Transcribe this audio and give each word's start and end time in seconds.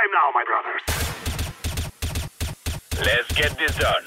time 0.00 0.12
now, 0.12 0.30
my 0.32 0.44
brothers. 0.44 0.82
Let's 3.04 3.30
get 3.34 3.56
this 3.58 3.76
done. 3.76 4.04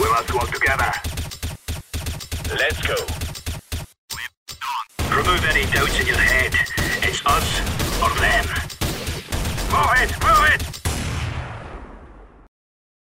We 0.00 0.08
must 0.10 0.32
work 0.32 0.50
together. 0.50 0.92
Let's 2.58 2.80
go. 2.86 2.96
Remove 5.10 5.44
any 5.46 5.66
doubts 5.72 5.98
in 6.00 6.06
your 6.06 6.18
head. 6.18 6.54
It's 7.02 7.24
us 7.26 7.60
or 8.02 8.10
them. 8.20 8.44
Move 9.70 9.94
it, 10.02 10.12
move 10.22 10.54
it! 10.54 10.62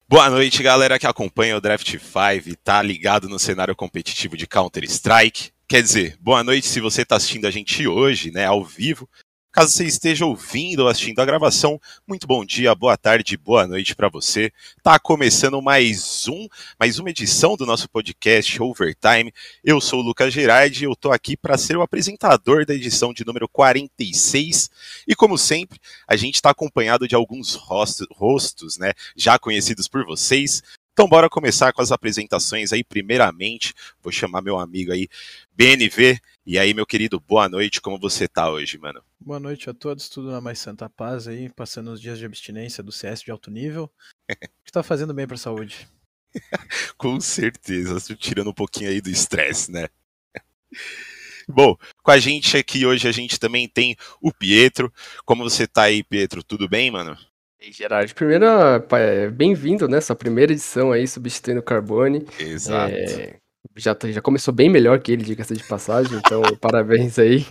Boa 0.08 0.30
noite, 0.30 0.62
galera 0.62 1.00
que 1.00 1.08
acompanha 1.08 1.56
o 1.56 1.62
Draft 1.62 1.90
5 1.90 2.50
e 2.50 2.56
tá 2.56 2.82
ligado 2.82 3.30
no 3.30 3.40
cenário 3.40 3.76
competitivo 3.76 4.36
de 4.36 4.46
Counter-Strike. 4.46 5.52
Quer 5.68 5.82
dizer, 5.82 6.18
boa 6.20 6.44
noite 6.44 6.68
se 6.68 6.82
você 6.82 7.04
está 7.04 7.16
assistindo 7.16 7.48
a 7.48 7.52
gente 7.52 7.88
hoje, 7.88 8.30
né, 8.30 8.46
ao 8.46 8.64
vivo. 8.64 9.10
Caso 9.54 9.74
você 9.74 9.84
esteja 9.84 10.26
ouvindo 10.26 10.80
ou 10.80 10.88
assistindo 10.88 11.20
a 11.20 11.26
gravação, 11.26 11.78
muito 12.08 12.26
bom 12.26 12.46
dia, 12.46 12.74
boa 12.74 12.96
tarde, 12.96 13.36
boa 13.36 13.68
noite 13.68 13.94
para 13.94 14.08
você. 14.08 14.50
Tá 14.82 14.98
começando 14.98 15.62
mais 15.62 16.26
um, 16.30 16.48
mais 16.80 17.00
uma 17.00 17.10
edição 17.10 17.58
do 17.58 17.66
nosso 17.66 17.90
podcast 17.90 18.64
Overtime. 18.64 19.34
Eu 19.62 19.82
sou 19.82 20.00
o 20.00 20.04
Lucas 20.04 20.34
Gerardi 20.34 20.86
e 20.86 20.88
eu 20.88 20.96
tô 20.96 21.12
aqui 21.12 21.36
para 21.36 21.58
ser 21.58 21.76
o 21.76 21.82
apresentador 21.82 22.66
da 22.66 22.74
edição 22.74 23.12
de 23.12 23.26
número 23.26 23.46
46. 23.50 24.70
E 25.06 25.14
como 25.14 25.38
sempre, 25.38 25.78
a 26.08 26.16
gente 26.16 26.36
está 26.36 26.52
acompanhado 26.52 27.06
de 27.06 27.14
alguns 27.14 27.54
rostos, 27.56 28.08
rostos, 28.10 28.78
né, 28.78 28.94
já 29.18 29.38
conhecidos 29.38 29.86
por 29.86 30.06
vocês. 30.06 30.64
Então 30.94 31.10
bora 31.10 31.30
começar 31.30 31.74
com 31.74 31.82
as 31.82 31.92
apresentações 31.92 32.72
aí. 32.72 32.86
Primeiramente, 32.86 33.74
vou 34.02 34.14
chamar 34.14 34.42
meu 34.42 34.58
amigo 34.58 34.94
aí, 34.94 35.10
BNV. 35.54 36.22
E 36.44 36.58
aí, 36.58 36.74
meu 36.74 36.88
querido, 36.88 37.20
boa 37.20 37.48
noite. 37.48 37.80
Como 37.80 38.00
você 38.00 38.28
tá 38.28 38.50
hoje, 38.50 38.76
mano? 38.80 39.04
Boa 39.20 39.40
noite 39.40 39.70
a 39.70 39.74
todos, 39.76 40.10
tudo 40.10 40.32
na 40.32 40.42
mais 40.42 40.58
santa 40.58 40.90
paz 40.90 41.28
aí, 41.28 41.48
passando 41.50 41.92
os 41.92 42.02
dias 42.02 42.18
de 42.18 42.26
abstinência 42.26 42.84
do 42.84 42.92
CS 42.92 43.22
de 43.22 43.30
alto 43.30 43.52
nível. 43.52 43.92
que 44.66 44.72
tá 44.72 44.82
fazendo 44.82 45.14
bem 45.14 45.28
pra 45.28 45.38
saúde. 45.38 45.88
com 46.98 47.22
certeza, 47.22 48.00
tirando 48.16 48.50
um 48.50 48.54
pouquinho 48.54 48.90
aí 48.90 49.00
do 49.00 49.12
estresse, 49.12 49.72
né? 49.72 49.88
Bom, 51.48 51.78
com 52.02 52.12
a 52.12 52.18
gente 52.18 52.58
aqui 52.58 52.88
hoje 52.88 53.08
a 53.08 53.12
gente 53.12 53.40
também 53.40 53.68
tem 53.68 53.96
o 54.20 54.34
Pietro. 54.34 54.92
Como 55.24 55.44
você 55.44 55.68
tá 55.68 55.84
aí, 55.84 56.04
Pietro? 56.04 56.44
Tudo 56.44 56.68
bem, 56.68 56.90
mano? 56.90 57.16
Ei, 57.60 57.72
Gerard, 57.72 58.12
primeiro, 58.16 58.48
bem-vindo 59.32 59.88
nessa 59.88 60.16
primeira 60.16 60.52
edição 60.52 60.92
aí, 60.92 61.08
substituindo 61.08 61.60
o 61.60 61.64
Carbone. 61.64 62.26
Exato. 62.40 62.96
É, 62.96 63.40
já, 63.76 63.98
já 64.06 64.22
começou 64.22 64.54
bem 64.54 64.70
melhor 64.70 65.00
que 65.00 65.12
ele, 65.12 65.24
diga-se 65.24 65.56
de 65.56 65.64
passagem, 65.64 66.18
então 66.18 66.42
parabéns 66.60 67.18
aí. 67.20 67.46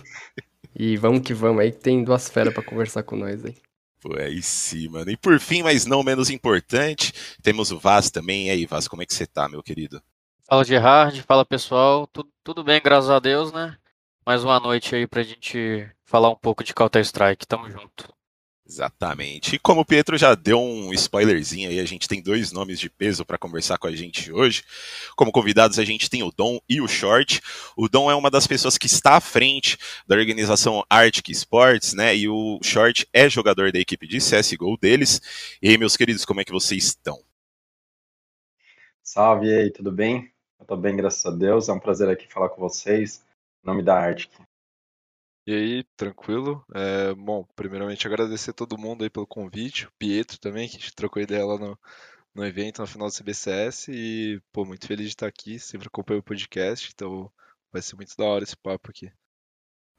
E 0.75 0.95
vamos 0.97 1.21
que 1.21 1.33
vamos 1.33 1.61
aí, 1.61 1.71
que 1.71 1.79
tem 1.79 2.03
duas 2.03 2.29
feras 2.29 2.53
para 2.53 2.63
conversar 2.63 3.03
com 3.03 3.15
nós 3.15 3.43
aí. 3.43 3.55
Pô, 4.01 4.15
aí 4.17 4.41
sim, 4.41 4.87
mano. 4.87 5.11
E 5.11 5.17
por 5.17 5.39
fim, 5.39 5.61
mas 5.61 5.85
não 5.85 6.03
menos 6.03 6.29
importante, 6.29 7.13
temos 7.43 7.71
o 7.71 7.77
Vaz 7.77 8.09
também. 8.09 8.47
E 8.47 8.49
aí, 8.49 8.65
Vaz, 8.65 8.87
como 8.87 9.03
é 9.03 9.05
que 9.05 9.13
você 9.13 9.27
tá, 9.27 9.47
meu 9.47 9.61
querido? 9.61 10.01
Fala, 10.47 10.63
Gerard. 10.63 11.21
Fala, 11.21 11.45
pessoal. 11.45 12.07
Tudo, 12.07 12.29
tudo 12.43 12.63
bem, 12.63 12.81
graças 12.83 13.09
a 13.09 13.19
Deus, 13.19 13.51
né? 13.51 13.77
Mais 14.25 14.43
uma 14.43 14.59
noite 14.59 14.95
aí 14.95 15.05
pra 15.05 15.23
gente 15.23 15.87
falar 16.03 16.29
um 16.29 16.35
pouco 16.35 16.63
de 16.63 16.73
Counter-Strike. 16.73 17.45
Tamo 17.45 17.69
junto. 17.69 18.11
Exatamente. 18.71 19.57
E 19.57 19.59
como 19.59 19.81
o 19.81 19.85
Pietro 19.85 20.17
já 20.17 20.33
deu 20.33 20.57
um 20.57 20.93
spoilerzinho 20.93 21.69
aí, 21.69 21.77
a 21.77 21.85
gente 21.85 22.07
tem 22.07 22.21
dois 22.21 22.53
nomes 22.53 22.79
de 22.79 22.89
peso 22.89 23.25
para 23.25 23.37
conversar 23.37 23.77
com 23.77 23.85
a 23.85 23.91
gente 23.91 24.31
hoje. 24.31 24.63
Como 25.13 25.29
convidados, 25.29 25.77
a 25.77 25.83
gente 25.83 26.09
tem 26.09 26.23
o 26.23 26.31
Dom 26.31 26.57
e 26.69 26.79
o 26.79 26.87
Short. 26.87 27.41
O 27.75 27.89
Dom 27.89 28.09
é 28.09 28.15
uma 28.15 28.31
das 28.31 28.47
pessoas 28.47 28.77
que 28.77 28.85
está 28.85 29.17
à 29.17 29.19
frente 29.19 29.77
da 30.07 30.15
organização 30.15 30.85
Arctic 30.89 31.31
Sports, 31.31 31.93
né? 31.93 32.15
E 32.15 32.29
o 32.29 32.61
Short 32.63 33.05
é 33.11 33.29
jogador 33.29 33.73
da 33.73 33.79
equipe 33.79 34.07
de 34.07 34.19
CSGO 34.19 34.77
deles. 34.77 35.21
E 35.61 35.67
aí, 35.67 35.77
meus 35.77 35.97
queridos, 35.97 36.23
como 36.23 36.39
é 36.39 36.45
que 36.45 36.53
vocês 36.53 36.85
estão? 36.85 37.21
Salve 39.03 39.53
aí, 39.53 39.69
tudo 39.69 39.91
bem? 39.91 40.31
Eu 40.57 40.65
tô 40.65 40.77
bem, 40.77 40.95
graças 40.95 41.25
a 41.25 41.31
Deus. 41.35 41.67
É 41.67 41.73
um 41.73 41.79
prazer 41.79 42.07
aqui 42.07 42.25
falar 42.25 42.47
com 42.47 42.61
vocês. 42.61 43.21
Em 43.61 43.67
nome 43.67 43.83
da 43.83 43.97
Arctic. 43.97 44.31
E 45.51 45.53
aí, 45.53 45.83
tranquilo? 45.97 46.63
É, 46.73 47.13
bom, 47.13 47.45
primeiramente 47.57 48.07
agradecer 48.07 48.51
a 48.51 48.53
todo 48.53 48.77
mundo 48.77 49.03
aí 49.03 49.09
pelo 49.09 49.27
convite, 49.27 49.85
o 49.85 49.91
Pietro 49.99 50.39
também, 50.39 50.69
que 50.69 50.77
a 50.77 50.79
gente 50.79 50.95
trocou 50.95 51.21
ideia 51.21 51.45
lá 51.45 51.57
no, 51.57 51.77
no 52.33 52.45
evento, 52.45 52.79
no 52.79 52.87
final 52.87 53.09
do 53.09 53.13
CBCS, 53.13 53.89
e, 53.89 54.41
pô, 54.53 54.63
muito 54.63 54.87
feliz 54.87 55.07
de 55.07 55.11
estar 55.11 55.27
aqui, 55.27 55.59
sempre 55.59 55.87
acompanho 55.87 56.21
o 56.21 56.23
podcast, 56.23 56.89
então 56.95 57.29
vai 57.69 57.81
ser 57.81 57.97
muito 57.97 58.15
da 58.15 58.23
hora 58.23 58.45
esse 58.45 58.55
papo 58.55 58.89
aqui. 58.89 59.11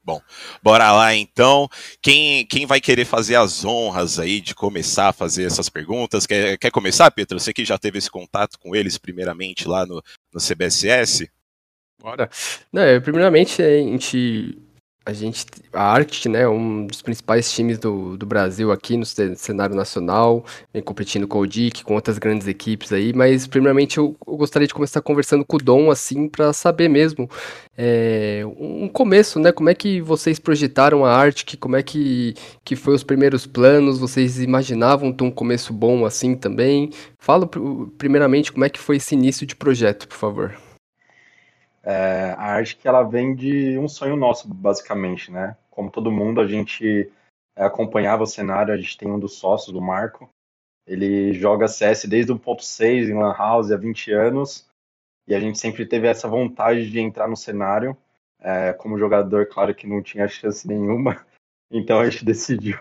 Bom, 0.03 0.19
bora 0.63 0.91
lá 0.91 1.13
então. 1.13 1.69
Quem, 2.01 2.47
quem 2.47 2.65
vai 2.65 2.81
querer 2.81 3.05
fazer 3.05 3.35
as 3.35 3.63
honras 3.63 4.17
aí 4.17 4.41
de 4.41 4.55
começar 4.55 5.09
a 5.09 5.13
fazer 5.13 5.43
essas 5.43 5.69
perguntas? 5.69 6.25
Quer, 6.25 6.57
quer 6.57 6.71
começar, 6.71 7.11
Pedro? 7.11 7.39
Você 7.39 7.53
que 7.53 7.63
já 7.63 7.77
teve 7.77 7.99
esse 7.99 8.09
contato 8.09 8.57
com 8.57 8.75
eles 8.75 8.97
primeiramente 8.97 9.67
lá 9.67 9.85
no, 9.85 10.01
no 10.33 10.41
CBSS? 10.41 11.31
Bora. 12.01 12.27
Não, 12.71 12.81
primeiramente, 13.03 13.61
a 13.61 13.77
gente 13.77 14.57
a 15.05 15.11
gente, 15.11 15.45
a 15.73 15.83
Arctic, 15.83 16.31
né, 16.31 16.47
um 16.47 16.87
dos 16.87 17.01
principais 17.01 17.51
times 17.51 17.77
do, 17.77 18.15
do 18.15 18.25
Brasil 18.25 18.71
aqui 18.71 18.95
no 18.95 19.05
cenário 19.05 19.75
nacional, 19.75 20.45
vem 20.73 20.81
competindo 20.81 21.27
com 21.27 21.39
o 21.39 21.47
DIC, 21.47 21.83
com 21.83 21.95
outras 21.95 22.17
grandes 22.17 22.47
equipes 22.47 22.93
aí, 22.93 23.11
mas 23.13 23.45
primeiramente 23.45 23.97
eu, 23.97 24.15
eu 24.25 24.37
gostaria 24.37 24.67
de 24.67 24.73
começar 24.73 25.01
conversando 25.01 25.43
com 25.43 25.57
o 25.57 25.59
Dom, 25.59 25.91
assim, 25.91 26.29
para 26.29 26.53
saber 26.53 26.87
mesmo 26.87 27.29
é, 27.77 28.43
um 28.57 28.87
começo, 28.87 29.39
né, 29.39 29.51
como 29.51 29.69
é 29.69 29.75
que 29.75 29.99
vocês 29.99 30.39
projetaram 30.39 31.03
a 31.03 31.13
Arctic, 31.13 31.59
como 31.59 31.75
é 31.75 31.83
que, 31.83 32.33
que 32.63 32.75
foi 32.75 32.95
os 32.95 33.03
primeiros 33.03 33.45
planos, 33.45 33.99
vocês 33.99 34.41
imaginavam 34.41 35.11
ter 35.11 35.23
um 35.25 35.31
começo 35.31 35.73
bom 35.73 36.05
assim 36.05 36.35
também? 36.35 36.91
Fala 37.19 37.49
primeiramente 37.97 38.51
como 38.53 38.63
é 38.63 38.69
que 38.69 38.79
foi 38.79 38.97
esse 38.97 39.15
início 39.15 39.45
de 39.45 39.55
projeto, 39.55 40.07
por 40.07 40.17
favor. 40.17 40.55
É, 41.83 42.33
a 42.37 42.53
arte 42.53 42.77
que 42.77 42.87
ela 42.87 43.03
vem 43.03 43.35
de 43.35 43.77
um 43.77 43.87
sonho 43.89 44.15
nosso, 44.15 44.47
basicamente, 44.47 45.29
né? 45.29 45.57
Como 45.69 45.91
todo 45.91 46.11
mundo, 46.11 46.39
a 46.39 46.47
gente 46.47 47.11
é, 47.55 47.65
acompanhava 47.65 48.23
o 48.23 48.27
cenário, 48.27 48.73
a 48.73 48.77
gente 48.77 48.97
tem 48.97 49.11
um 49.11 49.19
dos 49.19 49.35
sócios, 49.35 49.73
do 49.73 49.81
Marco, 49.81 50.29
ele 50.87 51.33
joga 51.33 51.67
CS 51.67 52.05
desde 52.05 52.31
o 52.31 52.39
1.6 52.39 53.09
em 53.09 53.13
Lan 53.13 53.33
House 53.33 53.71
há 53.71 53.77
20 53.77 54.11
anos, 54.11 54.69
e 55.27 55.35
a 55.35 55.39
gente 55.39 55.59
sempre 55.59 55.85
teve 55.85 56.07
essa 56.07 56.27
vontade 56.27 56.89
de 56.89 56.99
entrar 56.99 57.27
no 57.27 57.37
cenário. 57.37 57.97
É, 58.39 58.73
como 58.73 58.99
jogador, 58.99 59.47
claro 59.47 59.73
que 59.73 59.87
não 59.87 60.01
tinha 60.01 60.27
chance 60.27 60.67
nenhuma, 60.67 61.25
então 61.71 61.99
a 61.99 62.09
gente 62.09 62.25
decidiu 62.25 62.77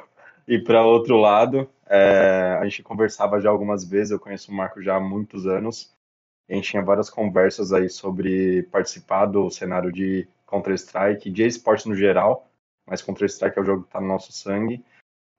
ir 0.47 0.65
para 0.65 0.85
outro 0.85 1.17
lado. 1.17 1.71
É, 1.87 2.59
a 2.61 2.65
gente 2.65 2.83
conversava 2.83 3.41
já 3.41 3.51
algumas 3.51 3.85
vezes, 3.85 4.11
eu 4.11 4.19
conheço 4.19 4.51
o 4.51 4.55
Marco 4.55 4.83
já 4.83 4.97
há 4.97 5.01
muitos 5.01 5.47
anos, 5.47 5.93
a 6.49 6.55
gente 6.55 6.71
tinha 6.71 6.83
várias 6.83 7.09
conversas 7.09 7.73
aí 7.73 7.89
sobre 7.89 8.65
participar 8.65 9.27
do 9.27 9.51
cenário 9.51 9.93
de 9.93 10.29
Counter-Strike, 10.47 11.31
de 11.31 11.47
esportes 11.47 11.87
no 11.87 11.95
geral, 11.95 12.49
mas 12.87 13.01
Counter-Strike 13.01 13.59
é 13.59 13.63
o 13.63 13.65
jogo 13.65 13.83
que 13.83 13.89
está 13.89 14.01
no 14.01 14.09
nosso 14.09 14.33
sangue. 14.33 14.85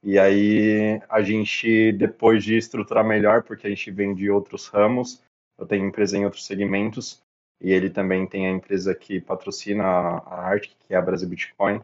E 0.01 0.17
aí 0.17 1.01
a 1.07 1.21
gente, 1.21 1.91
depois 1.93 2.43
de 2.43 2.57
estruturar 2.57 3.05
melhor, 3.05 3.43
porque 3.43 3.67
a 3.67 3.69
gente 3.69 3.91
vem 3.91 4.13
de 4.13 4.29
outros 4.29 4.67
ramos, 4.67 5.23
eu 5.57 5.65
tenho 5.65 5.85
empresa 5.85 6.17
em 6.17 6.25
outros 6.25 6.45
segmentos, 6.45 7.23
e 7.61 7.71
ele 7.71 7.89
também 7.89 8.27
tem 8.27 8.47
a 8.47 8.51
empresa 8.51 8.93
que 8.93 9.21
patrocina 9.21 9.83
a 9.83 10.49
Arctic, 10.49 10.77
que 10.79 10.93
é 10.93 10.97
a 10.97 11.01
Brasil 11.01 11.29
Bitcoin. 11.29 11.81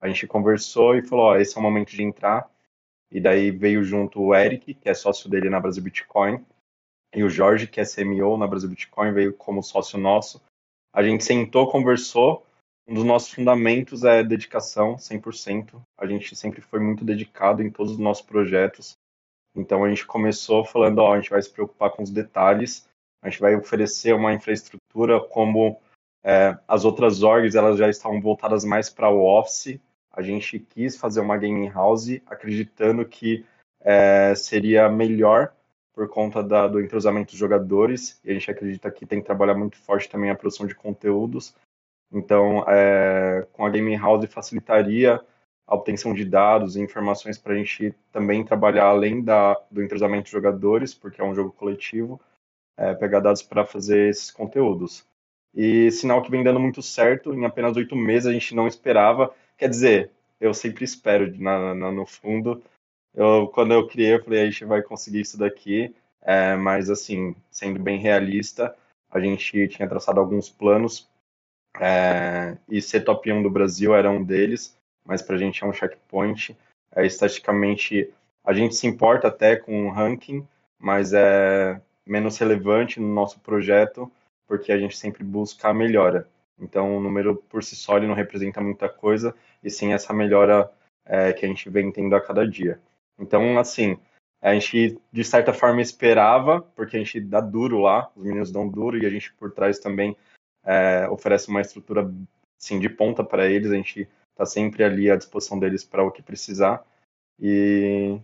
A 0.00 0.06
gente 0.06 0.26
conversou 0.26 0.94
e 0.94 1.02
falou, 1.02 1.26
ó, 1.26 1.36
esse 1.36 1.56
é 1.56 1.60
o 1.60 1.62
momento 1.62 1.90
de 1.90 2.02
entrar. 2.02 2.48
E 3.10 3.20
daí 3.20 3.50
veio 3.50 3.82
junto 3.82 4.20
o 4.20 4.34
Eric, 4.34 4.74
que 4.74 4.88
é 4.88 4.94
sócio 4.94 5.28
dele 5.28 5.50
na 5.50 5.58
Brasil 5.58 5.82
Bitcoin, 5.82 6.44
e 7.14 7.22
o 7.22 7.28
Jorge, 7.28 7.66
que 7.66 7.80
é 7.80 7.84
CMO 7.84 8.36
na 8.36 8.46
Brasil 8.46 8.68
Bitcoin, 8.68 9.12
veio 9.12 9.32
como 9.32 9.62
sócio 9.62 9.98
nosso. 9.98 10.42
A 10.92 11.02
gente 11.02 11.24
sentou, 11.24 11.70
conversou. 11.70 12.44
Um 12.88 12.94
dos 12.94 13.04
nossos 13.04 13.32
fundamentos 13.32 14.04
é 14.04 14.22
dedicação, 14.22 14.96
100%. 14.96 15.80
A 15.98 16.06
gente 16.06 16.36
sempre 16.36 16.60
foi 16.60 16.78
muito 16.78 17.04
dedicado 17.04 17.62
em 17.62 17.70
todos 17.70 17.92
os 17.92 17.98
nossos 17.98 18.24
projetos. 18.24 18.96
Então 19.56 19.82
a 19.82 19.88
gente 19.88 20.06
começou 20.06 20.64
falando, 20.64 20.98
ó, 20.98 21.14
a 21.14 21.20
gente 21.20 21.30
vai 21.30 21.40
se 21.40 21.50
preocupar 21.50 21.90
com 21.90 22.02
os 22.02 22.10
detalhes, 22.10 22.88
a 23.22 23.28
gente 23.28 23.40
vai 23.40 23.56
oferecer 23.56 24.14
uma 24.14 24.34
infraestrutura 24.34 25.18
como 25.18 25.80
é, 26.22 26.56
as 26.68 26.84
outras 26.84 27.22
orgs, 27.22 27.54
elas 27.54 27.78
já 27.78 27.88
estavam 27.88 28.20
voltadas 28.20 28.64
mais 28.64 28.90
para 28.90 29.08
o 29.08 29.24
office. 29.24 29.80
A 30.12 30.22
gente 30.22 30.58
quis 30.58 30.96
fazer 30.96 31.20
uma 31.20 31.36
gaming 31.36 31.68
house, 31.68 32.20
acreditando 32.26 33.04
que 33.04 33.44
é, 33.80 34.34
seria 34.34 34.88
melhor 34.88 35.52
por 35.96 36.08
conta 36.10 36.42
da, 36.42 36.68
do 36.68 36.78
entrosamento 36.78 37.30
dos 37.30 37.38
jogadores, 37.38 38.20
e 38.22 38.30
a 38.30 38.34
gente 38.34 38.50
acredita 38.50 38.90
que 38.90 39.06
tem 39.06 39.18
que 39.18 39.24
trabalhar 39.24 39.54
muito 39.54 39.78
forte 39.78 40.10
também 40.10 40.28
a 40.28 40.34
produção 40.34 40.66
de 40.66 40.74
conteúdos. 40.74 41.54
Então, 42.12 42.62
é, 42.68 43.46
com 43.54 43.64
a 43.64 43.70
Gaming 43.70 43.96
House 43.96 44.26
facilitaria 44.26 45.18
a 45.66 45.74
obtenção 45.74 46.12
de 46.12 46.22
dados 46.22 46.76
e 46.76 46.82
informações 46.82 47.38
para 47.38 47.54
a 47.54 47.56
gente 47.56 47.94
também 48.12 48.44
trabalhar 48.44 48.84
além 48.84 49.24
da, 49.24 49.54
do 49.70 49.82
entrosamento 49.82 50.26
de 50.26 50.32
jogadores, 50.32 50.92
porque 50.92 51.20
é 51.20 51.24
um 51.24 51.34
jogo 51.34 51.50
coletivo, 51.50 52.20
é, 52.76 52.94
pegar 52.94 53.20
dados 53.20 53.42
para 53.42 53.64
fazer 53.64 54.10
esses 54.10 54.30
conteúdos. 54.30 55.02
E 55.54 55.90
sinal 55.90 56.20
que 56.20 56.30
vem 56.30 56.44
dando 56.44 56.60
muito 56.60 56.82
certo, 56.82 57.32
em 57.32 57.46
apenas 57.46 57.74
oito 57.74 57.96
meses 57.96 58.26
a 58.26 58.32
gente 58.32 58.54
não 58.54 58.68
esperava, 58.68 59.34
quer 59.56 59.70
dizer, 59.70 60.10
eu 60.38 60.52
sempre 60.52 60.84
espero 60.84 61.34
na, 61.40 61.74
na, 61.74 61.90
no 61.90 62.04
fundo, 62.04 62.62
Eu, 63.16 63.48
quando 63.48 63.72
eu 63.72 63.88
criei, 63.88 64.14
eu 64.14 64.22
falei, 64.22 64.42
a 64.42 64.44
gente 64.44 64.64
vai 64.66 64.82
conseguir 64.82 65.20
isso 65.20 65.38
daqui, 65.38 65.94
é, 66.20 66.54
mas 66.54 66.90
assim, 66.90 67.34
sendo 67.50 67.80
bem 67.80 67.98
realista, 67.98 68.76
a 69.10 69.18
gente 69.18 69.68
tinha 69.68 69.88
traçado 69.88 70.20
alguns 70.20 70.50
planos 70.50 71.08
é, 71.80 72.56
e 72.68 72.82
ser 72.82 73.00
top 73.02 73.32
1 73.32 73.42
do 73.42 73.50
Brasil 73.50 73.94
era 73.94 74.10
um 74.10 74.22
deles, 74.22 74.76
mas 75.04 75.22
para 75.22 75.36
a 75.36 75.38
gente 75.38 75.64
é 75.64 75.66
um 75.66 75.72
checkpoint. 75.72 76.56
É, 76.94 77.06
estatisticamente, 77.06 78.12
a 78.44 78.52
gente 78.52 78.74
se 78.74 78.86
importa 78.86 79.28
até 79.28 79.56
com 79.56 79.86
o 79.86 79.90
ranking, 79.90 80.46
mas 80.78 81.12
é 81.12 81.80
menos 82.06 82.38
relevante 82.38 83.00
no 83.00 83.12
nosso 83.12 83.40
projeto, 83.40 84.10
porque 84.46 84.72
a 84.72 84.78
gente 84.78 84.96
sempre 84.96 85.24
busca 85.24 85.68
a 85.68 85.74
melhora. 85.74 86.28
Então, 86.58 86.96
o 86.96 87.00
número 87.00 87.36
por 87.48 87.62
si 87.62 87.74
só 87.76 87.96
ele 87.96 88.06
não 88.06 88.14
representa 88.14 88.60
muita 88.60 88.88
coisa, 88.88 89.34
e 89.62 89.70
sim 89.70 89.92
essa 89.92 90.12
melhora 90.12 90.70
é, 91.04 91.32
que 91.32 91.44
a 91.44 91.48
gente 91.48 91.68
vem 91.68 91.90
tendo 91.90 92.14
a 92.14 92.20
cada 92.20 92.46
dia. 92.46 92.80
Então, 93.18 93.58
assim, 93.58 93.98
a 94.40 94.54
gente 94.54 95.00
de 95.10 95.24
certa 95.24 95.52
forma 95.52 95.80
esperava, 95.80 96.60
porque 96.74 96.96
a 96.96 96.98
gente 97.00 97.20
dá 97.20 97.40
duro 97.40 97.80
lá, 97.80 98.10
os 98.14 98.24
meninos 98.24 98.52
dão 98.52 98.68
duro, 98.68 98.98
e 98.98 99.06
a 99.06 99.10
gente 99.10 99.32
por 99.34 99.52
trás 99.52 99.78
também 99.78 100.16
é, 100.64 101.08
oferece 101.08 101.48
uma 101.48 101.60
estrutura 101.60 102.10
assim, 102.60 102.78
de 102.78 102.88
ponta 102.88 103.24
para 103.24 103.46
eles, 103.46 103.70
a 103.70 103.74
gente 103.74 104.08
está 104.30 104.44
sempre 104.44 104.84
ali 104.84 105.10
à 105.10 105.16
disposição 105.16 105.58
deles 105.58 105.84
para 105.84 106.04
o 106.04 106.10
que 106.10 106.22
precisar. 106.22 106.84
E 107.40 108.18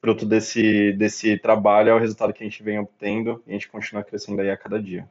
fruto 0.00 0.26
desse, 0.26 0.92
desse 0.92 1.38
trabalho 1.38 1.90
é 1.90 1.94
o 1.94 1.98
resultado 1.98 2.32
que 2.32 2.42
a 2.42 2.46
gente 2.46 2.62
vem 2.62 2.78
obtendo 2.78 3.42
e 3.46 3.50
a 3.50 3.52
gente 3.52 3.68
continua 3.68 4.02
crescendo 4.02 4.40
aí 4.40 4.50
a 4.50 4.56
cada 4.56 4.80
dia. 4.82 5.08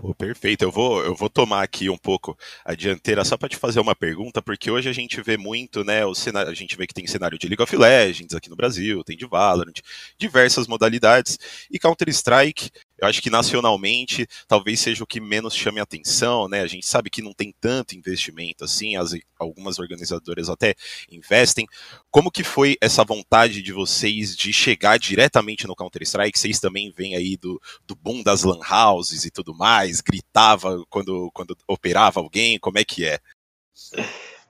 Pô, 0.00 0.14
perfeito. 0.14 0.62
Eu 0.62 0.70
vou, 0.70 1.04
eu 1.04 1.14
vou 1.14 1.28
tomar 1.28 1.62
aqui 1.62 1.90
um 1.90 1.98
pouco 1.98 2.34
a 2.64 2.74
dianteira 2.74 3.22
só 3.22 3.36
para 3.36 3.50
te 3.50 3.56
fazer 3.56 3.80
uma 3.80 3.94
pergunta, 3.94 4.40
porque 4.40 4.70
hoje 4.70 4.88
a 4.88 4.94
gente 4.94 5.20
vê 5.20 5.36
muito, 5.36 5.84
né? 5.84 6.06
O 6.06 6.14
cenário, 6.14 6.50
a 6.50 6.54
gente 6.54 6.74
vê 6.74 6.86
que 6.86 6.94
tem 6.94 7.06
cenário 7.06 7.38
de 7.38 7.46
League 7.46 7.62
of 7.62 7.76
Legends 7.76 8.34
aqui 8.34 8.48
no 8.48 8.56
Brasil, 8.56 9.04
tem 9.04 9.14
de 9.14 9.26
Valorant, 9.26 9.74
diversas 10.16 10.66
modalidades. 10.66 11.38
E 11.70 11.78
Counter-Strike 11.78 12.70
eu 13.00 13.08
acho 13.08 13.22
que 13.22 13.30
nacionalmente 13.30 14.26
talvez 14.46 14.80
seja 14.80 15.02
o 15.02 15.06
que 15.06 15.20
menos 15.20 15.54
chame 15.54 15.80
atenção, 15.80 16.48
né? 16.48 16.60
A 16.60 16.66
gente 16.66 16.86
sabe 16.86 17.08
que 17.08 17.22
não 17.22 17.32
tem 17.32 17.54
tanto 17.60 17.96
investimento 17.96 18.64
assim, 18.64 18.96
as, 18.96 19.12
algumas 19.38 19.78
organizadoras 19.78 20.48
até 20.48 20.74
investem. 21.10 21.66
Como 22.10 22.30
que 22.30 22.44
foi 22.44 22.76
essa 22.80 23.02
vontade 23.04 23.62
de 23.62 23.72
vocês 23.72 24.36
de 24.36 24.52
chegar 24.52 24.98
diretamente 24.98 25.66
no 25.66 25.74
Counter-Strike? 25.74 26.38
Vocês 26.38 26.60
também 26.60 26.92
vêm 26.94 27.16
aí 27.16 27.36
do, 27.36 27.60
do 27.86 27.94
boom 27.94 28.22
das 28.22 28.42
lan 28.42 28.60
houses 28.70 29.24
e 29.24 29.30
tudo 29.30 29.54
mais, 29.54 30.00
gritava 30.00 30.84
quando, 30.90 31.30
quando 31.32 31.56
operava 31.66 32.20
alguém, 32.20 32.58
como 32.58 32.78
é 32.78 32.84
que 32.84 33.06
é? 33.06 33.18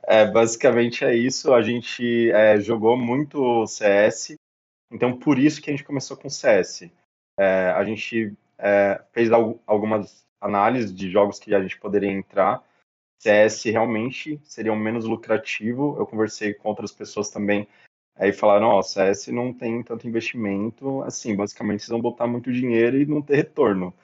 É, 0.07 0.27
basicamente 0.27 1.05
é 1.05 1.15
isso. 1.15 1.55
A 1.55 1.63
gente 1.63 2.31
é, 2.33 2.59
jogou 2.61 2.97
muito 2.97 3.65
CS, 3.67 4.35
então 4.91 5.17
por 5.17 5.39
isso 5.39 5.63
que 5.63 5.71
a 5.71 5.73
gente 5.73 5.85
começou 5.85 6.17
com 6.17 6.29
CS. 6.29 6.91
É, 7.41 7.71
a 7.71 7.85
gente 7.85 8.37
é, 8.59 9.03
fez 9.13 9.31
algumas 9.33 10.27
análises 10.41 10.95
de 10.95 11.11
jogos 11.11 11.39
que 11.39 11.55
a 11.55 11.63
gente 11.63 11.79
poderia 11.79 12.11
entrar. 12.11 12.63
CS 13.19 13.65
realmente 13.65 14.41
seria 14.45 14.73
um 14.73 14.77
menos 14.77 15.05
lucrativo. 15.07 15.97
Eu 15.99 16.07
conversei 16.07 16.53
com 16.53 16.69
outras 16.69 16.93
pessoas 16.93 17.31
também 17.31 17.67
aí 18.21 18.33
falaram: 18.33 18.69
Ó, 18.69 18.79
oh, 18.79 18.83
CS 18.83 19.29
não 19.29 19.53
tem 19.53 19.83
tanto 19.83 20.07
investimento. 20.07 21.03
Assim, 21.03 21.35
basicamente, 21.35 21.81
vocês 21.81 21.89
vão 21.91 22.01
botar 22.01 22.27
muito 22.27 22.53
dinheiro 22.53 22.99
e 22.99 23.07
não 23.07 23.23
ter 23.23 23.37
retorno. 23.37 23.95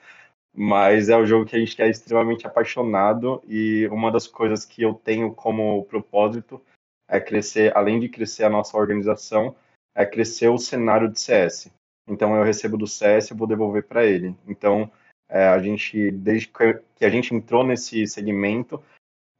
Mas 0.53 1.09
é 1.09 1.15
o 1.15 1.25
jogo 1.25 1.45
que 1.45 1.55
a 1.55 1.59
gente 1.59 1.79
é 1.81 1.89
extremamente 1.89 2.47
apaixonado 2.47 3.43
e 3.47 3.87
uma 3.89 4.11
das 4.11 4.27
coisas 4.27 4.65
que 4.65 4.81
eu 4.81 4.95
tenho 4.95 5.33
como 5.33 5.85
propósito 5.85 6.59
é 7.07 7.19
crescer, 7.19 7.75
além 7.77 7.99
de 7.99 8.09
crescer 8.09 8.43
a 8.43 8.49
nossa 8.49 8.75
organização, 8.75 9.55
é 9.95 10.05
crescer 10.05 10.49
o 10.49 10.57
cenário 10.57 11.09
de 11.09 11.19
CS. 11.21 11.71
Então 12.07 12.35
eu 12.35 12.43
recebo 12.43 12.77
do 12.77 12.87
CS 12.87 13.31
e 13.31 13.33
vou 13.33 13.47
devolver 13.47 13.83
para 13.83 14.05
ele. 14.05 14.35
Então 14.47 14.89
é, 15.29 15.47
a 15.47 15.59
gente, 15.59 16.09
desde 16.11 16.47
que 16.95 17.05
a 17.05 17.09
gente 17.09 17.35
entrou 17.35 17.63
nesse 17.63 18.07
segmento, 18.07 18.81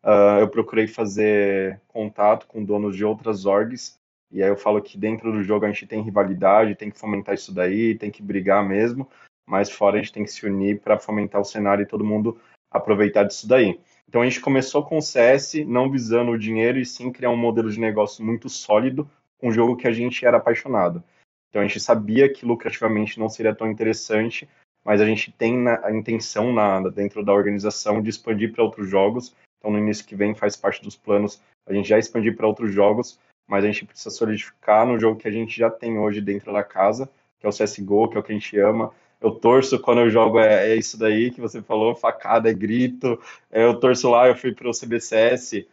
uh, 0.03 0.39
eu 0.39 0.49
procurei 0.49 0.87
fazer 0.87 1.79
contato 1.87 2.45
com 2.47 2.63
donos 2.63 2.95
de 2.95 3.05
outras 3.05 3.45
orgs. 3.45 3.97
E 4.29 4.43
aí 4.43 4.49
eu 4.49 4.57
falo 4.57 4.81
que 4.81 4.97
dentro 4.97 5.31
do 5.31 5.41
jogo 5.41 5.65
a 5.65 5.69
gente 5.69 5.87
tem 5.87 6.01
rivalidade, 6.01 6.75
tem 6.75 6.91
que 6.91 6.99
fomentar 6.99 7.35
isso 7.35 7.53
daí, 7.53 7.95
tem 7.95 8.11
que 8.11 8.21
brigar 8.21 8.67
mesmo, 8.67 9.07
mas 9.47 9.71
fora 9.71 9.95
a 9.95 10.01
gente 10.01 10.11
tem 10.11 10.25
que 10.25 10.31
se 10.31 10.45
unir 10.45 10.81
para 10.81 10.99
fomentar 10.99 11.39
o 11.39 11.45
cenário 11.45 11.83
e 11.83 11.87
todo 11.87 12.03
mundo 12.03 12.37
aproveitar 12.69 13.23
disso 13.23 13.47
daí. 13.47 13.79
Então 14.07 14.21
a 14.21 14.25
gente 14.25 14.41
começou 14.41 14.83
com 14.83 14.97
o 14.97 15.01
CS, 15.01 15.55
não 15.65 15.89
visando 15.89 16.31
o 16.31 16.39
dinheiro, 16.39 16.77
e 16.77 16.85
sim 16.85 17.11
criar 17.11 17.29
um 17.29 17.37
modelo 17.37 17.71
de 17.71 17.79
negócio 17.79 18.23
muito 18.23 18.49
sólido, 18.49 19.09
um 19.41 19.51
jogo 19.51 19.77
que 19.77 19.87
a 19.87 19.91
gente 19.91 20.25
era 20.25 20.37
apaixonado. 20.37 21.01
Então 21.49 21.61
a 21.61 21.65
gente 21.65 21.79
sabia 21.79 22.31
que 22.31 22.45
lucrativamente 22.45 23.19
não 23.19 23.29
seria 23.29 23.55
tão 23.55 23.69
interessante, 23.69 24.47
mas 24.83 25.01
a 25.01 25.05
gente 25.05 25.31
tem 25.31 25.57
na, 25.57 25.85
a 25.85 25.91
intenção 25.91 26.53
na, 26.53 26.79
dentro 26.89 27.23
da 27.23 27.33
organização 27.33 28.01
de 28.01 28.09
expandir 28.09 28.51
para 28.51 28.63
outros 28.63 28.89
jogos. 28.89 29.35
Então 29.57 29.71
no 29.71 29.79
início 29.79 30.05
que 30.05 30.15
vem 30.15 30.35
faz 30.35 30.55
parte 30.55 30.81
dos 30.81 30.95
planos 30.95 31.41
a 31.67 31.73
gente 31.73 31.89
já 31.89 31.99
expandir 31.99 32.35
para 32.35 32.47
outros 32.47 32.73
jogos, 32.73 33.19
mas 33.45 33.63
a 33.63 33.67
gente 33.67 33.85
precisa 33.85 34.09
solidificar 34.09 34.85
no 34.85 34.97
jogo 34.97 35.19
que 35.19 35.27
a 35.27 35.31
gente 35.31 35.57
já 35.57 35.69
tem 35.69 35.99
hoje 35.99 36.21
dentro 36.21 36.53
da 36.53 36.63
casa, 36.63 37.09
que 37.39 37.45
é 37.45 37.49
o 37.49 37.51
CSGO, 37.51 38.09
que 38.09 38.17
é 38.17 38.19
o 38.19 38.23
que 38.23 38.31
a 38.31 38.35
gente 38.35 38.57
ama. 38.57 38.91
Eu 39.19 39.31
torço 39.31 39.79
quando 39.79 40.01
eu 40.01 40.09
jogo, 40.09 40.39
é, 40.39 40.71
é 40.71 40.75
isso 40.75 40.97
daí 40.97 41.31
que 41.31 41.41
você 41.41 41.61
falou, 41.61 41.95
facada, 41.95 42.49
é 42.49 42.53
grito. 42.53 43.19
É, 43.51 43.63
eu 43.63 43.79
torço 43.79 44.09
lá, 44.09 44.27
eu 44.27 44.35
fui 44.35 44.53
para 44.53 44.69
o 44.69 44.73
CBCS. 44.73 45.65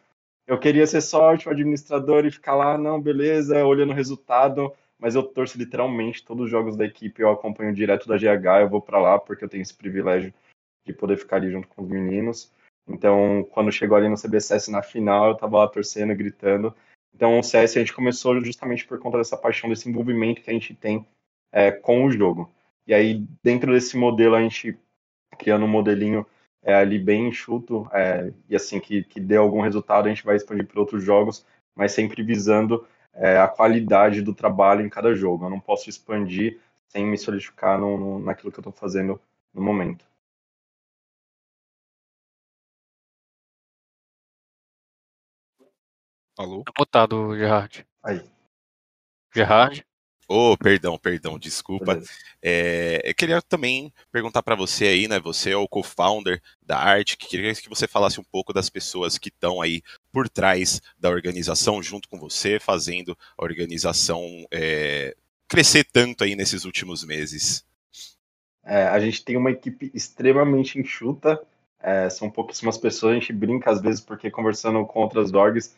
Eu 0.47 0.59
queria 0.59 0.87
ser 0.87 1.01
só 1.01 1.33
o 1.33 1.51
administrador 1.51 2.27
e 2.27 2.31
ficar 2.31 2.55
lá, 2.55 2.77
não, 2.77 3.01
beleza, 3.01 3.65
olhando 3.65 3.91
o 3.91 3.95
resultado 3.95 4.73
mas 5.05 5.15
eu 5.15 5.23
torço 5.23 5.59
literalmente 5.59 6.25
todos 6.25 6.47
os 6.47 6.51
jogos 6.51 6.79
da 6.79 6.87
equipe, 6.87 7.21
eu 7.21 7.31
acompanho 7.31 7.75
direto 7.75 8.09
da 8.09 8.17
GH, 8.17 8.63
eu 8.63 8.71
vou 8.71 8.81
para 8.81 8.99
lá 8.99 9.19
porque 9.19 9.45
eu 9.45 9.49
tenho 9.51 9.61
esse 9.61 9.75
privilégio 9.75 10.33
de 10.87 10.95
poder 10.95 11.19
ficar 11.19 11.37
ali 11.37 11.51
junto 11.51 11.69
com 11.69 11.83
os 11.83 11.89
meninos. 11.91 12.51
Então, 12.89 13.47
quando 13.51 13.71
chegou 13.71 13.99
ali 13.99 14.09
no 14.09 14.17
CBCS 14.17 14.69
na 14.69 14.81
final, 14.81 15.29
eu 15.29 15.35
tava 15.35 15.59
lá 15.59 15.69
torcendo, 15.69 16.17
gritando. 16.17 16.75
Então, 17.15 17.39
o 17.39 17.43
CS 17.43 17.77
a 17.77 17.81
gente 17.81 17.93
começou 17.93 18.43
justamente 18.43 18.87
por 18.87 18.99
conta 18.99 19.19
dessa 19.19 19.37
paixão, 19.37 19.69
desse 19.69 19.87
envolvimento 19.91 20.41
que 20.41 20.49
a 20.49 20.55
gente 20.55 20.75
tem 20.75 21.07
é, 21.53 21.71
com 21.71 22.07
o 22.07 22.11
jogo. 22.11 22.51
E 22.87 22.95
aí, 22.95 23.27
dentro 23.43 23.75
desse 23.75 23.99
modelo, 23.99 24.35
a 24.35 24.41
gente 24.41 24.75
criando 25.39 25.67
um 25.67 25.69
modelinho 25.69 26.25
é, 26.63 26.73
ali 26.73 26.99
bem 26.99 27.29
enxuto, 27.29 27.87
é, 27.93 28.33
e 28.49 28.57
assim, 28.57 28.81
que, 28.81 29.05
que 29.05 29.21
dê 29.21 29.37
algum 29.37 29.61
resultado, 29.61 30.07
a 30.07 30.09
gente 30.09 30.25
vai 30.25 30.37
expandir 30.37 30.67
para 30.67 30.81
outros 30.81 31.05
jogos, 31.05 31.45
mas 31.77 31.93
sempre 31.93 32.23
visando 32.23 32.87
é, 33.15 33.39
a 33.39 33.49
qualidade 33.49 34.23
do 34.23 34.35
trabalho 34.35 34.85
em 34.85 34.89
cada 34.89 35.15
jogo. 35.15 35.47
Eu 35.47 35.51
não 35.51 35.61
posso 35.61 35.89
expandir 35.89 36.61
sem 36.89 37.07
me 37.07 37.19
solidificar 37.19 37.79
no, 37.79 37.99
no 37.99 38.19
naquilo 38.19 38.53
que 38.53 38.59
eu 38.59 38.63
estou 38.63 38.73
fazendo 38.73 39.21
no 39.53 39.63
momento. 39.63 40.05
Alô? 46.39 46.65
Tá 46.65 46.73
mutado, 46.79 47.37
Gerard. 47.37 47.87
Aí. 48.03 48.21
Gerard? 49.35 49.85
Oh, 50.29 50.57
perdão, 50.57 50.99
perdão, 50.99 51.39
desculpa. 51.39 52.01
É, 52.43 53.01
eu 53.05 53.15
queria 53.15 53.43
também 53.43 53.93
perguntar 54.11 54.43
para 54.43 54.55
você 54.55 54.87
aí, 54.87 55.09
né? 55.09 55.21
Você 55.21 55.51
é 55.51 55.57
o 55.57 55.69
co-founder 55.69 56.43
da 56.63 56.79
Arte, 56.79 57.17
que 57.17 57.27
queria 57.27 57.55
que 57.55 57.69
você 57.69 57.87
falasse 57.87 58.21
um 58.21 58.25
pouco 58.25 58.53
das 58.53 58.71
pessoas 58.71 59.19
que 59.19 59.29
estão 59.29 59.61
aí 59.61 59.83
por 60.11 60.29
trás 60.29 60.81
da 60.99 61.11
organização, 61.11 61.83
junto 61.83 62.09
com 62.09 62.19
você, 62.19 62.59
fazendo 62.59 63.17
a 63.37 63.45
organização 63.45 64.47
é, 64.51 65.15
crescer 65.47 65.85
tanto 65.85 66.25
aí 66.25 66.35
nesses 66.35 66.65
últimos 66.65 67.05
meses. 67.05 67.65
É, 68.65 68.85
a 68.85 68.99
gente 68.99 69.23
tem 69.23 69.37
uma 69.37 69.51
equipe 69.51 69.91
extremamente 69.93 70.79
enxuta, 70.79 71.41
é, 71.79 72.09
são 72.09 72.31
pouquíssimas 72.31 72.79
pessoas, 72.79 73.13
a 73.13 73.19
gente 73.21 73.33
brinca 73.33 73.71
às 73.71 73.81
vezes 73.81 74.01
porque 74.01 74.31
conversando 74.31 74.85
com 74.87 75.01
outras 75.01 75.33
orgs, 75.35 75.77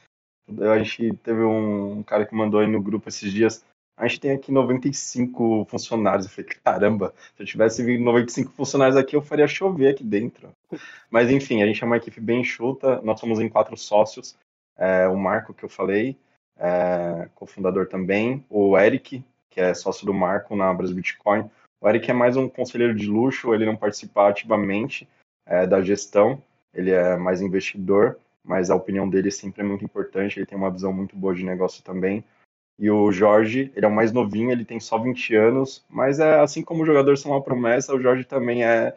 a 0.49 0.79
gente 0.79 1.17
teve 1.17 1.43
um 1.43 2.05
cara 2.05 2.25
que 2.25 2.35
mandou 2.35 2.61
aí 2.61 2.69
no 2.69 2.81
grupo 2.81 3.09
esses 3.09 3.33
dias, 3.33 3.65
a 3.97 4.07
gente 4.07 4.21
tem 4.21 4.33
aqui 4.33 4.53
95 4.53 5.67
funcionários. 5.71 6.27
Eu 6.27 6.33
falei, 6.33 6.51
caramba, 6.63 7.15
se 7.35 7.43
eu 7.43 7.47
tivesse 7.47 7.99
95 7.99 8.53
funcionários 8.53 8.97
aqui, 8.97 9.17
eu 9.17 9.23
faria 9.23 9.49
chover 9.49 9.89
aqui 9.89 10.05
dentro. 10.05 10.51
Mas 11.11 11.31
enfim, 11.31 11.63
a 11.63 11.67
gente 11.67 11.83
é 11.83 11.87
uma 11.87 11.97
equipe 11.97 12.21
bem 12.21 12.41
enxuta, 12.41 13.01
nós 13.03 13.19
somos 13.19 13.41
em 13.41 13.49
quatro 13.49 13.77
sócios. 13.77 14.37
É, 14.77 15.09
o 15.09 15.17
Marco, 15.17 15.55
que 15.55 15.65
eu 15.65 15.69
falei, 15.69 16.19
é, 16.59 17.29
cofundador 17.35 17.87
também, 17.87 18.45
o 18.51 18.79
Eric, 18.79 19.25
que 19.49 19.61
é 19.61 19.73
sócio 19.73 20.05
do 20.05 20.13
Marco 20.13 20.55
na 20.55 20.73
Brasil 20.75 20.95
Bitcoin. 20.95 21.51
O 21.81 21.89
Eric 21.89 22.11
é 22.11 22.15
mais 22.15 22.37
um 22.37 22.49
conselheiro 22.49 22.95
de 22.95 23.07
luxo, 23.07 23.55
ele 23.55 23.65
não 23.65 23.77
participa 23.77 24.29
ativamente 24.29 25.09
é, 25.47 25.67
da 25.67 25.81
gestão, 25.81 26.43
ele 26.75 26.91
é 26.91 27.17
mais 27.17 27.41
investidor, 27.41 28.19
mas 28.45 28.71
a 28.71 28.75
opinião 28.75 29.09
dele 29.09 29.31
sempre 29.31 29.63
é 29.63 29.65
muito 29.65 29.85
importante, 29.85 30.39
ele 30.39 30.47
tem 30.47 30.59
uma 30.59 30.71
visão 30.71 30.93
muito 30.93 31.17
boa 31.17 31.35
de 31.35 31.45
negócio 31.45 31.83
também. 31.83 32.23
E 32.79 32.91
o 32.91 33.11
Jorge, 33.11 33.73
ele 33.75 33.87
é 33.87 33.89
o 33.89 33.95
mais 33.95 34.13
novinho, 34.13 34.51
ele 34.51 34.65
tem 34.65 34.79
só 34.79 34.99
20 34.99 35.35
anos, 35.35 35.85
mas 35.89 36.21
é 36.21 36.41
assim 36.41 36.63
como 36.63 36.83
o 36.83 36.87
jogador 36.87 37.17
são 37.17 37.33
uma 37.33 37.43
promessa, 37.43 37.95
o 37.95 38.01
Jorge 38.01 38.25
também 38.25 38.65
é 38.65 38.95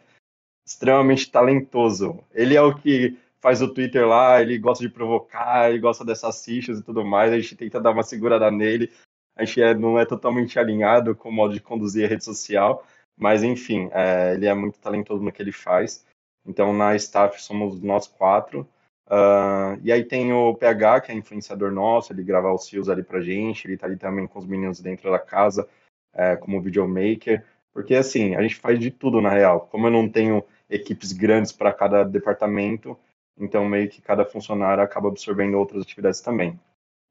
extremamente 0.66 1.30
talentoso. 1.30 2.22
Ele 2.32 2.54
é 2.54 2.62
o 2.62 2.74
que 2.74 3.16
faz 3.40 3.62
o 3.62 3.72
Twitter 3.72 4.06
lá, 4.06 4.40
ele 4.40 4.58
gosta 4.58 4.86
de 4.86 4.92
provocar, 4.92 5.70
ele 5.70 5.78
gosta 5.78 6.04
dessas 6.04 6.44
fichas 6.44 6.78
e 6.78 6.82
tudo 6.82 7.04
mais, 7.04 7.32
a 7.32 7.38
gente 7.38 7.56
tenta 7.56 7.80
dar 7.80 7.92
uma 7.92 8.02
segurada 8.02 8.50
nele, 8.50 8.92
a 9.34 9.44
gente 9.44 9.62
é, 9.62 9.74
não 9.74 9.98
é 9.98 10.04
totalmente 10.04 10.58
alinhado 10.58 11.14
com 11.14 11.30
o 11.30 11.32
modo 11.32 11.54
de 11.54 11.60
conduzir 11.60 12.04
a 12.04 12.08
rede 12.08 12.24
social, 12.24 12.84
mas 13.16 13.42
enfim, 13.42 13.88
é, 13.92 14.34
ele 14.34 14.46
é 14.46 14.54
muito 14.54 14.78
talentoso 14.78 15.22
no 15.22 15.32
que 15.32 15.40
ele 15.40 15.52
faz. 15.52 16.04
Então 16.46 16.72
na 16.72 16.94
staff 16.96 17.42
somos 17.42 17.80
nós 17.80 18.06
quatro. 18.06 18.68
Uh, 19.10 19.74
e 19.82 19.90
aí 19.90 20.04
tem 20.04 20.32
o 20.32 20.54
PH, 20.54 21.00
que 21.00 21.10
é 21.10 21.14
influenciador 21.16 21.72
nosso, 21.72 22.12
ele 22.12 22.22
grava 22.22 22.52
os 22.54 22.68
fios 22.68 22.88
ali 22.88 23.02
pra 23.02 23.20
gente, 23.20 23.66
ele 23.66 23.76
tá 23.76 23.86
ali 23.86 23.96
também 23.96 24.24
com 24.28 24.38
os 24.38 24.46
meninos 24.46 24.80
dentro 24.80 25.10
da 25.10 25.18
casa, 25.18 25.68
é, 26.14 26.36
como 26.36 26.62
videomaker. 26.62 27.44
Porque 27.72 27.96
assim, 27.96 28.36
a 28.36 28.42
gente 28.42 28.54
faz 28.54 28.78
de 28.78 28.90
tudo 28.90 29.20
na 29.20 29.30
real. 29.30 29.68
Como 29.70 29.88
eu 29.88 29.90
não 29.90 30.08
tenho 30.08 30.44
equipes 30.68 31.12
grandes 31.12 31.50
para 31.50 31.72
cada 31.72 32.04
departamento, 32.04 32.96
então 33.36 33.64
meio 33.64 33.88
que 33.88 34.00
cada 34.00 34.24
funcionário 34.24 34.82
acaba 34.82 35.08
absorvendo 35.08 35.58
outras 35.58 35.82
atividades 35.82 36.20
também. 36.20 36.58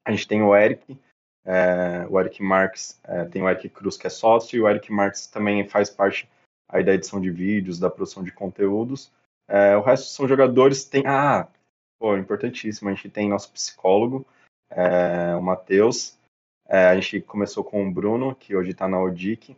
A 0.06 0.12
gente 0.12 0.28
tem 0.28 0.42
o 0.42 0.56
Eric, 0.56 0.98
é, 1.46 2.06
o 2.10 2.18
Eric 2.20 2.42
Marques, 2.42 3.00
é, 3.04 3.26
tem 3.26 3.42
o 3.42 3.50
Eric 3.50 3.68
Cruz 3.70 3.98
que 3.98 4.08
é 4.08 4.10
sócio, 4.10 4.56
e 4.56 4.62
o 4.62 4.70
Eric 4.70 4.90
Marques 4.92 5.28
também 5.28 5.68
faz 5.68 5.90
parte 5.90 6.30
aí 6.70 6.84
da 6.84 6.94
edição 6.94 7.20
de 7.20 7.30
vídeos, 7.30 7.78
da 7.78 7.90
produção 7.90 8.24
de 8.24 8.32
conteúdos. 8.32 9.12
É, 9.50 9.76
o 9.76 9.82
resto 9.82 10.08
são 10.08 10.28
jogadores, 10.28 10.86
tem, 10.86 11.04
ah, 11.06 11.48
pô, 12.00 12.18
importantíssimo, 12.18 12.90
a 12.90 12.94
gente 12.94 13.10
tem 13.10 13.30
nosso 13.30 13.52
psicólogo, 13.52 14.26
é, 14.72 15.36
o 15.36 15.42
Matheus, 15.42 16.18
é, 16.68 16.86
a 16.86 16.96
gente 16.96 17.22
começou 17.22 17.64
com 17.64 17.86
o 17.86 17.92
Bruno, 17.92 18.34
que 18.36 18.56
hoje 18.56 18.72
está 18.72 18.88
na 18.88 19.02
ODIC, 19.02 19.58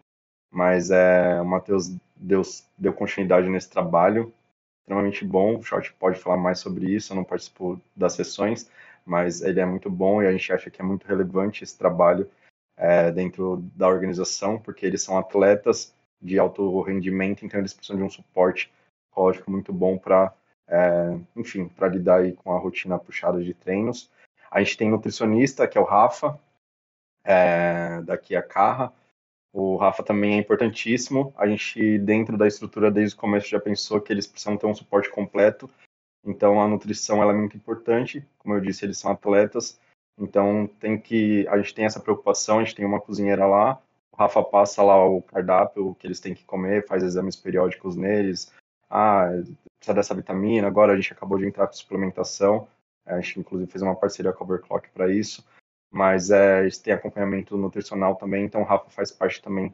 mas 0.51 0.89
é, 0.89 1.39
o 1.39 1.45
Matheus 1.45 1.95
deu, 2.15 2.41
deu 2.77 2.93
continuidade 2.93 3.47
nesse 3.47 3.69
trabalho, 3.69 4.33
extremamente 4.81 5.23
bom. 5.23 5.57
O 5.57 5.63
Short 5.63 5.93
pode 5.93 6.19
falar 6.19 6.37
mais 6.37 6.59
sobre 6.59 6.93
isso, 6.93 7.13
eu 7.13 7.15
não 7.15 7.23
participo 7.23 7.79
das 7.95 8.13
sessões, 8.13 8.69
mas 9.05 9.41
ele 9.41 9.59
é 9.59 9.65
muito 9.65 9.89
bom 9.89 10.21
e 10.21 10.27
a 10.27 10.31
gente 10.31 10.51
acha 10.51 10.69
que 10.69 10.81
é 10.81 10.83
muito 10.83 11.07
relevante 11.07 11.63
esse 11.63 11.77
trabalho 11.77 12.29
é, 12.77 13.11
dentro 13.11 13.57
da 13.75 13.87
organização, 13.87 14.57
porque 14.59 14.85
eles 14.85 15.01
são 15.01 15.17
atletas 15.17 15.93
de 16.21 16.37
alto 16.39 16.81
rendimento, 16.81 17.45
então 17.45 17.59
eles 17.59 17.73
precisam 17.73 17.97
de 17.97 18.03
um 18.03 18.09
suporte 18.09 18.71
psicológico 19.07 19.51
muito 19.51 19.73
bom 19.73 19.97
para, 19.97 20.33
é, 20.71 21.19
enfim, 21.35 21.67
para 21.67 21.89
lidar 21.89 22.21
aí 22.21 22.31
com 22.31 22.53
a 22.53 22.57
rotina 22.57 22.97
puxada 22.97 23.43
de 23.43 23.53
treinos. 23.53 24.09
A 24.49 24.63
gente 24.63 24.77
tem 24.77 24.89
nutricionista, 24.89 25.67
que 25.67 25.77
é 25.77 25.81
o 25.81 25.85
Rafa, 25.85 26.39
é, 27.23 28.01
daqui 28.03 28.35
a 28.35 28.41
Carra, 28.41 28.93
o 29.53 29.75
Rafa 29.75 30.01
também 30.01 30.35
é 30.35 30.37
importantíssimo. 30.37 31.33
A 31.37 31.45
gente, 31.45 31.99
dentro 31.99 32.37
da 32.37 32.47
estrutura, 32.47 32.89
desde 32.89 33.15
o 33.15 33.19
começo, 33.19 33.49
já 33.49 33.59
pensou 33.59 33.99
que 33.99 34.13
eles 34.13 34.25
precisam 34.25 34.55
ter 34.55 34.65
um 34.65 34.73
suporte 34.73 35.09
completo. 35.09 35.69
Então, 36.25 36.61
a 36.61 36.67
nutrição 36.67 37.21
ela 37.21 37.33
é 37.33 37.35
muito 37.35 37.57
importante. 37.57 38.25
Como 38.37 38.55
eu 38.55 38.61
disse, 38.61 38.85
eles 38.85 38.97
são 38.97 39.11
atletas. 39.11 39.79
Então, 40.17 40.67
tem 40.79 40.97
que 40.97 41.45
a 41.49 41.57
gente 41.57 41.73
tem 41.73 41.85
essa 41.85 41.99
preocupação. 41.99 42.59
A 42.59 42.63
gente 42.63 42.75
tem 42.75 42.85
uma 42.85 43.01
cozinheira 43.01 43.45
lá. 43.45 43.81
O 44.11 44.17
Rafa 44.17 44.41
passa 44.43 44.81
lá 44.83 45.03
o 45.05 45.21
cardápio, 45.21 45.89
o 45.89 45.95
que 45.95 46.07
eles 46.07 46.19
têm 46.19 46.33
que 46.33 46.45
comer, 46.45 46.87
faz 46.87 47.03
exames 47.03 47.35
periódicos 47.35 47.95
neles. 47.95 48.53
Ah, 48.89 49.31
precisa 49.81 49.95
dessa 49.95 50.15
vitamina. 50.15 50.67
Agora 50.67 50.93
a 50.93 50.95
gente 50.95 51.11
acabou 51.11 51.37
de 51.37 51.45
entrar 51.45 51.67
com 51.67 51.73
suplementação. 51.73 52.67
A 53.05 53.19
gente, 53.19 53.39
inclusive, 53.39 53.69
fez 53.69 53.81
uma 53.81 53.95
parceria 53.95 54.31
com 54.31 54.43
a 54.43 54.47
Overclock 54.47 54.89
para 54.91 55.11
isso 55.11 55.43
mas 55.91 56.31
é, 56.31 56.61
eles 56.61 56.81
acompanhamento 56.87 57.57
nutricional 57.57 58.15
também, 58.15 58.45
então 58.45 58.61
o 58.61 58.63
Rafa 58.63 58.89
faz 58.89 59.11
parte 59.11 59.41
também 59.41 59.73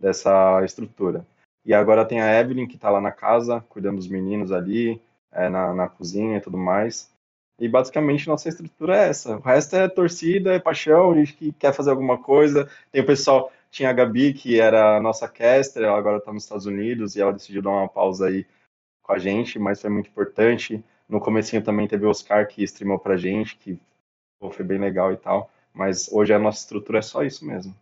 dessa 0.00 0.64
estrutura. 0.64 1.26
E 1.64 1.74
agora 1.74 2.06
tem 2.06 2.22
a 2.22 2.40
Evelyn, 2.40 2.66
que 2.66 2.76
está 2.76 2.88
lá 2.88 3.00
na 3.00 3.12
casa, 3.12 3.62
cuidando 3.68 3.96
dos 3.96 4.08
meninos 4.08 4.50
ali, 4.50 5.00
é, 5.30 5.50
na, 5.50 5.74
na 5.74 5.88
cozinha 5.88 6.38
e 6.38 6.40
tudo 6.40 6.56
mais. 6.56 7.12
E 7.60 7.68
basicamente 7.68 8.26
nossa 8.26 8.48
estrutura 8.48 8.96
é 8.96 9.08
essa. 9.10 9.36
O 9.36 9.40
resto 9.40 9.76
é 9.76 9.88
torcida, 9.88 10.54
é 10.54 10.58
paixão, 10.58 11.10
a 11.10 11.16
gente 11.16 11.34
que 11.34 11.52
quer 11.52 11.74
fazer 11.74 11.90
alguma 11.90 12.16
coisa. 12.16 12.70
Tem 12.90 13.02
o 13.02 13.06
pessoal, 13.06 13.52
tinha 13.70 13.90
a 13.90 13.92
Gabi, 13.92 14.32
que 14.32 14.58
era 14.58 14.96
a 14.96 15.00
nossa 15.02 15.28
caster, 15.28 15.82
ela 15.82 15.98
agora 15.98 16.18
está 16.18 16.32
nos 16.32 16.44
Estados 16.44 16.64
Unidos 16.64 17.16
e 17.16 17.20
ela 17.20 17.32
decidiu 17.32 17.60
dar 17.60 17.70
uma 17.70 17.88
pausa 17.88 18.28
aí 18.28 18.46
com 19.08 19.14
a 19.14 19.18
gente, 19.18 19.58
mas 19.58 19.80
foi 19.80 19.88
muito 19.88 20.10
importante. 20.10 20.84
No 21.08 21.18
comecinho 21.18 21.64
também 21.64 21.88
teve 21.88 22.04
o 22.04 22.10
Oscar 22.10 22.46
que 22.46 22.62
streamou 22.62 22.98
pra 22.98 23.16
gente, 23.16 23.56
que 23.56 23.80
pô, 24.38 24.50
foi 24.50 24.66
bem 24.66 24.78
legal 24.78 25.10
e 25.10 25.16
tal. 25.16 25.50
Mas 25.72 26.12
hoje 26.12 26.34
a 26.34 26.38
nossa 26.38 26.58
estrutura 26.58 26.98
é 26.98 27.02
só 27.02 27.22
isso 27.22 27.46
mesmo. 27.46 27.74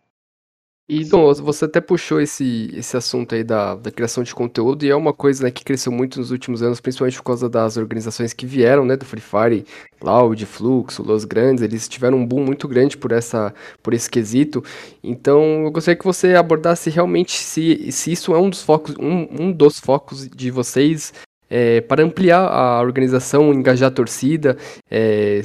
E, 0.88 1.04
Dom, 1.04 1.34
você 1.34 1.64
até 1.64 1.80
puxou 1.80 2.20
esse, 2.20 2.70
esse 2.72 2.96
assunto 2.96 3.34
aí 3.34 3.42
da, 3.42 3.74
da 3.74 3.90
criação 3.90 4.22
de 4.22 4.32
conteúdo, 4.32 4.84
e 4.84 4.88
é 4.88 4.94
uma 4.94 5.12
coisa 5.12 5.42
né, 5.42 5.50
que 5.50 5.64
cresceu 5.64 5.90
muito 5.90 6.20
nos 6.20 6.30
últimos 6.30 6.62
anos, 6.62 6.80
principalmente 6.80 7.16
por 7.16 7.24
causa 7.24 7.48
das 7.48 7.76
organizações 7.76 8.32
que 8.32 8.46
vieram, 8.46 8.84
né, 8.84 8.96
do 8.96 9.04
Free 9.04 9.20
Fire, 9.20 9.66
Cloud, 9.98 10.46
Fluxo, 10.46 11.02
Los 11.02 11.24
Grandes, 11.24 11.64
eles 11.64 11.88
tiveram 11.88 12.18
um 12.18 12.26
boom 12.26 12.44
muito 12.44 12.68
grande 12.68 12.96
por, 12.96 13.10
essa, 13.10 13.52
por 13.82 13.94
esse 13.94 14.08
quesito. 14.08 14.62
Então, 15.02 15.64
eu 15.64 15.72
gostaria 15.72 15.98
que 15.98 16.04
você 16.04 16.36
abordasse 16.36 16.88
realmente 16.88 17.32
se, 17.32 17.90
se 17.90 18.12
isso 18.12 18.32
é 18.32 18.38
um 18.38 18.48
dos 18.48 18.62
focos, 18.62 18.94
um, 18.96 19.26
um 19.46 19.52
dos 19.52 19.80
focos 19.80 20.28
de 20.28 20.52
vocês 20.52 21.12
é, 21.50 21.80
para 21.80 22.04
ampliar 22.04 22.46
a 22.46 22.80
organização, 22.80 23.52
engajar 23.52 23.88
a 23.88 23.92
torcida, 23.92 24.56
é, 24.88 25.40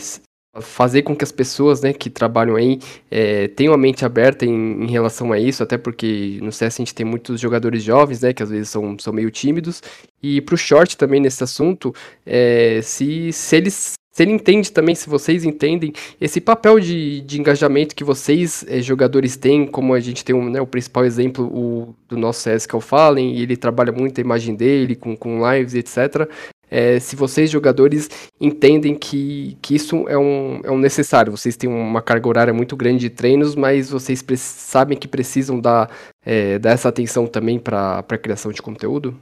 fazer 0.60 1.04
com 1.04 1.16
que 1.16 1.24
as 1.24 1.32
pessoas 1.32 1.82
né, 1.82 1.94
que 1.94 2.10
trabalham 2.10 2.56
aí 2.58 2.80
é, 3.10 3.48
tenham 3.48 3.74
a 3.74 3.78
mente 3.78 4.04
aberta 4.04 4.46
em, 4.46 4.84
em, 4.84 4.92
relação 4.92 5.32
a 5.32 5.40
isso, 5.40 5.64
até 5.64 5.78
porque 5.78 6.40
no 6.42 6.52
CS 6.52 6.76
a 6.76 6.78
gente 6.82 6.94
tem 6.94 7.06
muitos 7.06 7.40
jogadores 7.40 7.82
jovens, 7.84 8.22
né, 8.22 8.34
que 8.34 8.44
às 8.44 8.50
vezes 8.50 8.70
são, 8.70 9.00
são 9.00 9.14
meio 9.14 9.32
tímidos, 9.32 9.82
e 10.22 10.42
para 10.42 10.56
o 10.56 10.58
short 10.58 10.98
também 10.98 11.22
nesse 11.22 11.42
assunto, 11.42 11.96
é, 12.26 12.82
se, 12.84 13.32
se 13.32 13.56
eles 13.56 13.94
se 14.14 14.24
ele 14.24 14.34
entende 14.34 14.70
também, 14.74 14.94
se 14.94 15.10
vocês 15.10 15.46
entendem, 15.46 15.94
esse 16.20 16.42
papel 16.42 16.82
de, 16.82 17.22
de 17.22 17.40
engajamento 17.40 17.96
que 17.96 18.04
vocês, 18.04 18.66
eh, 18.68 18.82
jogadores, 18.82 19.38
têm, 19.38 19.66
como 19.66 19.94
a 19.94 20.02
gente 20.02 20.26
tem 20.26 20.36
um, 20.36 20.50
né, 20.50 20.60
o 20.60 20.68
principal 20.68 21.06
exemplo 21.06 21.46
o, 21.46 21.96
do 22.10 22.18
nosso 22.18 22.42
CS 22.42 22.66
que 22.66 22.76
é 22.76 22.78
o 22.78 22.82
Fallen, 22.82 23.38
e 23.38 23.42
ele 23.42 23.56
trabalha 23.56 23.94
muito 23.94 24.20
a 24.20 24.22
imagem 24.22 24.54
dele, 24.54 24.98
com, 24.98 25.16
com 25.16 25.50
lives, 25.50 25.76
etc 25.76 26.30
é, 26.72 27.02
se 27.02 27.18
vocês, 27.18 27.52
jogadores, 27.52 28.10
entendem 28.40 28.96
que, 28.96 29.58
que 29.62 29.76
isso 29.76 30.08
é 30.08 30.18
um, 30.18 30.62
é 30.64 30.72
um 30.72 30.78
necessário. 30.78 31.36
Vocês 31.36 31.58
têm 31.58 31.70
uma 31.70 32.02
carga 32.02 32.30
horária 32.30 32.54
muito 32.54 32.78
grande 32.78 33.00
de 33.00 33.10
treinos, 33.10 33.56
mas 33.56 33.90
vocês 33.90 34.24
sabem 34.38 34.98
que 34.98 35.06
precisam 35.06 35.60
dar, 35.60 35.92
é, 36.26 36.58
dar 36.58 36.72
essa 36.72 36.88
atenção 36.88 37.28
também 37.28 37.60
para 37.60 38.00
a 38.00 38.18
criação 38.18 38.54
de 38.54 38.62
conteúdo? 38.62 39.20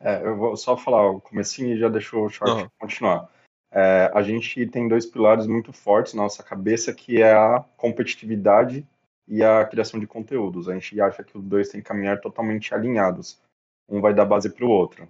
É, 0.00 0.26
eu 0.26 0.36
vou 0.36 0.56
só 0.56 0.76
falar 0.76 1.08
o 1.08 1.20
comecinho 1.20 1.74
e 1.74 1.78
já 1.78 1.88
deixou 1.88 2.26
o 2.26 2.28
short 2.28 2.62
uhum. 2.62 2.68
continuar. 2.80 3.30
É, 3.70 4.10
a 4.12 4.20
gente 4.20 4.66
tem 4.66 4.88
dois 4.88 5.06
pilares 5.06 5.46
muito 5.46 5.72
fortes 5.72 6.14
na 6.14 6.24
nossa 6.24 6.42
cabeça, 6.42 6.92
que 6.92 7.22
é 7.22 7.32
a 7.32 7.64
competitividade 7.76 8.84
e 9.28 9.44
a 9.44 9.64
criação 9.64 10.00
de 10.00 10.06
conteúdos. 10.08 10.68
A 10.68 10.74
gente 10.74 11.00
acha 11.00 11.22
que 11.22 11.38
os 11.38 11.44
dois 11.44 11.68
têm 11.68 11.80
que 11.80 11.86
caminhar 11.86 12.20
totalmente 12.20 12.74
alinhados. 12.74 13.40
Um 13.88 14.00
vai 14.00 14.12
dar 14.12 14.24
base 14.24 14.50
para 14.50 14.64
o 14.64 14.70
outro. 14.70 15.08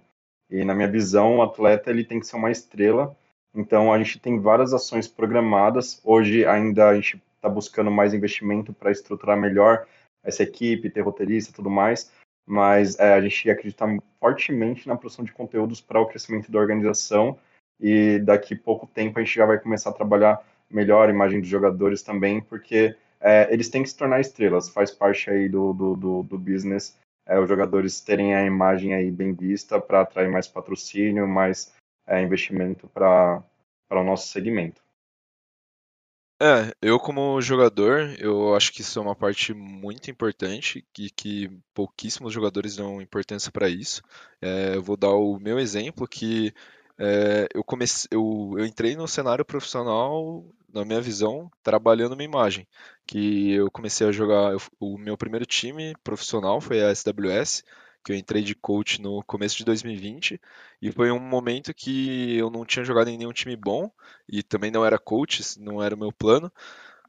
E 0.49 0.63
na 0.63 0.73
minha 0.73 0.89
visão, 0.89 1.37
o 1.37 1.41
atleta 1.41 1.89
ele 1.89 2.03
tem 2.03 2.19
que 2.19 2.27
ser 2.27 2.37
uma 2.37 2.51
estrela. 2.51 3.15
Então 3.53 3.91
a 3.91 3.97
gente 3.97 4.19
tem 4.19 4.39
várias 4.39 4.73
ações 4.73 5.07
programadas. 5.07 6.01
Hoje 6.03 6.45
ainda 6.45 6.89
a 6.89 6.95
gente 6.95 7.21
está 7.35 7.49
buscando 7.49 7.91
mais 7.91 8.13
investimento 8.13 8.73
para 8.73 8.91
estruturar 8.91 9.37
melhor 9.37 9.85
essa 10.23 10.43
equipe, 10.43 10.89
ter 10.89 11.01
roteirista, 11.01 11.53
tudo 11.53 11.69
mais. 11.69 12.11
Mas 12.45 12.97
é, 12.99 13.13
a 13.13 13.21
gente 13.21 13.49
acredita 13.49 13.85
fortemente 14.19 14.87
na 14.87 14.95
produção 14.95 15.25
de 15.25 15.33
conteúdos 15.33 15.81
para 15.81 15.99
o 15.99 16.05
crescimento 16.05 16.51
da 16.51 16.59
organização. 16.59 17.37
E 17.79 18.19
daqui 18.19 18.55
pouco 18.55 18.87
tempo 18.87 19.19
a 19.19 19.23
gente 19.23 19.35
já 19.35 19.45
vai 19.45 19.59
começar 19.59 19.89
a 19.89 19.93
trabalhar 19.93 20.41
melhor 20.69 21.07
a 21.07 21.11
imagem 21.11 21.39
dos 21.39 21.49
jogadores 21.49 22.01
também, 22.01 22.41
porque 22.41 22.95
é, 23.21 23.51
eles 23.53 23.69
têm 23.69 23.83
que 23.83 23.89
se 23.89 23.97
tornar 23.97 24.19
estrelas, 24.19 24.69
faz 24.69 24.91
parte 24.91 25.29
aí 25.29 25.47
do, 25.47 25.73
do, 25.73 25.95
do, 25.95 26.23
do 26.23 26.37
business 26.37 26.97
é, 27.27 27.39
os 27.39 27.47
jogadores 27.47 28.01
terem 28.01 28.33
a 28.33 28.43
imagem 28.43 28.93
aí 28.93 29.11
bem 29.11 29.33
vista 29.33 29.79
para 29.79 30.01
atrair 30.01 30.29
mais 30.29 30.47
patrocínio, 30.47 31.27
mais 31.27 31.73
é, 32.07 32.21
investimento 32.21 32.87
para 32.87 33.43
o 33.91 34.03
nosso 34.03 34.27
segmento. 34.29 34.81
É, 36.39 36.71
eu 36.79 36.99
como 36.99 37.41
jogador, 37.41 38.15
eu 38.19 38.55
acho 38.55 38.71
que 38.71 38.81
isso 38.81 38.99
é 38.99 39.01
uma 39.01 39.15
parte 39.15 39.55
muito 39.55 40.11
importante 40.11 40.85
e 40.99 41.09
que 41.09 41.49
pouquíssimos 41.73 42.31
jogadores 42.31 42.75
dão 42.75 43.01
importância 43.01 43.51
para 43.51 43.67
isso. 43.67 44.03
É, 44.39 44.75
eu 44.75 44.83
vou 44.83 44.95
dar 44.95 45.13
o 45.13 45.39
meu 45.39 45.59
exemplo 45.59 46.07
que 46.07 46.53
é, 46.99 47.47
eu 47.53 47.63
comecei, 47.63 48.07
eu, 48.11 48.53
eu 48.55 48.65
entrei 48.65 48.95
no 48.95 49.07
cenário 49.07 49.43
profissional 49.43 50.45
na 50.73 50.85
minha 50.85 51.01
visão, 51.01 51.49
trabalhando 51.63 52.13
uma 52.13 52.23
imagem. 52.23 52.67
Que 53.05 53.53
eu 53.53 53.71
comecei 53.71 54.07
a 54.07 54.11
jogar. 54.11 54.53
Eu, 54.53 54.61
o 54.79 54.97
meu 54.97 55.17
primeiro 55.17 55.45
time 55.45 55.95
profissional 56.03 56.61
foi 56.61 56.81
a 56.83 56.93
SWS, 56.93 57.63
que 58.03 58.11
eu 58.11 58.15
entrei 58.15 58.41
de 58.43 58.55
coach 58.55 59.01
no 59.01 59.23
começo 59.23 59.57
de 59.57 59.65
2020. 59.65 60.39
E 60.81 60.91
foi 60.91 61.11
um 61.11 61.19
momento 61.19 61.73
que 61.73 62.37
eu 62.37 62.49
não 62.49 62.65
tinha 62.65 62.85
jogado 62.85 63.09
em 63.09 63.17
nenhum 63.17 63.33
time 63.33 63.55
bom, 63.55 63.91
e 64.27 64.43
também 64.43 64.71
não 64.71 64.85
era 64.85 64.97
coach, 64.99 65.59
não 65.59 65.81
era 65.81 65.95
o 65.95 65.99
meu 65.99 66.11
plano. 66.11 66.51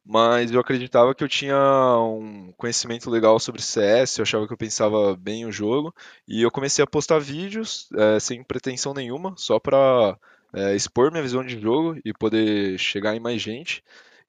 Mas 0.04 0.50
eu 0.50 0.58
acreditava 0.60 1.14
que 1.14 1.22
eu 1.22 1.28
tinha 1.28 1.54
um 1.98 2.50
conhecimento 2.56 3.10
legal 3.10 3.38
sobre 3.38 3.60
CS, 3.60 4.18
eu 4.18 4.22
achava 4.22 4.46
que 4.46 4.52
eu 4.54 4.56
pensava 4.56 5.14
bem 5.14 5.44
o 5.44 5.52
jogo, 5.52 5.94
e 6.26 6.42
eu 6.42 6.50
comecei 6.50 6.82
a 6.82 6.86
postar 6.86 7.18
vídeos 7.18 7.88
é, 7.94 8.18
sem 8.18 8.42
pretensão 8.42 8.94
nenhuma, 8.94 9.34
só 9.36 9.58
para 9.60 10.18
é, 10.52 10.74
expor 10.74 11.10
minha 11.10 11.22
visão 11.22 11.44
de 11.44 11.60
jogo 11.60 12.00
e 12.04 12.12
poder 12.12 12.78
chegar 12.78 13.14
em 13.14 13.20
mais 13.20 13.40
gente. 13.40 13.82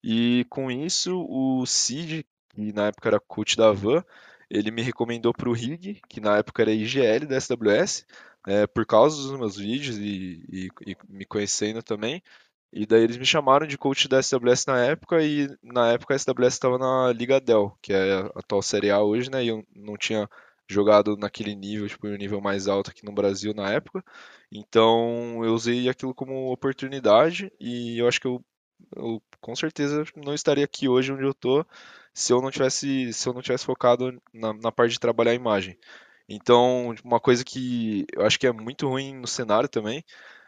E 0.04 0.46
com 0.50 0.72
isso, 0.72 1.26
o 1.30 1.66
Cid, 1.66 2.26
que 2.50 2.74
na 2.74 2.88
época 2.88 3.10
era 3.10 3.20
coach 3.20 3.58
da 3.58 3.72
Van, 3.72 4.04
ele 4.50 4.72
me 4.72 4.82
recomendou 4.82 5.34
para 5.34 5.50
o 5.50 5.54
Rig, 5.54 6.02
que 6.10 6.20
na 6.20 6.38
época 6.38 6.64
era 6.64 6.72
IGL 6.72 7.28
da 7.28 7.40
SWS, 7.40 8.06
é, 8.48 8.66
por 8.68 8.86
causa 8.86 9.16
dos 9.22 9.38
meus 9.38 9.58
vídeos 9.58 9.98
e, 9.98 10.44
e, 10.52 10.70
e, 10.88 10.98
me 11.08 11.26
conhecendo 11.26 11.84
também. 11.84 12.24
E 12.72 12.86
daí 12.86 13.04
eles 13.04 13.18
me 13.18 13.26
chamaram 13.26 13.68
de 13.68 13.78
coach 13.78 14.08
da 14.08 14.22
SWS 14.22 14.66
na 14.68 14.80
época, 14.86 15.24
e 15.24 15.48
na 15.64 15.92
época 15.92 16.14
a 16.14 16.20
SWS 16.20 16.54
estava 16.54 16.78
na 16.78 17.12
Liga 17.14 17.40
Dell, 17.40 17.78
que 17.82 17.94
é 17.94 18.14
a 18.14 18.32
atual 18.36 18.62
Série 18.62 18.92
A 18.92 19.02
hoje, 19.02 19.30
né? 19.30 19.44
E 19.44 19.48
eu 19.50 19.66
não 19.76 19.98
tinha 19.98 20.30
jogado 20.70 21.18
naquele 21.18 21.56
nível, 21.56 21.88
tipo, 21.90 22.08
um 22.08 22.16
nível 22.16 22.40
mais 22.42 22.68
alto 22.68 22.92
aqui 22.92 23.04
no 23.06 23.12
Brasil 23.12 23.54
na 23.54 23.72
época. 23.72 24.04
Então 24.52 25.44
eu 25.44 25.54
usei 25.54 25.90
aquilo 25.90 26.14
como 26.14 26.52
oportunidade 26.52 27.52
e 27.60 27.98
eu 28.00 28.08
acho 28.08 28.22
que 28.22 28.28
eu, 28.28 28.44
eu 28.96 29.22
com 29.42 29.56
certeza 29.56 30.06
não 30.16 30.34
estaria 30.34 30.66
aqui 30.66 30.88
hoje 30.88 31.12
onde 31.12 31.24
eu 31.24 31.34
tô 31.34 31.66
se 32.14 32.34
eu 32.34 32.42
não 32.42 32.52
tivesse, 32.52 33.14
se 33.14 33.28
eu 33.28 33.34
não 33.34 33.42
tivesse 33.42 33.66
focado 33.66 34.22
na, 34.34 34.54
na 34.54 34.72
parte 34.72 34.92
de 34.94 35.00
trabalhar 35.00 35.32
a 35.32 35.36
imagem. 35.36 35.78
Então, 36.28 36.94
uma 37.04 37.20
coisa 37.20 37.44
que 37.44 38.06
eu 38.14 38.26
acho 38.26 38.40
que 38.40 38.48
é 38.48 38.52
muito 38.52 38.88
ruim 38.88 39.16
no 39.16 39.28
cenário 39.28 39.70
também, 39.70 40.04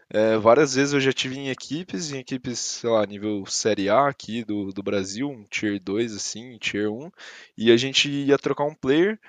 é, 0.10 0.38
várias 0.38 0.76
vezes 0.76 0.94
eu 0.94 1.00
já 1.00 1.14
tive 1.14 1.38
em 1.38 1.50
equipes, 1.50 2.12
em 2.12 2.20
equipes, 2.20 2.60
sei 2.60 2.90
lá, 2.90 3.06
nível 3.06 3.46
Série 3.46 3.90
A 3.90 4.08
aqui 4.10 4.44
do, 4.44 4.72
do 4.74 4.84
Brasil, 4.84 5.30
um 5.30 5.46
Tier 5.46 5.80
2 5.82 6.14
assim, 6.16 6.58
Tier 6.58 6.92
1, 6.92 7.10
e 7.58 7.72
a 7.72 7.78
gente 7.78 8.10
ia 8.10 8.38
trocar 8.38 8.66
um 8.66 8.76
player 8.76 9.20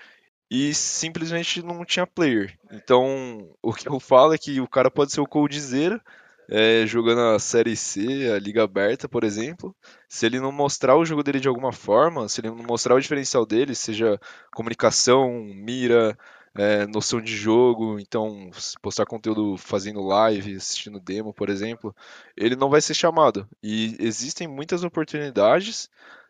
e 0.55 0.75
simplesmente 0.75 1.63
não 1.63 1.83
tinha 1.83 2.07
player. 2.07 2.55
Então, 2.71 3.49
o 3.63 3.73
que 3.73 3.89
eu 3.89 3.99
falo 3.99 4.35
é 4.35 4.39
que 4.39 4.61
o 4.61 4.69
cara 4.69 4.91
pode 4.91 5.11
ser 5.11 5.23
o 5.23 5.27
coldzera, 5.27 5.99
é, 6.47 6.85
jogando 6.87 7.23
a 7.23 7.39
Série 7.39 7.75
C, 7.75 8.31
a 8.31 8.39
Liga 8.39 8.63
Aberta, 8.63 9.09
por 9.09 9.25
exemplo, 9.25 9.75
se 10.07 10.27
ele 10.27 10.39
não 10.39 10.53
mostrar 10.53 10.95
o 10.95 11.07
jogo 11.07 11.23
dele 11.23 11.41
de 11.41 11.49
alguma 11.49 11.73
forma, 11.73 12.29
se 12.29 12.43
ele 12.43 12.51
não 12.51 12.57
mostrar 12.65 12.95
o 12.95 13.01
diferencial 13.01 13.47
dele, 13.47 13.75
seja 13.75 14.21
comunicação, 14.55 15.43
mira, 15.43 16.19
é, 16.55 16.87
noção 16.87 17.23
de 17.23 17.35
jogo, 17.35 17.99
então 17.99 18.51
postar 18.83 19.07
conteúdo 19.07 19.57
fazendo 19.57 20.03
live, 20.03 20.57
assistindo 20.57 21.01
demo, 21.01 21.33
por 21.33 21.49
exemplo, 21.49 21.97
ele 22.37 22.57
não 22.57 22.69
vai 22.69 22.83
ser 22.83 22.93
chamado. 22.93 23.49
E 23.63 23.97
existem 23.99 24.47
muitas 24.47 24.85
oportunidades, 24.85 25.89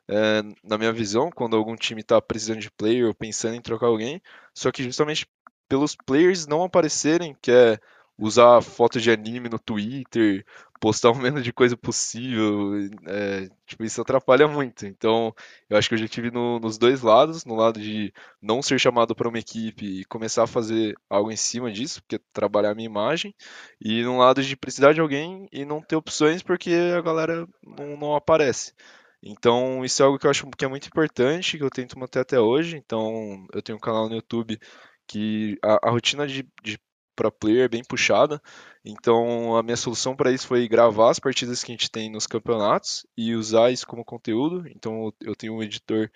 é, 0.09 0.43
na 0.65 0.79
minha 0.79 0.93
visão, 0.93 1.31
quando 1.31 1.57
algum 1.57 1.77
time 1.77 2.01
está 2.01 2.21
precisando 2.21 2.61
de 2.61 2.71
player 2.71 3.07
ou 3.07 3.15
pensando 3.15 3.55
em 3.55 3.61
trocar 3.61 3.87
alguém, 3.87 4.21
só 4.55 4.71
que 4.71 4.83
justamente 4.83 5.27
pelos 5.69 5.97
players 5.97 6.47
não 6.47 6.63
aparecerem, 6.63 7.37
que 7.41 7.51
é 7.51 7.79
usar 8.19 8.61
foto 8.63 9.01
de 9.01 9.11
anime 9.11 9.49
no 9.49 9.59
Twitter, 9.59 10.45
postar 10.81 11.11
o 11.11 11.15
menos 11.15 11.43
de 11.45 11.53
coisa 11.53 11.77
possível, 11.77 12.73
é, 13.07 13.49
tipo, 13.67 13.85
isso 13.85 14.01
atrapalha 14.01 14.47
muito. 14.49 14.85
Então, 14.85 15.35
eu 15.71 15.77
acho 15.77 15.89
que 15.89 15.95
eu 15.95 15.99
já 15.99 16.09
tive 16.09 16.31
no, 16.31 16.59
nos 16.59 16.77
dois 16.77 17.03
lados, 17.03 17.45
no 17.45 17.55
lado 17.55 17.81
de 17.81 18.13
não 18.41 18.61
ser 18.61 18.79
chamado 18.79 19.15
para 19.15 19.29
uma 19.29 19.39
equipe 19.39 20.01
e 20.01 20.05
começar 20.05 20.45
a 20.45 20.47
fazer 20.47 20.95
algo 21.09 21.31
em 21.31 21.37
cima 21.37 21.71
disso, 21.71 22.03
porque 22.03 22.21
trabalhar 22.33 22.73
a 22.73 22.75
minha 22.75 22.87
imagem, 22.87 23.35
e 23.81 24.03
no 24.03 24.19
lado 24.19 24.43
de 24.43 24.57
precisar 24.57 24.93
de 24.93 25.01
alguém 25.01 25.49
e 25.53 25.65
não 25.65 25.81
ter 25.81 25.97
opções 25.97 26.43
porque 26.43 26.73
a 26.97 27.01
galera 27.01 27.47
não, 27.65 27.97
não 27.97 28.15
aparece. 28.15 28.73
Então, 29.23 29.85
isso 29.85 30.03
é 30.03 30.07
algo 30.07 30.19
que 30.19 30.27
eu 30.27 30.31
acho 30.31 30.47
que 30.51 30.65
é 30.65 30.69
muito 30.69 30.87
importante, 30.89 31.57
que 31.57 31.65
eu 31.65 31.71
tento 31.71 31.99
manter 31.99 32.21
até 32.21 32.41
hoje. 32.41 32.77
Então, 32.77 33.47
eu 33.53 33.63
tenho 33.63 33.79
um 33.79 33.81
canal 33.81 34.09
no 34.09 34.17
YouTube 34.17 34.59
que 35.07 35.59
a, 35.63 35.89
a 35.89 35.91
rotina 35.91 36.27
de, 36.27 36.47
de 36.63 36.79
para 37.15 37.31
player 37.31 37.69
bem 37.69 37.83
puxada. 37.85 38.41
Então 38.85 39.57
a 39.57 39.63
minha 39.63 39.77
solução 39.77 40.17
para 40.17 40.33
isso 40.33 40.47
foi 40.47 40.67
gravar 40.69 41.11
as 41.11 41.19
partidas 41.19 41.63
que 41.63 41.73
a 41.73 41.75
gente 41.75 41.91
tem 41.91 42.11
nos 42.11 42.27
campeonatos 42.27 43.07
e 43.17 43.35
usar 43.35 43.71
isso 43.71 43.87
como 43.87 44.05
conteúdo. 44.05 44.65
Então 44.69 45.13
eu 45.21 45.35
tenho 45.37 45.55
um 45.55 45.63
editor 45.63 46.11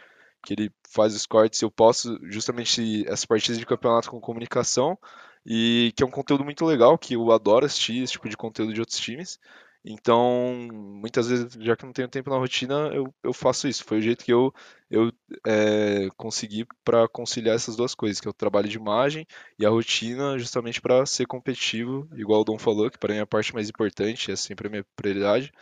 que 0.44 0.54
ele 0.54 0.70
faz 0.88 1.14
os 1.14 1.26
cortes, 1.26 1.60
eu 1.60 1.70
posso 1.70 2.18
justamente 2.30 3.04
essas 3.06 3.24
partidas 3.24 3.58
de 3.58 3.66
campeonato 3.66 4.10
com 4.10 4.20
comunicação 4.20 4.96
e 5.44 5.92
que 5.96 6.02
é 6.02 6.06
um 6.06 6.10
conteúdo 6.10 6.44
muito 6.44 6.64
legal, 6.64 6.96
que 6.98 7.14
eu 7.14 7.30
adoro 7.32 7.66
assistir 7.66 8.02
esse 8.02 8.12
tipo 8.12 8.28
de 8.28 8.36
conteúdo 8.36 8.72
de 8.72 8.80
outros 8.80 8.98
times. 8.98 9.38
Então, 9.88 10.52
muitas 10.72 11.28
vezes, 11.28 11.52
já 11.60 11.76
que 11.76 11.84
não 11.86 11.92
tenho 11.92 12.08
tempo 12.08 12.28
na 12.28 12.36
rotina, 12.36 12.90
eu, 12.92 13.14
eu 13.22 13.32
faço 13.32 13.68
isso. 13.68 13.84
Foi 13.84 13.98
o 13.98 14.02
jeito 14.02 14.24
que 14.24 14.32
eu, 14.32 14.52
eu 14.90 15.12
é, 15.46 16.08
consegui 16.16 16.66
para 16.84 17.06
conciliar 17.08 17.54
essas 17.54 17.76
duas 17.76 17.94
coisas, 17.94 18.20
que 18.20 18.26
é 18.26 18.30
o 18.30 18.34
trabalho 18.34 18.68
de 18.68 18.76
imagem 18.76 19.24
e 19.56 19.64
a 19.64 19.70
rotina, 19.70 20.36
justamente 20.40 20.80
para 20.80 21.06
ser 21.06 21.26
competitivo, 21.26 22.08
igual 22.16 22.40
o 22.40 22.44
Dom 22.44 22.58
falou, 22.58 22.90
que 22.90 22.98
para 22.98 23.12
mim 23.14 23.20
é 23.20 23.22
a 23.22 23.26
parte 23.26 23.54
mais 23.54 23.68
importante, 23.68 24.32
é 24.32 24.36
sempre 24.36 24.66
a 24.66 24.70
minha 24.70 24.84
prioridade. 24.96 25.52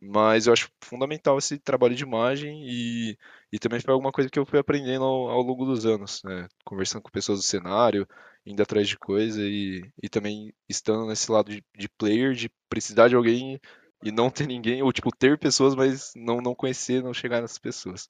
Mas 0.00 0.46
eu 0.46 0.52
acho 0.52 0.70
fundamental 0.82 1.38
esse 1.38 1.58
trabalho 1.58 1.94
de 1.94 2.02
imagem 2.04 2.62
e, 2.68 3.18
e 3.52 3.58
também 3.58 3.80
foi 3.80 3.92
alguma 3.92 4.12
coisa 4.12 4.28
que 4.30 4.38
eu 4.38 4.44
fui 4.46 4.58
aprendendo 4.58 5.04
ao, 5.04 5.30
ao 5.30 5.40
longo 5.42 5.64
dos 5.64 5.86
anos, 5.86 6.22
né? 6.24 6.48
Conversando 6.64 7.02
com 7.02 7.10
pessoas 7.10 7.38
do 7.38 7.44
cenário, 7.44 8.06
indo 8.46 8.62
atrás 8.62 8.88
de 8.88 8.98
coisa 8.98 9.42
e, 9.42 9.90
e 10.02 10.08
também 10.08 10.52
estando 10.68 11.06
nesse 11.06 11.30
lado 11.30 11.50
de, 11.50 11.64
de 11.76 11.88
player, 11.88 12.34
de 12.34 12.50
precisar 12.68 13.08
de 13.08 13.14
alguém 13.14 13.58
e 14.02 14.12
não 14.12 14.30
ter 14.30 14.46
ninguém, 14.46 14.82
ou 14.82 14.92
tipo, 14.92 15.10
ter 15.10 15.38
pessoas, 15.38 15.74
mas 15.74 16.12
não, 16.14 16.38
não 16.38 16.54
conhecer, 16.54 17.02
não 17.02 17.14
chegar 17.14 17.40
nessas 17.40 17.58
pessoas. 17.58 18.08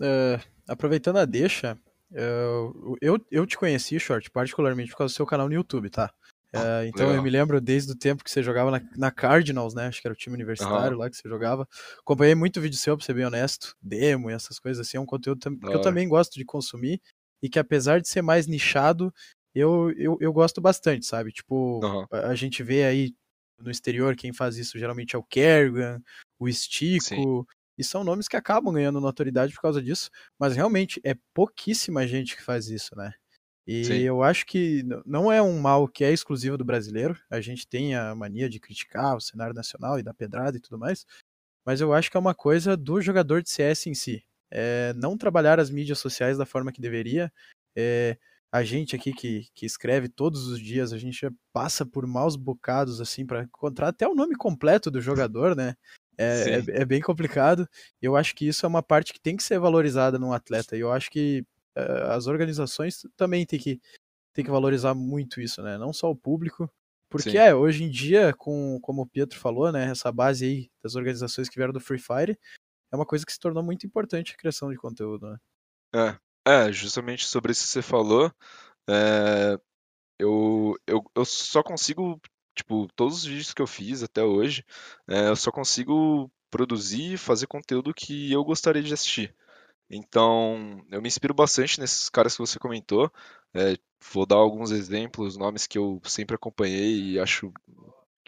Uh, 0.00 0.42
aproveitando 0.66 1.18
a 1.18 1.24
deixa, 1.24 1.78
uh, 2.10 2.96
eu, 3.00 3.24
eu 3.30 3.46
te 3.46 3.56
conheci, 3.56 4.00
Short, 4.00 4.28
particularmente 4.30 4.90
por 4.90 4.98
causa 4.98 5.14
do 5.14 5.16
seu 5.16 5.26
canal 5.26 5.48
no 5.48 5.54
YouTube, 5.54 5.88
tá? 5.88 6.12
Uh, 6.54 6.84
então 6.84 7.06
Legal. 7.06 7.16
eu 7.16 7.22
me 7.22 7.30
lembro 7.30 7.60
desde 7.60 7.92
o 7.92 7.96
tempo 7.96 8.22
que 8.22 8.30
você 8.30 8.42
jogava 8.42 8.70
na, 8.70 8.82
na, 8.96 9.10
Cardinals, 9.10 9.72
né? 9.72 9.86
Acho 9.86 10.02
que 10.02 10.06
era 10.06 10.12
o 10.12 10.16
time 10.16 10.34
universitário 10.34 10.96
uhum. 10.96 11.02
lá 11.02 11.08
que 11.08 11.16
você 11.16 11.26
jogava. 11.26 11.66
Acompanhei 12.00 12.34
muito 12.34 12.60
vídeo 12.60 12.76
seu, 12.76 12.94
pra 12.94 13.06
ser 13.06 13.14
bem 13.14 13.24
honesto. 13.24 13.74
Demo 13.80 14.30
e 14.30 14.34
essas 14.34 14.58
coisas 14.58 14.86
assim. 14.86 14.98
É 14.98 15.00
um 15.00 15.06
conteúdo 15.06 15.40
que 15.40 15.66
eu 15.66 15.80
também 15.80 16.06
gosto 16.06 16.34
de 16.34 16.44
consumir 16.44 17.00
e 17.42 17.48
que 17.48 17.58
apesar 17.58 18.00
de 18.00 18.08
ser 18.08 18.22
mais 18.22 18.46
nichado, 18.46 19.12
eu, 19.54 19.90
eu, 19.96 20.16
eu 20.20 20.32
gosto 20.32 20.60
bastante, 20.60 21.04
sabe? 21.04 21.32
Tipo, 21.32 21.80
uhum. 21.84 22.06
a, 22.10 22.34
gente 22.34 22.62
vê 22.62 22.84
aí 22.84 23.14
no 23.58 23.70
exterior 23.70 24.16
quem 24.16 24.32
faz 24.32 24.56
isso 24.56 24.78
geralmente 24.78 25.14
é 25.14 25.18
o 25.18 25.24
Kerrigan, 25.24 26.00
o 26.38 26.48
Estico, 26.48 27.04
Sim. 27.04 27.44
e 27.76 27.84
são 27.84 28.04
nomes 28.04 28.28
que 28.28 28.36
acabam 28.36 28.72
ganhando 28.72 29.00
notoriedade 29.00 29.52
por 29.52 29.60
causa 29.60 29.82
disso, 29.82 30.08
mas 30.38 30.54
realmente 30.54 31.00
é 31.04 31.14
pouquíssima 31.34 32.06
gente 32.06 32.36
que 32.36 32.42
faz 32.42 32.68
isso, 32.68 32.96
né? 32.96 33.12
E 33.66 33.84
Sim. 33.84 33.94
eu 33.98 34.22
acho 34.22 34.44
que 34.44 34.84
não 35.06 35.30
é 35.30 35.40
um 35.40 35.60
mal 35.60 35.86
que 35.86 36.02
é 36.02 36.12
exclusivo 36.12 36.58
do 36.58 36.64
brasileiro. 36.64 37.16
A 37.30 37.40
gente 37.40 37.64
tem 37.64 37.94
a 37.94 38.12
mania 38.12 38.48
de 38.48 38.58
criticar 38.58 39.16
o 39.16 39.20
cenário 39.20 39.54
nacional 39.54 40.00
e 40.00 40.02
dar 40.02 40.14
pedrada 40.14 40.56
e 40.56 40.60
tudo 40.60 40.80
mais. 40.80 41.06
Mas 41.64 41.80
eu 41.80 41.92
acho 41.92 42.10
que 42.10 42.16
é 42.16 42.20
uma 42.20 42.34
coisa 42.34 42.76
do 42.76 43.00
jogador 43.00 43.40
de 43.40 43.50
CS 43.50 43.86
em 43.86 43.94
si 43.94 44.24
é, 44.52 44.92
não 44.94 45.16
trabalhar 45.16 45.58
as 45.58 45.70
mídias 45.70 45.98
sociais 45.98 46.36
da 46.36 46.44
forma 46.44 46.70
que 46.70 46.80
deveria. 46.80 47.32
É, 47.74 48.18
a 48.52 48.62
gente 48.62 48.94
aqui 48.94 49.14
que, 49.14 49.46
que 49.54 49.64
escreve 49.64 50.10
todos 50.10 50.46
os 50.46 50.60
dias, 50.60 50.92
a 50.92 50.98
gente 50.98 51.26
passa 51.54 51.86
por 51.86 52.06
maus 52.06 52.36
bocados 52.36 53.00
assim 53.00 53.24
para 53.24 53.44
encontrar 53.44 53.88
até 53.88 54.06
o 54.06 54.14
nome 54.14 54.36
completo 54.36 54.90
do 54.90 55.00
jogador, 55.00 55.56
né? 55.56 55.74
É, 56.18 56.50
é, 56.50 56.82
é, 56.82 56.84
bem 56.84 57.00
complicado. 57.00 57.66
Eu 58.00 58.14
acho 58.14 58.34
que 58.34 58.46
isso 58.46 58.66
é 58.66 58.68
uma 58.68 58.82
parte 58.82 59.14
que 59.14 59.20
tem 59.20 59.36
que 59.36 59.42
ser 59.42 59.58
valorizada 59.58 60.18
num 60.18 60.34
atleta. 60.34 60.76
E 60.76 60.80
eu 60.80 60.92
acho 60.92 61.10
que 61.10 61.42
uh, 61.74 62.10
as 62.10 62.26
organizações 62.26 63.06
também 63.16 63.46
têm 63.46 63.58
que, 63.58 63.80
têm 64.34 64.44
que 64.44 64.50
valorizar 64.50 64.94
muito 64.94 65.40
isso, 65.40 65.62
né? 65.62 65.78
Não 65.78 65.90
só 65.90 66.10
o 66.10 66.16
público. 66.16 66.70
Porque 67.08 67.30
Sim. 67.30 67.38
é, 67.38 67.54
hoje 67.54 67.84
em 67.84 67.90
dia, 67.90 68.34
com, 68.36 68.78
como 68.82 69.02
o 69.02 69.06
Pietro 69.06 69.38
falou, 69.38 69.72
né? 69.72 69.90
Essa 69.90 70.12
base 70.12 70.44
aí 70.44 70.70
das 70.82 70.94
organizações 70.94 71.48
que 71.48 71.56
vieram 71.56 71.72
do 71.72 71.80
Free 71.80 71.98
Fire, 71.98 72.38
é 72.92 72.96
uma 72.96 73.06
coisa 73.06 73.24
que 73.24 73.32
se 73.32 73.40
tornou 73.40 73.62
muito 73.62 73.86
importante 73.86 74.32
a 74.32 74.36
criação 74.36 74.70
de 74.70 74.76
conteúdo, 74.76 75.30
né? 75.30 75.38
É, 76.44 76.66
é 76.66 76.72
justamente 76.72 77.26
sobre 77.26 77.52
isso 77.52 77.62
que 77.62 77.68
você 77.68 77.82
falou. 77.82 78.30
É, 78.88 79.58
eu, 80.18 80.74
eu, 80.86 81.02
eu 81.14 81.24
só 81.24 81.62
consigo, 81.62 82.20
tipo, 82.54 82.86
todos 82.94 83.18
os 83.18 83.24
vídeos 83.24 83.54
que 83.54 83.62
eu 83.62 83.66
fiz 83.66 84.02
até 84.02 84.22
hoje, 84.22 84.64
é, 85.08 85.28
eu 85.28 85.36
só 85.36 85.50
consigo 85.50 86.30
produzir 86.50 87.14
e 87.14 87.18
fazer 87.18 87.46
conteúdo 87.46 87.94
que 87.94 88.30
eu 88.30 88.44
gostaria 88.44 88.82
de 88.82 88.92
assistir. 88.92 89.34
Então, 89.90 90.82
eu 90.90 91.02
me 91.02 91.08
inspiro 91.08 91.34
bastante 91.34 91.80
nesses 91.80 92.08
caras 92.08 92.34
que 92.34 92.40
você 92.40 92.58
comentou. 92.58 93.10
É, 93.54 93.76
vou 94.12 94.26
dar 94.26 94.36
alguns 94.36 94.70
exemplos, 94.70 95.36
nomes 95.36 95.66
que 95.66 95.78
eu 95.78 96.00
sempre 96.04 96.36
acompanhei 96.36 97.12
e 97.12 97.20
acho 97.20 97.52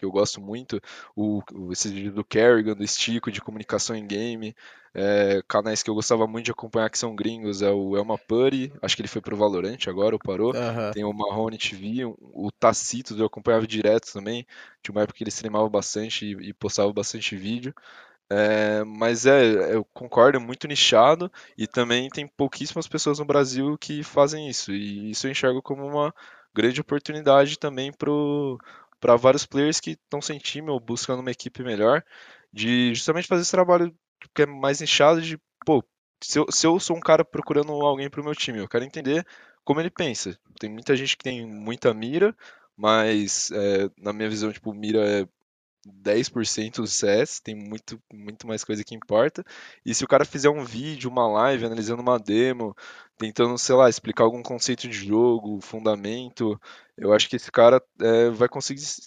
que 0.05 0.07
eu 0.07 0.13
gosto 0.13 0.41
muito, 0.41 0.81
o, 1.17 1.43
esse 1.73 1.89
vídeo 1.89 2.13
do 2.13 2.25
Kerrigan, 2.25 2.75
do 2.75 2.85
Estico, 2.85 3.33
de 3.33 3.41
comunicação 3.41 3.97
em 3.97 4.07
game, 4.07 4.55
é, 4.93 5.43
canais 5.49 5.83
que 5.83 5.91
eu 5.91 5.95
gostava 5.95 6.27
muito 6.27 6.45
de 6.45 6.51
acompanhar 6.51 6.91
que 6.91 6.99
são 6.99 7.17
gringos, 7.17 7.63
é 7.63 7.71
o 7.71 7.97
Elma 7.97 8.19
Putty, 8.19 8.73
acho 8.83 8.95
que 8.95 9.03
ele 9.03 9.09
foi 9.09 9.23
pro 9.23 9.37
Valorant 9.37 9.79
agora, 9.89 10.15
ou 10.15 10.19
parou, 10.19 10.55
uhum. 10.55 10.91
tem 10.93 11.05
o 11.05 11.13
Marrone 11.13 11.59
TV, 11.59 12.05
o 12.05 12.51
Tacitos 12.53 13.19
eu 13.19 13.27
acompanhava 13.27 13.67
direto 13.67 14.13
também, 14.13 14.47
tinha 14.83 14.95
uma 14.95 15.03
época 15.03 15.17
que 15.17 15.25
ele 15.25 15.31
streamava 15.31 15.69
bastante 15.69 16.27
e, 16.27 16.51
e 16.51 16.53
postava 16.53 16.93
bastante 16.93 17.35
vídeo, 17.35 17.75
é, 18.31 18.85
mas 18.85 19.27
é, 19.27 19.75
eu 19.75 19.85
concordo, 19.93 20.39
é 20.39 20.41
muito 20.41 20.69
nichado 20.69 21.31
e 21.57 21.67
também 21.67 22.09
tem 22.09 22.27
pouquíssimas 22.27 22.89
pessoas 22.89 23.19
no 23.19 23.25
Brasil 23.25 23.77
que 23.79 24.03
fazem 24.03 24.49
isso. 24.49 24.73
E 24.73 25.11
isso 25.11 25.27
eu 25.27 25.31
enxergo 25.31 25.61
como 25.61 25.87
uma, 25.87 26.13
grande 26.55 26.81
oportunidade 26.81 27.59
também 27.59 27.93
para 29.05 29.17
vários 29.17 29.45
players 29.45 29.81
que 29.81 29.91
estão 29.91 30.23
sem 30.23 30.39
time 30.39 30.71
ou 30.71 30.81
buscando 30.81 31.21
uma 31.21 31.31
equipe 31.31 31.63
melhor, 31.63 32.03
de 32.51 32.95
justamente 32.95 33.29
fazer 33.29 33.43
esse 33.43 33.51
trabalho 33.51 33.95
que 34.35 34.41
é 34.41 34.47
mais 34.47 34.81
nichado 34.81 35.21
de, 35.21 35.39
pô, 35.67 35.85
se 36.23 36.39
eu, 36.39 36.47
se 36.51 36.67
eu 36.67 36.81
sou 36.81 36.97
um 36.97 37.01
cara 37.01 37.23
procurando 37.23 37.71
alguém 37.73 38.09
para 38.09 38.23
o 38.23 38.25
meu 38.25 38.35
time, 38.35 38.61
eu 38.61 38.69
quero 38.69 38.83
entender 38.83 39.23
como 39.63 39.79
ele 39.79 39.91
pensa. 39.91 40.39
Tem 40.59 40.71
muita 40.71 40.97
gente 40.97 41.19
que 41.19 41.23
tem 41.23 41.47
muita 41.47 41.93
mira, 41.93 42.35
mas 42.75 43.51
é, 43.51 43.91
na 43.99 44.11
minha 44.11 44.31
visão, 44.31 44.51
tipo, 44.51 44.73
mira 44.73 45.07
é 45.07 45.29
10% 45.87 46.77
do 46.77 46.87
CS, 46.87 47.41
tem 47.41 47.55
muito, 47.55 48.01
muito 48.13 48.47
mais 48.47 48.65
coisa 48.65 48.85
que 48.85 48.95
importa. 48.95 49.45
E 49.85 49.95
se 49.95 50.05
o 50.05 50.09
cara 50.09 50.25
fizer 50.25 50.51
um 50.51 50.65
vídeo, 50.65 51.11
uma 51.11 51.27
live, 51.29 51.67
analisando 51.67 52.03
uma 52.03 52.19
demo, 52.19 52.75
tentando, 53.19 53.57
sei 53.59 53.75
lá, 53.75 53.89
explicar 53.89 54.25
algum 54.25 54.43
conceito 54.43 54.89
de 54.89 54.95
jogo, 54.95 55.61
fundamento, 55.61 56.61
eu 56.97 57.13
acho 57.13 57.29
que 57.29 57.37
esse 57.37 57.51
cara 57.51 57.83
é, 58.01 58.31
vai 58.31 58.49
conseguir 58.49 58.81
se, 58.81 59.03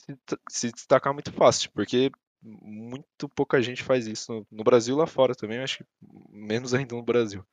se, 0.50 0.72
destacar 0.72 1.14
muito 1.14 1.32
fácil, 1.32 1.72
porque 1.74 2.12
muito 2.42 3.28
pouca 3.30 3.62
gente 3.62 3.84
faz 3.84 4.08
isso 4.08 4.32
no, 4.32 4.48
no 4.52 4.64
Brasil 4.64 4.96
lá 4.96 5.08
fora 5.08 5.36
também, 5.36 5.60
acho 5.60 5.80
que 5.80 5.86
menos 6.30 6.74
ainda 6.74 6.96
no 6.96 7.04
Brasil. 7.04 7.46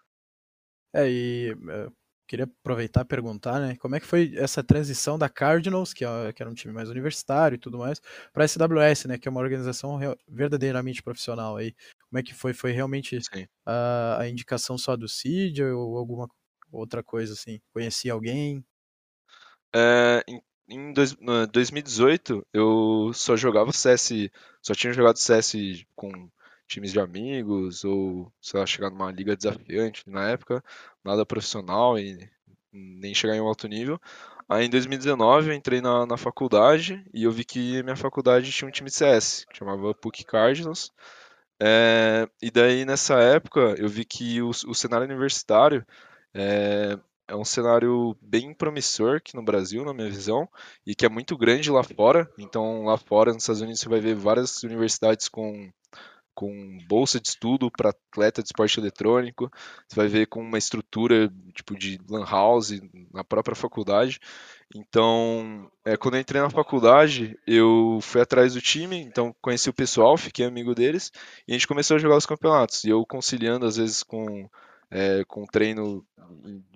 É, 0.93 1.11
e 1.11 1.57
é, 1.69 1.89
queria 2.27 2.45
aproveitar 2.45 3.03
e 3.03 3.05
perguntar, 3.05 3.61
né, 3.61 3.77
como 3.77 3.95
é 3.95 4.01
que 4.01 4.07
foi 4.07 4.35
essa 4.37 4.63
transição 4.63 5.19
da 5.19 5.29
Cardinals, 5.29 5.93
que, 5.93 6.05
é, 6.05 6.35
era 6.39 6.51
um 6.51 6.55
time 6.55 6.73
mais 6.73 6.89
universitário 6.89 7.57
e 7.57 7.59
tudo 7.59 7.79
mais, 7.79 8.01
para 8.33 8.45
a 8.45 8.49
SWS, 8.49 9.07
né, 9.07 9.19
que 9.19 9.29
é 9.29 9.31
uma 9.31 9.41
organização 9.41 9.99
verdadeiramente 10.29 11.03
profissional 11.03 11.57
aí. 11.57 11.75
Como 12.09 12.19
é 12.19 12.23
que 12.23 12.35
foi? 12.35 12.53
Foi 12.53 12.73
realmente 12.73 13.19
a, 13.67 14.21
a, 14.21 14.29
indicação 14.29 14.79
só 14.79 14.97
do 14.97 15.09
Cid 15.09 15.63
ou 15.63 15.97
alguma 15.97 16.29
outra 16.71 17.03
coisa 17.03 17.33
assim? 17.33 17.61
Conhecia 17.73 18.13
alguém? 18.13 18.65
É, 19.75 20.23
em, 20.29 20.41
em 20.69 20.93
dois, 20.93 21.17
2018 21.53 22.47
eu 22.53 23.11
só 23.13 23.37
jogava 23.37 23.73
CS, 23.73 24.31
só 24.63 24.75
tinha 24.75 24.93
jogado 24.93 25.19
CS 25.19 25.85
com 25.95 26.31
times 26.67 26.93
de 26.93 27.01
amigos 27.01 27.85
ou, 27.85 28.33
sei 28.41 28.61
lá, 28.61 28.67
chegar 28.67 28.91
numa 28.91 29.11
liga 29.11 29.37
desafiante 29.37 30.09
na 30.09 30.31
época, 30.31 30.63
nada 31.05 31.27
profissional 31.27 31.99
e 31.99 32.19
nem 32.73 33.15
chegar 33.15 33.37
em 33.37 33.41
um 33.41 33.47
alto 33.47 33.69
nível. 33.69 34.01
Aí 34.49 34.67
em 34.67 34.71
2019 34.71 35.51
eu 35.51 35.55
entrei 35.55 35.81
na, 35.81 36.07
na 36.07 36.17
faculdade 36.17 37.05
e 37.15 37.25
eu 37.25 37.33
vi 37.33 37.45
que 37.45 37.83
minha 37.83 37.97
faculdade 37.97 38.51
tinha 38.53 38.69
um 38.69 38.73
time 38.73 38.91
de 38.91 38.97
CS, 38.97 39.47
que 39.49 39.57
chamava 39.57 39.95
PUC 39.95 40.25
Cardinals. 40.25 40.93
É, 41.61 42.29
e 42.43 42.51
daí 42.51 42.85
nessa 42.85 43.15
época 43.21 43.75
eu 43.79 43.89
vi 43.89 44.05
que 44.05 44.43
o, 44.43 44.51
o 44.51 44.75
cenário 44.75 45.07
universitário 45.07 45.87
é, 46.35 46.99
é 47.29 47.35
um 47.35 47.45
cenário 47.45 48.17
bem 48.21 48.53
promissor 48.53 49.17
aqui 49.17 49.35
no 49.35 49.43
Brasil, 49.43 49.85
na 49.85 49.95
minha 49.95 50.11
visão, 50.11 50.49
e 50.87 50.95
que 50.95 51.07
é 51.07 51.09
muito 51.09 51.37
grande 51.39 51.71
lá 51.71 51.83
fora. 51.83 52.31
Então, 52.39 52.85
lá 52.85 52.99
fora, 52.99 53.33
nos 53.33 53.43
Estados 53.43 53.63
Unidos, 53.63 53.81
você 53.81 53.89
vai 53.89 54.01
ver 54.01 54.15
várias 54.15 54.63
universidades 54.63 55.29
com 55.29 55.71
com 56.35 56.79
bolsa 56.89 57.21
de 57.21 57.29
estudo 57.29 57.71
para 57.71 57.91
atleta 57.91 58.43
de 58.43 58.49
esporte 58.49 58.79
eletrônico, 58.81 59.51
você 59.89 59.97
vai 59.97 60.09
ver 60.09 60.27
com 60.27 60.41
uma 60.41 60.59
estrutura 60.59 61.33
tipo 61.55 61.77
de 61.77 61.99
lan 62.09 62.25
house 62.25 62.81
na 63.13 63.23
própria 63.23 63.55
faculdade. 63.55 64.21
Então, 64.75 65.71
é, 65.85 65.97
quando 65.97 66.15
eu 66.15 66.21
entrei 66.21 66.43
na 66.43 66.51
faculdade, 66.51 67.39
eu 67.47 67.99
fui 68.03 68.21
atrás 68.21 68.55
do 68.55 68.61
time, 68.61 68.99
então 68.99 69.35
conheci 69.41 69.71
o 69.71 69.75
pessoal, 69.75 70.17
fiquei 70.17 70.45
amigo 70.45 70.75
deles, 70.75 71.13
e 71.47 71.53
a 71.53 71.55
gente 71.55 71.69
começou 71.69 71.97
a 71.97 72.01
jogar 72.01 72.17
os 72.17 72.27
campeonatos. 72.27 72.83
E 72.85 72.89
eu 72.91 73.05
conciliando 73.07 73.67
às 73.67 73.77
vezes 73.77 74.03
com 74.03 74.49
é, 74.95 75.25
com 75.25 75.45
treino 75.45 76.07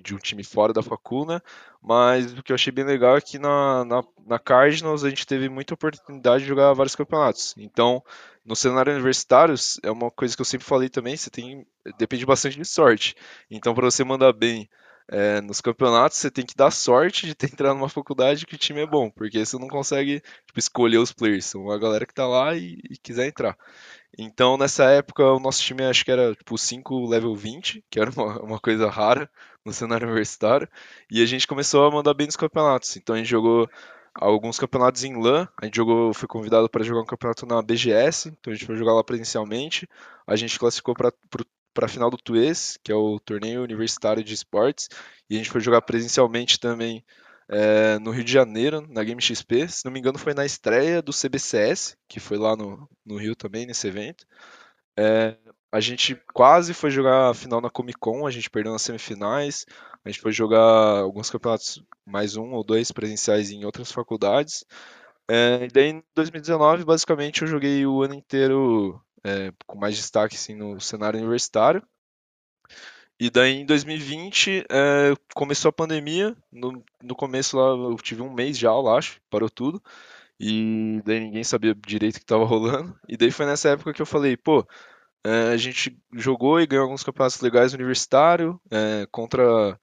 de 0.02 0.12
um 0.12 0.18
time 0.18 0.42
fora 0.42 0.72
da 0.72 0.82
facuna, 0.82 1.40
mas 1.80 2.32
o 2.32 2.42
que 2.42 2.50
eu 2.50 2.54
achei 2.54 2.72
bem 2.72 2.84
legal 2.84 3.16
é 3.16 3.20
que 3.20 3.38
na, 3.38 3.84
na, 3.84 4.02
na 4.26 4.38
Cardinals 4.40 5.04
a 5.04 5.08
gente 5.08 5.24
teve 5.24 5.48
muita 5.48 5.74
oportunidade 5.74 6.42
de 6.42 6.48
jogar 6.48 6.72
vários 6.72 6.96
campeonatos. 6.96 7.54
Então, 7.56 8.02
no 8.44 8.56
cenário 8.56 8.92
universitário, 8.92 9.54
é 9.84 9.90
uma 9.90 10.10
coisa 10.10 10.34
que 10.34 10.42
eu 10.42 10.44
sempre 10.44 10.66
falei 10.66 10.88
também, 10.88 11.16
você 11.16 11.30
tem 11.30 11.64
depende 11.96 12.26
bastante 12.26 12.56
de 12.56 12.64
sorte. 12.64 13.14
Então, 13.48 13.72
para 13.72 13.84
você 13.84 14.02
mandar 14.02 14.32
bem 14.32 14.68
é, 15.10 15.40
nos 15.40 15.60
campeonatos, 15.60 16.18
você 16.18 16.30
tem 16.30 16.44
que 16.44 16.54
dar 16.54 16.70
sorte 16.70 17.26
de 17.26 17.34
ter 17.34 17.46
entrado 17.52 17.76
numa 17.76 17.88
faculdade 17.88 18.46
que 18.46 18.54
o 18.54 18.58
time 18.58 18.82
é 18.82 18.86
bom, 18.86 19.10
porque 19.10 19.44
você 19.44 19.58
não 19.58 19.68
consegue 19.68 20.20
tipo, 20.46 20.58
escolher 20.58 20.98
os 20.98 21.12
players, 21.12 21.46
são 21.46 21.70
a 21.70 21.78
galera 21.78 22.06
que 22.06 22.14
tá 22.14 22.26
lá 22.26 22.54
e, 22.54 22.78
e 22.90 22.96
quiser 22.98 23.26
entrar. 23.26 23.56
Então, 24.18 24.56
nessa 24.56 24.84
época, 24.84 25.24
o 25.24 25.38
nosso 25.38 25.62
time 25.62 25.84
acho 25.84 26.04
que 26.04 26.10
era 26.10 26.34
tipo 26.34 26.56
5 26.58 27.06
level 27.06 27.34
20, 27.34 27.84
que 27.90 28.00
era 28.00 28.10
uma, 28.10 28.40
uma, 28.42 28.60
coisa 28.60 28.90
rara 28.90 29.30
no 29.64 29.72
cenário 29.72 30.06
universitário, 30.06 30.68
e 31.10 31.22
a 31.22 31.26
gente 31.26 31.46
começou 31.46 31.86
a 31.86 31.90
mandar 31.90 32.14
bem 32.14 32.26
nos 32.26 32.36
campeonatos. 32.36 32.96
Então, 32.96 33.14
a 33.14 33.18
gente 33.18 33.28
jogou 33.28 33.68
alguns 34.14 34.58
campeonatos 34.58 35.04
em 35.04 35.14
LAN, 35.20 35.48
a 35.60 35.64
gente 35.64 35.76
jogou, 35.76 36.12
foi 36.12 36.26
convidado 36.28 36.68
para 36.68 36.84
jogar 36.84 37.02
um 37.02 37.06
campeonato 37.06 37.46
na 37.46 37.62
BGS, 37.62 38.28
então 38.30 38.52
a 38.52 38.56
gente 38.56 38.66
foi 38.66 38.76
jogar 38.76 38.94
lá 38.94 39.04
presencialmente. 39.04 39.88
A 40.26 40.36
gente 40.36 40.58
classificou 40.58 40.94
para 40.94 41.12
para 41.74 41.86
a 41.86 41.88
final 41.88 42.10
do 42.10 42.16
TUES, 42.16 42.78
que 42.82 42.92
é 42.92 42.94
o 42.94 43.18
torneio 43.20 43.62
universitário 43.62 44.24
de 44.24 44.34
esportes, 44.34 44.88
e 45.28 45.34
a 45.34 45.38
gente 45.38 45.50
foi 45.50 45.60
jogar 45.60 45.82
presencialmente 45.82 46.58
também 46.58 47.04
é, 47.48 47.98
no 47.98 48.10
Rio 48.10 48.24
de 48.24 48.32
Janeiro, 48.32 48.86
na 48.88 49.02
Game 49.02 49.20
XP. 49.20 49.68
Se 49.68 49.84
não 49.84 49.92
me 49.92 49.98
engano, 49.98 50.18
foi 50.18 50.34
na 50.34 50.44
estreia 50.44 51.00
do 51.00 51.12
CBCS, 51.12 51.96
que 52.08 52.20
foi 52.20 52.36
lá 52.36 52.56
no, 52.56 52.88
no 53.04 53.16
Rio 53.16 53.34
também, 53.34 53.66
nesse 53.66 53.86
evento. 53.88 54.26
É, 54.98 55.36
a 55.70 55.80
gente 55.80 56.20
quase 56.34 56.74
foi 56.74 56.90
jogar 56.90 57.30
a 57.30 57.34
final 57.34 57.60
na 57.60 57.70
Comic 57.70 57.98
Con, 57.98 58.26
a 58.26 58.30
gente 58.30 58.50
perdeu 58.50 58.72
nas 58.72 58.82
semifinais. 58.82 59.64
A 60.04 60.10
gente 60.10 60.20
foi 60.20 60.32
jogar 60.32 61.00
alguns 61.00 61.30
campeonatos, 61.30 61.82
mais 62.06 62.36
um 62.36 62.52
ou 62.52 62.64
dois 62.64 62.90
presenciais 62.90 63.50
em 63.50 63.64
outras 63.64 63.92
faculdades. 63.92 64.64
É, 65.30 65.64
e 65.64 65.68
daí 65.68 65.90
em 65.90 66.02
2019, 66.14 66.84
basicamente, 66.84 67.42
eu 67.42 67.48
joguei 67.48 67.86
o 67.86 68.02
ano 68.02 68.14
inteiro 68.14 69.00
é, 69.24 69.52
com 69.66 69.78
mais 69.78 69.96
destaque 69.96 70.36
assim, 70.36 70.54
no 70.54 70.80
cenário 70.80 71.18
universitário. 71.18 71.82
E 73.20 73.30
daí 73.30 73.54
em 73.56 73.66
2020 73.66 74.64
é, 74.70 75.14
começou 75.34 75.70
a 75.70 75.72
pandemia. 75.72 76.36
No, 76.52 76.84
no 77.02 77.16
começo 77.16 77.56
lá 77.56 77.70
eu 77.90 77.96
tive 77.96 78.22
um 78.22 78.32
mês 78.32 78.56
de 78.56 78.66
aula, 78.66 78.96
acho, 78.96 79.20
parou 79.28 79.50
tudo. 79.50 79.82
E 80.38 81.02
daí 81.04 81.20
ninguém 81.20 81.42
sabia 81.42 81.74
direito 81.74 82.16
o 82.16 82.18
que 82.18 82.24
estava 82.24 82.44
rolando. 82.44 82.96
E 83.08 83.16
daí 83.16 83.30
foi 83.30 83.46
nessa 83.46 83.70
época 83.70 83.92
que 83.92 84.00
eu 84.00 84.06
falei, 84.06 84.36
pô, 84.36 84.66
é, 85.24 85.52
a 85.52 85.56
gente 85.56 85.98
jogou 86.14 86.60
e 86.60 86.66
ganhou 86.66 86.84
alguns 86.84 87.02
campeonatos 87.02 87.40
legais 87.40 87.74
universitário 87.74 88.60
é, 88.70 89.06
contra 89.10 89.78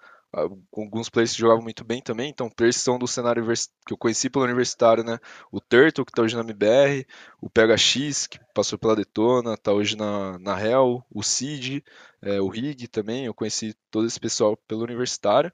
alguns 0.71 1.09
players 1.09 1.33
que 1.33 1.39
jogavam 1.39 1.63
muito 1.63 1.83
bem 1.83 2.01
também, 2.01 2.29
então 2.29 2.49
players 2.49 2.75
são 2.75 2.99
do 2.99 3.07
cenário 3.07 3.45
que 3.85 3.93
eu 3.93 3.97
conheci 3.97 4.29
pelo 4.29 4.45
universitário, 4.45 5.03
né? 5.03 5.17
O 5.51 5.61
Turtle, 5.61 6.05
que 6.05 6.11
está 6.11 6.21
hoje 6.21 6.35
na 6.35 6.41
MBR, 6.41 7.05
o 7.41 7.49
PHX, 7.49 8.27
que 8.27 8.39
passou 8.53 8.77
pela 8.77 8.95
Detona, 8.95 9.53
está 9.53 9.71
hoje 9.71 9.95
na, 9.95 10.37
na 10.39 10.61
Hell, 10.61 11.03
o 11.09 11.23
Cid, 11.23 11.83
é, 12.21 12.41
o 12.41 12.47
Rig 12.47 12.87
também, 12.87 13.25
eu 13.25 13.33
conheci 13.33 13.75
todo 13.89 14.05
esse 14.05 14.19
pessoal 14.19 14.57
pelo 14.67 14.83
universitário. 14.83 15.51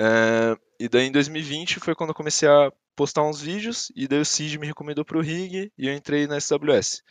É, 0.00 0.56
e 0.78 0.88
daí 0.88 1.06
em 1.06 1.12
2020 1.12 1.80
foi 1.80 1.94
quando 1.94 2.10
eu 2.10 2.14
comecei 2.14 2.48
a 2.48 2.72
postar 2.94 3.22
uns 3.22 3.40
vídeos, 3.40 3.90
e 3.96 4.06
daí 4.06 4.20
o 4.20 4.24
Cid 4.24 4.58
me 4.58 4.66
recomendou 4.66 5.04
para 5.04 5.18
o 5.18 5.22
Rig, 5.22 5.72
e 5.76 5.86
eu 5.86 5.94
entrei 5.94 6.26
na 6.26 6.38
SWS. 6.40 7.02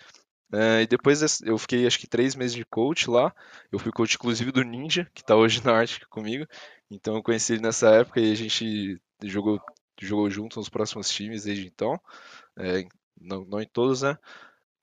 É, 0.52 0.82
e 0.82 0.88
depois 0.88 1.42
eu 1.42 1.58
fiquei 1.58 1.86
acho 1.86 2.00
que 2.00 2.08
três 2.08 2.36
meses 2.36 2.56
de 2.56 2.66
coach 2.66 3.10
lá. 3.10 3.34
Eu 3.72 3.80
fui 3.80 3.92
coach 3.92 4.16
inclusive 4.16 4.52
do 4.52 4.64
Ninja, 4.64 5.10
que 5.14 5.22
está 5.22 5.36
hoje 5.36 5.62
na 5.66 5.74
Arctic 5.74 6.08
comigo. 6.10 6.46
Então 6.90 7.16
eu 7.16 7.24
conheci 7.24 7.54
ele 7.54 7.62
nessa 7.62 7.90
época 7.90 8.20
e 8.20 8.32
a 8.32 8.36
gente 8.36 9.00
jogou, 9.24 9.62
jogou 10.02 10.30
junto 10.30 10.58
nos 10.58 10.70
próximos 10.70 11.10
times 11.10 11.44
desde 11.44 11.68
então. 11.68 12.00
É, 12.58 12.86
não, 13.20 13.46
não 13.46 13.62
em 13.62 13.68
todos, 13.68 14.02
né? 14.02 14.18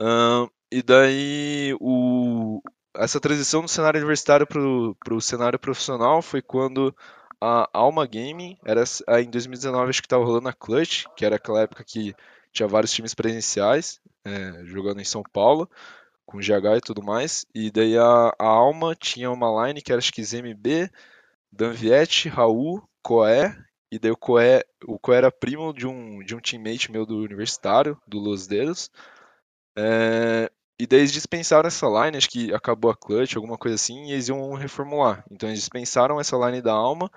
Um, 0.00 0.48
e 0.70 0.82
daí 0.82 1.76
o, 1.80 2.60
essa 2.94 3.20
transição 3.20 3.62
do 3.62 3.68
cenário 3.68 3.98
universitário 3.98 4.46
para 4.46 5.14
o 5.14 5.20
cenário 5.20 5.58
profissional 5.58 6.22
foi 6.22 6.42
quando 6.42 6.94
a 7.40 7.68
Alma 7.72 8.06
Gaming, 8.06 8.56
era 8.64 8.82
em 9.22 9.30
2019 9.30 9.90
acho 9.90 10.00
que 10.00 10.06
estava 10.06 10.24
rolando 10.24 10.48
a 10.48 10.52
Clutch, 10.52 11.04
que 11.16 11.24
era 11.24 11.36
aquela 11.36 11.60
época 11.60 11.84
que 11.84 12.14
tinha 12.56 12.68
vários 12.68 12.92
times 12.92 13.14
presenciais 13.14 14.00
é, 14.26 14.64
jogando 14.64 15.00
em 15.00 15.04
São 15.04 15.22
Paulo, 15.22 15.70
com 16.24 16.38
GH 16.38 16.78
e 16.78 16.80
tudo 16.80 17.02
mais. 17.02 17.46
E 17.54 17.70
daí 17.70 17.96
a, 17.96 18.34
a 18.38 18.46
Alma 18.46 18.94
tinha 18.94 19.30
uma 19.30 19.66
line 19.66 19.80
que 19.80 19.92
era 19.92 19.98
acho 19.98 20.12
que 20.12 20.24
ZMB, 20.24 20.90
Danviette, 21.52 22.28
Raul, 22.28 22.82
Coé. 23.02 23.56
E 23.90 23.98
daí 23.98 24.10
o 24.10 24.16
Coé, 24.16 24.64
o 24.84 24.98
Coé 24.98 25.18
era 25.18 25.30
primo 25.30 25.72
de 25.72 25.86
um, 25.86 26.18
de 26.24 26.34
um 26.34 26.40
teammate 26.40 26.90
meu 26.90 27.06
do 27.06 27.18
universitário, 27.18 27.96
do 28.06 28.18
Los 28.18 28.46
Dedos. 28.46 28.90
É, 29.78 30.50
e 30.78 30.86
daí 30.86 31.00
eles 31.00 31.12
dispensaram 31.12 31.68
essa 31.68 31.86
line, 31.86 32.16
acho 32.16 32.28
que 32.28 32.52
acabou 32.52 32.90
a 32.90 32.96
clutch, 32.96 33.36
alguma 33.36 33.56
coisa 33.56 33.76
assim, 33.76 34.06
e 34.06 34.12
eles 34.12 34.28
iam 34.28 34.52
reformular. 34.54 35.24
Então 35.30 35.48
eles 35.48 35.60
dispensaram 35.60 36.20
essa 36.20 36.36
line 36.36 36.60
da 36.60 36.72
Alma 36.72 37.10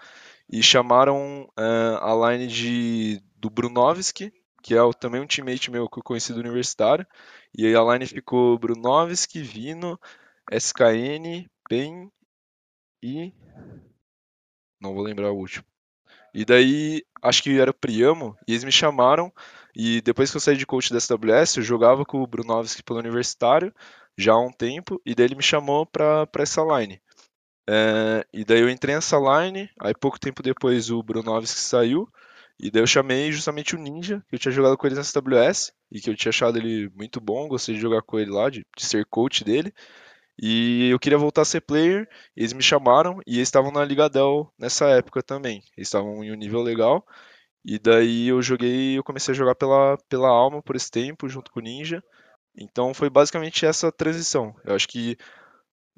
e 0.49 0.62
chamaram 0.62 1.49
uh, 1.58 1.97
a 2.02 2.32
line 2.32 2.47
de, 2.47 3.23
do 3.36 3.49
Brunovski, 3.49 4.32
que 4.62 4.76
é 4.76 4.80
também 5.00 5.22
um 5.22 5.28
teammate 5.28 5.72
meu 5.72 5.89
que 5.89 6.00
eu 6.00 6.04
conheci 6.04 6.34
do 6.34 6.39
universitário. 6.39 7.06
E 7.58 7.65
aí 7.65 7.76
a 7.76 7.82
line 7.82 8.06
ficou 8.06 8.58
Brunovski, 8.58 9.41
Vino, 9.41 10.00
SKN, 10.52 11.48
PEN 11.67 12.12
e. 13.02 13.34
Não 14.80 14.93
vou 14.93 15.04
lembrar 15.04 15.32
o 15.32 15.38
último. 15.38 15.65
E 16.34 16.45
daí, 16.45 17.04
acho 17.22 17.43
que 17.43 17.60
era 17.60 17.72
o 17.72 17.74
Priamo, 17.74 18.38
e 18.48 18.52
eles 18.54 18.63
me 18.63 18.72
chamaram, 18.72 19.34
e 19.76 20.02
depois 20.02 20.30
que 20.30 20.38
eu 20.38 20.41
saí 20.41 20.56
de 20.56 20.65
coach 20.65 20.91
da 20.93 21.00
SWS, 21.00 21.58
eu 21.58 21.63
jogava 21.63 22.06
com 22.06 22.22
o 22.22 22.28
Brunovski 22.28 22.84
pelo 22.84 23.00
Universitário, 23.00 23.74
já 24.17 24.34
há 24.34 24.39
um 24.39 24.52
tempo, 24.52 25.02
e 25.06 25.15
daí 25.15 25.26
ele 25.26 25.36
me 25.36 25.43
chamou 25.43 25.86
para 25.86 26.28
essa 26.38 26.62
line. 26.62 27.02
É, 27.67 28.26
e 28.34 28.43
daí 28.45 28.62
eu 28.62 28.69
entrei 28.69 28.95
nessa 28.95 29.17
line, 29.17 29.69
aí 29.80 29.93
pouco 29.93 30.19
tempo 30.19 30.43
depois 30.43 30.89
o 30.89 31.02
Brunovski 31.04 31.60
saiu, 31.60 32.08
e 32.60 32.69
daí 32.69 32.82
eu 32.82 32.88
chamei 32.88 33.32
justamente 33.32 33.76
o 33.76 33.80
Ninja, 33.80 34.24
que 34.28 34.36
eu 34.36 34.39
tinha 34.39 34.52
jogado 34.52 34.78
com 34.78 34.86
ele 34.86 34.95
na 34.95 35.04
SWS, 35.04 35.72
e 35.91 36.02
que 36.02 36.10
eu 36.10 36.15
tinha 36.15 36.30
achado 36.30 36.58
ele 36.58 36.89
muito 36.95 37.22
bom, 37.22 37.48
gostei 37.48 37.76
de 37.76 37.82
jogar 37.82 38.02
com 38.02 38.19
ele 38.19 38.32
lá, 38.32 38.50
de, 38.50 38.65
de 38.76 38.86
ser 38.86 39.06
coach 39.06 39.43
dele. 39.43 39.74
E 40.41 40.89
eu 40.89 41.00
queria 41.00 41.17
voltar 41.17 41.41
a 41.41 41.45
ser 41.45 41.62
player, 41.62 42.08
eles 42.36 42.54
me 42.54 42.63
chamaram 42.63 43.19
e 43.28 43.36
eles 43.38 43.48
estavam 43.50 43.72
na 43.72 43.84
Liga 43.84 44.10
Dell 44.10 44.52
nessa 44.58 44.88
época 44.89 45.22
também. 45.22 45.62
Eles 45.78 45.88
estavam 45.88 46.24
em 46.24 46.32
um 46.32 46.36
nível 46.36 46.62
legal. 46.62 47.06
E 47.63 47.78
daí 47.78 48.28
eu 48.28 48.41
joguei, 48.41 48.98
eu 48.98 49.04
comecei 49.04 49.34
a 49.34 49.38
jogar 49.38 49.56
pela, 49.56 49.98
pela 50.10 50.30
Alma 50.30 50.62
por 50.62 50.76
esse 50.76 50.89
tempo, 50.89 51.28
junto 51.28 51.52
com 51.52 51.60
o 51.60 51.63
Ninja. 51.63 52.02
Então 52.58 52.93
foi 52.93 53.10
basicamente 53.10 53.65
essa 53.65 53.91
transição. 53.91 54.56
Eu 54.65 54.76
acho 54.76 54.88
que 54.88 55.17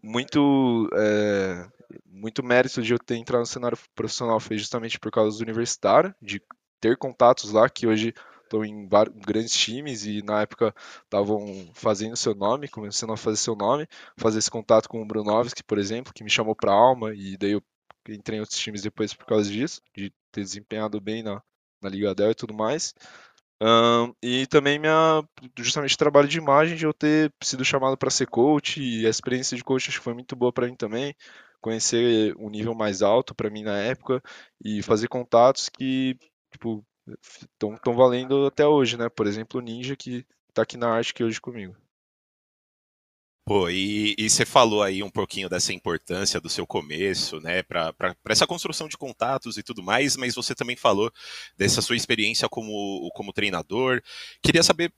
muito 0.02 0.90
é, 0.94 1.68
muito 2.06 2.44
mérito 2.44 2.82
de 2.82 2.94
eu 2.94 3.00
ter 3.00 3.16
entrado 3.16 3.42
no 3.42 3.46
cenário 3.46 3.78
profissional 3.96 4.40
foi 4.40 4.58
justamente 4.58 5.00
por 5.00 5.12
causa 5.12 5.38
do 5.38 5.42
universitário, 5.42 6.14
de 6.22 6.42
ter 6.80 6.98
contatos 6.98 7.52
lá 7.52 7.70
que 7.70 7.88
hoje 7.88 8.14
estão 8.44 8.66
em 8.66 8.88
grandes 9.26 9.54
times 9.54 10.06
e 10.06 10.22
na 10.22 10.42
época 10.42 10.76
estavam 11.04 11.70
fazendo 11.74 12.18
seu 12.18 12.36
nome, 12.36 12.68
começando 12.68 13.14
a 13.14 13.18
fazer 13.18 13.38
seu 13.38 13.56
nome, 13.56 13.88
fazer 14.18 14.40
esse 14.40 14.52
contato 14.52 14.90
com 14.90 15.02
o 15.02 15.06
Brunovski, 15.06 15.64
por 15.64 15.78
exemplo, 15.78 16.14
que 16.14 16.24
me 16.24 16.30
chamou 16.30 16.56
para 16.56 16.74
Alma 16.74 17.14
e 17.14 17.38
daí 17.38 17.52
eu 17.52 17.64
entrei 18.10 18.38
em 18.38 18.42
outros 18.42 18.60
times 18.60 18.82
depois 18.82 19.14
por 19.14 19.26
causa 19.26 19.50
disso, 19.50 19.82
de 19.96 20.12
ter 20.32 20.42
desempenhado 20.42 21.00
bem 21.00 21.24
na, 21.24 21.42
na 21.82 21.90
Liga 21.90 22.14
Dell 22.14 22.32
e 22.32 22.36
tudo 22.36 22.54
mais. 22.54 22.94
E 24.24 24.48
também 24.48 24.80
minha 24.80 25.24
justamente 25.58 25.98
trabalho 25.98 26.28
de 26.28 26.38
imagem 26.38 26.76
de 26.76 26.86
eu 26.86 26.94
ter 26.94 27.32
sido 27.44 27.64
chamado 27.64 27.98
para 27.98 28.10
ser 28.10 28.26
coach 28.28 28.82
e 28.82 29.06
a 29.06 29.10
experiência 29.10 29.56
de 29.56 29.64
coach 29.64 29.90
acho 29.90 30.00
que 30.00 30.04
foi 30.04 30.14
muito 30.14 30.36
boa 30.36 30.52
para 30.52 30.68
mim 30.68 30.76
também 30.76 31.16
conhecer 31.62 32.36
um 32.40 32.50
nível 32.50 32.74
mais 32.74 33.02
alto 33.04 33.36
para 33.36 33.50
mim 33.52 33.64
na 33.64 33.78
época 33.78 34.22
e 34.64 34.82
fazer 34.82 35.08
contatos 35.08 35.70
que 35.70 36.18
tipo 36.52 36.84
estão 37.54 37.96
valendo 37.96 38.46
até 38.48 38.66
hoje, 38.66 38.98
né? 38.98 39.10
Por 39.10 39.28
exemplo, 39.28 39.60
o 39.60 39.64
Ninja 39.64 39.96
que 39.96 40.26
está 40.50 40.64
aqui 40.64 40.78
na 40.78 40.90
arte 40.90 41.14
hoje 41.24 41.40
comigo. 41.40 41.76
Pô, 43.46 43.70
e, 43.70 44.16
você 44.30 44.46
falou 44.46 44.84
aí 44.84 45.02
um 45.02 45.10
pouquinho 45.10 45.50
dessa 45.50 45.74
importância 45.74 46.40
do 46.40 46.50
seu 46.50 46.66
começo, 46.66 47.40
né, 47.40 47.64
para 47.64 48.16
essa 48.30 48.46
construção 48.46 48.88
de 48.88 48.96
contatos 48.98 49.58
e 49.58 49.64
tudo 49.64 49.82
mais, 49.82 50.16
mas 50.16 50.36
você 50.36 50.54
também 50.54 50.76
falou 50.76 51.12
dessa 51.58 51.82
sua 51.82 51.96
experiência 51.96 52.48
como, 52.48 53.10
como 53.14 53.34
treinador. 53.34 54.02
Queria 54.44 54.62
saber 54.62 54.94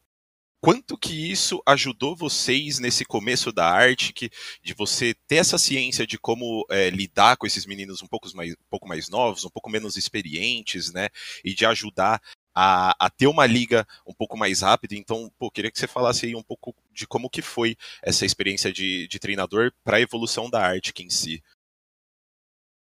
quanto 0.61 0.97
que 0.97 1.31
isso 1.31 1.61
ajudou 1.65 2.15
vocês 2.15 2.79
nesse 2.79 3.05
começo 3.05 3.51
da 3.51 3.69
arte, 3.69 4.13
que, 4.13 4.29
de 4.61 4.73
você 4.73 5.13
ter 5.27 5.37
essa 5.37 5.57
ciência 5.57 6.05
de 6.05 6.17
como 6.17 6.65
é, 6.69 6.89
lidar 6.89 7.37
com 7.37 7.47
esses 7.47 7.65
meninos 7.65 8.01
um 8.01 8.07
pouco, 8.07 8.29
mais, 8.35 8.53
um 8.53 8.69
pouco 8.69 8.87
mais 8.87 9.09
novos, 9.09 9.45
um 9.45 9.49
pouco 9.49 9.69
menos 9.69 9.97
experientes, 9.97 10.91
né? 10.93 11.09
E 11.43 11.53
de 11.53 11.65
ajudar 11.65 12.21
a, 12.53 12.95
a, 12.99 13.09
ter 13.09 13.27
uma 13.27 13.45
liga 13.45 13.87
um 14.05 14.13
pouco 14.13 14.37
mais 14.37 14.61
rápida. 14.61 14.95
Então, 14.95 15.31
pô, 15.37 15.49
queria 15.49 15.71
que 15.71 15.79
você 15.79 15.87
falasse 15.87 16.25
aí 16.25 16.35
um 16.35 16.43
pouco 16.43 16.75
de 16.91 17.07
como 17.07 17.29
que 17.29 17.41
foi 17.41 17.75
essa 18.01 18.25
experiência 18.25 18.71
de, 18.71 19.07
de 19.07 19.19
treinador 19.19 19.71
para 19.83 19.97
a 19.97 20.01
evolução 20.01 20.49
da 20.49 20.61
arte 20.61 20.93
em 20.99 21.09
si. 21.09 21.43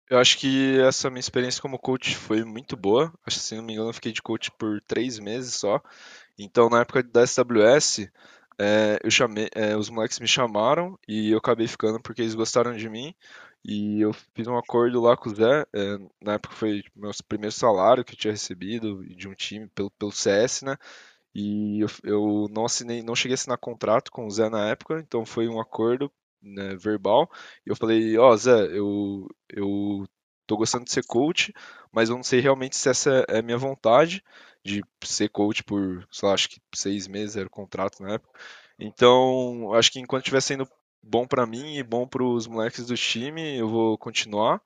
Eu 0.09 0.17
acho 0.17 0.39
que 0.39 0.79
essa 0.81 1.09
minha 1.09 1.19
experiência 1.19 1.61
como 1.61 1.77
coach 1.77 2.15
foi 2.15 2.43
muito 2.43 2.75
boa. 2.75 3.13
Acho 3.25 3.37
que, 3.37 3.43
se 3.43 3.55
não 3.55 3.63
me 3.63 3.73
engano, 3.73 3.89
eu 3.89 3.93
fiquei 3.93 4.11
de 4.11 4.23
coach 4.23 4.49
por 4.57 4.81
três 4.81 5.19
meses 5.19 5.53
só. 5.53 5.79
Então, 6.37 6.67
na 6.67 6.81
época 6.81 7.03
da 7.03 7.27
SWS, 7.27 8.09
é, 8.57 8.99
eu 9.03 9.11
chamei, 9.11 9.49
é, 9.53 9.77
os 9.77 9.89
moleques 9.89 10.19
me 10.19 10.27
chamaram 10.27 10.97
e 11.07 11.31
eu 11.31 11.37
acabei 11.37 11.67
ficando 11.67 12.01
porque 12.01 12.21
eles 12.23 12.33
gostaram 12.33 12.75
de 12.75 12.89
mim. 12.89 13.13
E 13.63 14.01
eu 14.01 14.13
fiz 14.13 14.47
um 14.47 14.57
acordo 14.57 15.01
lá 15.01 15.17
com 15.17 15.29
o 15.29 15.35
Zé, 15.35 15.65
é, 15.73 15.97
na 16.21 16.33
época 16.33 16.55
foi 16.55 16.83
meu 16.95 17.11
primeiro 17.27 17.53
salário 17.53 18.05
que 18.05 18.13
eu 18.13 18.17
tinha 18.17 18.31
recebido 18.33 19.03
de 19.15 19.27
um 19.27 19.33
time 19.35 19.67
pelo, 19.67 19.91
pelo 19.91 20.11
CS, 20.11 20.63
né? 20.63 20.77
E 21.33 21.81
eu, 21.81 21.87
eu 22.03 22.47
não 22.51 22.65
assinei, 22.65 23.03
não 23.03 23.15
cheguei 23.15 23.33
a 23.33 23.35
assinar 23.35 23.57
contrato 23.57 24.11
com 24.11 24.25
o 24.25 24.31
Zé 24.31 24.49
na 24.49 24.69
época, 24.69 24.99
então 24.99 25.25
foi 25.25 25.47
um 25.47 25.59
acordo 25.59 26.11
né, 26.41 26.75
verbal. 26.75 27.29
E 27.65 27.69
eu 27.69 27.75
falei, 27.75 28.17
ó, 28.17 28.31
oh, 28.31 28.37
Zé, 28.37 28.51
eu, 28.77 29.27
eu 29.49 30.07
tô 30.47 30.57
gostando 30.57 30.85
de 30.85 30.91
ser 30.91 31.05
coach, 31.05 31.53
mas 31.91 32.09
eu 32.09 32.15
não 32.15 32.23
sei 32.23 32.39
realmente 32.39 32.75
se 32.77 32.89
essa 32.89 33.25
é 33.29 33.39
a 33.39 33.41
minha 33.41 33.57
vontade 33.57 34.23
de 34.63 34.83
ser 35.03 35.29
coach 35.29 35.63
por, 35.63 36.07
sei 36.11 36.27
lá, 36.27 36.33
acho 36.33 36.49
que 36.49 36.59
seis 36.75 37.07
meses 37.07 37.35
era 37.35 37.47
o 37.47 37.51
contrato 37.51 38.01
na 38.01 38.13
época. 38.13 38.39
Então, 38.79 39.73
acho 39.73 39.91
que 39.91 39.99
enquanto 39.99 40.23
estiver 40.23 40.41
sendo 40.41 40.67
bom 41.03 41.27
para 41.27 41.45
mim 41.45 41.77
e 41.77 41.83
bom 41.83 42.07
para 42.07 42.23
os 42.23 42.47
moleques 42.47 42.85
do 42.87 42.95
time, 42.95 43.57
eu 43.57 43.67
vou 43.67 43.97
continuar. 43.97 44.61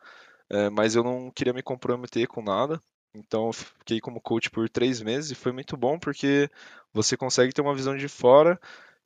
É, 0.49 0.69
mas 0.69 0.95
eu 0.95 1.03
não 1.03 1.31
queria 1.31 1.53
me 1.53 1.63
comprometer 1.63 2.27
com 2.27 2.41
nada. 2.41 2.81
Então, 3.15 3.47
eu 3.47 3.53
fiquei 3.53 3.99
como 3.99 4.21
coach 4.21 4.49
por 4.49 4.69
três 4.69 5.01
meses 5.01 5.31
e 5.31 5.35
foi 5.35 5.51
muito 5.51 5.77
bom 5.77 5.99
porque 5.99 6.49
você 6.93 7.15
consegue 7.17 7.53
ter 7.53 7.61
uma 7.61 7.75
visão 7.75 7.95
de 7.97 8.07
fora. 8.07 8.59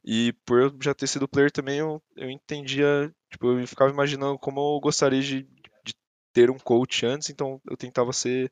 E 0.03 0.33
por 0.45 0.61
eu 0.61 0.77
já 0.81 0.93
ter 0.93 1.07
sido 1.07 1.27
player 1.27 1.51
também, 1.51 1.79
eu, 1.79 2.01
eu 2.15 2.29
entendia, 2.29 3.13
tipo, 3.29 3.59
eu 3.59 3.67
ficava 3.67 3.91
imaginando 3.91 4.39
como 4.39 4.59
eu 4.59 4.79
gostaria 4.79 5.21
de, 5.21 5.43
de 5.83 5.93
ter 6.33 6.49
um 6.49 6.57
coach 6.57 7.05
antes, 7.05 7.29
então 7.29 7.61
eu 7.69 7.75
tentava 7.75 8.13
ser 8.13 8.51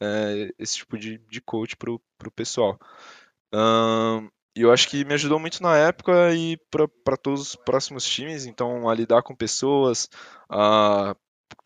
é, 0.00 0.50
esse 0.58 0.78
tipo 0.78 0.98
de, 0.98 1.18
de 1.18 1.40
coach 1.42 1.76
para 1.76 1.92
o 1.92 2.30
pessoal. 2.34 2.78
Um, 3.52 4.30
e 4.56 4.62
eu 4.62 4.72
acho 4.72 4.88
que 4.88 5.04
me 5.04 5.14
ajudou 5.14 5.38
muito 5.38 5.62
na 5.62 5.76
época 5.76 6.34
e 6.34 6.56
para 7.04 7.16
todos 7.16 7.40
os 7.40 7.56
próximos 7.56 8.04
times, 8.04 8.46
então 8.46 8.88
a 8.88 8.94
lidar 8.94 9.22
com 9.22 9.34
pessoas, 9.34 10.08
a 10.48 11.16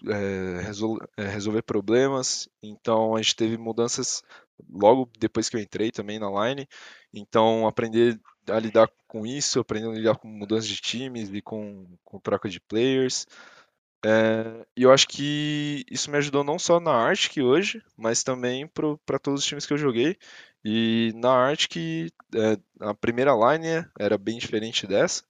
é, 0.07 0.61
resol 0.63 0.99
é, 1.17 1.25
resolver 1.25 1.63
problemas. 1.63 2.49
Então 2.63 3.15
a 3.17 3.23
gente 3.23 3.37
teve 3.37 3.57
mudanças 3.57 4.23
logo 4.71 5.11
depois 5.19 5.49
que 5.49 5.57
eu 5.57 5.61
entrei 5.61 5.91
também 5.91 6.19
na 6.19 6.31
line. 6.31 6.67
Então 7.13 7.67
aprender 7.67 8.19
a 8.49 8.59
lidar 8.59 8.89
com 9.07 9.27
isso, 9.27 9.61
aprender 9.61 9.89
a 9.89 9.93
lidar 9.93 10.17
com 10.17 10.29
mudanças 10.29 10.69
de 10.69 10.81
times 10.81 11.31
e 11.33 11.43
com, 11.43 11.87
com 12.05 12.19
troca 12.21 12.49
de 12.49 12.61
players. 12.61 13.27
É, 14.05 14.65
e 14.77 14.85
eu 14.85 14.93
acho 14.93 15.09
que 15.09 15.85
isso 15.91 16.11
me 16.11 16.19
ajudou 16.19 16.45
não 16.45 16.59
só 16.59 16.79
na 16.79 16.93
Arctic 16.93 17.43
hoje, 17.43 17.83
mas 17.97 18.23
também 18.23 18.67
para 19.05 19.19
todos 19.19 19.41
os 19.41 19.47
times 19.47 19.67
que 19.67 19.73
eu 19.73 19.79
joguei. 19.79 20.17
E 20.71 21.13
na 21.17 21.31
Arctic, 21.33 22.13
é, 22.35 22.59
a 22.81 22.95
primeira 22.95 23.33
line 23.33 23.87
era 23.99 24.19
bem 24.19 24.39
diferente 24.39 24.87
dessa, 24.87 25.25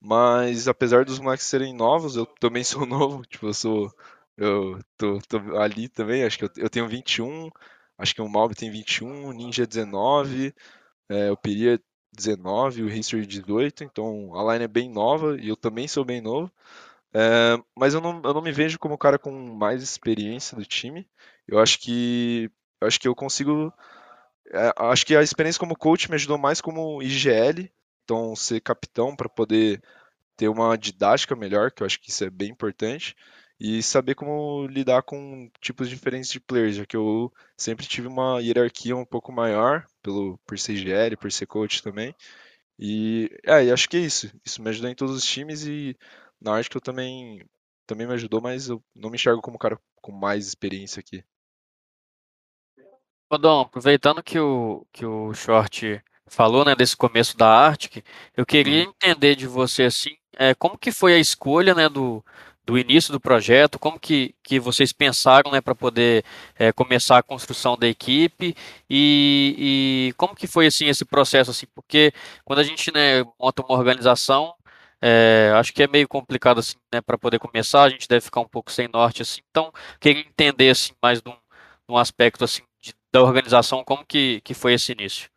mas 0.00 0.66
apesar 0.68 1.04
dos 1.04 1.18
moleques 1.18 1.46
serem 1.46 1.74
novos, 1.74 2.16
eu 2.16 2.26
também 2.40 2.64
sou 2.64 2.86
novo, 2.86 3.22
tipo, 3.26 3.46
eu 3.48 3.54
sou. 3.54 3.92
Eu 4.36 4.80
tô, 4.96 5.18
tô 5.28 5.38
ali 5.58 5.88
também, 5.88 6.24
acho 6.24 6.38
que 6.38 6.44
eu, 6.44 6.50
eu 6.56 6.70
tenho 6.70 6.88
21, 6.88 7.50
acho 7.98 8.14
que 8.14 8.22
o 8.22 8.28
Malb 8.28 8.54
tem 8.54 8.70
21, 8.70 9.26
o 9.26 9.32
Ninja 9.32 9.66
19, 9.66 10.54
é, 11.08 11.30
o 11.32 11.36
Piri 11.36 11.80
19, 12.12 12.82
o 12.84 12.88
History 12.88 13.26
18, 13.26 13.84
então 13.84 14.34
a 14.36 14.52
line 14.52 14.64
é 14.64 14.68
bem 14.68 14.90
nova 14.90 15.38
e 15.40 15.48
eu 15.48 15.56
também 15.56 15.88
sou 15.88 16.04
bem 16.04 16.20
novo. 16.20 16.50
É, 17.14 17.56
mas 17.76 17.94
eu 17.94 18.00
não, 18.00 18.20
eu 18.24 18.34
não 18.34 18.42
me 18.42 18.52
vejo 18.52 18.78
como 18.78 18.94
o 18.94 18.98
cara 18.98 19.18
com 19.18 19.32
mais 19.56 19.82
experiência 19.82 20.56
do 20.56 20.64
time. 20.64 21.08
Eu 21.46 21.58
acho 21.58 21.78
que 21.80 22.50
eu 22.80 22.86
acho 22.88 23.00
que 23.00 23.08
eu 23.08 23.14
consigo. 23.14 23.72
É, 24.52 24.72
acho 24.76 25.04
que 25.06 25.16
a 25.16 25.22
experiência 25.22 25.58
como 25.58 25.76
coach 25.76 26.08
me 26.08 26.14
ajudou 26.16 26.38
mais 26.38 26.60
como 26.60 27.02
IGL, 27.02 27.70
então 28.04 28.34
ser 28.34 28.60
capitão 28.60 29.14
para 29.14 29.28
poder 29.28 29.82
ter 30.36 30.48
uma 30.48 30.76
didática 30.76 31.36
melhor, 31.36 31.70
que 31.72 31.82
eu 31.82 31.86
acho 31.86 32.00
que 32.00 32.10
isso 32.10 32.24
é 32.24 32.30
bem 32.30 32.50
importante, 32.50 33.14
e 33.60 33.82
saber 33.82 34.14
como 34.14 34.66
lidar 34.68 35.02
com 35.02 35.50
tipos 35.60 35.88
diferentes 35.90 36.30
de 36.30 36.40
players, 36.40 36.76
já 36.76 36.86
que 36.86 36.96
eu 36.96 37.32
sempre 37.56 37.86
tive 37.86 38.06
uma 38.08 38.40
hierarquia 38.40 38.96
um 38.96 39.04
pouco 39.04 39.32
maior, 39.32 39.86
pelo, 40.02 40.38
por 40.46 40.58
ser 40.58 40.74
IGL, 40.74 41.16
por 41.16 41.32
ser 41.32 41.46
coach 41.46 41.82
também. 41.82 42.14
E, 42.78 43.30
é, 43.44 43.64
e 43.66 43.72
acho 43.72 43.88
que 43.88 43.96
é 43.96 44.00
isso. 44.00 44.32
Isso 44.44 44.62
me 44.62 44.70
ajudou 44.70 44.90
em 44.90 44.94
todos 44.94 45.16
os 45.16 45.24
times 45.24 45.64
e 45.66 45.96
na 46.40 46.54
arte 46.54 46.70
que 46.70 46.76
eu 46.76 46.80
também, 46.80 47.44
também 47.86 48.06
me 48.06 48.14
ajudou, 48.14 48.40
mas 48.40 48.68
eu 48.68 48.82
não 48.94 49.10
me 49.10 49.16
enxergo 49.16 49.42
como 49.42 49.58
cara 49.58 49.78
com 49.96 50.12
mais 50.12 50.46
experiência 50.46 51.00
aqui. 51.00 51.24
Dom, 53.36 53.60
aproveitando 53.62 54.22
que 54.22 54.38
o, 54.38 54.86
que 54.92 55.04
o 55.04 55.34
Short 55.34 56.02
falou, 56.26 56.64
né, 56.64 56.74
desse 56.74 56.96
começo 56.96 57.36
da 57.36 57.48
Arctic, 57.48 58.04
eu 58.36 58.46
queria 58.46 58.84
uhum. 58.84 58.90
entender 58.90 59.34
de 59.34 59.46
você, 59.46 59.84
assim, 59.84 60.16
é, 60.36 60.54
como 60.54 60.78
que 60.78 60.92
foi 60.92 61.14
a 61.14 61.18
escolha, 61.18 61.74
né, 61.74 61.88
do, 61.88 62.24
do 62.64 62.78
início 62.78 63.12
do 63.12 63.20
projeto, 63.20 63.78
como 63.78 63.98
que, 63.98 64.34
que 64.42 64.60
vocês 64.60 64.92
pensaram, 64.92 65.50
né, 65.50 65.60
para 65.60 65.74
poder 65.74 66.24
é, 66.58 66.72
começar 66.72 67.18
a 67.18 67.22
construção 67.22 67.76
da 67.76 67.88
equipe 67.88 68.54
e, 68.88 70.10
e 70.10 70.14
como 70.16 70.34
que 70.34 70.46
foi, 70.46 70.66
assim, 70.66 70.86
esse 70.86 71.04
processo, 71.04 71.50
assim, 71.50 71.66
porque 71.74 72.12
quando 72.44 72.60
a 72.60 72.64
gente, 72.64 72.92
né, 72.92 73.24
monta 73.40 73.62
uma 73.62 73.76
organização, 73.78 74.54
é, 75.00 75.52
acho 75.54 75.72
que 75.72 75.82
é 75.82 75.86
meio 75.88 76.08
complicado 76.08 76.58
assim, 76.58 76.76
né, 76.92 77.00
para 77.00 77.16
poder 77.18 77.38
começar. 77.38 77.84
A 77.84 77.88
gente 77.88 78.08
deve 78.08 78.20
ficar 78.20 78.40
um 78.40 78.48
pouco 78.48 78.70
sem 78.72 78.88
norte 78.88 79.22
assim. 79.22 79.40
Então, 79.50 79.72
queria 80.00 80.22
entender 80.22 80.70
assim 80.70 80.92
mais 81.02 81.22
de 81.22 81.28
um, 81.30 81.36
um 81.88 81.96
aspecto 81.96 82.44
assim 82.44 82.62
de, 82.62 82.67
da 83.12 83.22
organização, 83.22 83.84
como 83.84 84.04
que, 84.04 84.40
que 84.42 84.54
foi 84.54 84.74
esse 84.74 84.92
início? 84.92 85.30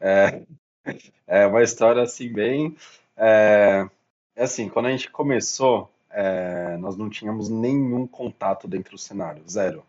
É, 0.00 0.42
é 1.26 1.46
uma 1.46 1.62
história 1.62 2.02
assim 2.02 2.32
bem. 2.32 2.76
É, 3.16 3.88
é 4.36 4.44
assim, 4.44 4.68
quando 4.68 4.86
a 4.86 4.90
gente 4.90 5.10
começou, 5.10 5.90
é, 6.10 6.76
nós 6.76 6.96
não 6.96 7.10
tínhamos 7.10 7.48
nenhum 7.48 8.06
contato 8.06 8.68
dentro 8.68 8.92
do 8.92 8.98
cenário, 8.98 9.42
zero. 9.48 9.84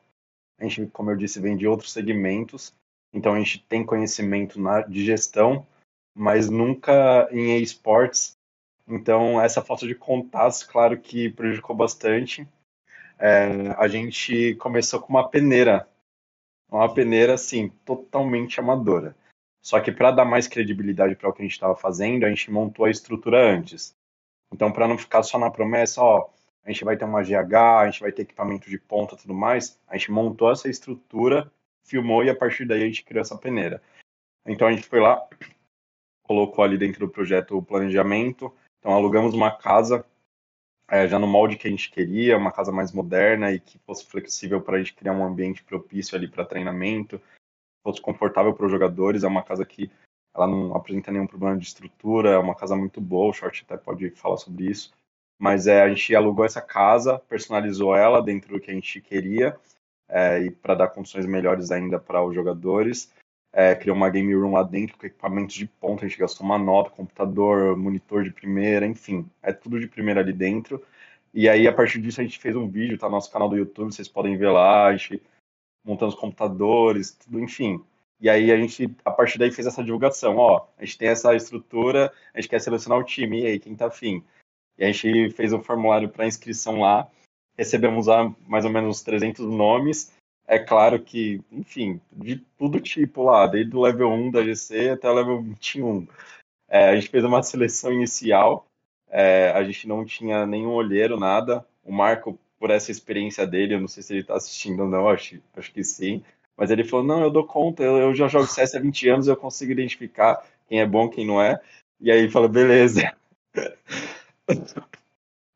A 0.60 0.64
gente, 0.64 0.88
como 0.88 1.12
eu 1.12 1.16
disse, 1.16 1.40
vem 1.40 1.56
de 1.56 1.68
outros 1.68 1.92
segmentos, 1.92 2.74
então 3.14 3.34
a 3.34 3.38
gente 3.38 3.64
tem 3.70 3.86
conhecimento 3.86 4.60
na, 4.60 4.82
de 4.82 5.06
gestão, 5.06 5.66
mas 6.14 6.50
nunca 6.50 7.30
em 7.32 7.62
esportes. 7.62 8.38
Então 8.88 9.40
essa 9.40 9.62
falta 9.62 9.88
de 9.88 9.96
contatos, 9.96 10.64
claro 10.64 11.00
que 11.00 11.30
prejudicou 11.30 11.76
bastante. 11.76 12.48
É, 13.18 13.76
a 13.78 13.88
gente 13.88 14.56
começou 14.56 15.00
com 15.00 15.10
uma 15.10 15.28
peneira, 15.30 15.88
uma 16.72 16.94
peneira 16.94 17.34
assim 17.34 17.70
totalmente 17.86 18.60
amadora. 18.60 19.16
Só 19.62 19.80
que 19.80 19.92
para 19.92 20.12
dar 20.12 20.26
mais 20.26 20.48
credibilidade 20.48 21.16
para 21.16 21.30
o 21.30 21.34
que 21.34 21.42
a 21.42 21.46
gente 21.46 21.54
estava 21.54 21.76
fazendo, 21.76 22.26
a 22.26 22.30
gente 22.30 22.52
montou 22.52 22.86
a 22.86 22.90
estrutura 22.90 23.54
antes. 23.54 23.96
Então, 24.54 24.72
para 24.72 24.88
não 24.88 24.98
ficar 24.98 25.22
só 25.24 25.38
na 25.38 25.52
promessa, 25.52 26.02
ó, 26.02 26.30
a 26.64 26.72
gente 26.72 26.84
vai 26.84 26.98
ter 26.98 27.06
uma 27.06 27.24
GH, 27.24 27.56
a 27.56 27.86
gente 27.86 28.02
vai 28.02 28.12
ter 28.12 28.24
equipamento 28.24 28.70
de 28.70 28.78
ponta 28.78 29.16
tudo 29.16 29.34
mais, 29.34 29.80
a 29.88 29.98
gente 29.98 30.12
montou 30.12 30.52
essa 30.52 30.70
estrutura, 30.70 31.52
filmou 31.84 32.24
e 32.24 32.30
a 32.30 32.36
partir 32.36 32.66
daí 32.66 32.84
a 32.84 32.86
gente 32.86 33.04
criou 33.04 33.22
essa 33.22 33.38
peneira. 33.38 33.82
Então 34.46 34.68
a 34.68 34.72
gente 34.72 34.88
foi 34.88 35.00
lá, 35.00 35.28
colocou 36.24 36.64
ali 36.64 36.78
dentro 36.78 37.00
do 37.00 37.10
projeto 37.10 37.58
o 37.58 37.64
planejamento, 37.64 38.54
então 38.80 38.94
alugamos 38.94 39.34
uma 39.34 39.52
casa 39.52 40.06
é, 40.90 41.08
já 41.08 41.20
no 41.20 41.28
molde 41.28 41.58
que 41.58 41.68
a 41.68 41.72
gente 41.72 41.92
queria, 41.92 42.38
uma 42.38 42.52
casa 42.52 42.72
mais 42.72 42.92
moderna 42.92 43.52
e 43.52 43.60
que 43.60 43.78
fosse 43.80 44.06
flexível 44.06 44.62
para 44.62 44.76
a 44.76 44.80
gente 44.80 44.94
criar 44.94 45.14
um 45.14 45.24
ambiente 45.24 45.64
propício 45.64 46.18
ali 46.18 46.28
para 46.28 46.46
treinamento, 46.46 47.22
fosse 47.84 48.02
confortável 48.02 48.54
para 48.54 48.66
os 48.66 48.72
jogadores. 48.72 49.24
É 49.24 49.28
uma 49.28 49.44
casa 49.44 49.66
que 49.66 49.92
ela 50.34 50.48
não 50.48 50.76
apresenta 50.76 51.12
nenhum 51.12 51.28
problema 51.28 51.58
de 51.58 51.66
estrutura, 51.66 52.32
é 52.32 52.38
uma 52.38 52.56
casa 52.56 52.76
muito 52.76 53.02
boa, 53.02 53.30
o 53.30 53.34
Short 53.34 53.64
até 53.66 53.78
pode 53.78 54.10
falar 54.12 54.38
sobre 54.38 54.66
isso. 54.66 54.94
Mas 55.40 55.68
é, 55.68 55.82
a 55.82 55.90
gente 55.90 56.16
alugou 56.16 56.46
essa 56.46 56.62
casa, 56.62 57.20
personalizou 57.20 57.96
ela 57.96 58.22
dentro 58.22 58.54
do 58.54 58.60
que 58.60 58.72
a 58.72 58.74
gente 58.74 59.02
queria, 59.02 59.58
é, 60.08 60.40
e 60.40 60.52
para 60.52 60.76
dar 60.76 60.90
condições 60.90 61.26
melhores 61.26 61.72
ainda 61.72 62.00
para 62.00 62.24
os 62.24 62.36
jogadores. 62.36 63.14
É, 63.52 63.76
criou 63.76 63.96
uma 63.96 64.10
game 64.10 64.34
room 64.34 64.54
lá 64.54 64.64
dentro 64.64 64.98
com 64.98 65.08
equipamentos 65.08 65.56
de 65.56 65.66
ponta, 65.66 66.06
a 66.06 66.08
gente 66.08 66.20
gastou 66.20 66.46
uma 66.46 66.58
nota, 66.58 66.92
computador, 66.92 67.76
monitor 67.76 68.24
de 68.24 68.32
primeira, 68.32 68.86
enfim, 68.86 69.28
é 69.42 69.52
tudo 69.52 69.80
de 69.80 69.88
primeira 69.88 70.22
ali 70.22 70.32
dentro. 70.32 70.84
E 71.34 71.50
aí, 71.50 71.68
a 71.68 71.74
partir 71.74 72.00
disso, 72.00 72.22
a 72.22 72.24
gente 72.24 72.40
fez 72.40 72.56
um 72.56 72.68
vídeo, 72.68 72.98
tá 72.98 73.08
no 73.08 73.14
nosso 73.14 73.32
canal 73.32 73.50
do 73.50 73.58
YouTube, 73.58 73.94
vocês 73.94 74.08
podem 74.08 74.38
ver 74.38 74.50
lá, 74.50 74.88
a 74.88 74.96
gente 74.96 75.22
montando 75.84 76.14
os 76.14 76.20
computadores, 76.20 77.12
tudo, 77.12 77.40
enfim. 77.40 77.84
E 78.20 78.30
aí 78.30 78.52
a 78.52 78.58
gente, 78.58 78.94
a 79.06 79.12
partir 79.12 79.40
daí, 79.40 79.52
fez 79.52 79.66
essa 79.68 79.84
divulgação. 79.84 80.38
Ó, 80.38 80.68
a 80.78 80.86
gente 80.86 80.98
tem 80.98 81.08
essa 81.08 81.34
estrutura, 81.36 82.12
a 82.34 82.42
gente 82.42 82.50
quer 82.50 82.60
selecionar 82.60 83.00
o 83.00 83.04
time, 83.04 83.42
e 83.42 83.46
aí, 83.48 83.60
quem 83.60 83.76
tá 83.76 83.88
afim? 83.88 84.24
E 84.78 84.84
a 84.84 84.92
gente 84.92 85.32
fez 85.32 85.54
um 85.54 85.62
formulário 85.62 86.10
para 86.10 86.28
inscrição 86.28 86.82
lá, 86.82 87.10
recebemos 87.58 88.08
lá 88.08 88.34
mais 88.48 88.66
ou 88.66 88.72
menos 88.72 88.90
uns 88.98 89.04
300 89.04 89.46
nomes. 89.46 90.14
É 90.50 90.58
claro 90.58 91.00
que, 91.00 91.42
enfim, 91.52 92.02
de 92.12 92.38
todo 92.58 92.80
tipo 92.80 93.24
lá, 93.24 93.46
desde 93.46 93.76
o 93.76 93.82
level 93.82 94.10
1 94.10 94.32
da 94.32 94.44
GC 94.44 94.90
até 94.90 95.10
o 95.10 95.14
level 95.14 95.44
21. 95.44 96.08
É, 96.68 96.90
a 96.90 96.96
gente 96.96 97.10
fez 97.10 97.24
uma 97.24 97.44
seleção 97.44 97.94
inicial, 97.94 98.66
é, 99.10 99.52
a 99.52 99.64
gente 99.64 99.88
não 99.88 100.04
tinha 100.04 100.48
nenhum 100.48 100.72
olheiro, 100.72 101.20
nada. 101.20 101.64
O 101.84 101.92
Marco, 101.92 102.40
por 102.60 102.72
essa 102.72 102.92
experiência 102.92 103.46
dele, 103.46 103.76
eu 103.76 103.82
não 103.82 103.88
sei 103.88 104.02
se 104.02 104.14
ele 104.14 104.22
está 104.22 104.36
assistindo 104.36 104.82
ou 104.82 104.90
não, 104.90 105.08
acho, 105.08 105.40
acho 105.56 105.72
que 105.72 105.84
sim 105.84 106.24
mas 106.60 106.70
ele 106.70 106.84
falou: 106.84 107.06
não, 107.06 107.22
eu 107.24 107.32
dou 107.32 107.48
conta, 107.48 107.82
eu, 107.82 107.98
eu 107.98 108.14
já 108.14 108.28
jogo 108.28 108.46
CS 108.46 108.76
há 108.76 108.80
20 108.82 109.08
anos, 109.08 109.28
eu 109.28 109.38
consigo 109.38 109.72
identificar 109.72 110.46
quem 110.68 110.82
é 110.82 110.86
bom, 110.86 111.08
quem 111.08 111.26
não 111.26 111.42
é. 111.42 111.58
E 112.02 112.12
aí 112.12 112.30
falou: 112.30 112.50
beleza. 112.50 113.16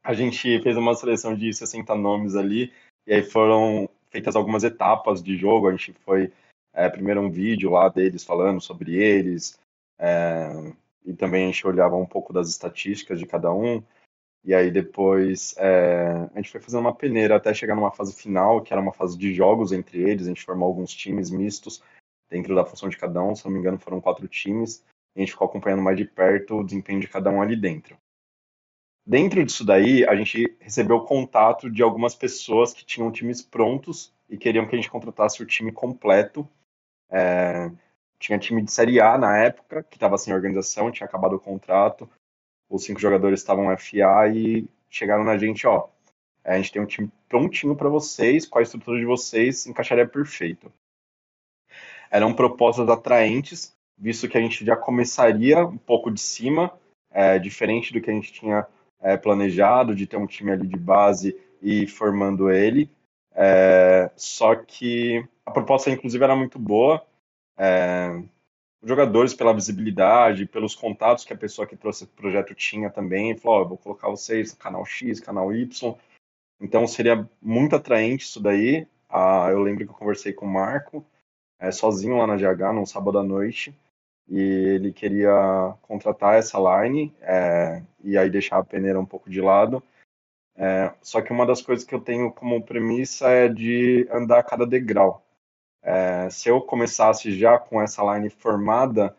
a 0.01 0.13
gente 0.13 0.61
fez 0.61 0.77
uma 0.77 0.95
seleção 0.95 1.35
de 1.35 1.53
60 1.53 1.93
nomes 1.95 2.35
ali, 2.35 2.71
e 3.05 3.13
aí 3.13 3.21
foram 3.21 3.89
feitas 4.13 4.35
algumas 4.35 4.63
etapas 4.63 5.23
de 5.23 5.35
jogo. 5.35 5.67
A 5.67 5.71
gente 5.71 5.91
foi 5.91 6.31
é, 6.71 6.87
primeiro 6.87 7.19
um 7.19 7.31
vídeo 7.31 7.71
lá 7.71 7.89
deles 7.89 8.23
falando 8.23 8.61
sobre 8.61 8.95
eles, 8.95 9.59
é, 9.99 10.73
e 11.03 11.13
também 11.13 11.45
a 11.45 11.47
gente 11.47 11.65
olhava 11.65 11.95
um 11.95 12.05
pouco 12.05 12.31
das 12.31 12.47
estatísticas 12.47 13.19
de 13.19 13.25
cada 13.25 13.51
um. 13.51 13.83
E 14.45 14.53
aí 14.53 14.69
depois 14.69 15.55
é, 15.57 16.29
a 16.33 16.37
gente 16.37 16.51
foi 16.51 16.61
fazendo 16.61 16.81
uma 16.81 16.95
peneira 16.95 17.35
até 17.35 17.53
chegar 17.53 17.75
numa 17.75 17.91
fase 17.91 18.13
final, 18.13 18.61
que 18.61 18.71
era 18.71 18.81
uma 18.81 18.93
fase 18.93 19.17
de 19.17 19.33
jogos 19.33 19.71
entre 19.71 20.01
eles, 20.01 20.25
a 20.25 20.29
gente 20.29 20.43
formou 20.43 20.67
alguns 20.67 20.93
times 20.93 21.31
mistos 21.31 21.81
dentro 22.29 22.53
da 22.53 22.65
função 22.65 22.89
de 22.89 22.97
cada 22.97 23.23
um, 23.23 23.35
se 23.35 23.45
não 23.45 23.51
me 23.51 23.59
engano 23.59 23.79
foram 23.79 24.01
quatro 24.01 24.27
times, 24.27 24.83
e 25.15 25.19
a 25.19 25.21
gente 25.21 25.31
ficou 25.31 25.47
acompanhando 25.47 25.81
mais 25.81 25.97
de 25.97 26.05
perto 26.05 26.57
o 26.57 26.63
desempenho 26.63 26.99
de 26.99 27.07
cada 27.07 27.29
um 27.29 27.41
ali 27.41 27.55
dentro. 27.55 27.97
Dentro 29.05 29.43
disso 29.43 29.65
daí, 29.65 30.05
a 30.05 30.15
gente 30.15 30.55
recebeu 30.59 31.01
contato 31.01 31.69
de 31.69 31.83
algumas 31.83 32.15
pessoas 32.15 32.73
que 32.73 32.85
tinham 32.85 33.11
times 33.11 33.41
prontos 33.41 34.13
e 34.29 34.37
queriam 34.37 34.65
que 34.65 34.75
a 34.75 34.77
gente 34.77 34.89
contratasse 34.89 35.43
o 35.43 35.45
time 35.45 35.71
completo. 35.71 36.47
É, 37.09 37.69
tinha 38.17 38.39
time 38.39 38.61
de 38.61 38.71
Série 38.71 39.01
A 39.01 39.17
na 39.17 39.37
época, 39.37 39.83
que 39.83 39.97
estava 39.97 40.17
sem 40.17 40.33
organização, 40.33 40.89
tinha 40.89 41.05
acabado 41.05 41.35
o 41.35 41.39
contrato, 41.39 42.09
os 42.69 42.85
cinco 42.85 42.99
jogadores 42.99 43.41
estavam 43.41 43.65
FA 43.77 44.29
e 44.33 44.65
chegaram 44.89 45.25
na 45.25 45.37
gente, 45.37 45.67
ó, 45.67 45.89
a 46.43 46.55
gente 46.55 46.71
tem 46.71 46.81
um 46.81 46.85
time 46.85 47.11
prontinho 47.27 47.75
para 47.75 47.89
vocês, 47.89 48.45
com 48.45 48.59
a 48.59 48.61
estrutura 48.61 48.99
de 48.99 49.05
vocês, 49.05 49.67
encaixaria 49.67 50.07
perfeito. 50.07 50.71
Eram 52.09 52.33
propostas 52.33 52.87
atraentes, 52.89 53.75
visto 53.97 54.29
que 54.29 54.37
a 54.37 54.41
gente 54.41 54.63
já 54.63 54.75
começaria 54.75 55.65
um 55.65 55.77
pouco 55.77 56.09
de 56.09 56.21
cima, 56.21 56.71
é, 57.11 57.37
diferente 57.37 57.91
do 57.91 58.01
que 58.01 58.09
a 58.09 58.13
gente 58.13 58.31
tinha 58.31 58.65
é, 59.03 59.17
planejado, 59.17 59.93
de 59.93 60.07
ter 60.07 60.17
um 60.17 60.25
time 60.25 60.51
ali 60.51 60.65
de 60.65 60.77
base 60.77 61.37
e 61.61 61.85
formando 61.85 62.49
ele. 62.49 62.89
É, 63.35 64.09
só 64.15 64.55
que 64.55 65.23
a 65.45 65.51
proposta, 65.51 65.91
inclusive, 65.91 66.23
era 66.23 66.35
muito 66.35 66.57
boa. 66.57 67.05
É, 67.57 68.23
jogadores 68.81 69.33
pela 69.33 69.53
visibilidade, 69.53 70.45
pelos 70.45 70.73
contatos 70.73 71.25
que 71.25 71.33
a 71.33 71.37
pessoa 71.37 71.67
que 71.67 71.75
trouxe 71.75 72.05
o 72.05 72.07
projeto 72.07 72.55
tinha 72.55 72.89
também, 72.89 73.35
falou, 73.37 73.61
oh, 73.61 73.69
vou 73.69 73.77
colocar 73.77 74.09
vocês 74.09 74.53
no 74.53 74.59
canal 74.59 74.85
X, 74.85 75.19
canal 75.19 75.53
Y. 75.53 75.95
Então 76.59 76.87
seria 76.87 77.27
muito 77.41 77.75
atraente 77.75 78.25
isso 78.25 78.41
daí. 78.41 78.87
Ah, 79.09 79.47
eu 79.51 79.61
lembro 79.61 79.85
que 79.85 79.91
eu 79.91 79.95
conversei 79.95 80.33
com 80.33 80.45
o 80.45 80.49
Marco, 80.49 81.05
é, 81.59 81.71
sozinho 81.71 82.17
lá 82.17 82.27
na 82.27 82.35
GH, 82.35 82.73
num 82.73 82.85
sábado 82.85 83.19
à 83.19 83.23
noite, 83.23 83.75
e 84.27 84.39
ele 84.39 84.91
queria 84.93 85.75
contratar 85.81 86.35
essa 86.35 86.57
line 86.57 87.13
é, 87.21 87.81
e 88.03 88.17
aí 88.17 88.29
deixar 88.29 88.57
a 88.57 88.63
peneira 88.63 88.99
um 88.99 89.05
pouco 89.05 89.29
de 89.29 89.41
lado. 89.41 89.83
É, 90.55 90.93
só 91.01 91.21
que 91.21 91.31
uma 91.31 91.45
das 91.45 91.61
coisas 91.61 91.85
que 91.85 91.95
eu 91.95 91.99
tenho 91.99 92.31
como 92.31 92.63
premissa 92.63 93.29
é 93.29 93.47
de 93.47 94.07
andar 94.11 94.39
a 94.39 94.43
cada 94.43 94.65
degrau. 94.65 95.25
É, 95.81 96.29
se 96.29 96.47
eu 96.49 96.61
começasse 96.61 97.31
já 97.37 97.57
com 97.57 97.81
essa 97.81 98.01
line 98.13 98.29
formada 98.29 99.15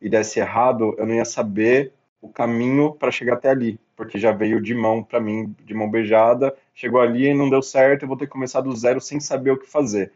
e 0.00 0.08
desse 0.08 0.40
errado, 0.40 0.94
eu 0.98 1.06
não 1.06 1.14
ia 1.14 1.24
saber 1.24 1.92
o 2.20 2.28
caminho 2.28 2.92
para 2.94 3.12
chegar 3.12 3.34
até 3.34 3.50
ali, 3.50 3.78
porque 3.94 4.18
já 4.18 4.32
veio 4.32 4.60
de 4.60 4.74
mão 4.74 5.04
para 5.04 5.20
mim, 5.20 5.54
de 5.64 5.72
mão 5.72 5.88
beijada, 5.88 6.56
chegou 6.74 7.00
ali 7.00 7.28
e 7.28 7.34
não 7.34 7.48
deu 7.48 7.62
certo, 7.62 8.02
eu 8.02 8.08
vou 8.08 8.16
ter 8.16 8.26
que 8.26 8.32
começar 8.32 8.60
do 8.60 8.74
zero 8.74 9.00
sem 9.00 9.20
saber 9.20 9.52
o 9.52 9.58
que 9.58 9.66
fazer. 9.66 10.12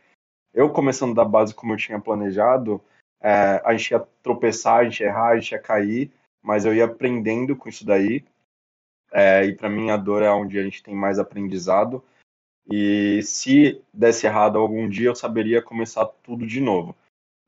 Eu 0.52 0.70
começando 0.70 1.14
da 1.14 1.24
base 1.24 1.54
como 1.54 1.72
eu 1.72 1.76
tinha 1.76 2.00
planejado, 2.00 2.82
é, 3.22 3.62
a 3.64 3.72
gente 3.72 3.92
ia 3.92 4.00
tropeçar, 4.22 4.78
a 4.78 4.84
gente 4.84 5.00
ia 5.00 5.06
errar, 5.06 5.28
a 5.28 5.38
gente 5.38 5.52
ia 5.52 5.58
cair, 5.60 6.10
mas 6.42 6.64
eu 6.64 6.74
ia 6.74 6.86
aprendendo 6.86 7.54
com 7.54 7.68
isso 7.68 7.86
daí. 7.86 8.24
É, 9.12 9.44
e 9.44 9.54
para 9.54 9.68
mim 9.68 9.90
a 9.90 9.96
dor 9.96 10.22
é 10.22 10.30
onde 10.30 10.58
a 10.58 10.62
gente 10.62 10.82
tem 10.82 10.94
mais 10.94 11.18
aprendizado. 11.18 12.02
E 12.68 13.22
se 13.22 13.80
desse 13.92 14.26
errado 14.26 14.58
algum 14.58 14.88
dia, 14.88 15.08
eu 15.08 15.14
saberia 15.14 15.62
começar 15.62 16.04
tudo 16.06 16.46
de 16.46 16.60
novo. 16.60 16.96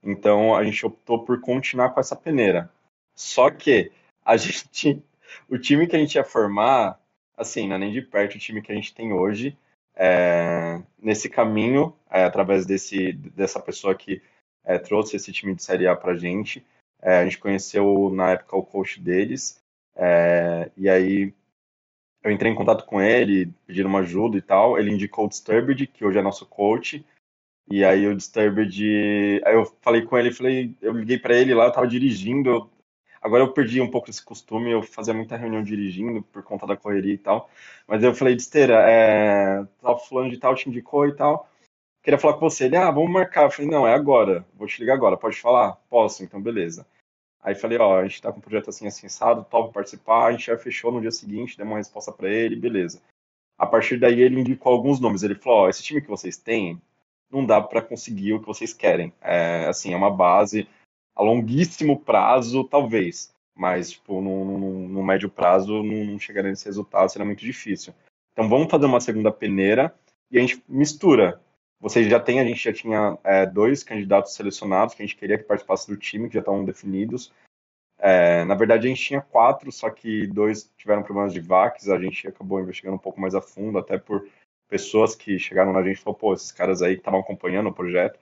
Então 0.02 0.54
a 0.54 0.62
gente 0.62 0.86
optou 0.86 1.24
por 1.24 1.40
continuar 1.40 1.90
com 1.90 2.00
essa 2.00 2.14
peneira. 2.14 2.70
Só 3.16 3.50
que 3.50 3.90
a 4.24 4.36
gente, 4.38 5.02
o 5.48 5.58
time 5.58 5.86
que 5.88 5.96
a 5.96 5.98
gente 5.98 6.14
ia 6.14 6.24
formar, 6.24 7.00
assim, 7.36 7.66
não 7.66 7.76
é 7.76 7.78
nem 7.78 7.92
de 7.92 8.02
perto 8.02 8.36
o 8.36 8.38
time 8.38 8.62
que 8.62 8.70
a 8.70 8.74
gente 8.74 8.94
tem 8.94 9.12
hoje. 9.12 9.56
É, 9.96 10.82
nesse 11.00 11.28
caminho, 11.28 11.96
é, 12.10 12.24
através 12.24 12.66
desse, 12.66 13.12
dessa 13.12 13.60
pessoa 13.60 13.94
que 13.94 14.20
é, 14.64 14.78
trouxe 14.78 15.16
esse 15.16 15.32
time 15.32 15.54
de 15.54 15.62
Série 15.62 15.86
A 15.86 15.94
pra 15.94 16.16
gente, 16.16 16.64
é, 17.02 17.18
a 17.18 17.24
gente 17.24 17.38
conheceu 17.38 18.10
na 18.10 18.30
época 18.30 18.56
o 18.56 18.62
coach 18.62 19.00
deles, 19.00 19.62
é, 19.96 20.70
e 20.76 20.88
aí 20.88 21.34
eu 22.24 22.32
entrei 22.32 22.50
em 22.50 22.54
contato 22.54 22.86
com 22.86 23.02
ele, 23.02 23.52
pedindo 23.66 23.86
uma 23.86 24.00
ajuda 24.00 24.38
e 24.38 24.42
tal. 24.42 24.78
Ele 24.78 24.90
indicou 24.90 25.26
o 25.26 25.28
Disturbed, 25.28 25.86
que 25.88 26.04
hoje 26.06 26.18
é 26.18 26.22
nosso 26.22 26.46
coach. 26.46 27.04
E 27.70 27.84
aí 27.84 28.06
o 28.08 28.16
Disturbed, 28.16 29.42
aí 29.44 29.54
eu 29.54 29.66
falei 29.82 30.02
com 30.02 30.16
ele, 30.16 30.32
falei, 30.32 30.74
eu 30.80 30.92
liguei 30.92 31.18
para 31.18 31.34
ele 31.36 31.54
lá, 31.54 31.66
eu 31.66 31.72
tava 31.72 31.86
dirigindo. 31.86 32.50
Eu... 32.50 32.70
Agora 33.20 33.42
eu 33.42 33.52
perdi 33.52 33.80
um 33.80 33.90
pouco 33.90 34.08
esse 34.08 34.24
costume, 34.24 34.70
eu 34.70 34.82
fazia 34.82 35.14
muita 35.14 35.36
reunião 35.36 35.62
dirigindo 35.62 36.22
por 36.24 36.42
conta 36.42 36.66
da 36.66 36.76
correria 36.76 37.14
e 37.14 37.18
tal. 37.18 37.50
Mas 37.86 38.02
eu 38.02 38.14
falei, 38.14 38.34
Disteira, 38.34 38.74
é, 38.90 39.64
tal 39.80 39.98
fulano 39.98 40.30
de 40.30 40.38
tal 40.38 40.54
te 40.54 40.68
indicou 40.68 41.06
e 41.06 41.14
tal. 41.14 41.48
Queria 42.04 42.18
falar 42.18 42.34
com 42.34 42.48
você. 42.48 42.66
Ele, 42.66 42.76
ah, 42.76 42.90
vamos 42.90 43.10
marcar. 43.10 43.44
Eu 43.44 43.50
falei, 43.50 43.70
não, 43.70 43.88
é 43.88 43.94
agora. 43.94 44.46
Vou 44.54 44.68
te 44.68 44.78
ligar 44.78 44.94
agora. 44.94 45.16
Pode 45.16 45.40
falar? 45.40 45.72
Posso, 45.88 46.22
então 46.22 46.40
beleza. 46.40 46.86
Aí 47.42 47.54
falei, 47.54 47.78
ó, 47.78 47.98
a 47.98 48.06
gente 48.06 48.22
tá 48.22 48.30
com 48.30 48.38
um 48.38 48.42
projeto 48.42 48.70
assim, 48.70 48.86
assim, 48.86 49.06
assado, 49.06 49.44
top 49.50 49.72
participar. 49.72 50.26
A 50.26 50.32
gente 50.32 50.46
já 50.46 50.56
fechou 50.56 50.92
no 50.92 51.00
dia 51.00 51.10
seguinte, 51.10 51.56
deu 51.56 51.66
uma 51.66 51.78
resposta 51.78 52.12
para 52.12 52.28
ele, 52.28 52.54
beleza. 52.54 53.02
A 53.58 53.66
partir 53.66 53.98
daí 53.98 54.20
ele 54.20 54.40
indicou 54.40 54.72
alguns 54.72 55.00
nomes. 55.00 55.22
Ele 55.22 55.34
falou, 55.34 55.60
ó, 55.60 55.68
esse 55.68 55.82
time 55.82 56.00
que 56.00 56.08
vocês 56.08 56.36
têm, 56.36 56.80
não 57.30 57.44
dá 57.44 57.60
para 57.60 57.82
conseguir 57.82 58.34
o 58.34 58.40
que 58.40 58.46
vocês 58.46 58.72
querem. 58.72 59.12
É, 59.20 59.66
assim, 59.66 59.92
é 59.92 59.96
uma 59.96 60.10
base 60.10 60.68
a 61.16 61.22
longuíssimo 61.22 61.98
prazo, 62.00 62.64
talvez. 62.64 63.32
Mas, 63.56 63.92
tipo, 63.92 64.20
no, 64.20 64.58
no, 64.58 64.88
no 64.88 65.02
médio 65.02 65.30
prazo, 65.30 65.82
não, 65.82 66.04
não 66.04 66.18
chegaria 66.18 66.50
nesse 66.50 66.64
resultado, 66.64 67.08
seria 67.08 67.24
muito 67.24 67.44
difícil. 67.44 67.94
Então, 68.32 68.48
vamos 68.48 68.70
fazer 68.70 68.86
uma 68.86 69.00
segunda 69.00 69.30
peneira 69.30 69.94
e 70.30 70.38
a 70.38 70.40
gente 70.40 70.62
mistura. 70.68 71.40
Vocês 71.80 72.08
já 72.08 72.18
têm, 72.18 72.40
a 72.40 72.44
gente 72.44 72.62
já 72.62 72.72
tinha 72.72 73.18
é, 73.22 73.44
dois 73.46 73.82
candidatos 73.82 74.34
selecionados 74.34 74.94
que 74.94 75.02
a 75.02 75.06
gente 75.06 75.16
queria 75.16 75.36
que 75.36 75.44
participasse 75.44 75.86
do 75.86 75.96
time, 75.96 76.28
que 76.28 76.34
já 76.34 76.40
estavam 76.40 76.64
definidos. 76.64 77.32
É, 77.98 78.44
na 78.44 78.54
verdade, 78.54 78.86
a 78.86 78.90
gente 78.90 79.02
tinha 79.02 79.20
quatro, 79.20 79.70
só 79.70 79.88
que 79.90 80.26
dois 80.26 80.70
tiveram 80.76 81.02
problemas 81.02 81.32
de 81.32 81.40
VACs, 81.40 81.88
a 81.88 81.98
gente 81.98 82.26
acabou 82.26 82.60
investigando 82.60 82.96
um 82.96 83.00
pouco 83.00 83.20
mais 83.20 83.34
a 83.34 83.40
fundo, 83.40 83.78
até 83.78 83.98
por 83.98 84.28
pessoas 84.68 85.14
que 85.14 85.38
chegaram 85.38 85.72
na 85.72 85.82
gente 85.82 85.98
e 85.98 86.00
falaram, 86.00 86.18
pô, 86.18 86.34
esses 86.34 86.52
caras 86.52 86.82
aí 86.82 86.94
que 86.94 87.00
estavam 87.00 87.20
acompanhando 87.20 87.68
o 87.68 87.74
projeto, 87.74 88.18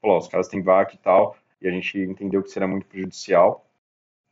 falou, 0.00 0.18
os 0.18 0.28
caras 0.28 0.48
têm 0.48 0.62
VAC 0.62 0.94
e 0.94 0.98
tal, 0.98 1.36
e 1.60 1.68
a 1.68 1.70
gente 1.70 1.98
entendeu 1.98 2.42
que 2.42 2.50
seria 2.50 2.68
muito 2.68 2.86
prejudicial, 2.86 3.66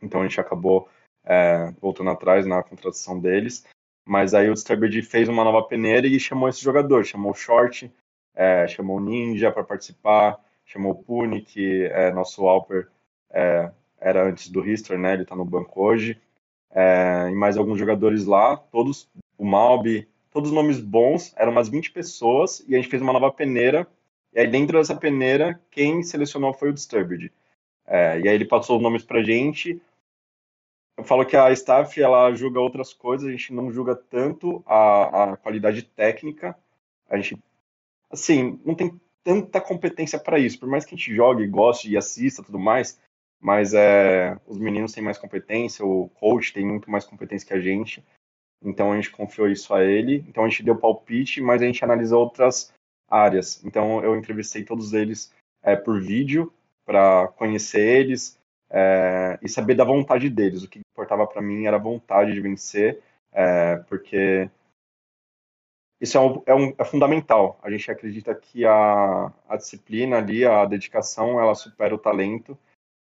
então 0.03 0.21
a 0.21 0.25
gente 0.29 0.41
acabou 0.41 0.89
é, 1.25 1.71
voltando 1.81 2.11
atrás 2.11 2.47
na 2.47 2.62
contratação 2.62 3.19
deles, 3.19 3.67
mas 4.07 4.35
aí 4.35 4.51
o 4.51 4.55
Disturbed 4.55 5.01
fez 5.03 5.29
uma 5.29 5.43
nova 5.43 5.67
peneira 5.67 6.07
e 6.07 6.21
chamou 6.21 6.49
esse 6.49 6.62
jogador, 6.62 7.05
chamou 7.05 7.33
o 7.33 7.35
Short, 7.35 7.91
é, 8.35 8.66
chamou 8.68 9.01
Ninja 9.01 9.51
para 9.51 9.64
participar, 9.64 10.39
chamou 10.64 10.93
o 10.93 11.03
Puni, 11.03 11.43
que 11.43 11.85
é 11.85 12.11
nosso 12.12 12.47
Alper, 12.47 12.89
é, 13.30 13.70
era 14.01 14.24
antes 14.24 14.49
do 14.49 14.66
History, 14.66 14.99
né, 14.99 15.14
ele 15.14 15.22
está 15.22 15.37
no 15.37 15.45
banco 15.45 15.82
hoje, 15.82 16.20
é, 16.70 17.28
e 17.30 17.35
mais 17.35 17.57
alguns 17.57 17.78
jogadores 17.78 18.26
lá, 18.26 18.57
todos, 18.57 19.09
o 19.39 19.45
Malbi, 19.45 20.09
todos 20.30 20.51
os 20.51 20.55
nomes 20.55 20.80
bons, 20.80 21.32
eram 21.37 21.53
umas 21.53 21.68
20 21.68 21.93
pessoas, 21.93 22.64
e 22.68 22.74
a 22.74 22.78
gente 22.78 22.91
fez 22.91 23.01
uma 23.01 23.12
nova 23.12 23.30
peneira, 23.32 23.87
e 24.32 24.41
aí 24.41 24.49
dentro 24.49 24.78
dessa 24.78 24.97
peneira, 24.97 25.61
quem 25.70 26.03
selecionou 26.03 26.53
foi 26.53 26.70
o 26.70 26.72
Disturbed. 26.72 27.32
É, 27.87 28.18
e 28.20 28.28
aí 28.28 28.35
ele 28.35 28.45
passou 28.45 28.76
os 28.76 28.82
nomes 28.82 29.05
pra 29.05 29.22
gente. 29.22 29.80
Eu 30.97 31.05
falo 31.05 31.24
que 31.24 31.37
a 31.37 31.53
staff, 31.53 32.01
ela 32.01 32.35
julga 32.35 32.61
outras 32.61 32.93
coisas, 32.93 33.28
a 33.28 33.30
gente 33.30 33.53
não 33.53 33.70
julga 33.70 33.95
tanto 33.95 34.62
a, 34.66 35.32
a 35.32 35.37
qualidade 35.37 35.82
técnica, 35.82 36.57
a 37.09 37.16
gente, 37.16 37.39
assim, 38.15 38.59
não 38.65 38.75
tem 38.75 38.99
tanta 39.23 39.61
competência 39.61 40.19
para 40.19 40.39
isso, 40.39 40.59
por 40.59 40.69
mais 40.69 40.85
que 40.85 40.95
a 40.95 40.99
gente 40.99 41.15
jogue, 41.15 41.47
goste 41.47 41.91
e 41.91 41.97
assista 41.97 42.43
tudo 42.43 42.59
mais, 42.59 42.99
mas 43.41 43.75
é, 43.75 44.39
os 44.47 44.59
meninos 44.59 44.93
têm 44.93 45.03
mais 45.03 45.19
competência, 45.19 45.85
o 45.85 46.09
coach 46.09 46.53
tem 46.53 46.65
muito 46.65 46.91
mais 46.91 47.05
competência 47.05 47.47
que 47.47 47.55
a 47.55 47.61
gente, 47.61 48.03
então 48.65 48.93
a 48.93 48.97
gente 48.97 49.11
confiou 49.11 49.49
isso 49.49 49.73
a 49.75 49.85
ele. 49.85 50.25
Então 50.29 50.45
a 50.45 50.49
gente 50.49 50.62
deu 50.62 50.77
palpite, 50.77 51.41
mas 51.41 51.61
a 51.61 51.67
gente 51.67 51.85
analisou 51.85 52.21
outras 52.21 52.73
áreas. 53.09 53.62
Então 53.65 54.03
eu 54.03 54.17
entrevistei 54.17 54.65
todos 54.65 54.95
eles 54.95 55.33
é, 55.62 55.77
por 55.77 56.01
vídeo 56.01 56.53
para 56.85 57.29
conhecer 57.29 57.81
eles 57.81 58.39
é, 58.71 59.39
e 59.43 59.49
saber 59.49 59.75
da 59.75 59.85
vontade 59.85 60.31
deles. 60.31 60.62
O 60.62 60.69
que 60.69 60.81
importava 60.81 61.27
para 61.27 61.43
mim 61.43 61.67
era 61.67 61.77
a 61.77 61.81
vontade 61.81 62.33
de 62.33 62.41
vencer, 62.41 63.01
é, 63.33 63.77
porque 63.89 64.49
isso 66.01 66.18
é, 66.18 66.20
um, 66.20 66.42
é, 66.47 66.55
um, 66.55 66.74
é, 66.78 66.84
fundamental. 66.84 67.59
A 67.62 67.70
gente 67.70 67.90
acredita 67.90 68.34
que 68.34 68.64
a, 68.64 69.32
a 69.49 69.57
disciplina 69.57 70.18
ali, 70.18 70.45
a 70.45 70.64
dedicação, 70.64 71.40
ela 71.40 71.55
supera 71.55 71.95
o 71.95 71.99
talento. 71.99 72.59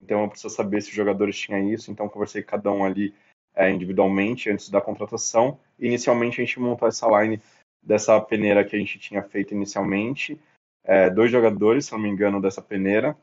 Então 0.02 0.22
eu 0.22 0.28
preciso 0.28 0.54
saber 0.54 0.82
se 0.82 0.90
os 0.90 0.94
jogadores 0.94 1.38
tinham 1.38 1.70
isso. 1.70 1.90
Então 1.90 2.08
conversei 2.08 2.42
com 2.42 2.50
cada 2.50 2.70
um 2.70 2.84
ali 2.84 3.14
é, 3.54 3.70
individualmente 3.70 4.50
antes 4.50 4.68
da 4.68 4.80
contratação. 4.80 5.58
Inicialmente 5.78 6.40
a 6.40 6.44
gente 6.44 6.60
montou 6.60 6.86
essa 6.86 7.08
line 7.20 7.40
dessa 7.82 8.20
peneira 8.20 8.64
que 8.64 8.76
a 8.76 8.78
gente 8.78 8.98
tinha 8.98 9.22
feito 9.22 9.54
inicialmente. 9.54 10.38
É, 10.84 11.10
dois 11.10 11.30
jogadores, 11.30 11.86
se 11.86 11.92
não 11.92 11.98
me 11.98 12.08
engano, 12.08 12.40
dessa 12.40 12.60
peneira. 12.60 13.16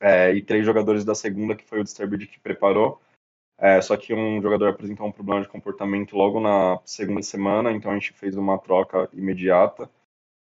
É, 0.00 0.32
e 0.32 0.42
três 0.42 0.64
jogadores 0.64 1.04
da 1.04 1.14
segunda, 1.14 1.56
que 1.56 1.64
foi 1.64 1.80
o 1.80 1.84
Disturbed 1.84 2.26
que 2.26 2.38
preparou. 2.38 3.00
É, 3.58 3.80
só 3.80 3.96
que 3.96 4.14
um 4.14 4.40
jogador 4.40 4.68
apresentou 4.68 5.06
um 5.06 5.12
problema 5.12 5.42
de 5.42 5.48
comportamento 5.48 6.16
logo 6.16 6.40
na 6.40 6.78
segunda 6.84 7.22
semana, 7.22 7.72
então 7.72 7.90
a 7.90 7.94
gente 7.94 8.12
fez 8.12 8.36
uma 8.36 8.56
troca 8.56 9.08
imediata, 9.12 9.90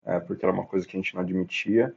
é, 0.05 0.19
porque 0.19 0.45
era 0.45 0.53
uma 0.53 0.67
coisa 0.67 0.87
que 0.87 0.97
a 0.97 1.01
gente 1.01 1.15
não 1.15 1.23
admitia. 1.23 1.95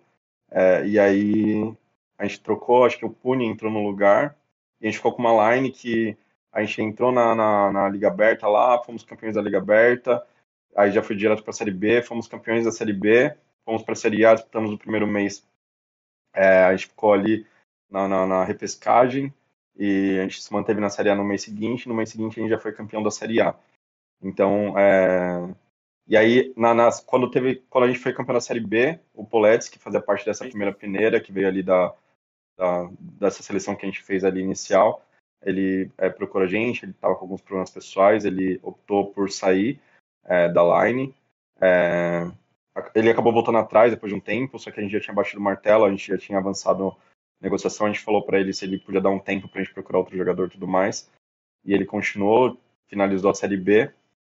É, 0.52 0.86
e 0.86 1.00
aí 1.00 1.76
a 2.18 2.26
gente 2.28 2.42
trocou, 2.42 2.86
acho 2.86 2.98
que 2.98 3.06
o 3.06 3.10
Puni 3.10 3.46
entrou 3.46 3.72
no 3.72 3.84
lugar, 3.84 4.38
e 4.80 4.86
a 4.86 4.90
gente 4.90 4.98
ficou 4.98 5.14
com 5.14 5.22
uma 5.22 5.56
line 5.56 5.72
que 5.72 6.16
a 6.52 6.64
gente 6.64 6.82
entrou 6.82 7.12
na, 7.12 7.34
na, 7.34 7.72
na 7.72 7.90
Liga 7.90 8.08
Aberta 8.08 8.48
lá, 8.48 8.82
fomos 8.84 9.04
campeões 9.04 9.36
da 9.36 9.42
Liga 9.42 9.58
Aberta, 9.58 10.26
aí 10.76 10.92
já 10.92 11.02
fui 11.02 11.16
direto 11.16 11.44
para 11.44 11.52
a 11.52 11.54
Série 11.54 11.72
B, 11.72 12.04
fomos 12.04 12.28
campeões 12.28 12.66
da 12.66 12.72
Série 12.72 12.94
B, 12.94 13.36
fomos 13.66 13.84
para 13.84 13.94
a 13.94 13.96
Série 13.96 14.26
A, 14.26 14.36
disputamos 14.36 14.72
o 14.72 14.78
primeiro 14.78 15.08
mês, 15.08 15.46
é, 16.34 16.64
a 16.64 16.76
gente 16.76 16.88
ficou 16.88 17.14
ali 17.14 17.46
na, 17.90 18.08
na, 18.08 18.26
na, 18.26 18.44
repescagem 18.44 19.34
e 19.78 20.18
a 20.20 20.24
gente 20.24 20.42
se 20.42 20.52
manteve 20.52 20.80
na 20.80 20.90
Série 20.90 21.10
A 21.10 21.16
no 21.16 21.24
mês 21.24 21.42
seguinte, 21.44 21.88
no 21.88 21.96
mês 21.96 22.10
seguinte 22.10 22.40
a 22.40 22.42
gente 22.42 22.52
já 22.52 22.60
foi 22.60 22.74
campeão 22.74 23.04
da 23.04 23.12
Série 23.12 23.42
A. 23.42 23.56
Então, 24.22 24.78
é, 24.78 25.54
e 26.08 26.18
aí, 26.18 26.52
na, 26.58 26.90
quando, 27.06 27.30
teve, 27.30 27.64
quando 27.70 27.84
a 27.84 27.88
gente 27.88 28.00
foi 28.00 28.14
campeão 28.14 28.34
da 28.34 28.42
Série 28.42 28.60
B, 28.60 29.00
o 29.14 29.24
Poletes, 29.24 29.70
que 29.70 29.78
fazia 29.78 30.02
parte 30.02 30.26
dessa 30.26 30.44
primeira 30.44 30.74
peneira, 30.74 31.22
que 31.22 31.32
veio 31.32 31.48
ali 31.48 31.62
da, 31.62 31.94
da 32.58 32.90
dessa 33.00 33.44
seleção 33.44 33.76
que 33.76 33.86
a 33.86 33.90
gente 33.90 34.02
fez 34.02 34.24
ali 34.24 34.42
inicial, 34.42 35.06
ele 35.44 35.92
é, 35.98 36.10
procurou 36.10 36.48
a 36.48 36.50
gente, 36.50 36.84
ele 36.84 36.92
estava 36.92 37.16
com 37.16 37.22
alguns 37.22 37.42
problemas 37.42 37.70
pessoais, 37.70 38.26
ele 38.26 38.60
optou 38.64 39.12
por 39.14 39.30
sair 39.32 39.80
é, 40.26 40.50
da 40.50 40.64
line. 40.84 41.14
É, 41.62 42.30
ele 42.96 43.10
acabou 43.10 43.32
voltando 43.32 43.58
atrás 43.58 43.92
depois 43.92 44.12
de 44.12 44.18
um 44.18 44.22
tempo, 44.22 44.58
só 44.58 44.72
que 44.72 44.80
a 44.80 44.84
gente 44.84 44.94
já 44.94 45.00
tinha 45.00 45.14
batido 45.14 45.40
o 45.40 45.44
martelo, 45.44 45.86
a 45.86 45.90
gente 45.90 46.08
já 46.08 46.18
tinha 46.18 46.40
avançado 46.40 46.96
negociação, 47.42 47.88
a 47.88 47.92
gente 47.92 48.04
falou 48.04 48.24
para 48.24 48.40
ele 48.40 48.54
se 48.54 48.66
ele 48.66 48.80
podia 48.80 49.02
dar 49.02 49.10
um 49.10 49.20
tempo 49.20 49.48
para 49.48 49.62
a 49.62 49.64
gente 49.64 49.74
procurar 49.74 50.00
outro 50.00 50.18
jogador 50.18 50.48
e 50.48 50.52
tudo 50.52 50.68
mais. 50.68 51.10
E 51.66 51.74
ele 51.74 51.86
continuou, 51.86 52.58
finalizou 52.88 53.32
a 53.32 53.36
Série 53.36 53.58
B. 53.58 53.92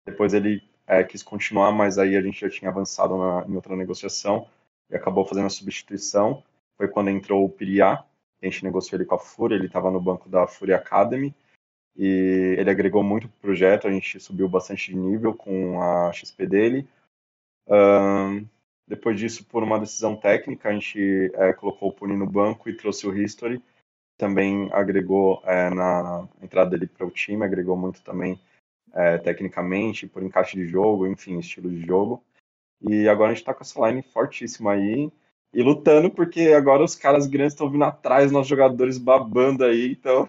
Depois 0.06 0.34
ele 0.34 0.64
é, 0.88 1.04
quis 1.04 1.24
continuar, 1.24 1.72
mas 1.72 1.98
aí 1.98 2.16
a 2.16 2.22
gente 2.22 2.42
já 2.42 2.50
tinha 2.50 2.70
avançado 2.70 3.18
na, 3.18 3.46
em 3.48 3.56
outra 3.56 3.76
negociação 3.76 4.48
e 4.90 4.96
acabou 4.96 5.26
fazendo 5.26 5.48
a 5.48 5.50
substituição. 5.50 6.44
Foi 6.78 6.88
quando 6.88 7.10
entrou 7.10 7.46
o 7.46 7.50
Piriá, 7.50 8.04
a 8.42 8.46
gente 8.46 8.64
negociou 8.64 9.00
ele 9.00 9.06
com 9.08 9.16
a 9.16 9.20
Fúria, 9.20 9.56
ele 9.56 9.68
estava 9.68 9.90
no 9.90 10.02
banco 10.02 10.28
da 10.28 10.48
Fúria 10.48 10.76
Academy 10.76 11.34
e 11.96 12.56
ele 12.58 12.70
agregou 12.70 13.04
muito 13.04 13.28
pro 13.28 13.40
projeto, 13.40 13.88
a 13.88 13.92
gente 13.92 14.20
subiu 14.20 14.50
bastante 14.50 14.92
de 14.92 14.98
nível 14.98 15.34
com 15.34 15.82
a 15.82 16.12
XP 16.12 16.48
dele. 16.48 16.88
Um, 17.68 18.46
depois 18.88 19.18
disso, 19.18 19.46
por 19.46 19.64
uma 19.64 19.80
decisão 19.80 20.16
técnica, 20.16 20.70
a 20.70 20.74
gente 20.74 21.32
é, 21.36 21.54
colocou 21.54 21.90
o 21.90 21.94
Puni 21.94 22.18
no 22.18 22.28
banco 22.28 22.70
e 22.70 22.76
trouxe 22.76 23.08
o 23.08 23.18
History. 23.18 23.62
Também 24.18 24.70
agregou 24.72 25.42
é, 25.46 25.70
na 25.70 26.28
entrada 26.42 26.72
dele 26.72 26.88
para 26.88 27.08
o 27.08 27.12
time, 27.12 27.44
agregou 27.44 27.78
muito 27.78 28.02
também 28.04 28.40
é, 28.94 29.18
tecnicamente, 29.18 30.08
por 30.08 30.22
encaixe 30.22 30.58
de 30.58 30.68
jogo, 30.68 31.08
enfim, 31.08 31.40
estilo 31.40 31.70
de 31.70 31.86
jogo. 31.86 32.24
E 32.82 33.08
agora 33.08 33.32
a 33.32 33.34
gente 33.34 33.42
está 33.42 33.54
com 33.54 33.64
essa 33.64 33.88
line 33.88 34.02
fortíssima 34.02 34.74
aí 34.74 35.12
e 35.54 35.64
lutando, 35.64 36.12
porque 36.12 36.50
agora 36.50 36.84
os 36.84 36.96
caras 36.96 37.26
grandes 37.26 37.54
estão 37.54 37.70
vindo 37.70 37.86
atrás, 37.86 38.32
nossos 38.32 38.50
jogadores 38.50 38.98
babando 38.98 39.64
aí, 39.64 39.92
então 39.92 40.28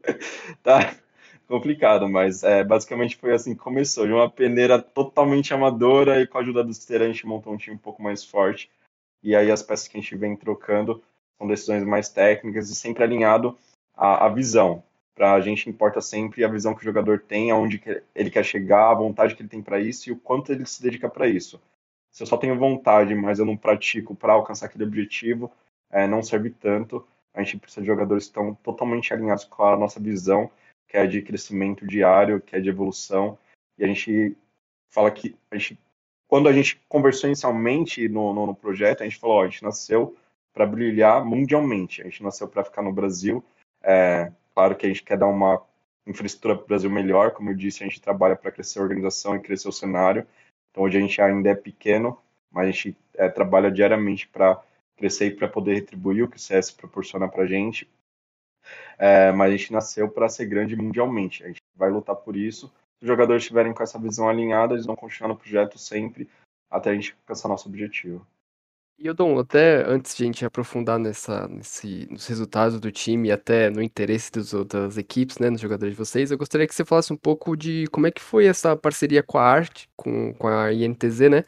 tá 0.62 0.94
complicado, 1.52 2.08
mas 2.08 2.42
é, 2.42 2.64
basicamente 2.64 3.16
foi 3.16 3.32
assim 3.32 3.54
que 3.54 3.60
começou, 3.60 4.06
de 4.06 4.12
uma 4.12 4.30
peneira 4.30 4.80
totalmente 4.80 5.54
amadora 5.54 6.20
e 6.20 6.26
com 6.26 6.38
a 6.38 6.40
ajuda 6.40 6.64
do 6.64 6.72
Steira 6.72 7.04
a 7.04 7.08
gente 7.08 7.26
montou 7.26 7.52
um 7.52 7.56
time 7.56 7.76
um 7.76 7.78
pouco 7.78 8.02
mais 8.02 8.24
forte, 8.24 8.70
e 9.22 9.36
aí 9.36 9.50
as 9.50 9.62
peças 9.62 9.88
que 9.88 9.96
a 9.96 10.00
gente 10.00 10.16
vem 10.16 10.36
trocando 10.36 11.02
são 11.38 11.46
decisões 11.46 11.84
mais 11.84 12.08
técnicas 12.08 12.70
e 12.70 12.74
sempre 12.74 13.04
alinhado 13.04 13.56
à, 13.94 14.26
à 14.26 14.28
visão. 14.28 14.82
Para 15.14 15.34
a 15.34 15.40
gente 15.40 15.68
importa 15.68 16.00
sempre 16.00 16.44
a 16.44 16.48
visão 16.48 16.74
que 16.74 16.80
o 16.80 16.84
jogador 16.84 17.20
tem, 17.20 17.50
aonde 17.50 17.82
ele 18.14 18.30
quer 18.30 18.44
chegar, 18.44 18.90
a 18.90 18.94
vontade 18.94 19.34
que 19.34 19.42
ele 19.42 19.48
tem 19.48 19.62
para 19.62 19.78
isso 19.78 20.08
e 20.08 20.12
o 20.12 20.16
quanto 20.16 20.50
ele 20.50 20.64
se 20.66 20.82
dedica 20.82 21.08
para 21.08 21.28
isso 21.28 21.60
se 22.12 22.22
eu 22.22 22.26
só 22.26 22.36
tenho 22.36 22.58
vontade, 22.58 23.14
mas 23.14 23.38
eu 23.38 23.46
não 23.46 23.56
pratico 23.56 24.14
para 24.14 24.34
alcançar 24.34 24.66
aquele 24.66 24.84
objetivo, 24.84 25.50
é, 25.90 26.06
não 26.06 26.22
serve 26.22 26.50
tanto. 26.50 27.04
A 27.32 27.42
gente 27.42 27.58
precisa 27.58 27.80
de 27.80 27.86
jogadores 27.86 28.24
que 28.24 28.30
estão 28.30 28.54
totalmente 28.56 29.12
alinhados 29.14 29.44
com 29.44 29.64
a 29.64 29.76
nossa 29.76 29.98
visão, 29.98 30.50
que 30.92 30.98
é 30.98 31.06
de 31.06 31.22
crescimento 31.22 31.86
diário, 31.86 32.38
que 32.38 32.54
é 32.54 32.60
de 32.60 32.68
evolução. 32.68 33.38
E 33.78 33.84
a 33.84 33.86
gente 33.86 34.36
fala 34.90 35.10
que 35.10 35.34
a 35.50 35.56
gente, 35.56 35.80
quando 36.28 36.50
a 36.50 36.52
gente 36.52 36.78
conversou 36.86 37.28
inicialmente 37.28 38.06
no, 38.10 38.34
no, 38.34 38.46
no 38.48 38.54
projeto, 38.54 39.00
a 39.00 39.04
gente 39.04 39.18
falou: 39.18 39.36
ó, 39.36 39.42
a 39.42 39.48
gente 39.48 39.62
nasceu 39.62 40.14
para 40.52 40.66
brilhar 40.66 41.24
mundialmente, 41.24 42.02
a 42.02 42.04
gente 42.04 42.22
nasceu 42.22 42.46
para 42.46 42.62
ficar 42.62 42.82
no 42.82 42.92
Brasil. 42.92 43.42
É, 43.82 44.30
claro 44.54 44.76
que 44.76 44.84
a 44.84 44.88
gente 44.90 45.02
quer 45.02 45.16
dar 45.16 45.28
uma 45.28 45.62
infraestrutura 46.06 46.56
para 46.56 46.64
o 46.64 46.68
Brasil 46.68 46.90
melhor, 46.90 47.30
como 47.30 47.48
eu 47.48 47.54
disse, 47.54 47.82
a 47.82 47.86
gente 47.86 48.02
trabalha 48.02 48.36
para 48.36 48.52
crescer 48.52 48.78
a 48.78 48.82
organização 48.82 49.34
e 49.34 49.40
crescer 49.40 49.68
o 49.68 49.72
cenário. 49.72 50.26
Então 50.70 50.84
hoje 50.84 50.98
a 50.98 51.00
gente 51.00 51.22
ainda 51.22 51.48
é 51.48 51.54
pequeno, 51.54 52.18
mas 52.50 52.68
a 52.68 52.70
gente 52.70 52.94
é, 53.14 53.30
trabalha 53.30 53.70
diariamente 53.70 54.28
para 54.28 54.62
crescer 54.94 55.28
e 55.28 55.30
para 55.30 55.48
poder 55.48 55.74
retribuir 55.74 56.22
o 56.22 56.28
que 56.28 56.36
o 56.36 56.40
CS 56.40 56.70
proporciona 56.70 57.26
para 57.28 57.44
a 57.44 57.46
gente. 57.46 57.88
É, 58.98 59.32
mas 59.32 59.52
a 59.52 59.56
gente 59.56 59.72
nasceu 59.72 60.08
para 60.08 60.28
ser 60.28 60.46
grande 60.46 60.76
mundialmente. 60.76 61.42
A 61.44 61.48
gente 61.48 61.60
vai 61.76 61.90
lutar 61.90 62.16
por 62.16 62.36
isso. 62.36 62.68
Se 62.98 63.04
os 63.04 63.08
jogadores 63.08 63.42
estiverem 63.42 63.72
com 63.72 63.82
essa 63.82 63.98
visão 63.98 64.28
alinhada, 64.28 64.74
eles 64.74 64.86
vão 64.86 64.96
continuar 64.96 65.28
no 65.28 65.36
projeto 65.36 65.78
sempre 65.78 66.28
até 66.70 66.90
a 66.90 66.94
gente 66.94 67.16
alcançar 67.22 67.48
nosso 67.48 67.68
objetivo. 67.68 68.26
E 68.98 69.06
eu 69.06 69.14
Dom, 69.14 69.38
até 69.38 69.82
antes 69.84 70.16
de 70.16 70.22
a 70.22 70.26
gente 70.26 70.44
aprofundar 70.44 70.98
nessa, 70.98 71.48
nesse, 71.48 72.06
nos 72.08 72.26
resultados 72.26 72.78
do 72.78 72.92
time 72.92 73.28
e 73.28 73.32
até 73.32 73.68
no 73.68 73.82
interesse 73.82 74.30
das 74.30 74.54
outras 74.54 74.96
equipes, 74.96 75.38
né, 75.38 75.50
nos 75.50 75.60
jogadores 75.60 75.94
de 75.94 75.98
vocês, 75.98 76.30
eu 76.30 76.38
gostaria 76.38 76.68
que 76.68 76.74
você 76.74 76.84
falasse 76.84 77.12
um 77.12 77.16
pouco 77.16 77.56
de 77.56 77.86
como 77.88 78.06
é 78.06 78.12
que 78.12 78.22
foi 78.22 78.46
essa 78.46 78.76
parceria 78.76 79.22
com 79.22 79.38
a 79.38 79.42
Arte, 79.42 79.88
com, 79.96 80.32
com 80.34 80.46
a 80.46 80.72
INTZ, 80.72 81.20
né? 81.28 81.44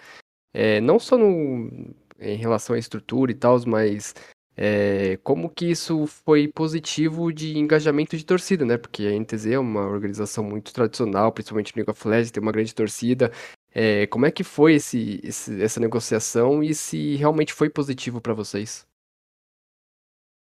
É, 0.53 0.81
não 0.81 0.99
só 0.99 1.17
no, 1.17 1.95
em 2.19 2.37
relação 2.37 2.75
à 2.75 2.79
estrutura 2.79 3.31
e 3.31 3.35
tal, 3.35 3.57
mas 3.67 4.15
é, 4.57 5.17
como 5.19 5.51
que 5.51 5.71
isso 5.71 6.07
foi 6.07 6.49
positivo 6.49 7.33
de 7.33 7.59
engajamento 7.59 8.17
de 8.17 8.25
torcida, 8.25 8.65
né? 8.65 8.77
Porque 8.79 9.07
a 9.07 9.13
INTZ 9.13 9.47
é 9.47 9.59
uma 9.59 9.87
organização 9.87 10.45
muito 10.45 10.73
tradicional, 10.73 11.33
principalmente 11.33 11.73
no 11.75 11.81
League 11.81 11.91
of 11.91 12.09
Legends, 12.09 12.31
tem 12.31 12.43
uma 12.43 12.53
grande 12.53 12.75
torcida, 12.75 13.33
é, 13.75 14.07
como 14.07 14.25
é 14.25 14.31
que 14.31 14.45
foi 14.45 14.75
esse, 14.75 15.21
esse, 15.25 15.61
essa 15.61 15.81
negociação 15.81 16.63
e 16.63 16.73
se 16.73 17.17
realmente 17.17 17.53
foi 17.53 17.69
positivo 17.69 18.21
para 18.21 18.33
vocês? 18.33 18.87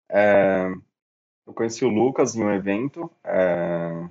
É, 0.09 0.69
eu 1.45 1.53
conheci 1.53 1.85
o 1.85 1.89
Lucas 1.89 2.37
em 2.37 2.45
um 2.45 2.53
evento. 2.53 3.11
É, 3.25 4.09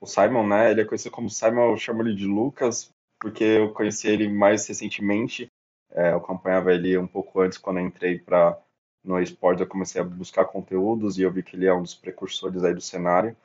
o 0.00 0.06
Simon, 0.06 0.48
né? 0.48 0.72
Ele 0.72 0.80
é 0.80 0.84
conhecido 0.84 1.12
como 1.12 1.30
Simon, 1.30 1.70
eu 1.70 1.76
chamo 1.76 2.02
ele 2.02 2.16
de 2.16 2.26
Lucas, 2.26 2.90
porque 3.20 3.44
eu 3.44 3.72
conheci 3.72 4.08
ele 4.08 4.28
mais 4.28 4.66
recentemente. 4.66 5.46
É, 5.92 6.10
eu 6.10 6.16
acompanhava 6.16 6.74
ele 6.74 6.98
um 6.98 7.06
pouco 7.06 7.40
antes, 7.40 7.58
quando 7.58 7.78
entrei 7.78 8.18
para 8.18 8.58
no 9.04 9.20
esportes, 9.20 9.60
eu 9.60 9.66
comecei 9.66 10.00
a 10.00 10.04
buscar 10.04 10.44
conteúdos 10.44 11.18
e 11.18 11.22
eu 11.22 11.30
vi 11.30 11.42
que 11.42 11.56
ele 11.56 11.66
é 11.66 11.74
um 11.74 11.82
dos 11.82 11.94
precursores 11.94 12.62
aí 12.62 12.74
do 12.74 12.80
cenário. 12.80 13.36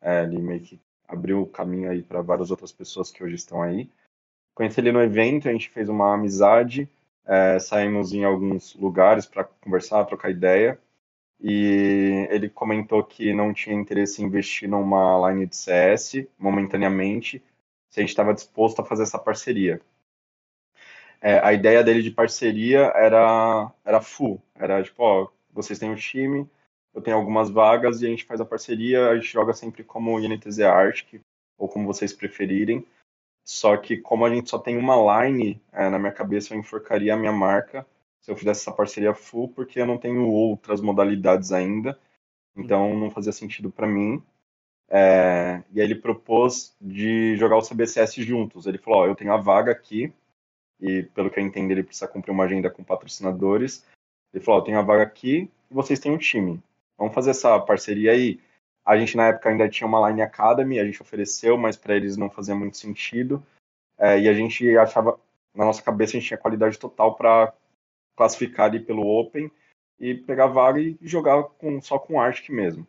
É, 0.00 0.22
ele 0.22 0.38
meio 0.38 0.60
que 0.60 0.80
abriu 1.08 1.42
o 1.42 1.46
caminho 1.46 1.90
aí 1.90 2.02
para 2.02 2.20
várias 2.20 2.50
outras 2.50 2.72
pessoas 2.72 3.10
que 3.10 3.24
hoje 3.24 3.36
estão 3.36 3.62
aí. 3.62 3.90
Conheci 4.54 4.80
ele 4.80 4.92
no 4.92 5.02
evento, 5.02 5.48
a 5.48 5.52
gente 5.52 5.70
fez 5.70 5.88
uma 5.88 6.14
amizade, 6.14 6.88
é, 7.24 7.58
saímos 7.58 8.12
em 8.12 8.24
alguns 8.24 8.74
lugares 8.74 9.26
para 9.26 9.44
conversar, 9.44 10.04
trocar 10.04 10.30
ideia. 10.30 10.78
E 11.40 12.26
ele 12.30 12.48
comentou 12.48 13.04
que 13.04 13.32
não 13.32 13.52
tinha 13.52 13.76
interesse 13.76 14.22
em 14.22 14.26
investir 14.26 14.68
numa 14.68 15.30
line 15.30 15.46
de 15.46 15.56
CS 15.56 16.26
momentaneamente, 16.38 17.42
se 17.90 18.00
a 18.00 18.02
gente 18.02 18.10
estava 18.10 18.32
disposto 18.32 18.80
a 18.80 18.84
fazer 18.84 19.02
essa 19.02 19.18
parceria. 19.18 19.80
É, 21.20 21.38
a 21.38 21.52
ideia 21.52 21.82
dele 21.82 22.02
de 22.02 22.10
parceria 22.10 22.92
era, 22.94 23.72
era 23.84 24.00
full, 24.00 24.40
era 24.54 24.82
tipo, 24.82 25.02
ó, 25.02 25.28
vocês 25.52 25.78
têm 25.78 25.90
um 25.90 25.94
time, 25.94 26.48
eu 26.94 27.02
tenho 27.02 27.16
algumas 27.16 27.50
vagas 27.50 28.00
e 28.00 28.06
a 28.06 28.08
gente 28.08 28.24
faz 28.24 28.40
a 28.40 28.44
parceria, 28.44 29.08
a 29.08 29.14
gente 29.16 29.32
joga 29.32 29.52
sempre 29.52 29.82
como 29.82 30.20
INTZ 30.20 30.60
Arctic, 30.60 31.20
ou 31.58 31.68
como 31.68 31.86
vocês 31.86 32.12
preferirem. 32.12 32.86
Só 33.44 33.76
que 33.76 33.96
como 33.96 34.24
a 34.26 34.30
gente 34.34 34.50
só 34.50 34.58
tem 34.58 34.76
uma 34.76 35.24
line, 35.24 35.62
é, 35.72 35.88
na 35.88 35.98
minha 35.98 36.12
cabeça 36.12 36.52
eu 36.52 36.58
enforcaria 36.58 37.14
a 37.14 37.16
minha 37.16 37.32
marca 37.32 37.86
se 38.20 38.32
eu 38.32 38.36
fizesse 38.36 38.62
essa 38.62 38.72
parceria 38.72 39.14
full, 39.14 39.48
porque 39.48 39.80
eu 39.80 39.86
não 39.86 39.98
tenho 39.98 40.28
outras 40.28 40.80
modalidades 40.80 41.52
ainda. 41.52 41.96
Então 42.56 42.98
não 42.98 43.08
fazia 43.08 43.30
sentido 43.30 43.70
para 43.70 43.86
mim. 43.86 44.20
É, 44.88 45.62
e 45.72 45.80
aí 45.80 45.86
ele 45.86 45.94
propôs 45.94 46.74
de 46.80 47.36
jogar 47.36 47.56
o 47.56 47.62
CBCS 47.62 48.14
juntos. 48.16 48.66
Ele 48.66 48.78
falou, 48.78 49.00
ó, 49.02 49.06
eu 49.06 49.14
tenho 49.14 49.32
a 49.32 49.36
vaga 49.36 49.70
aqui, 49.70 50.12
e 50.80 51.02
pelo 51.02 51.30
que 51.30 51.40
eu 51.40 51.44
entendo 51.44 51.70
ele 51.70 51.82
precisa 51.82 52.08
cumprir 52.08 52.32
uma 52.32 52.44
agenda 52.44 52.70
com 52.70 52.84
patrocinadores. 52.84 53.84
Ele 54.32 54.42
falou, 54.44 54.60
eu 54.60 54.64
tenho 54.64 54.78
a 54.78 54.82
vaga 54.82 55.02
aqui 55.02 55.50
e 55.70 55.74
vocês 55.74 55.98
têm 55.98 56.12
um 56.12 56.18
time. 56.18 56.62
Vamos 56.98 57.14
fazer 57.14 57.30
essa 57.30 57.58
parceria 57.60 58.12
aí. 58.12 58.40
A 58.84 58.96
gente, 58.96 59.16
na 59.16 59.28
época, 59.28 59.48
ainda 59.48 59.68
tinha 59.68 59.86
uma 59.86 60.08
Line 60.08 60.22
Academy, 60.22 60.78
a 60.78 60.84
gente 60.84 61.02
ofereceu, 61.02 61.58
mas 61.58 61.76
para 61.76 61.96
eles 61.96 62.16
não 62.16 62.30
fazia 62.30 62.54
muito 62.54 62.76
sentido. 62.76 63.44
É, 63.98 64.20
e 64.20 64.28
a 64.28 64.34
gente 64.34 64.76
achava, 64.76 65.18
na 65.54 65.64
nossa 65.64 65.82
cabeça, 65.82 66.16
a 66.16 66.20
gente 66.20 66.28
tinha 66.28 66.38
qualidade 66.38 66.78
total 66.78 67.16
para 67.16 67.52
classificar 68.14 68.66
ali 68.66 68.80
pelo 68.80 69.06
Open 69.06 69.50
e 69.98 70.14
pegar 70.14 70.46
vaga 70.46 70.80
e 70.80 70.96
jogar 71.02 71.42
com, 71.42 71.80
só 71.80 71.98
com 71.98 72.20
Arctic 72.20 72.50
mesmo. 72.50 72.86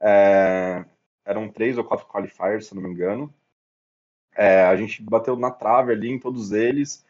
É, 0.00 0.84
eram 1.24 1.48
três 1.48 1.78
ou 1.78 1.84
quatro 1.84 2.06
qualifiers, 2.06 2.66
se 2.66 2.74
não 2.74 2.82
me 2.82 2.90
engano. 2.90 3.32
É, 4.36 4.64
a 4.64 4.76
gente 4.76 5.02
bateu 5.02 5.36
na 5.36 5.50
trave 5.50 5.92
ali 5.92 6.10
em 6.10 6.18
todos 6.18 6.52
eles, 6.52 7.04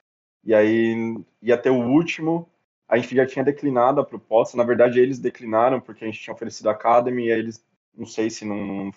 e 0.45 0.55
aí 0.55 1.17
ia 1.43 1.59
ter 1.59 1.71
o 1.71 1.83
último. 1.83 2.49
A 2.89 2.97
gente 2.99 3.15
já 3.17 3.27
tinha 3.27 3.45
declinado 3.45 4.01
a 4.01 4.05
proposta, 4.05 4.57
na 4.57 4.65
verdade 4.65 5.01
eles 5.01 5.19
declinaram 5.19 5.81
porque 5.81 6.05
a 6.05 6.07
gente 6.07 6.21
tinha 6.21 6.35
oferecido 6.35 6.69
a 6.69 6.73
Academy, 6.73 7.27
e 7.27 7.33
aí 7.33 7.39
eles 7.39 7.65
não 7.97 8.07
sei 8.07 8.29
se 8.29 8.45
não, 8.45 8.91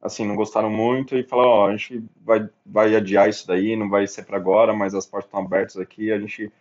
assim, 0.00 0.26
não 0.26 0.34
gostaram 0.34 0.70
muito 0.70 1.16
e 1.16 1.22
falaram, 1.22 1.50
ó, 1.50 1.68
a 1.68 1.76
gente 1.76 2.04
vai, 2.16 2.48
vai 2.64 2.94
adiar 2.94 3.28
isso 3.28 3.46
daí, 3.46 3.76
não 3.76 3.88
vai 3.88 4.06
ser 4.06 4.24
para 4.24 4.36
agora, 4.36 4.72
mas 4.74 4.94
as 4.94 5.06
portas 5.06 5.28
estão 5.28 5.40
abertas 5.40 5.76
aqui, 5.76 6.10
a 6.10 6.18
gente, 6.18 6.52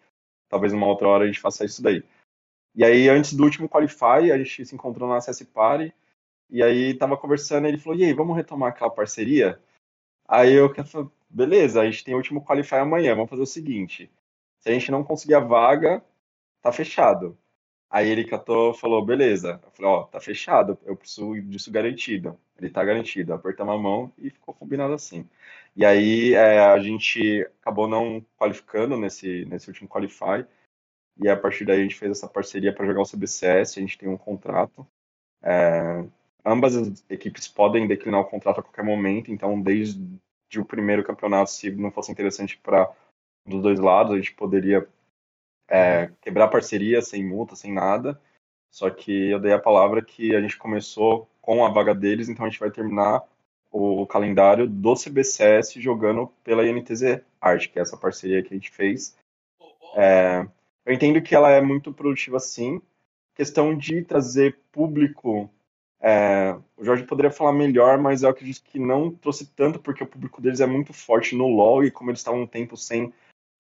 talvez 0.50 0.74
uma 0.74 0.88
outra 0.88 1.08
hora 1.08 1.24
a 1.24 1.28
gente 1.28 1.40
faça 1.40 1.66
isso 1.66 1.82
daí. 1.82 2.04
E 2.76 2.84
aí, 2.84 3.10
antes 3.10 3.34
do 3.34 3.44
último 3.44 3.68
Qualify, 3.68 4.32
a 4.32 4.38
gente 4.38 4.66
se 4.66 4.76
encontrou 4.76 5.10
na 5.10 5.20
CS 5.20 5.44
Party, 5.44 5.94
e 6.50 6.62
aí 6.62 6.94
tava 6.94 7.18
conversando, 7.18 7.68
ele 7.68 7.78
falou, 7.78 7.98
e 7.98 8.06
aí, 8.06 8.14
vamos 8.14 8.36
retomar 8.36 8.70
aquela 8.70 8.92
parceria? 8.92 9.60
Aí 10.28 10.54
eu 10.54 10.72
beleza, 11.34 11.82
a 11.82 11.86
gente 11.86 12.04
tem 12.04 12.14
o 12.14 12.18
último 12.18 12.44
Qualify 12.44 12.76
amanhã, 12.76 13.16
vamos 13.16 13.30
fazer 13.30 13.42
o 13.42 13.48
seguinte, 13.48 14.12
se 14.60 14.70
a 14.70 14.74
gente 14.74 14.92
não 14.92 15.04
conseguir 15.04 15.36
a 15.36 15.40
vaga, 15.40 16.04
tá 16.62 16.72
fechado. 16.72 17.38
Aí 17.90 18.10
ele 18.10 18.26
catou 18.26 18.74
falou, 18.74 19.06
beleza. 19.06 19.60
Eu 19.64 19.72
falei, 19.72 19.92
ó, 19.92 20.04
tá 20.04 20.20
fechado, 20.20 20.78
eu 20.86 20.96
preciso 20.96 21.34
disso 21.42 21.72
garantido. 21.72 22.40
Ele 22.58 22.70
tá 22.70 22.84
garantido. 22.86 23.34
Apertamos 23.34 23.76
a 23.76 23.78
mão 23.78 24.14
e 24.18 24.30
ficou 24.30 24.54
combinado 24.54 24.94
assim. 24.94 25.28
E 25.76 25.86
aí 25.86 26.34
é, 26.34 26.60
a 26.60 26.80
gente 26.80 27.42
acabou 27.62 27.88
não 27.88 28.26
qualificando 28.38 28.98
nesse, 28.98 29.46
nesse 29.46 29.68
último 29.68 29.90
Qualify. 29.90 30.46
E 31.18 31.28
a 31.30 31.36
partir 31.38 31.66
daí 31.66 31.80
a 31.80 31.84
gente 31.84 31.96
fez 31.96 32.12
essa 32.12 32.28
parceria 32.28 32.74
para 32.74 32.86
jogar 32.86 33.02
o 33.02 33.06
CBCS, 33.06 33.78
a 33.78 33.82
gente 33.82 33.98
tem 33.98 34.10
um 34.10 34.18
contrato. 34.18 34.88
É, 35.44 36.06
ambas 36.46 36.76
as 36.76 37.04
equipes 37.10 37.48
podem 37.48 37.88
declinar 37.88 38.22
o 38.22 38.26
contrato 38.26 38.60
a 38.60 38.64
qualquer 38.64 38.84
momento, 38.84 39.32
então 39.32 39.62
desde 39.62 40.00
o 40.60 40.66
primeiro 40.66 41.04
campeonato, 41.04 41.52
se 41.52 41.72
não 41.72 41.92
fosse 41.92 42.12
interessante 42.12 42.58
para 42.58 42.92
dos 43.46 43.62
dois 43.62 43.80
lados, 43.80 44.14
a 44.14 44.18
gente 44.18 44.34
poderia 44.34 44.88
é, 45.68 46.12
quebrar 46.22 46.50
parceria 46.50 47.02
sem 47.02 47.26
multa, 47.26 47.56
sem 47.56 47.74
nada. 47.74 48.20
Só 48.70 48.90
que 48.90 49.30
eu 49.30 49.40
dei 49.40 49.54
a 49.54 49.60
palavra 49.60 50.02
que 50.02 50.36
a 50.36 50.42
gente 50.42 50.58
começou 50.58 51.30
com 51.42 51.66
a 51.66 51.70
vaga 51.70 51.94
deles, 51.94 52.30
então 52.30 52.46
a 52.46 52.50
gente 52.50 52.60
vai 52.60 52.72
terminar 52.72 53.24
o 53.72 54.06
calendário 54.06 54.68
do 54.68 54.96
CBCS 54.96 55.74
jogando 55.76 56.28
pela 56.44 56.68
INTZ 56.68 57.22
Art, 57.40 57.70
que 57.70 57.80
é 57.80 57.82
essa 57.82 57.98
parceria 57.98 58.44
que 58.44 58.54
a 58.54 58.58
gente 58.58 58.70
fez. 58.70 59.18
É, 59.96 60.46
eu 60.86 60.94
entendo 60.94 61.22
que 61.22 61.34
ela 61.34 61.50
é 61.50 61.62
muito 61.62 61.94
produtiva 61.94 62.40
sim. 62.40 62.82
Questão 63.34 63.76
de 63.76 64.04
trazer 64.04 64.60
público, 64.72 65.50
é, 66.02 66.58
o 66.76 66.84
Jorge 66.84 67.04
poderia 67.04 67.32
falar 67.32 67.54
melhor, 67.54 68.00
mas 68.00 68.24
eu 68.24 68.30
acredito 68.30 68.64
que 68.64 68.80
não 68.80 69.14
trouxe 69.14 69.46
tanto, 69.46 69.80
porque 69.80 70.04
o 70.04 70.08
público 70.08 70.42
deles 70.42 70.60
é 70.60 70.66
muito 70.66 70.92
forte 70.94 71.36
no 71.36 71.48
LoL 71.48 71.84
e 71.84 71.92
como 71.92 72.10
eles 72.10 72.20
estavam 72.20 72.42
um 72.42 72.48
tempo 72.48 72.76
sem 72.76 73.14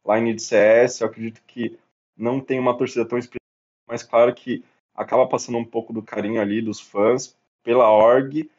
line 0.08 0.34
de 0.34 0.42
CS, 0.42 1.02
eu 1.02 1.08
acredito 1.08 1.42
que 1.46 1.78
não 2.18 2.40
tem 2.42 2.60
uma 2.60 2.76
torcida 2.76 3.06
tão 3.06 3.20
expressiva, 3.20 3.40
mas 3.88 4.02
claro 4.02 4.34
que 4.34 4.64
acaba 4.96 5.28
passando 5.28 5.60
um 5.60 5.66
pouco 5.66 5.94
do 5.94 6.02
carinho 6.02 6.42
ali 6.42 6.62
dos 6.62 6.80
fãs 6.80 7.38
pela 7.64 7.92
org. 7.92 8.50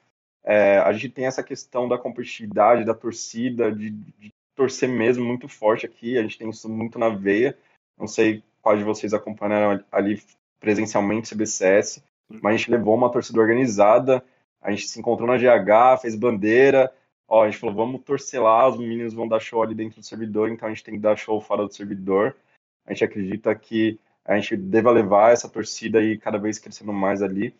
É, 0.45 0.79
a 0.79 0.93
gente 0.93 1.11
tem 1.11 1.27
essa 1.27 1.43
questão 1.43 1.89
da 1.89 1.99
competitividade, 1.99 2.85
da 2.85 2.95
torcida, 2.95 3.71
de, 3.71 3.91
de, 3.91 4.33
torcer 4.55 4.89
mesmo 4.89 5.25
muito 5.25 5.49
forte 5.49 5.87
aqui. 5.87 6.19
A 6.19 6.23
gente 6.23 6.39
tem 6.39 6.49
isso 6.49 6.69
muito 6.69 6.99
na 6.99 7.09
veia. 7.09 7.57
Não 7.99 8.07
sei 8.07 8.43
quais 8.61 8.79
de 8.79 8.85
vocês 8.85 9.15
acompanharam 9.15 9.85
ali 9.91 10.23
presencialmente 10.61 11.35
CBCS, 11.35 12.03
mas 12.41 12.55
a 12.55 12.57
gente 12.57 12.71
levou 12.71 12.95
uma 12.95 13.11
torcida 13.11 13.41
organizada. 13.41 14.25
A 14.61 14.71
gente 14.71 14.87
se 14.87 14.99
encontrou 15.01 15.29
na 15.29 15.37
GH, 15.37 16.01
fez 16.01 16.15
bandeira. 16.15 16.93
Ó, 17.29 17.43
a 17.43 17.51
gente 17.51 17.59
falou, 17.59 17.75
vamos 17.75 18.03
torcer 18.03 18.43
lá, 18.43 18.69
os 18.69 18.79
meninos 18.79 19.15
vão 19.15 19.27
dar 19.27 19.41
show 19.41 19.63
ali 19.63 19.75
dentro 19.75 20.01
do 20.01 20.07
servidor, 20.07 20.51
então 20.51 20.69
a 20.69 20.71
gente 20.71 20.85
tem 20.85 20.95
que 20.95 21.01
dar 21.01 21.17
show 21.17 21.41
fora 21.41 21.67
do 21.67 21.73
servidor 21.73 22.37
a 22.85 22.93
gente 22.93 23.05
acredita 23.05 23.55
que 23.55 23.99
a 24.25 24.37
gente 24.37 24.57
deva 24.57 24.91
levar 24.91 25.33
essa 25.33 25.49
torcida 25.49 25.99
aí 25.99 26.19
cada 26.19 26.39
vez 26.39 26.59
crescendo 26.59 26.93
mais 26.93 27.23
ali. 27.23 27.55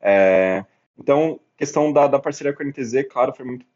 É, 0.00 0.64
então, 0.98 1.40
questão 1.56 1.92
da, 1.92 2.06
da 2.06 2.18
parceria 2.18 2.52
com 2.52 2.62
a 2.62 2.66
NTZ, 2.66 3.08
claro, 3.08 3.32
foi 3.32 3.44
muito, 3.44 3.66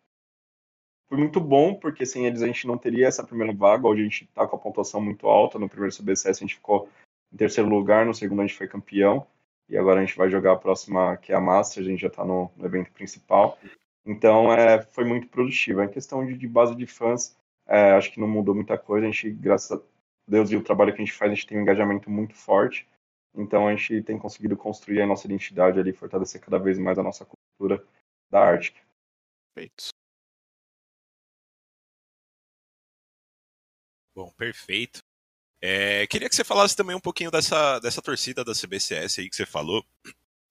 foi 1.09 1.19
muito 1.19 1.41
bom, 1.41 1.75
porque 1.75 2.05
sem 2.05 2.27
eles 2.27 2.43
a 2.43 2.47
gente 2.47 2.67
não 2.67 2.79
teria 2.79 3.07
essa 3.07 3.25
primeira 3.25 3.53
vaga, 3.53 3.87
hoje 3.87 4.01
a 4.01 4.05
gente 4.05 4.25
está 4.25 4.47
com 4.47 4.57
a 4.57 4.59
pontuação 4.59 5.01
muito 5.01 5.29
alta, 5.29 5.59
no 5.59 5.69
primeiro 5.69 5.95
CBCS 5.95 6.39
a 6.39 6.41
gente 6.41 6.57
ficou 6.57 6.89
em 7.33 7.37
terceiro 7.37 7.69
lugar, 7.69 8.07
no 8.07 8.15
segundo 8.15 8.41
a 8.41 8.47
gente 8.47 8.57
foi 8.57 8.69
campeão, 8.69 9.27
e 9.69 9.77
agora 9.77 10.01
a 10.01 10.05
gente 10.05 10.17
vai 10.17 10.29
jogar 10.29 10.53
a 10.53 10.57
próxima, 10.57 11.17
que 11.17 11.33
é 11.33 11.35
a 11.35 11.41
Master, 11.41 11.83
a 11.83 11.87
gente 11.87 12.01
já 12.01 12.09
está 12.09 12.25
no, 12.25 12.51
no, 12.57 12.67
evento 12.67 12.93
principal. 12.93 13.59
Então, 14.05 14.53
é, 14.53 14.83
foi 14.83 15.05
muito 15.05 15.29
produtivo. 15.29 15.83
Em 15.83 15.89
questão 15.89 16.25
de, 16.27 16.37
de 16.37 16.47
base 16.47 16.75
de 16.75 16.87
fãs, 16.87 17.37
é, 17.67 17.93
acho 17.93 18.13
que 18.13 18.21
não 18.21 18.29
mudou 18.29 18.55
muita 18.55 18.77
coisa, 18.77 19.07
a 19.07 19.11
gente, 19.11 19.31
graças 19.31 19.73
a 19.73 19.83
Deus 20.29 20.51
e 20.51 20.57
o 20.57 20.63
trabalho 20.63 20.95
que 20.95 21.01
a 21.01 21.05
gente 21.05 21.15
faz, 21.15 21.33
a 21.33 21.35
gente 21.35 21.47
tem 21.47 21.59
um 21.59 21.63
engajamento 21.63 22.11
muito 22.11 22.35
forte. 22.35 22.87
Então 23.35 23.67
a 23.67 23.75
gente 23.75 24.03
tem 24.03 24.19
conseguido 24.19 24.57
construir 24.57 25.03
a 25.03 25.07
nossa 25.07 25.27
identidade 25.27 25.79
ali, 25.79 25.93
fortalecer 25.93 26.41
cada 26.41 26.59
vez 26.59 26.79
mais 26.79 26.99
a 26.99 27.03
nossa 27.03 27.27
cultura 27.27 27.85
da 28.31 28.41
arte. 28.41 28.75
Perfeito. 29.55 29.89
Bom, 34.15 34.31
perfeito. 34.37 35.01
É, 35.67 36.07
queria 36.09 36.29
que 36.29 36.37
você 36.37 36.45
falasse 36.45 36.77
também 36.77 36.95
um 36.95 37.01
pouquinho 37.01 37.31
dessa, 37.31 37.79
dessa 37.79 38.03
torcida 38.03 38.45
da 38.45 38.53
CBCS 38.53 39.19
aí 39.19 39.31
que 39.31 39.35
você 39.35 39.47
falou. 39.47 39.83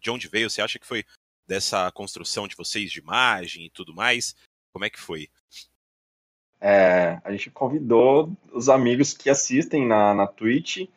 De 0.02 0.10
onde 0.10 0.28
veio? 0.28 0.50
Você 0.50 0.60
acha 0.60 0.80
que 0.80 0.88
foi 0.88 1.06
dessa 1.46 1.92
construção 1.92 2.48
de 2.48 2.56
vocês 2.56 2.92
de 2.92 2.98
imagem 2.98 3.68
e 3.68 3.70
tudo 3.70 3.94
mais? 3.94 4.36
Como 4.72 4.84
é 4.84 4.90
que 4.90 5.00
foi? 5.00 5.30
É, 6.60 7.22
a 7.24 7.32
gente 7.32 7.52
convidou 7.52 8.36
os 8.52 8.70
amigos 8.70 9.14
que 9.14 9.30
assistem 9.30 9.86
na, 9.86 10.16
na 10.16 10.26
Twitch, 10.26 10.90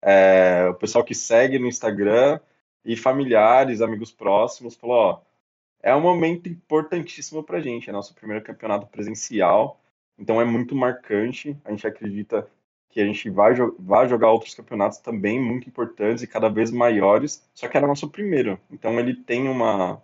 é, 0.00 0.68
o 0.70 0.74
pessoal 0.74 1.02
que 1.02 1.14
segue 1.14 1.58
no 1.58 1.66
Instagram 1.66 2.38
e 2.84 2.96
familiares, 2.96 3.80
amigos 3.80 4.12
próximos, 4.12 4.76
falou, 4.76 4.96
ó, 4.96 5.20
é 5.82 5.92
um 5.96 6.00
momento 6.00 6.48
importantíssimo 6.48 7.42
pra 7.42 7.60
gente, 7.60 7.90
é 7.90 7.92
nosso 7.92 8.14
primeiro 8.14 8.44
campeonato 8.44 8.86
presencial, 8.86 9.80
então 10.16 10.40
é 10.40 10.44
muito 10.44 10.76
marcante, 10.76 11.56
a 11.64 11.72
gente 11.72 11.88
acredita 11.88 12.48
que 12.94 13.00
a 13.00 13.04
gente 13.04 13.28
vai, 13.28 13.54
vai 13.76 14.08
jogar 14.08 14.30
outros 14.30 14.54
campeonatos 14.54 14.98
também 14.98 15.40
muito 15.40 15.68
importantes 15.68 16.22
e 16.22 16.28
cada 16.28 16.48
vez 16.48 16.70
maiores, 16.70 17.44
só 17.52 17.66
que 17.66 17.76
era 17.76 17.88
nosso 17.88 18.08
primeiro. 18.08 18.58
Então 18.70 19.00
ele 19.00 19.16
tem 19.16 19.48
uma 19.48 20.00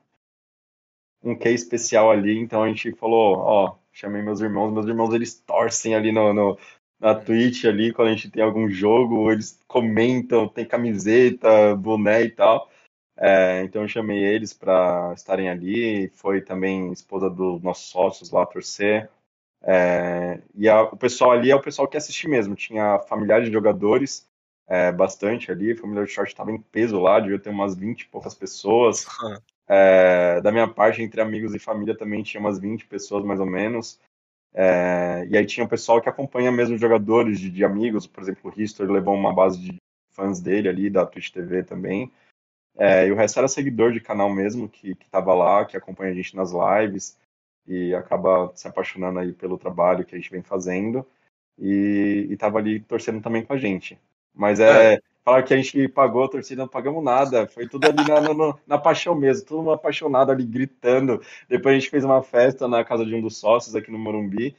um 1.23 1.37
que 1.37 1.49
especial 1.51 2.11
ali, 2.11 2.37
então 2.37 2.65
a 2.65 2.69
gente 2.69 2.93
falou, 2.95 3.37
ó, 3.39 3.77
chamei 3.93 4.23
meus 4.23 4.41
irmãos, 4.41 4.73
meus 4.73 4.87
irmãos 4.87 5.15
eles 5.15 5.35
torcem 5.39 5.95
ali 5.95 6.11
no, 6.11 6.33
no 6.33 6.59
na 6.99 7.15
Twitch 7.15 7.65
ali 7.65 7.93
quando 7.93 8.09
a 8.09 8.11
gente 8.13 8.29
tem 8.31 8.43
algum 8.43 8.69
jogo, 8.69 9.31
eles 9.31 9.61
comentam, 9.69 10.49
tem 10.49 10.67
camiseta, 10.67 11.77
boné 11.77 12.23
e 12.25 12.31
tal. 12.31 12.69
É, 13.17 13.63
então 13.63 13.83
eu 13.83 13.89
chamei 13.89 14.19
eles 14.25 14.53
para 14.53 15.13
estarem 15.15 15.49
ali, 15.49 16.09
foi 16.11 16.41
também 16.41 16.91
esposa 16.93 17.31
dos 17.31 17.63
nossos 17.63 17.89
sócios 17.89 18.31
lá 18.33 18.45
torcer. 18.47 19.09
É, 19.63 20.41
e 20.55 20.69
a, 20.69 20.83
o 20.83 20.97
pessoal 20.97 21.33
ali 21.33 21.51
é 21.51 21.57
o 21.57 21.61
pessoal 21.61 21.87
que 21.87 21.97
assiste 21.97 22.29
mesmo. 22.29 22.55
Tinha 22.55 22.99
familiares 23.01 23.47
de 23.47 23.53
jogadores, 23.53 24.29
é, 24.67 24.91
bastante 24.93 25.51
ali. 25.51 25.73
A 25.73 25.77
família 25.77 26.05
de 26.05 26.11
short 26.11 26.31
estava 26.31 26.51
em 26.51 26.61
peso 26.61 26.99
lá, 26.99 27.21
devia 27.21 27.39
ter 27.39 27.51
umas 27.51 27.75
20 27.75 28.03
e 28.03 28.09
poucas 28.09 28.35
pessoas. 28.35 29.07
É, 29.73 30.41
da 30.41 30.51
minha 30.51 30.67
parte, 30.67 31.01
entre 31.01 31.21
amigos 31.21 31.55
e 31.55 31.59
família, 31.59 31.97
também 31.97 32.25
tinha 32.25 32.41
umas 32.41 32.59
20 32.59 32.87
pessoas 32.87 33.25
mais 33.25 33.39
ou 33.39 33.47
menos. 33.47 34.01
É, 34.53 35.27
e 35.31 35.37
aí 35.37 35.47
tinha 35.47 35.65
o 35.65 35.69
pessoal 35.69 36.01
que 36.01 36.09
acompanha 36.09 36.51
mesmo 36.51 36.77
jogadores 36.77 37.39
de, 37.39 37.49
de 37.49 37.65
amigos, 37.65 38.05
por 38.05 38.21
exemplo, 38.21 38.53
o 38.53 38.61
History 38.61 38.91
levou 38.91 39.15
uma 39.15 39.33
base 39.33 39.61
de 39.61 39.77
fãs 40.11 40.41
dele 40.41 40.69
ali, 40.69 40.91
da 40.91 41.07
Twitch 41.07 41.31
TV 41.31 41.63
também. 41.63 42.11
É, 42.77 43.07
e 43.07 43.13
o 43.13 43.15
resto 43.15 43.39
era 43.39 43.47
seguidor 43.47 43.93
de 43.93 44.01
canal 44.01 44.29
mesmo, 44.29 44.69
que, 44.69 44.95
que 44.95 45.09
tava 45.09 45.35
lá, 45.35 45.65
que 45.65 45.77
acompanha 45.77 46.11
a 46.11 46.15
gente 46.15 46.35
nas 46.35 46.51
lives 46.51 47.17
e 47.71 47.95
acaba 47.95 48.51
se 48.57 48.67
apaixonando 48.67 49.21
aí 49.21 49.33
pelo 49.33 49.57
trabalho 49.57 50.05
que 50.05 50.13
a 50.13 50.19
gente 50.19 50.31
vem 50.31 50.43
fazendo 50.43 51.07
e, 51.57 52.27
estava 52.29 52.59
ali 52.59 52.81
torcendo 52.81 53.23
também 53.23 53.45
com 53.45 53.53
a 53.53 53.57
gente. 53.57 53.97
Mas 54.35 54.59
é, 54.59 54.95
é. 54.95 55.01
falar 55.25 55.45
que 55.45 55.55
a 55.55 55.57
gente 55.57 55.87
pagou 55.87 56.25
a 56.25 56.29
torcida, 56.29 56.63
não 56.63 56.69
pagamos 56.69 57.03
nada, 57.05 57.47
foi 57.47 57.69
tudo 57.69 57.85
ali 57.85 58.03
na, 58.09 58.21
na, 58.21 58.59
na, 58.67 58.79
paixão 58.79 59.15
mesmo, 59.15 59.47
todo 59.47 59.59
mundo 59.59 59.71
apaixonado 59.71 60.33
ali 60.33 60.45
gritando. 60.45 61.23
Depois 61.49 61.77
a 61.77 61.79
gente 61.79 61.91
fez 61.91 62.05
uma 62.05 62.23
festa 62.25 62.67
na 62.67 62.85
casa 62.85 63.07
de 63.07 63.15
um 63.15 63.23
dos 63.23 63.37
sócios 63.37 63.77
aqui 63.77 63.89
no 63.89 63.99
Morumbi 63.99 64.57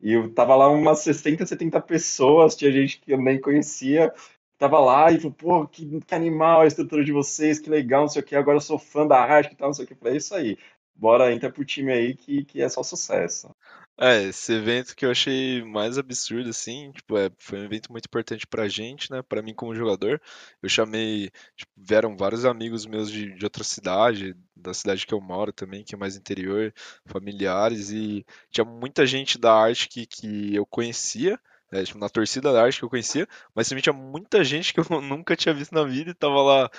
e 0.00 0.12
eu 0.14 0.32
tava 0.32 0.56
lá 0.56 0.70
umas 0.70 1.00
60, 1.00 1.44
70 1.44 1.78
pessoas, 1.82 2.56
tinha 2.56 2.72
gente 2.72 2.98
que 2.98 3.12
eu 3.12 3.20
nem 3.20 3.38
conhecia, 3.38 4.10
tava 4.56 4.80
lá 4.80 5.12
e 5.12 5.18
falou, 5.18 5.32
pô, 5.32 5.66
que, 5.66 6.00
que, 6.00 6.14
animal 6.14 6.62
a 6.62 6.66
estrutura 6.66 7.04
de 7.04 7.12
vocês, 7.12 7.58
que 7.58 7.68
legal, 7.68 8.02
não 8.02 8.08
sei 8.08 8.22
o 8.22 8.24
que, 8.24 8.36
agora 8.36 8.56
eu 8.56 8.62
sou 8.62 8.78
fã 8.78 9.06
da 9.06 9.20
arte 9.20 9.52
e 9.52 9.56
tal, 9.56 9.68
não 9.68 9.74
sei 9.74 9.84
o 9.84 9.88
que. 9.88 9.94
Falei, 9.94 10.14
é 10.14 10.16
isso 10.16 10.34
aí 10.34 10.56
bora, 10.98 11.32
entra 11.32 11.50
pro 11.50 11.64
time 11.64 11.92
aí 11.92 12.14
que, 12.14 12.44
que 12.44 12.60
é 12.60 12.68
só 12.68 12.82
sucesso. 12.82 13.54
É, 14.00 14.22
esse 14.24 14.52
evento 14.52 14.94
que 14.94 15.04
eu 15.04 15.10
achei 15.10 15.62
mais 15.64 15.98
absurdo, 15.98 16.50
assim, 16.50 16.92
tipo, 16.92 17.18
é, 17.18 17.30
foi 17.36 17.58
um 17.58 17.64
evento 17.64 17.90
muito 17.90 18.06
importante 18.06 18.46
pra 18.46 18.68
gente, 18.68 19.10
né, 19.10 19.22
pra 19.22 19.42
mim 19.42 19.52
como 19.52 19.74
jogador. 19.74 20.22
Eu 20.62 20.68
chamei, 20.68 21.30
tipo, 21.56 21.72
vieram 21.76 22.16
vários 22.16 22.44
amigos 22.44 22.86
meus 22.86 23.10
de, 23.10 23.34
de 23.34 23.44
outra 23.44 23.64
cidade, 23.64 24.36
da 24.54 24.72
cidade 24.72 25.04
que 25.04 25.12
eu 25.12 25.20
moro 25.20 25.52
também, 25.52 25.82
que 25.82 25.96
é 25.96 25.98
mais 25.98 26.16
interior, 26.16 26.72
familiares, 27.06 27.90
e 27.90 28.24
tinha 28.50 28.64
muita 28.64 29.04
gente 29.04 29.36
da 29.36 29.52
arte 29.52 29.88
que, 29.88 30.06
que 30.06 30.54
eu 30.54 30.64
conhecia, 30.64 31.38
é, 31.72 31.82
tipo, 31.82 31.98
na 31.98 32.08
torcida 32.08 32.52
da 32.52 32.62
arte 32.62 32.78
que 32.78 32.84
eu 32.84 32.90
conhecia, 32.90 33.26
mas 33.52 33.68
também 33.68 33.82
tinha 33.82 33.92
muita 33.92 34.44
gente 34.44 34.72
que 34.72 34.78
eu 34.78 34.84
nunca 35.02 35.34
tinha 35.36 35.54
visto 35.54 35.74
na 35.74 35.82
vida 35.82 36.10
e 36.12 36.14
tava 36.14 36.40
lá 36.40 36.70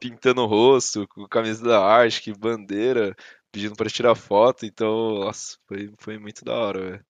pintando 0.00 0.42
o 0.42 0.46
rosto, 0.46 1.06
com 1.08 1.26
camisa 1.26 1.64
da 1.64 1.84
arte, 1.84 2.32
bandeira, 2.32 3.16
pedindo 3.52 3.76
para 3.76 3.90
tirar 3.90 4.14
foto, 4.14 4.66
então, 4.66 5.20
nossa, 5.20 5.56
foi, 5.66 5.92
foi 5.98 6.18
muito 6.18 6.44
da 6.44 6.54
hora, 6.54 6.90
velho. 6.90 7.06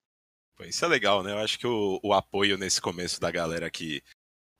Isso 0.69 0.85
é 0.85 0.89
legal, 0.89 1.23
né? 1.23 1.33
Eu 1.33 1.39
acho 1.39 1.59
que 1.59 1.67
o, 1.67 2.01
o 2.03 2.13
apoio 2.13 2.59
nesse 2.59 2.81
começo 2.81 3.21
da 3.21 3.31
galera 3.31 3.71
que, 3.71 4.03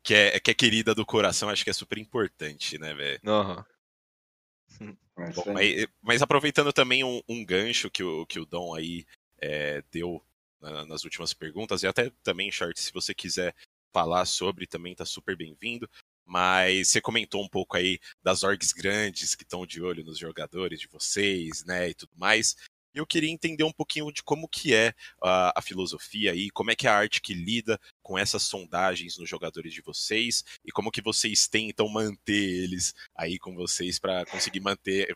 que, 0.03 0.15
é, 0.15 0.39
que 0.39 0.51
é 0.51 0.55
querida 0.55 0.95
do 0.95 1.05
coração, 1.05 1.49
acho 1.49 1.65
que 1.65 1.71
é 1.71 1.73
super 1.73 1.99
importante, 1.99 2.79
né, 2.79 2.95
velho? 2.95 3.21
Uhum. 3.25 4.97
Bom, 5.35 5.53
mas, 5.53 5.87
mas, 6.01 6.23
aproveitando 6.23 6.73
também 6.73 7.03
um, 7.03 7.21
um, 7.29 7.45
gancho 7.45 7.91
que 7.91 8.05
o, 8.05 8.25
que 8.27 8.39
o 8.39 8.47
Dom 8.47 8.75
aí 8.75 9.05
é, 9.41 9.83
deu 9.91 10.23
na, 10.61 10.87
nas 10.87 11.03
últimas 11.03 11.35
perguntas, 11.35 11.83
e 11.83 11.87
até 11.89 12.11
também, 12.23 12.53
Short, 12.53 12.79
se 12.79 12.93
você 12.93 13.13
quiser 13.13 13.55
falar 13.93 14.25
sobre, 14.27 14.67
também 14.67 14.95
tá 14.95 15.05
super 15.05 15.37
bem-vindo 15.37 15.91
mas 16.29 16.89
você 16.89 17.01
comentou 17.01 17.43
um 17.43 17.49
pouco 17.49 17.77
aí 17.77 17.99
das 18.23 18.43
orgs 18.43 18.73
grandes 18.73 19.35
que 19.35 19.43
estão 19.43 19.67
de 19.67 19.83
olho 19.83 20.05
nos 20.05 20.19
jogadores 20.19 20.79
de 20.79 20.87
vocês, 20.87 21.65
né, 21.65 21.89
e 21.89 21.95
tudo 21.95 22.13
mais. 22.17 22.55
E 22.95 22.99
eu 22.99 23.07
queria 23.07 23.31
entender 23.31 23.65
um 23.65 23.73
pouquinho 23.73 24.13
de 24.13 24.23
como 24.23 24.49
que 24.49 24.75
é 24.75 24.93
a, 25.23 25.59
a 25.59 25.63
filosofia 25.63 26.33
aí, 26.33 26.51
como 26.51 26.71
é 26.71 26.77
que 26.77 26.87
é 26.87 26.91
a 26.91 26.97
arte 26.97 27.21
que 27.21 27.35
lida 27.35 27.81
com 28.03 28.19
essas 28.19 28.43
sondagens 28.43 29.17
nos 29.17 29.29
jogadores 29.29 29.73
de 29.73 29.81
vocês 29.81 30.45
e 30.65 30.71
como 30.71 30.91
que 30.91 31.03
vocês 31.03 31.49
tentam 31.49 31.89
manter 31.89 32.63
eles 32.63 32.95
aí 33.15 33.39
com 33.39 33.55
vocês 33.55 33.99
para 33.99 34.25
conseguir 34.27 34.61
manter, 34.61 35.15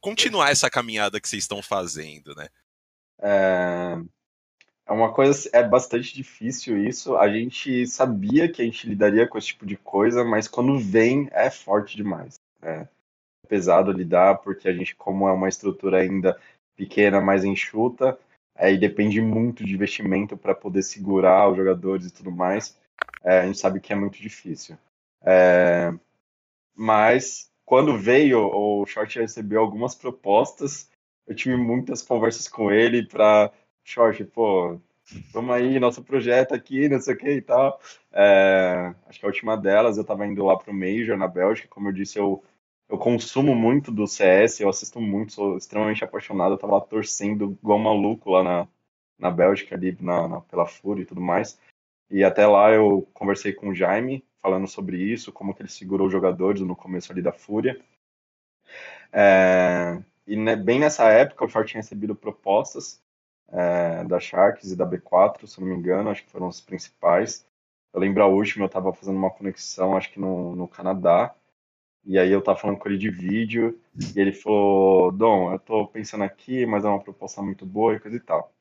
continuar 0.00 0.50
essa 0.50 0.70
caminhada 0.70 1.20
que 1.20 1.28
vocês 1.28 1.44
estão 1.44 1.62
fazendo, 1.62 2.34
né? 2.34 2.48
É, 3.18 3.96
é 4.86 4.92
uma 4.92 5.12
coisa, 5.12 5.48
é 5.52 5.62
bastante 5.62 6.14
difícil 6.14 6.82
isso. 6.84 7.16
A 7.16 7.28
gente 7.28 7.86
sabia 7.86 8.50
que 8.50 8.62
a 8.62 8.64
gente 8.64 8.88
lidaria 8.88 9.26
com 9.26 9.36
esse 9.36 9.48
tipo 9.48 9.66
de 9.66 9.76
coisa, 9.76 10.24
mas 10.24 10.46
quando 10.46 10.78
vem 10.78 11.28
é 11.32 11.50
forte 11.50 11.96
demais. 11.96 12.38
É 12.62 12.86
pesado 13.48 13.92
lidar, 13.92 14.38
porque 14.38 14.68
a 14.68 14.72
gente, 14.72 14.94
como 14.96 15.28
é 15.28 15.32
uma 15.32 15.48
estrutura 15.48 15.98
ainda 15.98 16.38
pequena, 16.76 17.20
mais 17.20 17.44
enxuta, 17.44 18.18
aí 18.54 18.76
depende 18.76 19.20
muito 19.20 19.64
de 19.64 19.74
investimento 19.74 20.36
para 20.36 20.54
poder 20.54 20.82
segurar 20.82 21.48
os 21.48 21.56
jogadores 21.56 22.06
e 22.06 22.12
tudo 22.12 22.30
mais. 22.30 22.76
É, 23.22 23.40
a 23.40 23.46
gente 23.46 23.58
sabe 23.58 23.80
que 23.80 23.92
é 23.92 23.96
muito 23.96 24.20
difícil. 24.20 24.76
É, 25.22 25.92
mas 26.74 27.50
quando 27.64 27.96
veio, 27.98 28.40
o 28.40 28.86
Short 28.86 29.18
recebeu 29.18 29.60
algumas 29.60 29.94
propostas. 29.94 30.88
Eu 31.26 31.34
tive 31.34 31.56
muitas 31.56 32.02
conversas 32.02 32.46
com 32.46 32.70
ele 32.70 33.04
para 33.06 33.52
Short, 33.86 34.24
pô, 34.24 34.80
vamos 35.32 35.54
aí, 35.54 35.78
nosso 35.78 36.02
projeto 36.02 36.52
aqui, 36.52 36.88
não 36.88 37.00
sei 37.00 37.14
o 37.14 37.16
que 37.16 37.30
e 37.30 37.40
tal. 37.40 37.80
É, 38.12 38.92
acho 39.06 39.20
que 39.20 39.24
a 39.24 39.28
última 39.28 39.56
delas, 39.56 39.96
eu 39.96 40.04
tava 40.04 40.26
indo 40.26 40.44
lá 40.44 40.58
pro 40.58 40.74
Major, 40.74 41.16
na 41.16 41.28
Bélgica, 41.28 41.68
como 41.68 41.88
eu 41.88 41.92
disse, 41.92 42.18
eu, 42.18 42.42
eu 42.88 42.98
consumo 42.98 43.54
muito 43.54 43.92
do 43.92 44.04
CS, 44.04 44.60
eu 44.60 44.68
assisto 44.68 45.00
muito, 45.00 45.34
sou 45.34 45.56
extremamente 45.56 46.02
apaixonado, 46.02 46.54
eu 46.54 46.58
tava 46.58 46.74
lá 46.74 46.80
torcendo 46.80 47.56
igual 47.62 47.78
maluco 47.78 48.28
lá 48.28 48.42
na, 48.42 48.68
na 49.16 49.30
Bélgica, 49.30 49.76
ali 49.76 49.96
na, 50.00 50.26
na, 50.26 50.40
pela 50.40 50.66
FURIA 50.66 51.04
e 51.04 51.06
tudo 51.06 51.20
mais. 51.20 51.56
E 52.10 52.24
até 52.24 52.44
lá 52.44 52.72
eu 52.72 53.08
conversei 53.14 53.52
com 53.52 53.68
o 53.68 53.74
Jaime, 53.74 54.24
falando 54.42 54.66
sobre 54.66 54.98
isso, 54.98 55.32
como 55.32 55.54
que 55.54 55.62
ele 55.62 55.68
segurou 55.68 56.08
os 56.08 56.12
jogadores 56.12 56.60
no 56.60 56.74
começo 56.74 57.12
ali 57.12 57.22
da 57.22 57.32
Fúria. 57.32 57.80
É, 59.12 60.02
e 60.26 60.36
né, 60.36 60.56
bem 60.56 60.80
nessa 60.80 61.08
época 61.08 61.44
eu 61.44 61.48
já 61.48 61.64
tinha 61.64 61.80
recebido 61.80 62.16
propostas 62.16 63.00
é, 63.48 64.04
da 64.04 64.18
Sharks 64.20 64.70
e 64.72 64.76
da 64.76 64.86
B4, 64.86 65.46
se 65.46 65.60
não 65.60 65.68
me 65.68 65.74
engano, 65.74 66.10
acho 66.10 66.24
que 66.24 66.30
foram 66.30 66.48
os 66.48 66.60
principais. 66.60 67.46
Eu 67.92 68.00
lembro 68.00 68.22
a 68.22 68.26
última, 68.26 68.64
eu 68.64 68.66
estava 68.66 68.92
fazendo 68.92 69.16
uma 69.16 69.30
conexão, 69.30 69.96
acho 69.96 70.12
que 70.12 70.20
no, 70.20 70.54
no 70.54 70.68
Canadá, 70.68 71.34
e 72.04 72.18
aí 72.18 72.30
eu 72.30 72.40
estava 72.40 72.58
falando 72.58 72.78
com 72.78 72.88
ele 72.88 72.98
de 72.98 73.10
vídeo, 73.10 73.80
e 74.14 74.20
ele 74.20 74.32
falou, 74.32 75.10
Dom, 75.12 75.50
eu 75.50 75.56
estou 75.56 75.88
pensando 75.88 76.24
aqui, 76.24 76.66
mas 76.66 76.84
é 76.84 76.88
uma 76.88 77.00
proposta 77.02 77.42
muito 77.42 77.66
boa 77.66 77.94
e 77.94 78.00
coisa 78.00 78.16
e 78.16 78.20
tal. 78.20 78.52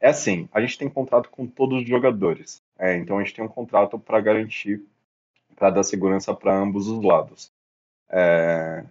É 0.00 0.08
assim, 0.08 0.48
a 0.52 0.60
gente 0.60 0.78
tem 0.78 0.88
contrato 0.90 1.30
com 1.30 1.46
todos 1.46 1.82
os 1.82 1.88
jogadores, 1.88 2.62
é, 2.78 2.96
então 2.96 3.18
a 3.18 3.22
gente 3.22 3.34
tem 3.34 3.44
um 3.44 3.48
contrato 3.48 3.98
para 3.98 4.20
garantir, 4.20 4.84
para 5.56 5.70
dar 5.70 5.84
segurança 5.84 6.34
para 6.34 6.56
ambos 6.56 6.88
os 6.88 7.02
lados. 7.04 7.52
É, 8.10 8.84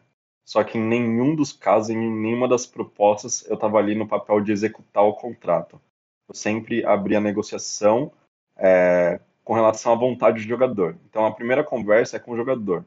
só 0.46 0.64
que 0.64 0.78
em 0.78 0.82
nenhum 0.82 1.36
dos 1.36 1.54
casos, 1.54 1.90
em 1.90 1.98
nenhuma 1.98 2.48
das 2.48 2.66
propostas, 2.66 3.46
eu 3.48 3.56
estava 3.56 3.78
ali 3.78 3.96
no 3.96 4.08
papel 4.08 4.42
de 4.42 4.52
executar 4.52 5.04
o 5.04 5.14
contrato. 5.14 5.80
Eu 6.28 6.36
sempre 6.36 6.86
abri 6.86 7.16
a 7.16 7.22
negociação 7.22 8.12
é, 8.58 9.20
com 9.44 9.54
relação 9.54 9.94
à 9.94 9.96
vontade 9.96 10.42
do 10.42 10.48
jogador. 10.48 10.98
Então 11.10 11.26
a 11.26 11.32
primeira 11.32 11.64
conversa 11.64 12.18
é 12.18 12.20
com 12.20 12.32
o 12.32 12.38
jogador. 12.38 12.86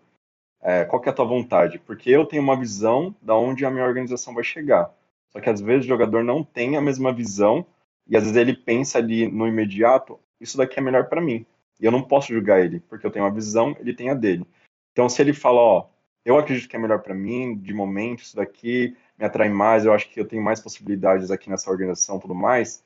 É, 0.62 0.84
qual 0.84 1.00
que 1.00 1.08
é 1.08 1.12
a 1.12 1.14
tua 1.14 1.26
vontade? 1.26 1.78
Porque 1.78 2.10
eu 2.10 2.24
tenho 2.24 2.42
uma 2.42 2.58
visão 2.58 3.14
da 3.20 3.36
onde 3.36 3.66
a 3.66 3.70
minha 3.70 3.84
organização 3.84 4.32
vai 4.34 4.44
chegar. 4.44 4.90
Só 5.30 5.40
que 5.40 5.50
às 5.50 5.60
vezes 5.60 5.84
o 5.84 5.88
jogador 5.88 6.24
não 6.24 6.42
tem 6.42 6.76
a 6.76 6.80
mesma 6.80 7.12
visão 7.12 7.66
e 8.06 8.16
às 8.16 8.22
vezes 8.22 8.36
ele 8.36 8.54
pensa 8.54 8.98
ali 8.98 9.26
no 9.30 9.46
imediato, 9.46 10.18
isso 10.40 10.56
daqui 10.56 10.78
é 10.78 10.82
melhor 10.82 11.08
para 11.08 11.20
mim. 11.20 11.44
E 11.80 11.84
eu 11.84 11.90
não 11.90 12.02
posso 12.02 12.32
julgar 12.32 12.64
ele, 12.64 12.80
porque 12.80 13.06
eu 13.06 13.10
tenho 13.10 13.24
uma 13.24 13.30
visão, 13.30 13.76
ele 13.78 13.94
tem 13.94 14.10
a 14.10 14.14
dele. 14.14 14.46
Então 14.92 15.08
se 15.08 15.20
ele 15.20 15.32
fala, 15.32 15.60
ó, 15.60 15.86
eu 16.24 16.38
acredito 16.38 16.68
que 16.68 16.76
é 16.76 16.78
melhor 16.78 17.02
para 17.02 17.14
mim, 17.14 17.56
de 17.56 17.74
momento, 17.74 18.22
isso 18.22 18.36
daqui 18.36 18.96
me 19.18 19.24
atrai 19.24 19.48
mais, 19.48 19.84
eu 19.84 19.92
acho 19.92 20.08
que 20.10 20.18
eu 20.18 20.26
tenho 20.26 20.42
mais 20.42 20.60
possibilidades 20.60 21.30
aqui 21.30 21.50
nessa 21.50 21.70
organização, 21.70 22.18
tudo 22.18 22.34
mais. 22.34 22.84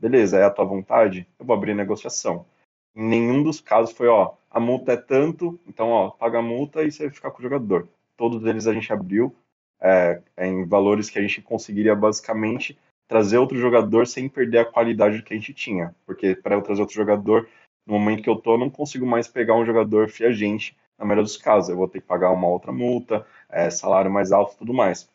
Beleza, 0.00 0.38
é 0.38 0.44
a 0.44 0.50
tua 0.50 0.64
vontade, 0.64 1.28
eu 1.38 1.44
vou 1.44 1.54
abrir 1.54 1.74
negociação. 1.74 2.46
Em 2.94 3.06
nenhum 3.06 3.42
dos 3.42 3.60
casos 3.60 3.94
foi, 3.94 4.08
ó, 4.08 4.34
a 4.50 4.58
multa 4.58 4.92
é 4.92 4.96
tanto, 4.96 5.58
então, 5.66 5.88
ó, 5.88 6.10
paga 6.10 6.38
a 6.38 6.42
multa 6.42 6.82
e 6.82 6.90
você 6.90 7.04
vai 7.04 7.14
ficar 7.14 7.30
com 7.30 7.38
o 7.38 7.42
jogador. 7.42 7.88
Todos 8.16 8.44
eles 8.44 8.66
a 8.66 8.72
gente 8.72 8.92
abriu 8.92 9.34
é, 9.80 10.20
em 10.38 10.64
valores 10.64 11.10
que 11.10 11.18
a 11.18 11.22
gente 11.22 11.42
conseguiria 11.42 11.94
basicamente 11.94 12.78
trazer 13.06 13.38
outro 13.38 13.58
jogador 13.58 14.06
sem 14.06 14.28
perder 14.28 14.58
a 14.58 14.64
qualidade 14.64 15.22
que 15.22 15.32
a 15.32 15.36
gente 15.36 15.54
tinha. 15.54 15.94
Porque 16.04 16.34
para 16.34 16.54
eu 16.54 16.62
trazer 16.62 16.80
outro 16.80 16.96
jogador, 16.96 17.48
no 17.86 17.94
momento 17.94 18.22
que 18.22 18.30
eu 18.30 18.36
tô, 18.36 18.54
eu 18.54 18.58
não 18.58 18.70
consigo 18.70 19.06
mais 19.06 19.28
pegar 19.28 19.54
um 19.54 19.64
jogador 19.64 20.08
fiagente, 20.08 20.76
na 20.98 21.04
maioria 21.04 21.22
dos 21.22 21.36
casos. 21.36 21.70
Eu 21.70 21.76
vou 21.76 21.88
ter 21.88 22.00
que 22.00 22.06
pagar 22.06 22.30
uma 22.30 22.48
outra 22.48 22.72
multa, 22.72 23.26
é, 23.48 23.70
salário 23.70 24.10
mais 24.10 24.32
alto 24.32 24.56
tudo 24.56 24.74
mais. 24.74 25.08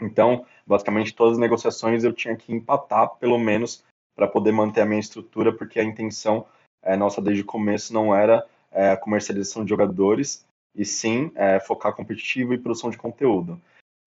Então, 0.00 0.46
basicamente, 0.66 1.14
todas 1.14 1.34
as 1.34 1.38
negociações 1.38 2.04
eu 2.04 2.12
tinha 2.12 2.36
que 2.36 2.52
empatar, 2.52 3.16
pelo 3.16 3.38
menos, 3.38 3.84
para 4.14 4.26
poder 4.26 4.52
manter 4.52 4.82
a 4.82 4.86
minha 4.86 5.00
estrutura, 5.00 5.52
porque 5.52 5.78
a 5.78 5.84
intenção 5.84 6.46
é, 6.82 6.96
nossa 6.96 7.20
desde 7.20 7.42
o 7.42 7.46
começo 7.46 7.92
não 7.92 8.14
era 8.14 8.46
é, 8.70 8.90
a 8.90 8.96
comercialização 8.96 9.64
de 9.64 9.70
jogadores, 9.70 10.46
e 10.74 10.84
sim 10.84 11.30
é, 11.34 11.60
focar 11.60 11.94
competitivo 11.94 12.54
e 12.54 12.58
produção 12.58 12.90
de 12.90 12.98
conteúdo. 12.98 13.60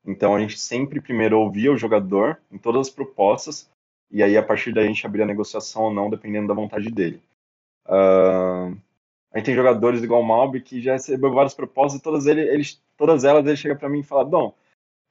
Então 0.05 0.35
a 0.35 0.39
gente 0.39 0.59
sempre 0.59 1.01
primeiro 1.01 1.39
ouvia 1.39 1.71
o 1.71 1.77
jogador 1.77 2.39
em 2.51 2.57
todas 2.57 2.87
as 2.87 2.93
propostas, 2.93 3.69
e 4.11 4.21
aí 4.21 4.37
a 4.37 4.43
partir 4.43 4.73
daí 4.73 4.85
a 4.85 4.87
gente 4.87 5.05
abria 5.05 5.23
a 5.23 5.27
negociação 5.27 5.83
ou 5.83 5.93
não, 5.93 6.09
dependendo 6.09 6.47
da 6.47 6.53
vontade 6.53 6.89
dele. 6.91 7.21
Uh, 7.87 8.77
a 9.35 9.37
gente 9.37 9.45
tem 9.45 9.55
jogadores 9.55 10.01
igual 10.01 10.21
o 10.21 10.25
Malby 10.25 10.61
que 10.61 10.81
já 10.81 10.93
recebeu 10.93 11.31
várias 11.31 11.53
propostas 11.53 11.99
e 11.99 12.03
todas, 12.03 12.25
ele, 12.25 12.41
eles, 12.41 12.81
todas 12.97 13.23
elas 13.23 13.45
ele 13.45 13.57
chega 13.57 13.75
para 13.75 13.89
mim 13.89 13.99
e 13.99 14.03
fala: 14.03 14.25
Bom, 14.25 14.55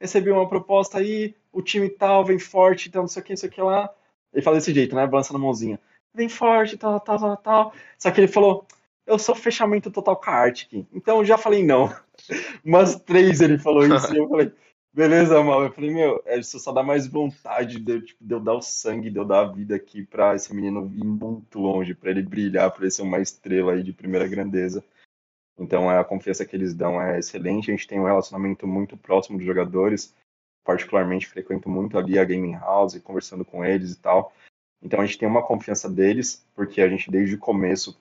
recebi 0.00 0.32
uma 0.32 0.48
proposta 0.48 0.98
aí, 0.98 1.36
o 1.52 1.62
time 1.62 1.88
tal 1.88 2.24
vem 2.24 2.40
forte, 2.40 2.88
então 2.88 3.02
não 3.02 3.08
sei 3.08 3.22
o 3.22 3.24
que, 3.24 3.32
não 3.32 3.36
sei 3.36 3.48
o 3.48 3.52
que 3.52 3.62
lá. 3.62 3.88
Ele 4.32 4.42
fala 4.42 4.56
desse 4.56 4.74
jeito, 4.74 4.96
né? 4.96 5.02
Avança 5.02 5.32
na 5.32 5.38
mãozinha 5.38 5.78
vem 6.14 6.28
forte, 6.28 6.78
tal, 6.78 7.00
tal, 7.00 7.18
tal, 7.18 7.36
tal. 7.36 7.74
Só 7.98 8.10
que 8.10 8.20
ele 8.20 8.28
falou, 8.28 8.66
eu 9.06 9.18
sou 9.18 9.34
fechamento 9.34 9.90
total 9.90 10.16
com 10.16 10.30
a 10.30 10.34
Arctic. 10.34 10.86
Então 10.92 11.18
eu 11.18 11.24
já 11.24 11.36
falei 11.36 11.64
não. 11.64 11.94
Umas 12.64 12.94
três 13.00 13.40
ele 13.40 13.58
falou 13.58 13.84
isso 13.84 14.14
e 14.14 14.18
eu 14.18 14.28
falei, 14.28 14.52
beleza, 14.94 15.42
mal. 15.42 15.64
Eu 15.64 15.72
falei, 15.72 15.92
meu, 15.92 16.22
é, 16.24 16.38
isso 16.38 16.58
só 16.58 16.72
dá 16.72 16.82
mais 16.82 17.06
vontade 17.06 17.80
de, 17.80 18.00
tipo, 18.00 18.24
de 18.24 18.32
eu 18.32 18.40
dar 18.40 18.54
o 18.54 18.62
sangue, 18.62 19.10
de 19.10 19.18
eu 19.18 19.24
dar 19.24 19.40
a 19.40 19.52
vida 19.52 19.74
aqui 19.74 20.04
pra 20.04 20.34
esse 20.34 20.54
menino 20.54 20.90
ir 20.94 21.04
muito 21.04 21.58
longe, 21.58 21.94
pra 21.94 22.10
ele 22.10 22.22
brilhar, 22.22 22.70
pra 22.70 22.82
ele 22.82 22.90
ser 22.90 23.02
uma 23.02 23.20
estrela 23.20 23.72
aí 23.72 23.82
de 23.82 23.92
primeira 23.92 24.26
grandeza. 24.28 24.84
Então 25.58 25.88
a 25.88 26.04
confiança 26.04 26.44
que 26.44 26.56
eles 26.56 26.74
dão 26.74 27.00
é 27.00 27.18
excelente. 27.18 27.70
A 27.70 27.74
gente 27.74 27.86
tem 27.86 28.00
um 28.00 28.04
relacionamento 28.04 28.66
muito 28.66 28.96
próximo 28.96 29.36
dos 29.36 29.46
jogadores. 29.46 30.14
Particularmente 30.64 31.28
frequento 31.28 31.68
muito 31.68 31.98
ali 31.98 32.18
a 32.18 32.24
Gaming 32.24 32.54
House, 32.54 32.98
conversando 32.98 33.44
com 33.44 33.64
eles 33.64 33.92
e 33.92 34.00
tal. 34.00 34.32
Então 34.82 35.00
a 35.00 35.06
gente 35.06 35.18
tem 35.18 35.28
uma 35.28 35.42
confiança 35.42 35.88
deles, 35.88 36.46
porque 36.54 36.80
a 36.80 36.88
gente 36.88 37.10
desde 37.10 37.36
o 37.36 37.38
começo 37.38 37.98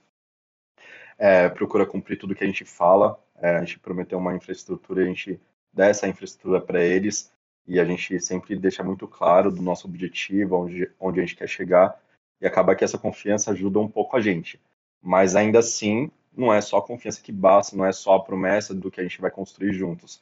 é, 1.18 1.50
procura 1.50 1.86
cumprir 1.86 2.18
tudo 2.18 2.36
que 2.36 2.44
a 2.44 2.48
gente 2.48 2.66
fala. 2.66 3.20
É, 3.36 3.58
a 3.58 3.60
gente 3.60 3.80
prometeu 3.80 4.18
uma 4.18 4.36
infraestrutura, 4.36 5.04
a 5.04 5.06
gente 5.06 5.39
dá 5.74 5.88
essa 5.88 6.07
infraestrutura 6.07 6.61
para 6.61 6.84
eles 6.84 7.32
e 7.67 7.80
a 7.80 7.86
gente 7.86 8.19
sempre 8.19 8.55
deixa 8.55 8.84
muito 8.84 9.07
claro 9.07 9.51
do 9.51 9.61
nosso 9.61 9.88
objetivo, 9.88 10.55
onde, 10.57 10.91
onde 10.99 11.19
a 11.19 11.24
gente 11.24 11.36
quer 11.36 11.47
chegar 11.47 11.99
e 12.39 12.45
acaba 12.45 12.76
que 12.76 12.84
essa 12.84 12.97
confiança 12.97 13.51
ajuda 13.51 13.80
um 13.80 13.88
pouco 13.88 14.17
a 14.17 14.21
gente. 14.21 14.61
Mas 15.01 15.36
ainda 15.36 15.59
assim, 15.59 16.11
não 16.36 16.53
é 16.53 16.59
só 16.61 16.78
a 16.78 16.82
confiança 16.86 17.21
que 17.21 17.32
basta, 17.32 17.76
não 17.76 17.86
é 17.86 17.91
só 17.91 18.15
a 18.15 18.24
promessa 18.24 18.74
do 18.74 18.91
que 18.91 18.99
a 18.99 19.03
gente 19.03 19.21
vai 19.21 19.32
construir 19.32 19.74
juntos. 19.74 20.21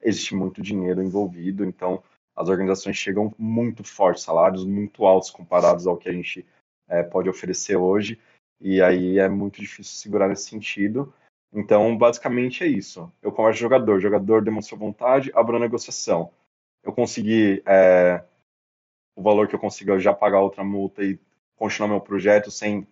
Existe 0.00 0.34
muito 0.34 0.62
dinheiro 0.62 1.02
envolvido, 1.02 1.64
então 1.64 2.02
as 2.34 2.48
organizações 2.48 2.96
chegam 2.96 3.34
muito 3.38 3.82
fortes, 3.82 4.22
salários 4.22 4.64
muito 4.64 5.04
altos 5.06 5.30
comparados 5.30 5.86
ao 5.86 5.96
que 5.96 6.08
a 6.08 6.12
gente 6.12 6.46
é, 6.86 7.02
pode 7.02 7.28
oferecer 7.28 7.76
hoje, 7.76 8.18
e 8.60 8.80
aí 8.80 9.18
é 9.18 9.28
muito 9.28 9.60
difícil 9.60 9.96
segurar 9.96 10.28
nesse 10.28 10.48
sentido. 10.48 11.12
Então, 11.56 11.96
basicamente 11.96 12.62
é 12.62 12.66
isso. 12.66 13.10
Eu 13.22 13.32
converso 13.32 13.60
com 13.60 13.64
o 13.64 13.70
jogador, 13.70 13.96
o 13.96 14.00
jogador 14.00 14.42
demonstrou 14.42 14.78
vontade, 14.78 15.32
abro 15.34 15.56
a 15.56 15.60
negociação. 15.60 16.30
Eu 16.82 16.92
consegui 16.92 17.62
é, 17.64 18.22
o 19.16 19.22
valor 19.22 19.48
que 19.48 19.54
eu 19.54 19.58
consigo 19.58 19.98
já 19.98 20.12
pagar 20.12 20.40
outra 20.40 20.62
multa 20.62 21.02
e 21.02 21.18
continuar 21.56 21.88
meu 21.88 22.00
projeto 22.00 22.50
sem 22.50 22.86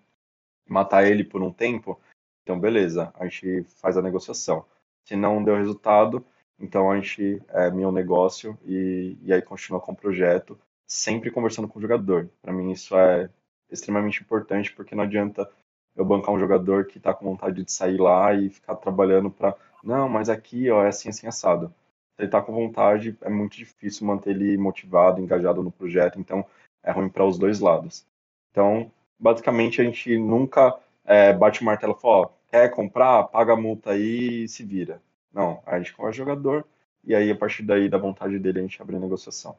matar 0.66 1.06
ele 1.06 1.22
por 1.22 1.42
um 1.42 1.52
tempo, 1.52 2.00
então 2.42 2.58
beleza, 2.58 3.12
a 3.18 3.26
gente 3.26 3.64
faz 3.64 3.98
a 3.98 4.02
negociação. 4.02 4.64
Se 5.04 5.14
não 5.14 5.44
deu 5.44 5.56
resultado, 5.56 6.24
então 6.58 6.90
a 6.90 6.98
gente 6.98 7.42
é 7.50 7.70
meu 7.70 7.92
negócio 7.92 8.58
e, 8.64 9.18
e 9.22 9.30
aí 9.30 9.42
continua 9.42 9.78
com 9.78 9.92
o 9.92 9.96
projeto, 9.96 10.58
sempre 10.86 11.30
conversando 11.30 11.68
com 11.68 11.78
o 11.78 11.82
jogador. 11.82 12.30
Para 12.40 12.52
mim 12.52 12.70
isso 12.72 12.96
é 12.96 13.28
extremamente 13.70 14.22
importante 14.22 14.72
porque 14.72 14.94
não 14.94 15.04
adianta 15.04 15.50
eu 15.97 16.05
bancar 16.05 16.34
um 16.34 16.38
jogador 16.38 16.86
que 16.86 16.99
está 16.99 17.14
com 17.14 17.24
vontade 17.24 17.62
de 17.62 17.72
sair 17.72 17.99
lá 17.99 18.32
e 18.34 18.51
ficar 18.51 18.76
trabalhando 18.76 19.30
para 19.30 19.55
não, 19.82 20.09
mas 20.09 20.28
aqui 20.28 20.70
ó, 20.70 20.82
é 20.84 20.88
assim, 20.88 21.11
assim, 21.11 21.26
assado. 21.26 21.68
Se 22.16 22.22
ele 22.22 22.28
está 22.28 22.40
com 22.40 22.53
vontade, 22.53 23.16
é 23.20 23.28
muito 23.28 23.57
difícil 23.57 24.07
manter 24.07 24.30
ele 24.30 24.57
motivado, 24.57 25.20
engajado 25.20 25.62
no 25.62 25.70
projeto, 25.70 26.18
então 26.18 26.45
é 26.82 26.90
ruim 26.90 27.09
para 27.09 27.24
os 27.24 27.38
dois 27.38 27.61
lados. 27.61 28.07
Então, 28.51 28.90
basicamente, 29.18 29.80
a 29.80 29.84
gente 29.84 30.16
nunca 30.16 30.78
é, 31.05 31.32
bate 31.32 31.61
o 31.61 31.64
martelo 31.64 31.95
e 31.99 32.01
fala, 32.01 32.16
ó, 32.16 32.30
quer 32.49 32.70
comprar, 32.70 33.24
paga 33.24 33.53
a 33.53 33.57
multa 33.57 33.90
aí 33.90 34.45
e 34.45 34.49
se 34.49 34.64
vira. 34.64 35.03
Não, 35.32 35.62
a 35.66 35.78
gente 35.78 35.92
conversa 35.92 36.22
o 36.22 36.24
jogador 36.24 36.64
e 37.03 37.14
aí 37.14 37.30
a 37.30 37.36
partir 37.36 37.62
daí 37.62 37.88
da 37.88 37.99
vontade 37.99 38.38
dele 38.38 38.61
a 38.61 38.62
gente 38.62 38.80
abre 38.80 38.97
a 38.97 39.01
negociação. 39.01 39.59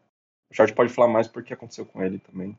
O 0.49 0.55
chat 0.55 0.73
pode 0.73 0.93
falar 0.93 1.07
mais 1.07 1.27
porque 1.27 1.53
aconteceu 1.53 1.85
com 1.85 2.01
ele 2.01 2.19
também. 2.19 2.57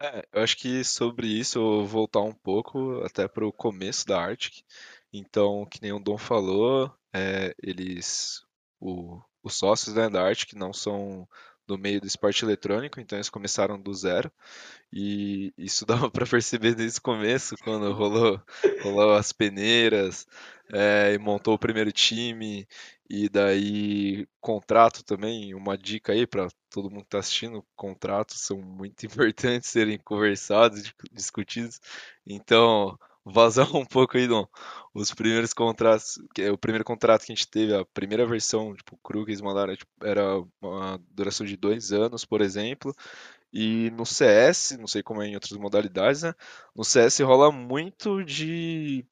É, 0.00 0.24
eu 0.32 0.42
acho 0.42 0.56
que 0.56 0.84
sobre 0.84 1.26
isso 1.26 1.58
eu 1.58 1.62
vou 1.64 1.86
voltar 1.86 2.20
um 2.20 2.32
pouco 2.34 3.02
até 3.04 3.26
para 3.26 3.46
o 3.46 3.52
começo 3.52 4.06
da 4.06 4.20
Arctic. 4.20 4.64
Então, 5.12 5.66
que 5.66 5.80
nem 5.82 5.92
o 5.92 5.98
Dom 5.98 6.16
falou, 6.18 6.92
é, 7.12 7.54
eles, 7.62 8.42
o, 8.80 9.20
os 9.42 9.54
sócios 9.56 9.94
né, 9.96 10.08
da 10.08 10.22
Arctic 10.24 10.52
não 10.54 10.72
são 10.72 11.28
do 11.66 11.76
meio 11.76 12.00
do 12.00 12.06
esporte 12.06 12.44
eletrônico, 12.44 13.00
então 13.00 13.18
eles 13.18 13.28
começaram 13.28 13.80
do 13.80 13.92
zero. 13.92 14.30
E 14.92 15.52
isso 15.58 15.84
dava 15.86 16.10
para 16.10 16.26
perceber 16.26 16.74
desde 16.74 16.98
o 16.98 17.02
começo, 17.02 17.56
quando 17.64 17.92
rolou, 17.92 18.40
rolou 18.82 19.14
as 19.14 19.32
peneiras, 19.32 20.26
é, 20.72 21.14
e 21.14 21.18
montou 21.18 21.54
o 21.54 21.58
primeiro 21.58 21.92
time, 21.92 22.66
e 23.10 23.28
daí 23.28 24.26
contrato 24.40 25.04
também, 25.04 25.54
uma 25.54 25.76
dica 25.78 26.12
aí 26.12 26.26
para 26.26 26.48
todo 26.70 26.90
mundo 26.90 27.02
que 27.02 27.08
está 27.08 27.18
assistindo, 27.18 27.64
contratos 27.76 28.40
são 28.40 28.58
muito 28.58 29.04
importantes 29.06 29.68
serem 29.68 29.98
conversados, 29.98 30.92
discutidos. 31.12 31.80
Então, 32.26 32.98
vazar 33.24 33.68
um 33.76 33.84
pouco 33.84 34.16
aí, 34.16 34.26
Dom. 34.26 34.46
Os 34.94 35.12
primeiros 35.12 35.52
contratos, 35.52 36.18
o 36.52 36.58
primeiro 36.58 36.84
contrato 36.84 37.24
que 37.24 37.32
a 37.32 37.34
gente 37.34 37.48
teve, 37.48 37.74
a 37.74 37.84
primeira 37.84 38.26
versão, 38.26 38.74
tipo, 38.74 38.98
cru 39.02 39.24
que 39.24 39.30
eles 39.30 39.40
mandaram, 39.40 39.76
tipo, 39.76 39.90
era 40.02 40.42
uma 40.60 41.00
duração 41.10 41.46
de 41.46 41.56
dois 41.56 41.92
anos, 41.92 42.24
por 42.24 42.40
exemplo. 42.40 42.94
E 43.52 43.90
no 43.92 44.04
CS, 44.04 44.76
não 44.78 44.86
sei 44.86 45.02
como 45.02 45.22
é 45.22 45.26
em 45.28 45.34
outras 45.34 45.58
modalidades, 45.58 46.22
né? 46.22 46.34
No 46.74 46.84
CS 46.84 47.20
rola 47.20 47.50
muito 47.50 48.22
de 48.24 49.06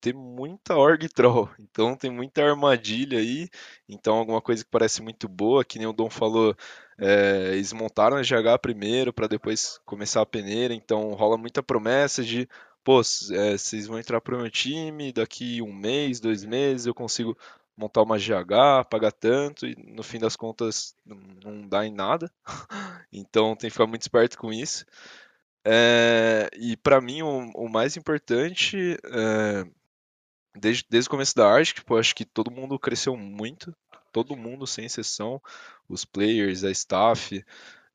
ter 0.00 0.14
muita 0.14 0.76
org 0.76 1.08
troll. 1.08 1.48
Então 1.60 1.96
tem 1.96 2.10
muita 2.10 2.42
armadilha 2.42 3.18
aí. 3.18 3.48
Então 3.88 4.16
alguma 4.16 4.40
coisa 4.40 4.64
que 4.64 4.70
parece 4.70 5.02
muito 5.02 5.28
boa, 5.28 5.64
que 5.64 5.78
nem 5.78 5.86
o 5.86 5.92
Dom 5.92 6.10
falou, 6.10 6.56
é, 6.98 7.52
eles 7.52 7.72
montaram 7.72 8.16
a 8.16 8.22
GH 8.22 8.58
primeiro 8.60 9.12
para 9.12 9.26
depois 9.28 9.80
começar 9.84 10.22
a 10.22 10.26
peneira. 10.26 10.74
Então 10.74 11.10
rola 11.12 11.36
muita 11.38 11.62
promessa 11.62 12.22
de, 12.22 12.48
pô, 12.84 13.00
é, 13.00 13.56
vocês 13.56 13.86
vão 13.86 13.98
entrar 13.98 14.20
pro 14.20 14.38
meu 14.38 14.50
time, 14.50 15.12
daqui 15.12 15.62
um 15.62 15.72
mês, 15.72 16.20
dois 16.20 16.44
meses 16.44 16.86
eu 16.86 16.94
consigo 16.94 17.36
montar 17.76 18.02
uma 18.02 18.18
GH, 18.18 18.84
pagar 18.90 19.12
tanto, 19.12 19.66
e 19.66 19.74
no 19.76 20.02
fim 20.02 20.18
das 20.18 20.36
contas 20.36 20.94
não 21.06 21.66
dá 21.66 21.86
em 21.86 21.92
nada. 21.92 22.30
então 23.12 23.56
tem 23.56 23.68
que 23.70 23.72
ficar 23.72 23.86
muito 23.86 24.02
esperto 24.02 24.36
com 24.38 24.52
isso. 24.52 24.84
É, 25.64 26.48
e 26.56 26.76
para 26.76 27.00
mim 27.00 27.22
o, 27.22 27.50
o, 27.54 27.68
mais 27.68 27.96
importante, 27.96 28.96
é, 29.04 29.64
desde, 30.56 30.84
desde 30.88 31.08
o 31.08 31.10
começo 31.10 31.34
da 31.34 31.48
arte, 31.50 31.74
tipo, 31.74 31.96
acho 31.96 32.14
que 32.14 32.24
todo 32.24 32.50
mundo 32.50 32.78
cresceu 32.78 33.16
muito, 33.16 33.74
todo 34.12 34.36
mundo 34.36 34.66
sem 34.66 34.86
exceção, 34.86 35.40
os 35.88 36.04
players, 36.04 36.64
a 36.64 36.70
staff, 36.70 37.44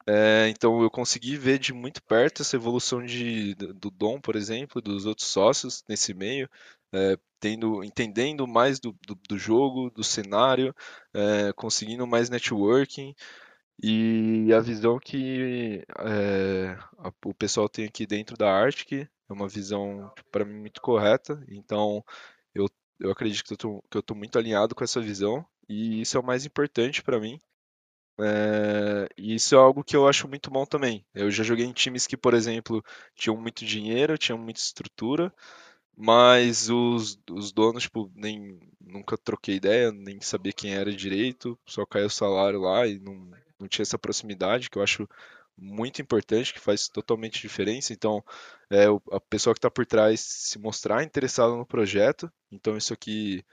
É, 0.07 0.47
então 0.49 0.81
eu 0.83 0.91
consegui 0.91 1.35
ver 1.37 1.57
de 1.59 1.73
muito 1.73 2.01
perto 2.03 2.41
essa 2.41 2.55
evolução 2.55 3.03
de, 3.03 3.55
do 3.55 3.89
Dom, 3.91 4.21
por 4.21 4.35
exemplo, 4.35 4.81
dos 4.81 5.05
outros 5.05 5.27
sócios 5.27 5.83
nesse 5.89 6.13
meio, 6.13 6.49
é, 6.93 7.17
tendo, 7.39 7.83
entendendo 7.83 8.47
mais 8.47 8.79
do, 8.79 8.95
do, 9.07 9.15
do 9.27 9.37
jogo, 9.37 9.89
do 9.91 10.03
cenário, 10.03 10.75
é, 11.13 11.51
conseguindo 11.53 12.05
mais 12.07 12.29
networking 12.29 13.15
e 13.81 14.51
a 14.53 14.59
visão 14.59 14.99
que 14.99 15.83
é, 15.99 16.77
a, 16.97 17.11
o 17.25 17.33
pessoal 17.33 17.67
tem 17.69 17.85
aqui 17.85 18.05
dentro 18.07 18.37
da 18.37 18.51
Arctic 18.51 18.93
é 18.93 19.33
uma 19.33 19.47
visão 19.47 20.11
para 20.31 20.45
mim 20.45 20.59
muito 20.59 20.81
correta. 20.81 21.43
Então 21.49 22.03
eu, 22.99 23.11
acredito 23.11 23.45
que 23.45 23.53
eu, 23.53 23.57
tô, 23.57 23.83
que 23.89 23.97
eu 23.97 24.03
tô 24.03 24.15
muito 24.15 24.37
alinhado 24.37 24.75
com 24.75 24.83
essa 24.83 25.01
visão 25.01 25.45
e 25.67 26.01
isso 26.01 26.17
é 26.17 26.19
o 26.19 26.25
mais 26.25 26.45
importante 26.45 27.03
para 27.03 27.19
mim. 27.19 27.39
É, 28.19 29.09
e 29.17 29.35
isso 29.35 29.55
é 29.55 29.57
algo 29.57 29.83
que 29.83 29.95
eu 29.95 30.07
acho 30.07 30.27
muito 30.27 30.49
bom 30.49 30.65
também. 30.65 31.05
Eu 31.13 31.29
já 31.31 31.43
joguei 31.43 31.65
em 31.65 31.73
times 31.73 32.07
que, 32.07 32.15
por 32.17 32.33
exemplo, 32.33 32.83
tinham 33.15 33.37
muito 33.37 33.65
dinheiro, 33.65 34.17
tinham 34.17 34.37
muita 34.37 34.59
estrutura, 34.59 35.33
mas 35.97 36.69
os, 36.69 37.19
os 37.31 37.51
donos, 37.51 37.83
tipo, 37.83 38.11
nem 38.15 38.59
nunca 38.79 39.17
troquei 39.17 39.55
ideia, 39.55 39.91
nem 39.91 40.21
sabia 40.21 40.53
quem 40.53 40.73
era 40.75 40.91
direito, 40.93 41.57
só 41.65 41.85
caiu 41.85 42.07
o 42.07 42.09
salário 42.09 42.61
lá 42.61 42.87
e 42.87 42.99
não, 42.99 43.31
não 43.59 43.67
tinha 43.67 43.83
essa 43.83 43.99
proximidade 43.99 44.69
que 44.69 44.77
eu 44.77 44.83
acho 44.83 45.07
muito 45.57 46.01
importante, 46.01 46.53
que 46.53 46.59
faz 46.59 46.87
totalmente 46.87 47.41
diferença. 47.41 47.93
Então, 47.93 48.23
é, 48.69 48.85
a 49.11 49.19
pessoa 49.19 49.53
que 49.53 49.59
está 49.59 49.71
por 49.71 49.85
trás 49.85 50.19
se 50.19 50.59
mostrar 50.59 51.03
interessada 51.03 51.55
no 51.55 51.65
projeto, 51.65 52.31
então 52.51 52.77
isso 52.77 52.93
aqui 52.93 53.43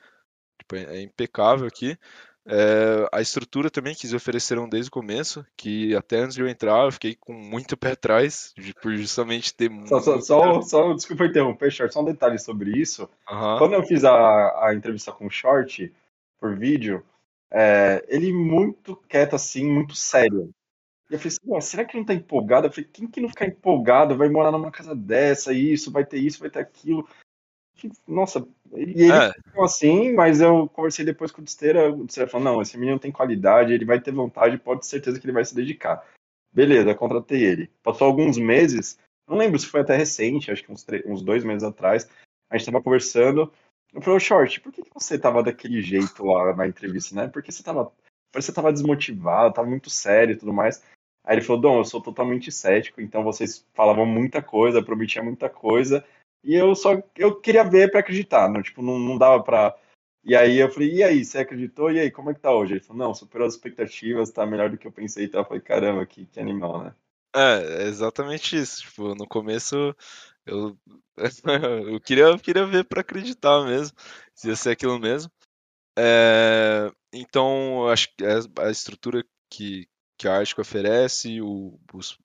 tipo, 0.59 0.77
é, 0.77 0.99
é 0.99 1.03
impecável 1.03 1.67
aqui. 1.67 1.97
É, 2.45 3.09
a 3.13 3.21
estrutura 3.21 3.71
também 3.71 3.95
que 3.95 4.05
eles 4.05 4.15
ofereceram 4.15 4.69
desde 4.69 4.89
o 4.89 4.93
começo, 4.93 5.47
que 5.57 5.95
até 5.95 6.19
antes 6.19 6.35
de 6.35 6.43
eu 6.43 6.49
entrar 6.49 6.87
eu 6.87 6.93
fiquei 6.93 7.15
com 7.15 7.33
muito 7.33 7.77
pé 7.79 7.93
atrás, 7.93 8.53
por 8.81 8.95
justamente 8.97 9.55
ter 9.55 9.71
só, 9.87 10.01
só, 10.01 10.21
só, 10.21 10.63
só, 10.63 10.93
desculpa 10.93 11.27
interromper, 11.27 11.71
Short, 11.71 11.95
só 11.95 12.01
um 12.01 12.05
detalhe 12.05 12.39
sobre 12.39 12.77
isso. 12.77 13.09
Uhum. 13.31 13.59
Quando 13.59 13.75
eu 13.75 13.83
fiz 13.85 14.05
a, 14.05 14.67
a 14.67 14.75
entrevista 14.75 15.13
com 15.13 15.27
o 15.27 15.31
Short 15.31 15.93
por 16.41 16.57
vídeo, 16.57 17.05
é, 17.49 18.05
ele 18.09 18.33
muito 18.33 18.97
quieto 19.09 19.37
assim, 19.37 19.65
muito 19.65 19.95
sério. 19.95 20.53
E 21.13 21.15
eu 21.15 21.19
falei 21.19 21.37
assim, 21.37 21.61
será 21.61 21.85
que 21.85 21.95
não 21.95 22.07
tá 22.07 22.15
empolgado? 22.15 22.67
Eu 22.67 22.73
falei, 22.73 22.89
quem 22.91 23.07
que 23.07 23.21
não 23.21 23.29
ficar 23.29 23.47
empolgado 23.47 24.17
vai 24.17 24.31
morar 24.31 24.51
numa 24.51 24.71
casa 24.71 24.95
dessa, 24.95 25.53
isso, 25.53 25.93
vai 25.93 26.07
ter 26.07 26.17
isso, 26.17 26.41
vai 26.41 26.49
ter 26.49 26.61
aquilo. 26.61 27.07
Nossa, 28.09 28.49
e 28.75 29.03
ele 29.03 29.13
é. 29.13 29.31
ficou 29.45 29.63
assim, 29.63 30.15
mas 30.15 30.41
eu 30.41 30.67
conversei 30.71 31.05
depois 31.05 31.31
com 31.31 31.43
o 31.43 31.45
Disteira, 31.45 31.93
o 31.93 32.07
Disteira 32.07 32.31
falou, 32.31 32.45
não, 32.55 32.63
esse 32.63 32.79
menino 32.79 32.99
tem 32.99 33.13
qualidade, 33.13 33.75
ele 33.75 33.85
vai 33.85 34.01
ter 34.01 34.11
vontade, 34.11 34.57
pode 34.57 34.81
ter 34.81 34.87
certeza 34.87 35.21
que 35.21 35.27
ele 35.27 35.35
vai 35.35 35.45
se 35.45 35.55
dedicar. 35.55 36.03
Beleza, 36.51 36.95
contratei 36.95 37.45
ele. 37.45 37.71
Passou 37.83 38.07
alguns 38.07 38.39
meses, 38.39 38.99
não 39.29 39.37
lembro 39.37 39.59
se 39.59 39.67
foi 39.67 39.83
até 39.83 39.95
recente, 39.95 40.51
acho 40.51 40.65
que 40.65 40.73
uns, 40.73 40.87
uns 41.05 41.23
dois 41.23 41.45
meses 41.45 41.63
atrás, 41.63 42.09
a 42.49 42.57
gente 42.57 42.71
tava 42.71 42.83
conversando, 42.83 43.53
eu 43.93 44.01
falei, 44.01 44.19
Short, 44.19 44.63
por 44.63 44.73
que, 44.73 44.83
que 44.83 44.95
você 44.95 45.19
tava 45.19 45.43
daquele 45.43 45.83
jeito 45.83 46.25
lá 46.25 46.57
na 46.57 46.67
entrevista, 46.67 47.15
né? 47.15 47.29
Porque 47.29 47.53
você 47.53 47.63
tava, 47.63 47.93
parece 48.33 48.47
que 48.47 48.53
você 48.53 48.53
tava 48.55 48.73
desmotivado, 48.73 49.53
tava 49.53 49.69
muito 49.69 49.91
sério 49.91 50.33
e 50.33 50.39
tudo 50.39 50.55
mais. 50.55 50.83
Aí 51.25 51.37
ele 51.37 51.43
falou, 51.43 51.63
Dom, 51.63 51.79
eu 51.79 51.85
sou 51.85 52.03
totalmente 52.03 52.51
cético, 52.51 53.01
então 53.01 53.23
vocês 53.23 53.67
falavam 53.75 54.05
muita 54.05 54.43
coisa, 54.43 54.83
prometiam 54.83 55.25
muita 55.25 55.49
coisa, 55.49 56.05
e 56.43 56.55
eu 56.55 56.75
só 56.75 57.01
eu 57.17 57.41
queria 57.41 57.65
ver 57.65 57.91
para 57.91 58.01
acreditar, 58.01 58.49
não, 58.49 58.63
tipo, 58.63 58.83
não, 58.83 58.99
não 58.99 59.17
dava 59.17 59.43
para 59.43 59.77
E 60.25 60.35
aí 60.37 60.59
eu 60.59 60.71
falei, 60.71 60.95
e 60.97 61.03
aí, 61.03 61.25
você 61.25 61.39
acreditou? 61.39 61.91
E 61.93 62.01
aí, 62.01 62.11
como 62.11 62.31
é 62.31 62.35
que 62.35 62.41
tá 62.41 62.53
hoje? 62.53 62.75
Ele 62.75 62.81
falou, 62.81 63.07
não, 63.07 63.15
superou 63.15 63.47
as 63.47 63.55
expectativas, 63.55 64.31
tá 64.31 64.47
melhor 64.47 64.71
do 64.71 64.79
que 64.79 64.87
eu 64.87 64.93
pensei. 64.93 65.27
Então 65.27 65.41
eu 65.41 65.45
falei, 65.47 65.63
caramba, 65.63 66.07
que, 66.07 66.27
que 66.27 66.41
animal, 66.41 66.85
né? 66.85 66.95
É, 67.35 67.85
é 67.85 67.89
exatamente 67.89 68.57
isso. 68.57 68.83
Tipo, 68.83 69.15
no 69.15 69.27
começo 69.27 69.95
eu, 70.47 70.77
eu 71.93 72.01
queria, 72.01 72.37
queria 72.39 72.67
ver 72.67 72.85
para 72.85 73.01
acreditar 73.01 73.65
mesmo, 73.65 73.97
se 74.35 74.49
ia 74.49 74.57
ser 74.57 74.71
aquilo 74.71 74.99
mesmo. 74.99 75.31
É, 75.99 76.91
então, 77.13 77.89
acho 77.89 78.09
que 78.17 78.25
a 78.25 78.71
estrutura 78.71 79.25
que, 79.51 79.87
que 80.23 80.29
a 80.29 80.37
Arctic 80.37 80.61
oferece, 80.61 81.41
o, 81.41 81.77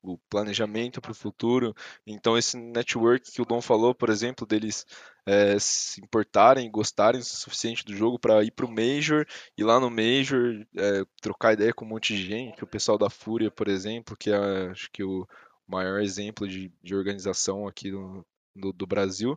o, 0.03 0.17
planejamento 0.29 1.01
para 1.01 1.11
o 1.11 1.15
futuro. 1.15 1.75
Então, 2.05 2.37
esse 2.37 2.55
network 2.55 3.31
que 3.31 3.41
o 3.41 3.45
Dom 3.45 3.59
falou, 3.59 3.95
por 3.95 4.11
exemplo, 4.11 4.45
deles 4.45 4.85
é, 5.25 5.57
se 5.57 5.99
importarem, 5.99 6.69
gostarem 6.69 7.19
o 7.19 7.23
suficiente 7.23 7.83
do 7.83 7.95
jogo 7.95 8.19
para 8.19 8.43
ir 8.43 8.51
para 8.51 8.67
o 8.67 8.71
Major, 8.71 9.25
e 9.57 9.63
lá 9.63 9.79
no 9.79 9.89
Major 9.89 10.63
é, 10.77 11.03
trocar 11.19 11.53
ideia 11.53 11.73
com 11.73 11.85
um 11.85 11.87
monte 11.87 12.15
de 12.15 12.23
gente, 12.23 12.63
o 12.63 12.67
pessoal 12.67 12.99
da 12.99 13.09
Fúria, 13.09 13.49
por 13.49 13.67
exemplo, 13.67 14.15
que 14.15 14.29
é 14.29 14.67
acho 14.69 14.91
que 14.91 15.03
o 15.03 15.27
maior 15.67 15.99
exemplo 15.99 16.47
de, 16.47 16.71
de 16.83 16.95
organização 16.95 17.67
aqui 17.67 17.89
no, 17.89 18.23
no 18.53 18.71
do 18.71 18.85
Brasil, 18.85 19.35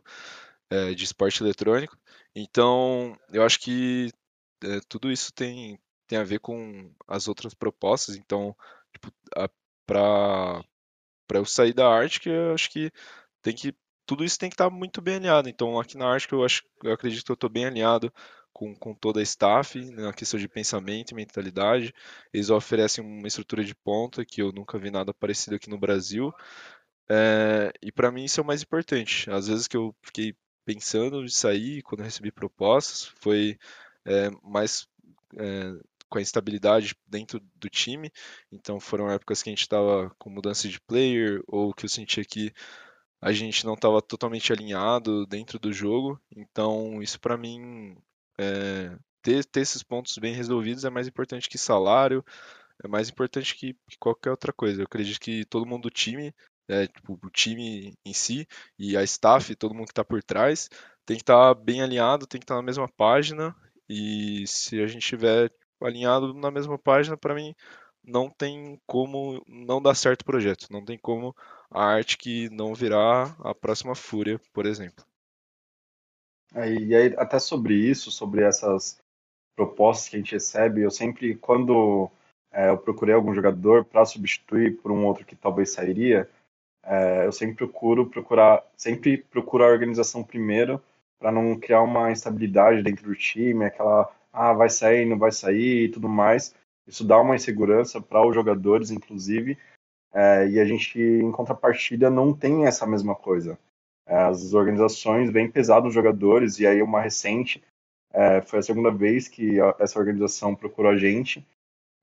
é, 0.69 0.93
de 0.93 1.03
esporte 1.03 1.41
eletrônico. 1.41 1.97
Então, 2.35 3.17
eu 3.33 3.43
acho 3.43 3.59
que 3.59 4.11
é, 4.63 4.79
tudo 4.87 5.11
isso 5.11 5.33
tem, 5.33 5.79
tem 6.11 6.19
a 6.19 6.23
ver 6.23 6.39
com 6.39 6.93
as 7.07 7.27
outras 7.29 7.53
propostas. 7.53 8.15
Então, 8.17 8.55
tipo, 8.93 9.11
para 9.85 10.63
para 11.27 11.39
eu 11.39 11.45
sair 11.45 11.73
da 11.73 11.87
Arctic, 11.87 12.25
eu 12.25 12.53
acho 12.53 12.69
que 12.69 12.91
tem 13.41 13.55
que 13.55 13.73
tudo 14.05 14.25
isso 14.25 14.37
tem 14.37 14.49
que 14.49 14.55
estar 14.55 14.69
tá 14.69 14.75
muito 14.75 15.01
bem 15.01 15.15
alinhado. 15.15 15.47
Então, 15.49 15.79
aqui 15.79 15.97
na 15.97 16.11
Arctic, 16.11 16.33
eu 16.33 16.43
acho, 16.43 16.63
eu 16.83 16.91
acredito 16.91 17.25
que 17.25 17.31
eu 17.31 17.35
estou 17.35 17.49
bem 17.49 17.65
alinhado 17.65 18.13
com, 18.51 18.75
com 18.75 18.93
toda 18.93 19.21
a 19.21 19.23
staff 19.23 19.79
na 19.91 20.11
questão 20.11 20.37
de 20.39 20.49
pensamento 20.49 21.11
e 21.11 21.15
mentalidade. 21.15 21.93
Eles 22.33 22.49
oferecem 22.49 23.03
uma 23.03 23.27
estrutura 23.27 23.63
de 23.63 23.73
ponta 23.73 24.25
que 24.25 24.41
eu 24.41 24.51
nunca 24.51 24.77
vi 24.77 24.91
nada 24.91 25.13
parecido 25.13 25.55
aqui 25.55 25.69
no 25.69 25.79
Brasil. 25.79 26.33
É, 27.09 27.71
e 27.81 27.91
para 27.91 28.11
mim 28.11 28.25
isso 28.25 28.41
é 28.41 28.43
o 28.43 28.45
mais 28.45 28.61
importante. 28.61 29.29
Às 29.31 29.47
vezes 29.47 29.67
que 29.67 29.77
eu 29.77 29.95
fiquei 30.03 30.35
pensando 30.65 31.23
de 31.23 31.31
sair 31.33 31.81
quando 31.83 32.01
eu 32.01 32.05
recebi 32.05 32.31
propostas 32.31 33.05
foi 33.21 33.57
é, 34.05 34.29
mais 34.43 34.87
é, 35.37 35.73
com 36.11 36.17
a 36.19 36.21
instabilidade 36.21 36.93
dentro 37.07 37.39
do 37.55 37.69
time. 37.69 38.11
Então 38.51 38.79
foram 38.79 39.09
épocas 39.09 39.41
que 39.41 39.49
a 39.49 39.51
gente 39.53 39.61
estava 39.61 40.13
com 40.19 40.29
mudança 40.29 40.67
de 40.67 40.79
player 40.81 41.41
ou 41.47 41.73
que 41.73 41.85
eu 41.85 41.89
sentia 41.89 42.25
que 42.25 42.53
a 43.21 43.31
gente 43.31 43.65
não 43.65 43.75
estava 43.75 44.01
totalmente 44.01 44.51
alinhado 44.51 45.25
dentro 45.25 45.57
do 45.57 45.71
jogo. 45.71 46.19
Então 46.35 47.01
isso 47.01 47.19
para 47.19 47.37
mim 47.37 47.95
é, 48.37 48.97
ter, 49.21 49.45
ter 49.45 49.61
esses 49.61 49.83
pontos 49.83 50.17
bem 50.17 50.33
resolvidos 50.35 50.83
é 50.85 50.89
mais 50.89 51.07
importante 51.07 51.49
que 51.49 51.57
salário, 51.57 52.23
é 52.83 52.87
mais 52.87 53.09
importante 53.09 53.55
que, 53.55 53.73
que 53.89 53.97
qualquer 53.97 54.31
outra 54.31 54.51
coisa. 54.51 54.81
Eu 54.81 54.85
acredito 54.85 55.19
que 55.19 55.45
todo 55.45 55.65
mundo 55.65 55.83
do 55.83 55.89
time 55.89 56.33
é, 56.67 56.87
tipo, 56.87 57.19
o 57.23 57.29
time 57.29 57.93
em 58.05 58.13
si 58.13 58.47
e 58.77 58.97
a 58.97 59.03
staff, 59.03 59.55
todo 59.55 59.73
mundo 59.73 59.87
que 59.87 59.91
está 59.91 60.03
por 60.05 60.23
trás, 60.23 60.69
tem 61.05 61.17
que 61.17 61.23
estar 61.23 61.55
tá 61.55 61.61
bem 61.61 61.81
alinhado, 61.81 62.27
tem 62.27 62.39
que 62.39 62.45
estar 62.45 62.55
tá 62.55 62.61
na 62.61 62.65
mesma 62.65 62.87
página. 62.89 63.55
E 63.89 64.45
se 64.47 64.81
a 64.81 64.87
gente 64.87 65.03
estiver 65.03 65.51
alinhado 65.85 66.33
na 66.33 66.51
mesma 66.51 66.77
página, 66.77 67.17
para 67.17 67.35
mim 67.35 67.55
não 68.03 68.29
tem 68.29 68.79
como 68.85 69.43
não 69.47 69.81
dar 69.81 69.95
certo 69.95 70.21
o 70.21 70.25
projeto, 70.25 70.67
não 70.71 70.83
tem 70.83 70.97
como 70.97 71.35
a 71.69 71.83
arte 71.83 72.17
que 72.17 72.49
não 72.49 72.73
virar 72.73 73.35
a 73.39 73.53
próxima 73.53 73.95
Fúria, 73.95 74.39
por 74.53 74.65
exemplo. 74.65 75.05
É, 76.53 76.73
e 76.73 76.95
aí, 76.95 77.13
até 77.17 77.39
sobre 77.39 77.73
isso, 77.75 78.11
sobre 78.11 78.43
essas 78.43 78.99
propostas 79.55 80.09
que 80.09 80.15
a 80.15 80.19
gente 80.19 80.33
recebe, 80.33 80.81
eu 80.81 80.91
sempre, 80.91 81.35
quando 81.35 82.09
é, 82.51 82.69
eu 82.69 82.77
procurei 82.77 83.15
algum 83.15 83.33
jogador 83.33 83.85
para 83.85 84.05
substituir 84.05 84.77
por 84.81 84.91
um 84.91 85.05
outro 85.05 85.25
que 85.25 85.35
talvez 85.35 85.71
sairia, 85.71 86.29
é, 86.83 87.25
eu 87.25 87.31
sempre 87.31 87.55
procuro 87.55 88.09
procurar, 88.09 88.65
sempre 88.75 89.17
procuro 89.17 89.63
a 89.63 89.67
organização 89.67 90.23
primeiro 90.23 90.81
para 91.19 91.31
não 91.31 91.57
criar 91.59 91.83
uma 91.83 92.11
instabilidade 92.11 92.81
dentro 92.81 93.05
do 93.05 93.15
time, 93.15 93.65
aquela 93.65 94.11
ah, 94.31 94.53
vai 94.53 94.69
sair, 94.69 95.05
não 95.05 95.17
vai 95.17 95.31
sair 95.31 95.85
e 95.85 95.89
tudo 95.89 96.09
mais. 96.09 96.53
Isso 96.87 97.05
dá 97.05 97.19
uma 97.19 97.35
insegurança 97.35 98.01
para 98.01 98.25
os 98.25 98.35
jogadores, 98.35 98.91
inclusive, 98.91 99.57
é, 100.13 100.47
e 100.47 100.59
a 100.59 100.65
gente, 100.65 100.99
em 100.99 101.31
contrapartida, 101.31 102.09
não 102.09 102.33
tem 102.33 102.65
essa 102.65 102.85
mesma 102.85 103.15
coisa. 103.15 103.57
É, 104.05 104.15
as 104.15 104.53
organizações 104.53 105.31
bem 105.31 105.49
pesado 105.49 105.85
nos 105.85 105.93
jogadores, 105.93 106.59
e 106.59 106.67
aí 106.67 106.81
uma 106.81 107.01
recente, 107.01 107.63
é, 108.13 108.41
foi 108.41 108.59
a 108.59 108.63
segunda 108.63 108.91
vez 108.91 109.27
que 109.27 109.57
essa 109.79 109.99
organização 109.99 110.55
procurou 110.55 110.91
a 110.91 110.97
gente, 110.97 111.45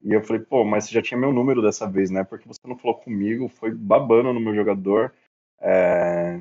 e 0.02 0.12
eu 0.12 0.22
falei, 0.22 0.42
pô, 0.42 0.64
mas 0.64 0.84
você 0.84 0.94
já 0.94 1.02
tinha 1.02 1.18
meu 1.18 1.32
número 1.32 1.60
dessa 1.60 1.88
vez, 1.88 2.10
né? 2.10 2.22
Porque 2.22 2.46
você 2.46 2.60
não 2.66 2.76
falou 2.78 2.96
comigo, 2.96 3.48
foi 3.48 3.72
babando 3.72 4.32
no 4.32 4.40
meu 4.40 4.54
jogador. 4.54 5.12
É... 5.60 6.40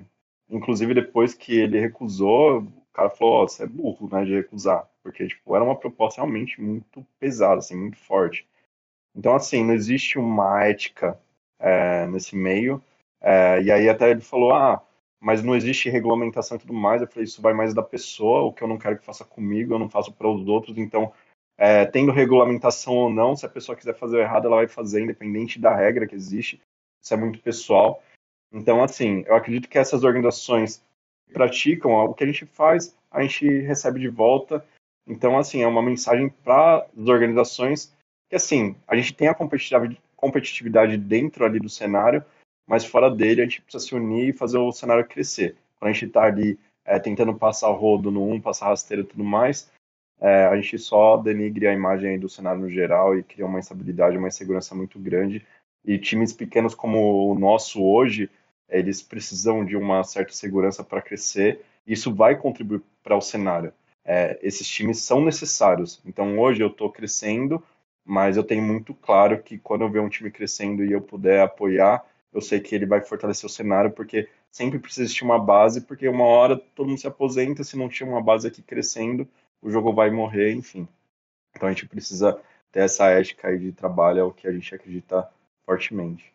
Inclusive, 0.50 0.94
depois 0.94 1.34
que 1.34 1.60
ele 1.60 1.80
recusou, 1.80 2.66
cara 2.98 3.10
falou, 3.12 3.44
oh, 3.44 3.48
você 3.48 3.64
é 3.64 3.68
burro, 3.68 4.10
né, 4.12 4.26
de 4.26 4.34
recusar. 4.34 4.90
Porque, 5.04 5.28
tipo, 5.28 5.56
era 5.56 5.64
uma 5.64 5.76
proposta 5.76 6.20
realmente 6.20 6.60
muito 6.60 7.06
pesada, 7.20 7.60
assim, 7.60 7.76
muito 7.78 7.98
forte. 7.98 8.48
Então, 9.16 9.36
assim, 9.36 9.64
não 9.64 9.74
existe 9.74 10.18
uma 10.18 10.66
ética 10.66 11.20
é, 11.60 12.08
nesse 12.08 12.36
meio. 12.36 12.84
É, 13.22 13.62
e 13.62 13.72
aí 13.72 13.88
até 13.88 14.10
ele 14.10 14.22
falou, 14.22 14.54
ah, 14.54 14.84
mas 15.20 15.44
não 15.44 15.56
existe 15.56 15.90
regulamentação 15.90 16.58
e 16.58 16.60
tudo 16.60 16.74
mais. 16.74 17.02
Eu 17.02 17.08
falei, 17.08 17.26
isso 17.26 17.42
vai 17.42 17.54
mais 17.54 17.74
da 17.74 17.84
pessoa, 17.84 18.42
o 18.42 18.54
que 18.54 18.64
eu 18.64 18.68
não 18.68 18.78
quero 18.80 18.98
que 18.98 19.06
faça 19.06 19.24
comigo, 19.24 19.74
eu 19.74 19.80
não 19.80 19.90
faço 19.90 20.12
para 20.12 20.28
os 20.28 20.48
outros. 20.48 20.78
Então, 20.78 21.14
é, 21.58 21.86
tendo 21.86 22.12
regulamentação 22.12 22.94
ou 22.96 23.10
não, 23.12 23.36
se 23.36 23.46
a 23.46 23.50
pessoa 23.50 23.76
quiser 23.76 23.96
fazer 23.96 24.20
errado, 24.20 24.48
ela 24.48 24.58
vai 24.58 24.68
fazer, 24.68 25.02
independente 25.02 25.60
da 25.60 25.76
regra 25.76 26.08
que 26.08 26.16
existe. 26.16 26.62
Isso 27.04 27.14
é 27.14 27.18
muito 27.18 27.40
pessoal. 27.40 28.02
Então, 28.52 28.84
assim, 28.84 29.24
eu 29.28 29.36
acredito 29.36 29.70
que 29.70 29.78
essas 29.78 30.04
organizações 30.04 30.84
praticam 31.34 31.92
o 31.92 32.14
que 32.14 32.24
a 32.24 32.28
gente 32.28 32.46
faz, 32.46 32.96
a 33.12 33.22
gente 33.22 33.48
recebe 33.62 34.00
de 34.00 34.10
volta. 34.10 34.64
Então, 35.06 35.38
assim, 35.38 35.62
é 35.62 35.68
uma 35.68 35.82
mensagem 35.82 36.30
para 36.30 36.86
as 36.98 37.08
organizações 37.08 37.94
que, 38.30 38.36
assim, 38.36 38.76
a 38.88 38.96
gente 38.96 39.14
tem 39.14 39.28
a 39.28 39.36
competitividade, 40.16 40.98
dentro 40.98 41.46
ali 41.46 41.60
do 41.60 41.70
cenário, 41.70 42.24
mas 42.68 42.86
fora 42.86 43.10
dele 43.10 43.42
a 43.42 43.46
gente 43.46 43.62
precisa 43.62 43.86
se 43.86 43.96
unir 43.96 44.30
e 44.30 44.34
fazer 44.34 44.58
o 44.58 44.72
cenário 44.72 45.08
crescer. 45.08 45.56
Quando 45.80 45.92
a 45.92 45.94
gente 45.94 46.06
está 46.06 46.24
ali 46.24 46.60
é, 46.86 47.00
tentando 47.00 47.34
passar 47.34 47.70
rodo 47.70 48.12
no 48.12 48.30
um, 48.30 48.42
passar 48.42 48.68
rasteiro 48.68 49.04
e 49.04 49.06
tudo 49.06 49.24
mais, 49.24 49.72
é, 50.20 50.46
a 50.46 50.56
gente 50.56 50.78
só 50.80 51.16
denigre 51.18 51.68
a 51.68 51.74
imagem 51.74 52.20
do 52.20 52.28
cenário 52.28 52.62
no 52.62 52.70
geral 52.70 53.18
e 53.18 53.24
cria 53.24 53.46
uma 53.46 53.60
instabilidade, 53.60 54.18
uma 54.18 54.28
insegurança 54.28 54.76
muito 54.76 55.00
grande. 55.00 55.46
E 55.86 55.98
times 55.98 56.34
pequenos 56.34 56.76
como 56.76 57.32
o 57.32 57.40
nosso 57.40 57.82
hoje, 57.82 58.30
eles 58.70 59.02
precisam 59.02 59.64
de 59.64 59.76
uma 59.76 60.04
certa 60.04 60.34
segurança 60.34 60.84
para 60.84 61.02
crescer. 61.02 61.62
E 61.86 61.94
isso 61.94 62.14
vai 62.14 62.36
contribuir 62.36 62.82
para 63.04 63.16
o 63.16 63.22
cenário. 63.22 63.74
É, 64.04 64.40
esses 64.42 64.68
times 64.68 65.00
são 65.00 65.24
necessários. 65.24 66.02
Então 66.06 66.40
hoje 66.40 66.62
eu 66.62 66.68
estou 66.68 66.92
crescendo, 66.92 67.64
mas 68.06 68.38
eu 68.38 68.44
tenho 68.44 68.64
muito 68.64 68.94
claro 68.94 69.42
que 69.42 69.58
quando 69.58 69.82
eu 69.82 69.90
ver 69.90 70.00
um 70.00 70.10
time 70.10 70.32
crescendo 70.32 70.84
e 70.84 70.92
eu 70.92 71.02
puder 71.02 71.42
apoiar, 71.42 72.06
eu 72.34 72.42
sei 72.42 72.60
que 72.60 72.76
ele 72.76 72.86
vai 72.86 73.02
fortalecer 73.02 73.46
o 73.46 73.50
cenário, 73.50 73.92
porque 73.92 74.30
sempre 74.52 74.80
precisa 74.80 75.04
existir 75.04 75.24
uma 75.24 75.40
base, 75.40 75.82
porque 75.82 76.08
uma 76.08 76.26
hora 76.26 76.58
todo 76.76 76.88
mundo 76.88 77.00
se 77.00 77.08
aposenta, 77.08 77.64
se 77.64 77.78
não 77.78 77.90
tinha 77.90 78.10
uma 78.10 78.22
base 78.22 78.48
aqui 78.48 78.62
crescendo, 78.62 79.28
o 79.62 79.70
jogo 79.70 79.94
vai 79.94 80.10
morrer, 80.10 80.54
enfim. 80.54 80.88
Então 81.56 81.68
a 81.68 81.72
gente 81.72 81.88
precisa 81.88 82.40
ter 82.72 82.82
essa 82.82 83.10
ética 83.10 83.48
aí 83.48 83.58
de 83.58 83.72
trabalho, 83.72 84.20
é 84.20 84.24
o 84.24 84.32
que 84.32 84.48
a 84.48 84.52
gente 84.52 84.74
acredita 84.74 85.28
fortemente. 85.66 86.32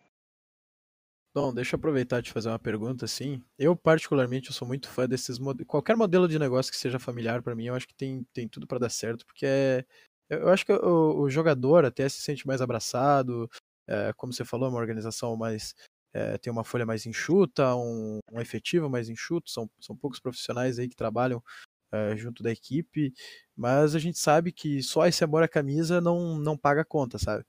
Bom, 1.34 1.52
deixa 1.52 1.74
eu 1.74 1.78
aproveitar 1.78 2.20
de 2.20 2.30
fazer 2.30 2.50
uma 2.50 2.58
pergunta 2.58 3.06
assim. 3.06 3.42
Eu 3.58 3.74
particularmente 3.74 4.48
eu 4.48 4.54
sou 4.54 4.68
muito 4.68 4.88
fã 4.88 5.08
desses 5.08 5.38
modelos, 5.38 5.66
qualquer 5.66 5.96
modelo 5.96 6.28
de 6.28 6.38
negócio 6.38 6.70
que 6.70 6.76
seja 6.78 6.98
familiar 6.98 7.42
para 7.42 7.54
mim, 7.54 7.66
eu 7.66 7.74
acho 7.74 7.88
que 7.88 7.94
tem, 7.94 8.22
tem 8.34 8.46
tudo 8.46 8.66
para 8.66 8.78
dar 8.78 8.90
certo, 8.90 9.24
porque 9.24 9.46
é, 9.46 9.84
eu 10.28 10.48
acho 10.50 10.66
que 10.66 10.72
o, 10.72 11.20
o, 11.22 11.30
jogador 11.30 11.86
até 11.86 12.06
se 12.06 12.20
sente 12.20 12.46
mais 12.46 12.60
abraçado, 12.60 13.48
é, 13.88 14.12
como 14.14 14.30
você 14.32 14.44
falou, 14.44 14.66
é 14.66 14.70
uma 14.70 14.78
organização 14.78 15.34
mais 15.34 15.74
é, 16.12 16.36
tem 16.36 16.52
uma 16.52 16.64
folha 16.64 16.84
mais 16.84 17.06
enxuta, 17.06 17.74
um, 17.76 18.18
um 18.30 18.40
efetivo 18.40 18.90
mais 18.90 19.08
enxuto, 19.08 19.50
são, 19.50 19.70
são 19.80 19.96
poucos 19.96 20.20
profissionais 20.20 20.78
aí 20.78 20.86
que 20.88 20.96
trabalham 20.96 21.42
é, 21.90 22.16
junto 22.16 22.42
da 22.42 22.50
equipe, 22.52 23.12
mas 23.56 23.94
a 23.94 23.98
gente 23.98 24.18
sabe 24.18 24.52
que 24.52 24.82
só 24.82 25.06
esse 25.06 25.24
amor 25.24 25.42
à 25.42 25.48
camisa 25.48 26.00
não, 26.00 26.38
não 26.38 26.58
paga 26.58 26.82
a 26.82 26.84
conta, 26.84 27.18
sabe? 27.18 27.44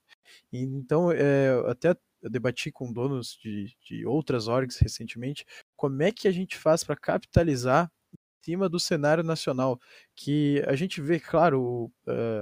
Então, 0.51 1.11
é, 1.11 1.49
até 1.67 1.95
eu 2.23 2.29
debati 2.29 2.71
com 2.71 2.91
donos 2.91 3.37
de, 3.43 3.75
de 3.85 4.05
outras 4.05 4.47
orgs 4.47 4.77
recentemente, 4.77 5.45
como 5.75 6.01
é 6.01 6.11
que 6.11 6.27
a 6.27 6.31
gente 6.31 6.57
faz 6.57 6.83
para 6.83 6.95
capitalizar 6.95 7.91
em 8.13 8.45
cima 8.45 8.69
do 8.69 8.79
cenário 8.79 9.23
nacional, 9.23 9.79
que 10.15 10.63
a 10.65 10.75
gente 10.75 11.01
vê, 11.01 11.19
claro, 11.19 11.91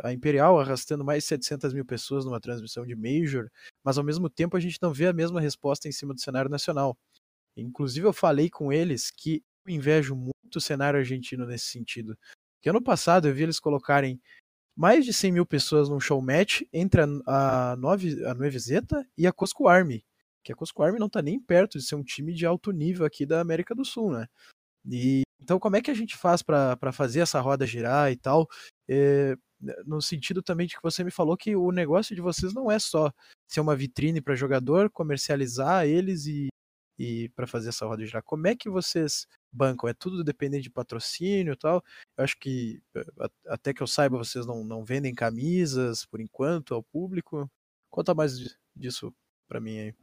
a 0.03 0.13
Imperial 0.13 0.59
arrastando 0.59 1.03
mais 1.03 1.23
de 1.23 1.29
700 1.29 1.73
mil 1.73 1.85
pessoas 1.85 2.25
numa 2.25 2.39
transmissão 2.39 2.85
de 2.85 2.95
Major, 2.95 3.49
mas 3.83 3.97
ao 3.97 4.03
mesmo 4.03 4.29
tempo 4.29 4.55
a 4.55 4.59
gente 4.59 4.77
não 4.81 4.93
vê 4.93 5.07
a 5.07 5.13
mesma 5.13 5.41
resposta 5.41 5.87
em 5.87 5.91
cima 5.91 6.13
do 6.13 6.21
cenário 6.21 6.49
nacional. 6.49 6.95
Inclusive 7.57 8.05
eu 8.07 8.13
falei 8.13 8.49
com 8.49 8.71
eles 8.71 9.11
que 9.11 9.43
eu 9.65 9.73
invejo 9.73 10.15
muito 10.15 10.55
o 10.55 10.61
cenário 10.61 10.99
argentino 10.99 11.45
nesse 11.45 11.65
sentido. 11.65 12.17
Que 12.61 12.69
ano 12.69 12.81
passado 12.81 13.27
eu 13.27 13.33
vi 13.33 13.43
eles 13.43 13.59
colocarem 13.59 14.21
mais 14.81 15.05
de 15.05 15.13
100 15.13 15.33
mil 15.33 15.45
pessoas 15.45 15.89
num 15.89 15.99
show 15.99 16.19
match 16.19 16.63
entre 16.73 17.01
a, 17.01 17.73
a, 17.73 17.75
Nove, 17.75 18.25
a 18.25 18.33
Nuevezeta 18.33 19.07
e 19.15 19.27
a 19.27 19.31
Cosco 19.31 19.67
Army. 19.67 20.03
Que 20.43 20.51
a 20.51 20.55
Cosco 20.55 20.81
Army 20.81 20.97
não 20.97 21.05
está 21.05 21.21
nem 21.21 21.39
perto 21.39 21.77
de 21.77 21.85
ser 21.85 21.93
um 21.93 22.03
time 22.03 22.33
de 22.33 22.47
alto 22.47 22.71
nível 22.71 23.05
aqui 23.05 23.23
da 23.23 23.39
América 23.39 23.75
do 23.75 23.85
Sul, 23.85 24.11
né? 24.11 24.25
E, 24.89 25.21
então, 25.39 25.59
como 25.59 25.75
é 25.75 25.83
que 25.83 25.91
a 25.91 25.93
gente 25.93 26.17
faz 26.17 26.41
para 26.41 26.91
fazer 26.91 27.19
essa 27.19 27.39
roda 27.39 27.63
girar 27.67 28.11
e 28.11 28.15
tal? 28.15 28.47
É, 28.89 29.35
no 29.85 30.01
sentido 30.01 30.41
também 30.41 30.65
de 30.65 30.75
que 30.75 30.81
você 30.81 31.03
me 31.03 31.11
falou 31.11 31.37
que 31.37 31.55
o 31.55 31.71
negócio 31.71 32.15
de 32.15 32.21
vocês 32.21 32.51
não 32.51 32.71
é 32.71 32.79
só 32.79 33.13
ser 33.47 33.59
uma 33.59 33.75
vitrine 33.75 34.19
para 34.19 34.33
jogador, 34.33 34.89
comercializar 34.89 35.85
eles 35.85 36.25
e, 36.25 36.47
e 37.01 37.29
para 37.29 37.47
fazer 37.47 37.69
essa 37.69 37.83
roda 37.87 38.05
girar. 38.05 38.21
Como 38.21 38.45
é 38.45 38.55
que 38.55 38.69
vocês 38.69 39.25
bancam? 39.51 39.89
É 39.89 39.93
tudo 39.93 40.23
dependente 40.23 40.63
de 40.63 40.69
patrocínio 40.69 41.53
e 41.53 41.57
tal? 41.57 41.83
Eu 42.15 42.23
acho 42.23 42.37
que, 42.37 42.79
eh, 42.95 43.29
até 43.47 43.73
que 43.73 43.81
eu 43.81 43.87
saiba, 43.87 44.19
vocês 44.19 44.45
não, 44.45 44.63
não 44.63 44.85
vendem 44.85 45.15
camisas 45.15 46.05
por 46.05 46.21
enquanto 46.21 46.75
ao 46.75 46.83
público. 46.83 47.49
Conta 47.89 48.13
mais 48.13 48.55
disso 48.75 49.11
para 49.47 49.59
mim 49.59 49.79
aí. 49.79 49.95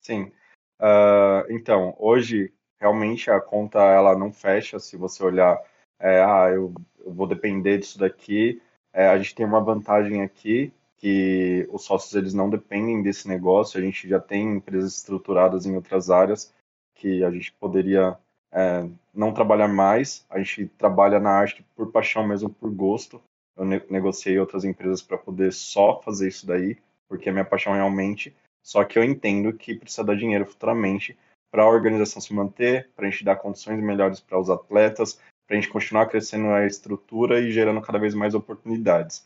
Sim. 0.00 0.32
Uh, 0.80 1.46
então, 1.48 1.94
hoje, 1.96 2.52
realmente, 2.80 3.30
a 3.30 3.40
conta 3.40 3.78
ela 3.78 4.18
não 4.18 4.32
fecha. 4.32 4.80
Se 4.80 4.96
você 4.96 5.22
olhar, 5.22 5.62
é, 6.00 6.24
ah, 6.24 6.50
eu, 6.52 6.74
eu, 6.98 7.14
vou 7.14 7.28
depender 7.28 7.78
disso 7.78 8.00
daqui. 8.00 8.60
É, 8.92 9.06
a 9.06 9.16
gente 9.16 9.34
tem 9.34 9.46
uma 9.46 9.62
vantagem 9.62 10.22
aqui, 10.22 10.72
que 10.96 11.68
os 11.70 11.84
sócios 11.84 12.14
eles 12.14 12.34
não 12.34 12.48
dependem 12.48 13.02
desse 13.02 13.28
negócio. 13.28 13.78
A 13.78 13.82
gente 13.82 14.08
já 14.08 14.18
tem 14.18 14.56
empresas 14.56 14.96
estruturadas 14.96 15.66
em 15.66 15.76
outras 15.76 16.10
áreas 16.10 16.54
que 16.94 17.22
a 17.22 17.30
gente 17.30 17.52
poderia 17.52 18.16
é, 18.50 18.88
não 19.14 19.32
trabalhar 19.32 19.68
mais. 19.68 20.24
A 20.30 20.38
gente 20.38 20.66
trabalha 20.78 21.20
na 21.20 21.30
arte 21.30 21.64
por 21.74 21.92
paixão 21.92 22.26
mesmo, 22.26 22.48
por 22.48 22.70
gosto. 22.70 23.20
Eu 23.56 23.64
ne 23.64 23.82
negociei 23.90 24.38
outras 24.38 24.64
empresas 24.64 25.02
para 25.02 25.18
poder 25.18 25.52
só 25.52 26.00
fazer 26.00 26.28
isso 26.28 26.46
daí, 26.46 26.76
porque 27.08 27.28
é 27.28 27.32
minha 27.32 27.44
paixão 27.44 27.74
realmente. 27.74 28.34
Só 28.62 28.82
que 28.84 28.98
eu 28.98 29.04
entendo 29.04 29.52
que 29.52 29.74
precisa 29.74 30.04
dar 30.04 30.16
dinheiro 30.16 30.46
futuramente 30.46 31.16
para 31.50 31.62
a 31.62 31.68
organização 31.68 32.20
se 32.20 32.34
manter, 32.34 32.90
para 32.96 33.06
a 33.06 33.10
gente 33.10 33.24
dar 33.24 33.36
condições 33.36 33.80
melhores 33.80 34.20
para 34.20 34.38
os 34.38 34.50
atletas, 34.50 35.20
para 35.46 35.56
a 35.56 35.60
gente 35.60 35.70
continuar 35.70 36.06
crescendo 36.06 36.48
a 36.48 36.66
estrutura 36.66 37.40
e 37.40 37.52
gerando 37.52 37.80
cada 37.80 37.98
vez 37.98 38.14
mais 38.14 38.34
oportunidades. 38.34 39.24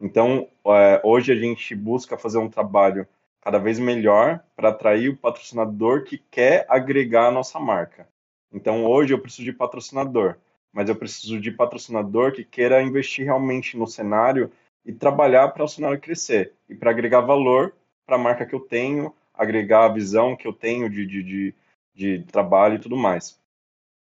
Então, 0.00 0.48
é, 0.66 1.00
hoje 1.02 1.32
a 1.32 1.36
gente 1.36 1.74
busca 1.74 2.18
fazer 2.18 2.38
um 2.38 2.50
trabalho 2.50 3.06
cada 3.46 3.58
vez 3.58 3.78
melhor 3.78 4.42
para 4.56 4.70
atrair 4.70 5.08
o 5.08 5.16
patrocinador 5.16 6.02
que 6.02 6.18
quer 6.18 6.66
agregar 6.68 7.28
a 7.28 7.30
nossa 7.30 7.60
marca. 7.60 8.08
Então 8.52 8.84
hoje 8.84 9.14
eu 9.14 9.20
preciso 9.20 9.44
de 9.44 9.52
patrocinador, 9.52 10.36
mas 10.72 10.88
eu 10.88 10.96
preciso 10.96 11.38
de 11.40 11.52
patrocinador 11.52 12.32
que 12.32 12.42
queira 12.42 12.82
investir 12.82 13.24
realmente 13.24 13.76
no 13.76 13.86
cenário 13.86 14.50
e 14.84 14.92
trabalhar 14.92 15.46
para 15.48 15.62
o 15.62 15.68
cenário 15.68 16.00
crescer 16.00 16.54
e 16.68 16.74
para 16.74 16.90
agregar 16.90 17.20
valor 17.20 17.72
para 18.04 18.16
a 18.16 18.18
marca 18.18 18.44
que 18.44 18.54
eu 18.54 18.58
tenho, 18.60 19.14
agregar 19.32 19.84
a 19.84 19.92
visão 19.92 20.34
que 20.34 20.48
eu 20.48 20.52
tenho 20.52 20.90
de, 20.90 21.06
de, 21.06 21.22
de, 21.22 21.54
de 21.94 22.22
trabalho 22.24 22.74
e 22.74 22.80
tudo 22.80 22.96
mais. 22.96 23.38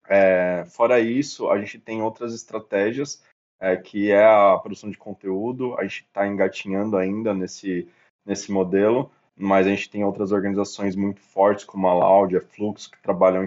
É, 0.07 0.65
fora 0.69 0.99
isso, 0.99 1.49
a 1.49 1.59
gente 1.59 1.77
tem 1.77 2.01
outras 2.01 2.33
estratégias, 2.33 3.23
é, 3.59 3.75
que 3.75 4.11
é 4.11 4.25
a 4.25 4.57
produção 4.57 4.89
de 4.89 4.97
conteúdo. 4.97 5.77
A 5.77 5.83
gente 5.83 6.05
está 6.07 6.27
engatinhando 6.27 6.97
ainda 6.97 7.33
nesse, 7.33 7.87
nesse 8.25 8.51
modelo, 8.51 9.11
mas 9.35 9.67
a 9.67 9.69
gente 9.69 9.89
tem 9.89 10.03
outras 10.03 10.31
organizações 10.31 10.95
muito 10.95 11.21
fortes, 11.21 11.65
como 11.65 11.87
a 11.87 11.93
Loud, 11.93 12.35
a 12.37 12.41
Flux, 12.41 12.87
que 12.87 13.01
trabalham 13.01 13.45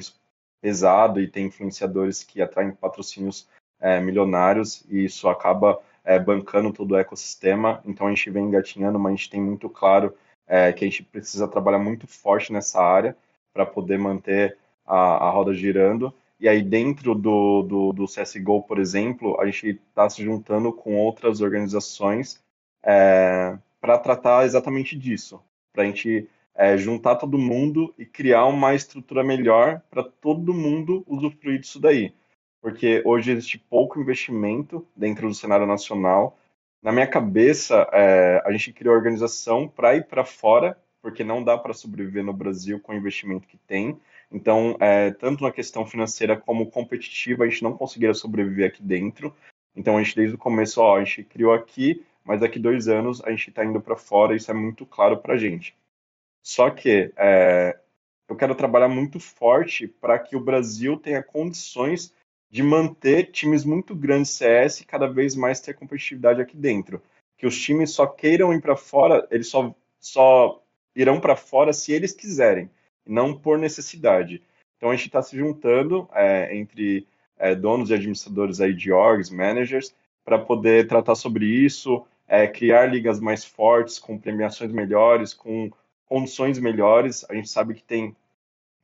pesado 0.61 1.21
e 1.21 1.29
tem 1.29 1.47
influenciadores 1.47 2.23
que 2.23 2.43
atraem 2.43 2.73
patrocínios 2.73 3.49
é, 3.81 4.01
milionários 4.01 4.85
e 4.89 5.05
isso 5.05 5.29
acaba 5.29 5.81
é, 6.05 6.19
bancando 6.19 6.73
todo 6.73 6.93
o 6.93 6.97
ecossistema. 6.97 7.81
Então 7.85 8.07
a 8.07 8.11
gente 8.11 8.31
vem 8.31 8.47
engatinhando, 8.47 8.99
mas 8.99 9.13
a 9.13 9.17
gente 9.17 9.31
tem 9.31 9.41
muito 9.41 9.69
claro 9.69 10.15
é, 10.47 10.73
que 10.73 10.85
a 10.85 10.89
gente 10.89 11.03
precisa 11.03 11.47
trabalhar 11.47 11.79
muito 11.79 12.07
forte 12.07 12.53
nessa 12.53 12.83
área 12.83 13.17
para 13.53 13.67
poder 13.67 13.99
manter 13.99 14.57
a, 14.87 15.27
a, 15.27 15.31
roda 15.31 15.55
girando. 15.55 16.13
E 16.41 16.49
aí 16.49 16.63
dentro 16.63 17.15
do, 17.15 17.63
do, 17.63 17.93
do 17.93 18.05
CSGO, 18.07 18.63
por 18.63 18.79
exemplo, 18.79 19.41
a 19.41 19.47
gente 19.47 19.81
está 19.89 20.09
se 20.09 20.23
juntando 20.23 20.73
com 20.73 20.97
outras 20.97 21.41
organizações 21.41 22.43
é, 22.83 23.59
para 23.81 23.99
tratar 23.99 24.45
exatamente 24.47 24.97
disso, 24.97 25.43
para 25.73 25.83
a 25.83 25.87
gente 25.87 26.29
é, 26.55 26.77
juntar 26.77 27.17
todo 27.17 27.39
mundo 27.39 27.93
e 27.99 28.05
criar 28.05 28.47
uma 28.47 28.75
estrutura 28.75 29.25
melhor 29.25 29.81
para 29.91 30.03
todo 30.03 30.55
mundo 30.55 31.05
usufruir 31.07 31.61
disso 31.61 31.81
daí. 31.81 32.15
Porque 32.61 33.03
hoje 33.05 33.31
existe 33.33 33.59
pouco 33.59 34.01
investimento 34.01 34.87
dentro 34.97 35.29
do 35.29 35.35
cenário 35.35 35.67
nacional. 35.67 36.37
Na 36.83 36.93
minha 36.93 37.07
cabeça, 37.07 37.89
é, 37.93 38.43
a 38.45 38.51
gente 38.53 38.73
criou 38.73 38.95
a 38.95 38.99
organização 38.99 39.69
para 39.69 39.97
ir 39.97 40.07
para 40.07 40.25
fora, 40.25 40.77
porque 41.03 41.25
não 41.25 41.43
dá 41.43 41.57
para 41.57 41.75
sobreviver 41.75 42.25
no 42.25 42.33
Brasil 42.33 42.81
com 42.81 42.93
o 42.93 42.97
investimento 42.97 43.47
que 43.47 43.57
tem. 43.57 43.99
Então, 44.31 44.77
é, 44.81 45.11
tanto 45.13 45.43
na 45.43 45.53
questão 45.53 45.87
financeira 45.87 46.37
como 46.37 46.71
competitiva, 46.71 47.45
a 47.45 47.49
gente 47.49 47.63
não 47.63 47.77
conseguiria 47.77 48.15
sobreviver 48.15 48.69
aqui 48.69 48.83
dentro. 48.83 49.35
Então, 49.75 49.97
a 49.97 50.03
gente, 50.03 50.17
desde 50.17 50.35
o 50.35 50.39
começo, 50.39 50.81
ó, 50.81 50.97
a 50.97 51.05
gente 51.05 51.25
criou 51.25 51.53
aqui, 51.53 52.05
mas 52.25 52.41
daqui 52.41 52.59
dois 52.59 52.89
anos 52.89 53.23
a 53.25 53.31
gente 53.31 53.49
está 53.49 53.65
indo 53.65 53.81
para 53.81 53.97
fora, 53.97 54.37
isso 54.37 54.51
é 54.51 54.55
muito 54.55 54.85
claro 54.85 55.19
para 55.19 55.35
a 55.35 55.39
gente. 55.39 55.75
Só 56.43 56.71
que 56.71 57.13
é, 57.17 57.79
eu 58.29 58.37
quero 58.37 58.55
trabalhar 58.55 58.89
muito 58.89 59.19
forte 59.19 59.89
para 59.89 60.19
que 60.19 60.37
o 60.37 60.41
Brasil 60.41 60.97
tenha 60.99 61.23
condições 61.23 62.13
de 62.51 62.63
manter 62.63 63.31
times 63.31 63.65
muito 63.65 63.95
grandes 63.95 64.31
CS 64.33 64.81
e 64.81 64.87
cada 64.87 65.07
vez 65.07 65.35
mais 65.35 65.61
ter 65.61 65.75
competitividade 65.75 66.41
aqui 66.41 66.57
dentro. 66.57 67.03
que 67.37 67.47
os 67.47 67.57
times 67.61 67.93
só 67.93 68.05
queiram 68.05 68.53
ir 68.53 68.61
para 68.61 68.75
fora, 68.75 69.27
eles 69.31 69.47
só, 69.47 69.73
só 70.01 70.61
irão 70.95 71.21
para 71.21 71.37
fora 71.37 71.73
se 71.73 71.93
eles 71.93 72.13
quiserem, 72.13 72.71
não 73.07 73.35
por 73.35 73.59
necessidade. 73.59 74.43
Então 74.77 74.91
a 74.91 74.97
gente 74.97 75.07
está 75.07 75.23
se 75.23 75.37
juntando 75.37 76.09
é, 76.13 76.57
entre 76.57 77.07
é, 77.39 77.55
donos 77.55 77.91
e 77.91 77.95
administradores 77.95 78.61
aí 78.61 78.73
de 78.73 78.93
orgs, 78.93 79.31
managers, 79.31 79.95
para 80.25 80.39
poder 80.39 80.87
tratar 80.87 81.15
sobre 81.15 81.47
isso, 81.47 82.07
é, 82.27 82.47
criar 82.47 82.87
ligas 82.87 83.19
mais 83.19 83.45
fortes, 83.45 83.99
com 83.99 84.19
premiações 84.19 84.71
melhores, 84.71 85.33
com 85.33 85.71
condições 86.07 86.59
melhores. 86.59 87.25
A 87.29 87.35
gente 87.35 87.49
sabe 87.49 87.75
que 87.75 87.83
tem 87.83 88.15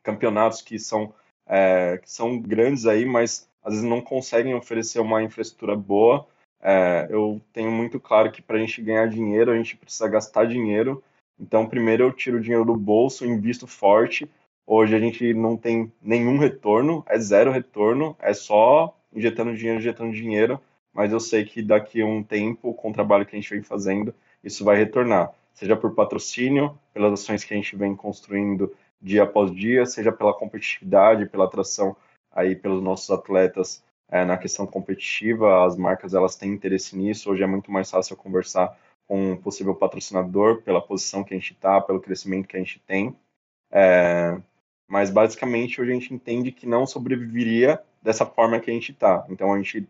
campeonatos 0.02 0.62
que 0.62 0.78
são, 0.78 1.12
é, 1.46 1.98
que 1.98 2.10
são 2.10 2.38
grandes 2.40 2.86
aí, 2.86 3.04
mas 3.04 3.48
às 3.62 3.74
vezes 3.74 3.88
não 3.88 4.00
conseguem 4.00 4.54
oferecer 4.54 5.00
uma 5.00 5.22
infraestrutura 5.22 5.76
boa. 5.76 6.26
É, 6.60 7.06
eu 7.10 7.40
tenho 7.52 7.70
muito 7.70 8.00
claro 8.00 8.32
que 8.32 8.40
para 8.40 8.56
a 8.56 8.60
gente 8.60 8.80
ganhar 8.80 9.06
dinheiro, 9.08 9.50
a 9.50 9.56
gente 9.56 9.76
precisa 9.76 10.08
gastar 10.08 10.46
dinheiro. 10.46 11.02
Então, 11.38 11.66
primeiro 11.66 12.04
eu 12.04 12.12
tiro 12.12 12.38
o 12.38 12.40
dinheiro 12.40 12.64
do 12.64 12.76
bolso, 12.76 13.24
invisto 13.24 13.66
forte. 13.66 14.28
Hoje 14.66 14.94
a 14.94 14.98
gente 14.98 15.34
não 15.34 15.56
tem 15.56 15.92
nenhum 16.00 16.38
retorno, 16.38 17.04
é 17.08 17.18
zero 17.18 17.50
retorno, 17.50 18.16
é 18.20 18.32
só 18.32 18.96
injetando 19.12 19.54
dinheiro, 19.56 19.78
injetando 19.78 20.12
dinheiro. 20.12 20.60
Mas 20.92 21.12
eu 21.12 21.20
sei 21.20 21.44
que 21.44 21.60
daqui 21.60 22.00
a 22.00 22.06
um 22.06 22.22
tempo, 22.22 22.72
com 22.74 22.90
o 22.90 22.92
trabalho 22.92 23.26
que 23.26 23.34
a 23.36 23.40
gente 23.40 23.50
vem 23.50 23.62
fazendo, 23.62 24.14
isso 24.42 24.64
vai 24.64 24.76
retornar. 24.76 25.32
Seja 25.52 25.76
por 25.76 25.94
patrocínio, 25.94 26.78
pelas 26.92 27.12
ações 27.12 27.44
que 27.44 27.52
a 27.52 27.56
gente 27.56 27.76
vem 27.76 27.94
construindo 27.96 28.72
dia 29.00 29.24
após 29.24 29.50
dia, 29.52 29.84
seja 29.86 30.12
pela 30.12 30.32
competitividade, 30.32 31.26
pela 31.26 31.44
atração 31.44 31.96
aí 32.32 32.56
pelos 32.56 32.82
nossos 32.82 33.10
atletas 33.10 33.82
é, 34.08 34.24
na 34.24 34.36
questão 34.36 34.66
competitiva, 34.66 35.64
as 35.64 35.76
marcas 35.76 36.14
elas 36.14 36.36
têm 36.36 36.52
interesse 36.52 36.96
nisso. 36.96 37.30
Hoje 37.30 37.42
é 37.42 37.46
muito 37.46 37.70
mais 37.70 37.90
fácil 37.90 38.16
conversar 38.16 38.76
com 39.06 39.32
um 39.32 39.36
possível 39.36 39.74
patrocinador 39.74 40.62
pela 40.62 40.80
posição 40.80 41.22
que 41.22 41.34
a 41.34 41.36
gente 41.36 41.52
está, 41.52 41.80
pelo 41.80 42.00
crescimento 42.00 42.48
que 42.48 42.56
a 42.56 42.60
gente 42.60 42.80
tem. 42.80 43.16
É, 43.70 44.40
mas 44.88 45.10
basicamente 45.10 45.80
hoje 45.80 45.90
a 45.90 45.94
gente 45.94 46.14
entende 46.14 46.52
que 46.52 46.66
não 46.66 46.86
sobreviveria 46.86 47.82
dessa 48.02 48.24
forma 48.24 48.60
que 48.60 48.70
a 48.70 48.74
gente 48.74 48.92
está. 48.92 49.26
Então 49.28 49.52
a 49.52 49.56
gente 49.56 49.88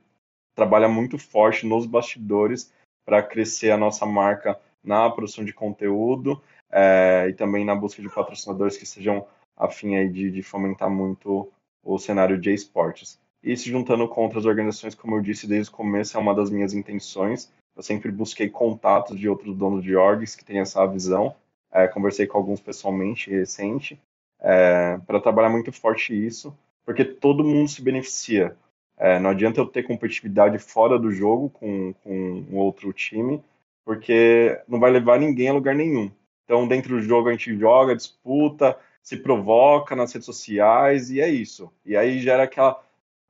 trabalha 0.55 0.89
muito 0.89 1.19
forte 1.19 1.67
nos 1.67 1.87
bastidores 1.87 2.73
para 3.05 3.23
crescer 3.23 3.71
a 3.71 3.77
nossa 3.77 4.07
marca 4.07 4.59
na 4.83 5.11
produção 5.11 5.45
de 5.45 5.53
conteúdo 5.53 6.43
é, 6.71 7.27
e 7.29 7.33
também 7.33 7.65
na 7.65 7.75
busca 7.75 8.01
de 8.01 8.09
patrocinadores 8.09 8.77
que 8.77 8.87
sejam 8.87 9.27
afim 9.57 9.97
aí 9.97 10.09
de, 10.09 10.31
de 10.31 10.43
fomentar 10.43 10.91
muito 10.91 11.51
o 11.83 11.99
cenário 11.99 12.41
de 12.41 12.53
esportes. 12.53 13.19
E 13.43 13.57
se 13.57 13.69
juntando 13.69 14.09
com 14.09 14.23
outras 14.23 14.47
organizações, 14.47 14.95
como 14.95 15.17
eu 15.17 15.21
disse 15.21 15.47
desde 15.47 15.71
o 15.71 15.75
começo, 15.75 16.17
é 16.17 16.21
uma 16.21 16.35
das 16.35 16.51
minhas 16.51 16.73
intenções. 16.73 17.53
Eu 17.77 17.83
sempre 17.83 18.11
busquei 18.11 18.49
contatos 18.49 19.19
de 19.19 19.29
outros 19.29 19.57
donos 19.57 19.83
de 19.83 19.97
orgs 19.97 20.35
que 20.35 20.45
têm 20.45 20.61
essa 20.61 20.87
visão. 20.87 21.35
É, 21.73 21.89
conversei 21.89 22.27
com 22.27 22.39
alguns 22.39 22.61
pessoalmente 22.61 23.31
recente 23.31 24.01
é, 24.41 24.99
para 25.07 25.21
trabalhar 25.21 25.49
muito 25.49 25.73
forte 25.73 26.15
isso, 26.15 26.57
porque 26.85 27.05
todo 27.05 27.43
mundo 27.43 27.69
se 27.69 27.83
beneficia. 27.83 28.57
É, 28.97 29.19
não 29.19 29.31
adianta 29.31 29.61
eu 29.61 29.67
ter 29.67 29.83
competitividade 29.83 30.59
fora 30.59 30.99
do 30.99 31.11
jogo 31.11 31.51
com, 31.51 31.93
com 32.05 32.45
um 32.51 32.57
outro 32.57 32.93
time, 32.93 33.43
porque 33.85 34.61
não 34.69 34.79
vai 34.79 34.91
levar 34.91 35.19
ninguém 35.19 35.49
a 35.49 35.53
lugar 35.53 35.75
nenhum. 35.75 36.11
Então, 36.45 36.69
dentro 36.69 36.97
do 36.97 37.03
jogo, 37.03 37.29
a 37.29 37.33
gente 37.33 37.59
joga, 37.59 37.97
disputa, 37.97 38.79
se 39.03 39.17
provoca 39.17 39.97
nas 39.97 40.13
redes 40.13 40.27
sociais 40.27 41.11
e 41.11 41.21
é 41.21 41.29
isso. 41.29 41.73
E 41.85 41.97
aí 41.97 42.21
gera 42.21 42.45
aquela 42.45 42.84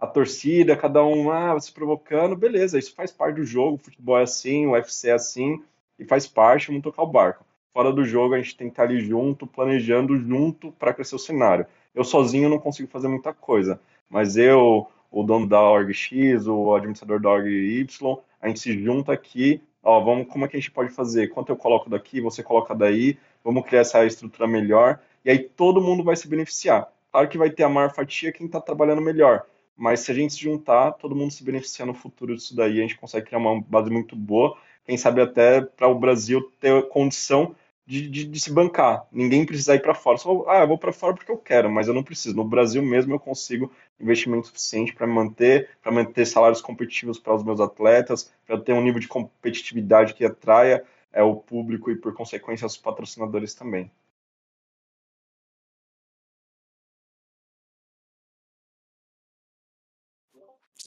a 0.04 0.06
torcida, 0.06 0.76
cada 0.76 1.04
um 1.04 1.30
ah, 1.30 1.58
se 1.58 1.72
provocando, 1.72 2.36
beleza, 2.36 2.78
isso 2.78 2.94
faz 2.94 3.10
parte 3.10 3.36
do 3.36 3.44
jogo, 3.44 3.76
o 3.76 3.78
futebol 3.78 4.18
é 4.18 4.22
assim, 4.22 4.66
o 4.66 4.72
UFC 4.72 5.08
é 5.08 5.12
assim, 5.12 5.62
e 5.98 6.04
faz 6.04 6.26
parte, 6.26 6.68
vamos 6.68 6.82
tocar 6.82 7.02
o 7.02 7.06
barco. 7.06 7.44
Fora 7.72 7.92
do 7.92 8.04
jogo, 8.04 8.34
a 8.34 8.40
gente 8.40 8.56
tem 8.56 8.68
que 8.68 8.72
estar 8.72 8.84
ali 8.84 9.00
junto, 9.00 9.46
planejando 9.46 10.16
junto 10.18 10.70
para 10.72 10.94
crescer 10.94 11.16
o 11.16 11.18
cenário. 11.18 11.66
Eu 11.94 12.04
sozinho 12.04 12.48
não 12.48 12.58
consigo 12.58 12.88
fazer 12.88 13.08
muita 13.08 13.32
coisa, 13.32 13.80
mas 14.08 14.36
eu, 14.36 14.86
o 15.10 15.22
dono 15.22 15.46
da 15.48 15.60
org 15.60 15.92
X, 15.92 16.46
o 16.46 16.74
administrador 16.74 17.20
da 17.20 17.30
org 17.30 17.48
Y, 17.48 18.18
a 18.40 18.48
gente 18.48 18.60
se 18.60 18.84
junta 18.84 19.12
aqui, 19.12 19.62
ó, 19.82 20.00
vamos, 20.00 20.28
como 20.28 20.44
é 20.44 20.48
que 20.48 20.56
a 20.56 20.60
gente 20.60 20.70
pode 20.70 20.90
fazer? 20.90 21.28
Quanto 21.28 21.50
eu 21.50 21.56
coloco 21.56 21.88
daqui, 21.88 22.20
você 22.20 22.42
coloca 22.42 22.74
daí, 22.74 23.18
vamos 23.42 23.64
criar 23.64 23.80
essa 23.80 24.04
estrutura 24.04 24.46
melhor, 24.46 25.00
e 25.24 25.30
aí 25.30 25.38
todo 25.38 25.80
mundo 25.80 26.04
vai 26.04 26.14
se 26.14 26.28
beneficiar. 26.28 26.92
Claro 27.10 27.28
que 27.28 27.38
vai 27.38 27.50
ter 27.50 27.62
a 27.62 27.68
maior 27.68 27.92
fatia 27.92 28.32
quem 28.32 28.46
está 28.46 28.60
trabalhando 28.60 29.00
melhor, 29.00 29.46
mas 29.76 30.00
se 30.00 30.12
a 30.12 30.14
gente 30.14 30.34
se 30.34 30.40
juntar, 30.40 30.92
todo 30.92 31.14
mundo 31.14 31.30
se 31.30 31.44
beneficiar 31.44 31.86
no 31.86 31.94
futuro 31.94 32.34
disso 32.34 32.54
daí, 32.54 32.78
a 32.78 32.82
gente 32.82 32.96
consegue 32.96 33.26
criar 33.26 33.38
uma 33.38 33.60
base 33.60 33.90
muito 33.90 34.14
boa, 34.14 34.56
quem 34.84 34.96
sabe 34.96 35.20
até 35.20 35.60
para 35.62 35.88
o 35.88 35.98
Brasil 35.98 36.42
ter 36.60 36.88
condição 36.88 37.54
de, 37.86 38.08
de, 38.08 38.24
de, 38.24 38.40
se 38.40 38.52
bancar. 38.52 39.06
Ninguém 39.12 39.44
precisa 39.44 39.74
ir 39.74 39.80
para 39.80 39.94
fora. 39.94 40.18
Só, 40.18 40.44
ah, 40.48 40.60
eu 40.60 40.68
vou 40.68 40.78
para 40.78 40.92
fora 40.92 41.14
porque 41.14 41.30
eu 41.30 41.36
quero, 41.36 41.70
mas 41.70 41.86
eu 41.88 41.94
não 41.94 42.02
preciso. 42.02 42.36
No 42.36 42.44
Brasil 42.44 42.82
mesmo 42.82 43.14
eu 43.14 43.20
consigo 43.20 43.70
investimento 44.00 44.46
suficiente 44.46 44.94
para 44.94 45.06
manter, 45.06 45.70
para 45.82 45.92
manter 45.92 46.26
salários 46.26 46.60
competitivos 46.60 47.18
para 47.18 47.34
os 47.34 47.42
meus 47.42 47.60
atletas, 47.60 48.32
para 48.46 48.58
ter 48.58 48.72
um 48.72 48.82
nível 48.82 49.00
de 49.00 49.08
competitividade 49.08 50.14
que 50.14 50.24
atraia 50.24 50.84
é, 51.12 51.22
o 51.22 51.36
público 51.36 51.90
e, 51.90 51.96
por 51.96 52.14
consequência, 52.14 52.66
os 52.66 52.76
patrocinadores 52.76 53.54
também. 53.54 53.90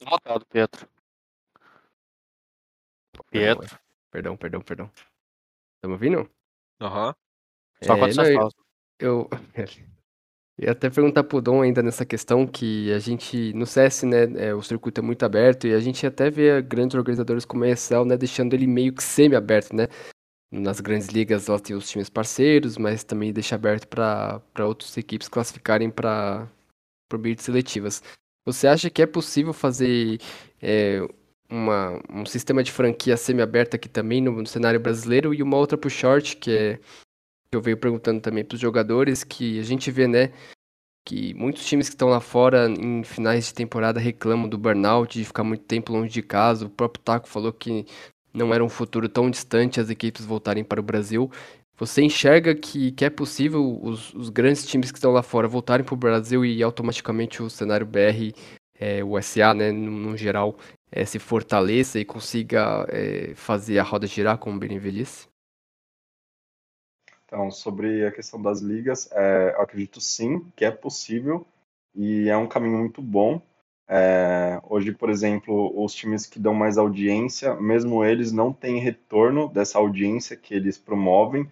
Notado, 0.05 0.45
Pietro. 0.45 0.88
Pietro. 3.29 3.79
Perdão, 4.11 4.38
perdão, 4.38 4.61
perdão. 4.61 4.91
Tá 5.81 5.88
me 5.88 5.93
ouvindo? 5.93 6.29
Aham. 6.81 7.13
Só 7.83 7.93
É, 7.93 7.99
quando 7.99 8.25
eu- 8.25 8.35
fala. 8.35 8.51
Eu 8.99 9.29
ia 10.57 10.71
até 10.71 10.89
perguntar 10.89 11.23
pro 11.23 11.41
Dom 11.41 11.61
ainda 11.61 11.83
nessa 11.83 12.05
questão 12.05 12.47
que 12.47 12.91
a 12.91 12.99
gente, 12.99 13.53
no 13.53 13.65
CS, 13.65 14.05
né, 14.05 14.23
é, 14.38 14.53
o 14.55 14.61
circuito 14.63 14.99
é 15.01 15.03
muito 15.03 15.23
aberto 15.23 15.67
e 15.67 15.73
a 15.73 15.79
gente 15.79 16.05
até 16.05 16.29
vê 16.31 16.61
grandes 16.61 16.95
organizadores 16.95 17.45
como 17.45 17.63
a 17.63 17.67
ESL, 17.69 18.05
né, 18.05 18.17
deixando 18.17 18.53
ele 18.53 18.65
meio 18.65 18.93
que 18.93 19.03
semi-aberto, 19.03 19.75
né? 19.75 19.88
Nas 20.51 20.79
grandes 20.79 21.07
ligas 21.09 21.49
ela 21.49 21.59
tem 21.59 21.75
os 21.75 21.89
times 21.89 22.09
parceiros, 22.09 22.77
mas 22.77 23.03
também 23.03 23.33
deixa 23.33 23.55
aberto 23.55 23.85
para 23.88 24.39
para 24.53 24.65
outras 24.65 24.95
equipes 24.97 25.27
classificarem 25.27 25.91
para 25.91 26.47
por 27.09 27.19
seletivas. 27.38 28.01
Você 28.47 28.65
acha 28.65 28.89
que 28.89 29.01
é 29.01 29.05
possível 29.05 29.51
fazer 29.51 30.21
é, 30.61 31.01
uma, 31.49 32.01
um 32.09 32.25
sistema 32.25 32.63
de 32.63 32.71
franquia 32.71 33.17
semi-aberta 33.17 33.75
aqui 33.75 33.89
também 33.89 34.21
no, 34.21 34.31
no 34.31 34.47
cenário 34.47 34.79
brasileiro 34.79 35.33
e 35.33 35.43
uma 35.43 35.57
outra 35.57 35.77
pro 35.77 35.89
short, 35.89 36.37
que 36.37 36.51
é 36.51 36.79
que 37.49 37.57
eu 37.57 37.61
venho 37.61 37.75
perguntando 37.75 38.21
também 38.21 38.45
para 38.45 38.55
os 38.55 38.61
jogadores, 38.61 39.25
que 39.25 39.59
a 39.59 39.63
gente 39.63 39.91
vê, 39.91 40.07
né, 40.07 40.31
que 41.05 41.33
muitos 41.33 41.65
times 41.65 41.89
que 41.89 41.95
estão 41.95 42.07
lá 42.07 42.21
fora 42.21 42.69
em 42.69 43.03
finais 43.03 43.47
de 43.47 43.53
temporada 43.53 43.99
reclamam 43.99 44.47
do 44.47 44.57
burnout, 44.57 45.19
de 45.19 45.25
ficar 45.25 45.43
muito 45.43 45.65
tempo 45.65 45.91
longe 45.91 46.13
de 46.13 46.21
casa. 46.21 46.67
O 46.67 46.69
próprio 46.69 47.03
Taco 47.03 47.28
falou 47.28 47.51
que 47.51 47.86
não 48.33 48.53
era 48.53 48.63
um 48.63 48.69
futuro 48.69 49.09
tão 49.09 49.29
distante 49.29 49.82
as 49.82 49.89
equipes 49.89 50.24
voltarem 50.24 50.63
para 50.63 50.79
o 50.79 50.83
Brasil. 50.83 51.29
Você 51.78 52.01
enxerga 52.01 52.55
que, 52.55 52.91
que 52.91 53.05
é 53.05 53.09
possível 53.09 53.79
os, 53.83 54.12
os 54.16 54.29
grandes 54.29 54.66
times 54.66 54.91
que 54.91 54.97
estão 54.97 55.12
lá 55.12 55.21
fora 55.21 55.47
voltarem 55.47 55.86
para 55.86 55.93
o 55.93 55.97
Brasil 55.97 56.43
e 56.43 56.63
automaticamente 56.63 57.43
o 57.43 57.49
cenário 57.49 57.86
BR, 57.86 58.33
é, 58.79 59.04
o 59.04 59.21
SA, 59.21 59.54
né, 59.54 59.71
no, 59.71 59.91
no 59.91 60.17
geral, 60.17 60.58
é, 60.91 61.05
se 61.05 61.20
fortaleça 61.20 61.99
e 61.99 62.05
consiga 62.05 62.86
é, 62.89 63.33
fazer 63.36 63.78
a 63.78 63.83
roda 63.83 64.08
girar, 64.08 64.39
como 64.39 64.58
Benny 64.58 64.79
disse? 64.91 65.28
Então, 67.25 67.51
sobre 67.51 68.08
a 68.08 68.12
questão 68.12 68.41
das 68.41 68.62
ligas, 68.62 69.08
é, 69.12 69.54
eu 69.55 69.62
acredito 69.62 70.01
sim 70.01 70.49
que 70.55 70.66
é 70.66 70.71
possível 70.71 71.45
e 71.93 72.29
é 72.29 72.37
um 72.37 72.47
caminho 72.47 72.79
muito 72.79 73.01
bom. 73.01 73.41
É, 73.87 74.59
hoje, 74.63 74.93
por 74.93 75.09
exemplo, 75.09 75.71
os 75.75 75.93
times 75.93 76.25
que 76.25 76.39
dão 76.39 76.54
mais 76.54 76.78
audiência, 76.78 77.54
mesmo 77.55 78.04
eles 78.04 78.32
não 78.32 78.51
têm 78.51 78.79
retorno 78.79 79.47
dessa 79.47 79.78
audiência 79.78 80.36
que 80.36 80.54
eles 80.54 80.78
promovem. 80.78 81.49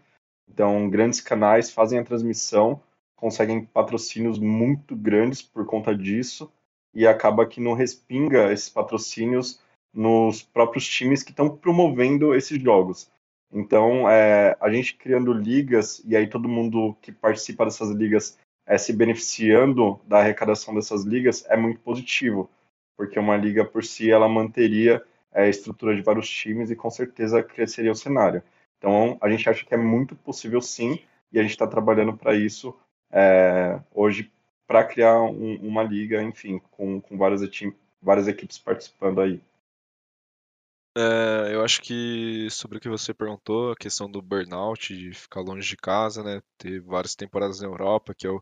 Então, 0.48 0.90
grandes 0.90 1.20
canais 1.20 1.72
fazem 1.72 2.00
a 2.00 2.04
transmissão, 2.04 2.82
conseguem 3.16 3.66
patrocínios 3.66 4.40
muito 4.40 4.96
grandes 4.96 5.42
por 5.42 5.66
conta 5.66 5.96
disso 5.96 6.52
e 6.94 7.06
acaba 7.06 7.46
que 7.46 7.60
não 7.60 7.74
respinga 7.74 8.52
esses 8.52 8.70
patrocínios 8.70 9.60
nos 9.94 10.42
próprios 10.42 10.88
times 10.88 11.24
que 11.24 11.32
estão 11.32 11.50
promovendo 11.50 12.36
esses 12.36 12.62
jogos. 12.62 13.10
Então, 13.52 14.10
é, 14.10 14.58
a 14.60 14.70
gente 14.70 14.96
criando 14.96 15.32
ligas, 15.32 16.02
e 16.06 16.16
aí 16.16 16.28
todo 16.28 16.50
mundo 16.50 16.96
que 17.02 17.12
participa 17.12 17.64
dessas 17.64 17.90
ligas 17.92 18.38
é, 18.66 18.78
se 18.78 18.92
beneficiando 18.92 20.00
da 20.06 20.20
arrecadação 20.20 20.74
dessas 20.74 21.04
ligas, 21.04 21.46
é 21.48 21.56
muito 21.56 21.80
positivo, 21.80 22.50
porque 22.98 23.20
uma 23.20 23.38
liga 23.38 23.64
por 23.64 23.84
si, 23.84 24.12
ela 24.12 24.28
manteria 24.28 25.04
é, 25.32 25.44
a 25.44 25.50
estrutura 25.50 25.96
de 25.96 26.02
vários 26.02 26.30
times 26.30 26.72
e 26.72 26.76
com 26.76 26.90
certeza 26.90 27.44
cresceria 27.44 27.92
o 27.92 27.96
cenário. 27.96 28.44
Então, 28.86 29.18
a 29.20 29.28
gente 29.32 29.50
acha 29.50 29.66
que 29.66 29.74
é 29.74 29.78
muito 29.78 30.16
possível 30.16 30.62
sim, 30.62 31.00
e 31.32 31.40
a 31.40 31.42
gente 31.42 31.54
está 31.54 31.66
trabalhando 31.66 32.16
para 32.16 32.36
isso 32.36 32.78
é, 33.12 33.82
hoje, 33.92 34.32
para 34.68 34.84
criar 34.84 35.24
um, 35.24 35.56
uma 35.56 35.82
liga, 35.82 36.22
enfim, 36.22 36.60
com, 36.70 37.02
com 37.02 37.18
várias, 37.18 37.42
várias 38.00 38.28
equipes 38.28 38.60
participando 38.60 39.22
aí. 39.22 39.42
É, 40.96 41.56
eu 41.56 41.64
acho 41.64 41.82
que 41.82 42.48
sobre 42.52 42.78
o 42.78 42.80
que 42.80 42.88
você 42.88 43.12
perguntou, 43.12 43.72
a 43.72 43.76
questão 43.76 44.10
do 44.10 44.22
burnout, 44.22 44.96
de 44.96 45.14
ficar 45.14 45.42
longe 45.42 45.68
de 45.68 45.78
casa, 45.78 46.24
né? 46.24 46.40
Ter 46.56 46.80
várias 46.80 47.16
temporadas 47.16 47.62
na 47.62 47.68
Europa, 47.68 48.14
que 48.14 48.28
é 48.28 48.30
o 48.30 48.40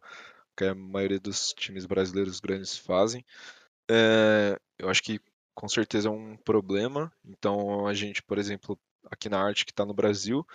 que 0.57 0.65
a 0.65 0.75
maioria 0.75 1.21
dos 1.21 1.53
times 1.53 1.85
brasileiros 1.85 2.41
grandes 2.41 2.77
fazem. 2.77 3.23
É, 3.89 4.59
eu 4.77 4.89
acho 4.89 5.01
que 5.01 5.21
com 5.55 5.69
certeza 5.69 6.09
é 6.09 6.11
um 6.11 6.35
problema. 6.35 7.09
Então 7.23 7.87
a 7.87 7.93
gente, 7.93 8.21
por 8.21 8.37
exemplo, 8.37 8.77
aqui 9.09 9.29
na 9.29 9.41
arte 9.41 9.65
que 9.65 9.71
está 9.71 9.85
no 9.85 9.93
Brasil, 9.93 10.45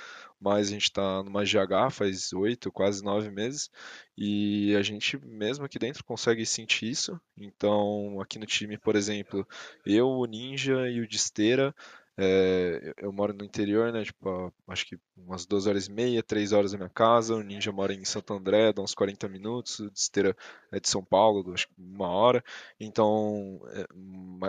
mas 0.40 0.68
a 0.68 0.70
gente 0.70 0.84
está 0.84 1.22
numa 1.22 1.44
GH 1.44 1.90
faz 1.90 2.32
oito, 2.32 2.70
quase 2.72 3.02
nove 3.02 3.30
meses, 3.30 3.70
e 4.16 4.74
a 4.76 4.82
gente 4.82 5.18
mesmo 5.24 5.64
aqui 5.64 5.78
dentro 5.78 6.04
consegue 6.04 6.44
sentir 6.46 6.90
isso. 6.90 7.20
Então, 7.36 8.20
aqui 8.20 8.38
no 8.38 8.46
time, 8.46 8.78
por 8.78 8.96
exemplo, 8.96 9.46
eu, 9.84 10.08
o 10.08 10.24
Ninja 10.26 10.88
e 10.90 11.00
o 11.00 11.08
Disteira, 11.08 11.74
é, 12.20 12.92
eu 12.98 13.12
moro 13.12 13.32
no 13.32 13.44
interior, 13.44 13.92
né? 13.92 14.02
Tipo, 14.02 14.52
acho 14.66 14.86
que 14.86 14.98
umas 15.16 15.46
duas 15.46 15.68
horas 15.68 15.86
e 15.86 15.92
meia, 15.92 16.20
três 16.20 16.52
horas 16.52 16.72
da 16.72 16.78
minha 16.78 16.90
casa. 16.90 17.36
O 17.36 17.42
Ninja 17.42 17.70
mora 17.70 17.94
em 17.94 18.04
Santo 18.04 18.34
André, 18.34 18.72
dá 18.72 18.82
uns 18.82 18.94
40 18.94 19.28
minutos. 19.28 19.78
O 19.78 19.90
Disteira 19.90 20.36
é 20.72 20.80
de 20.80 20.88
São 20.88 21.04
Paulo, 21.04 21.52
acho 21.54 21.68
que 21.68 21.74
uma 21.78 22.08
hora. 22.08 22.42
Então, 22.80 23.60
é, 23.68 23.86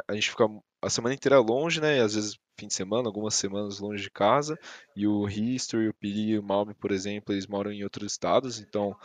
a 0.08 0.16
gente 0.16 0.32
fica 0.32 0.50
a 0.82 0.90
semana 0.90 1.14
inteira 1.14 1.40
longe, 1.40 1.80
né? 1.80 2.02
Às 2.02 2.16
vezes 2.16 2.40
fim 2.60 2.68
de 2.68 2.74
semana, 2.74 3.08
algumas 3.08 3.36
semanas 3.36 3.80
longe 3.80 4.02
de 4.04 4.12
casa. 4.12 4.58
E 4.96 5.06
o 5.06 5.28
History, 5.30 5.90
o 5.90 5.94
Piri 5.94 6.32
e 6.32 6.40
o 6.40 6.44
Malme, 6.44 6.74
por 6.74 6.92
exemplo, 6.92 7.34
eles 7.34 7.46
moram 7.46 7.72
em 7.72 7.84
outros 7.84 8.12
estados, 8.12 8.60
então 8.60 8.98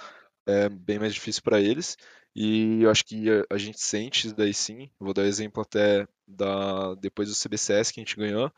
é 0.46 0.68
bem 0.70 0.98
mais 0.98 1.14
difícil 1.14 1.42
para 1.42 1.60
eles. 1.60 1.96
E 2.34 2.82
eu 2.82 2.90
acho 2.90 3.04
que 3.04 3.26
a, 3.48 3.56
gente 3.56 3.80
sente 3.80 4.26
isso 4.26 4.36
daí 4.36 4.52
sim. 4.52 4.90
Vou 4.98 5.14
dar 5.14 5.24
exemplo 5.24 5.62
até 5.62 6.06
da 6.26 6.94
depois 6.96 7.28
do 7.28 7.34
CBCS 7.34 7.92
que 7.92 8.00
a 8.00 8.02
gente 8.02 8.16
ganhou. 8.16 8.52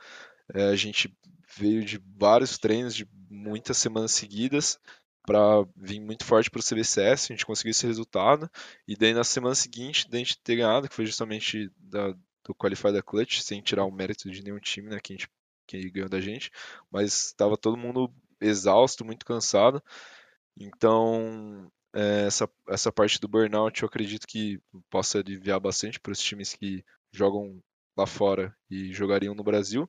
É, 0.54 0.64
a 0.68 0.76
gente 0.76 1.14
veio 1.56 1.84
de 1.84 2.00
vários 2.16 2.58
treinos 2.58 2.94
de 2.94 3.06
muitas 3.28 3.76
semanas 3.76 4.12
seguidas 4.12 4.78
para 5.26 5.66
vir 5.76 6.00
muito 6.00 6.24
forte 6.24 6.48
para 6.48 6.60
o 6.60 6.62
CBCS, 6.62 7.24
a 7.24 7.34
gente 7.34 7.44
conseguiu 7.44 7.72
esse 7.72 7.86
resultado. 7.86 8.48
E 8.86 8.96
daí 8.96 9.12
na 9.12 9.24
semana 9.24 9.56
seguinte, 9.56 10.08
da 10.08 10.18
gente 10.18 10.38
ter 10.38 10.56
ganhado, 10.56 10.88
que 10.88 10.94
foi 10.94 11.04
justamente 11.04 11.70
da, 11.78 12.12
do 12.44 12.54
Qualify 12.54 12.92
da 12.92 13.02
Clutch, 13.02 13.40
sem 13.40 13.60
tirar 13.60 13.84
o 13.84 13.90
mérito 13.90 14.30
de 14.30 14.42
nenhum 14.42 14.60
time 14.60 14.88
né, 14.88 15.00
que, 15.00 15.12
a 15.12 15.16
gente, 15.16 15.28
que 15.66 15.90
ganhou 15.90 16.08
da 16.08 16.20
gente, 16.20 16.50
mas 16.90 17.26
estava 17.26 17.56
todo 17.56 17.76
mundo 17.76 18.12
exausto, 18.40 19.04
muito 19.04 19.26
cansado. 19.26 19.82
Então, 20.56 21.70
essa, 22.26 22.48
essa 22.68 22.92
parte 22.92 23.20
do 23.20 23.28
burnout 23.28 23.82
eu 23.82 23.88
acredito 23.88 24.26
que 24.26 24.60
possa 24.90 25.18
aliviar 25.18 25.60
bastante 25.60 25.98
para 26.00 26.12
os 26.12 26.20
times 26.20 26.54
que 26.54 26.84
jogam 27.12 27.60
lá 27.96 28.06
fora 28.06 28.54
e 28.70 28.92
jogariam 28.92 29.34
no 29.34 29.42
Brasil. 29.42 29.88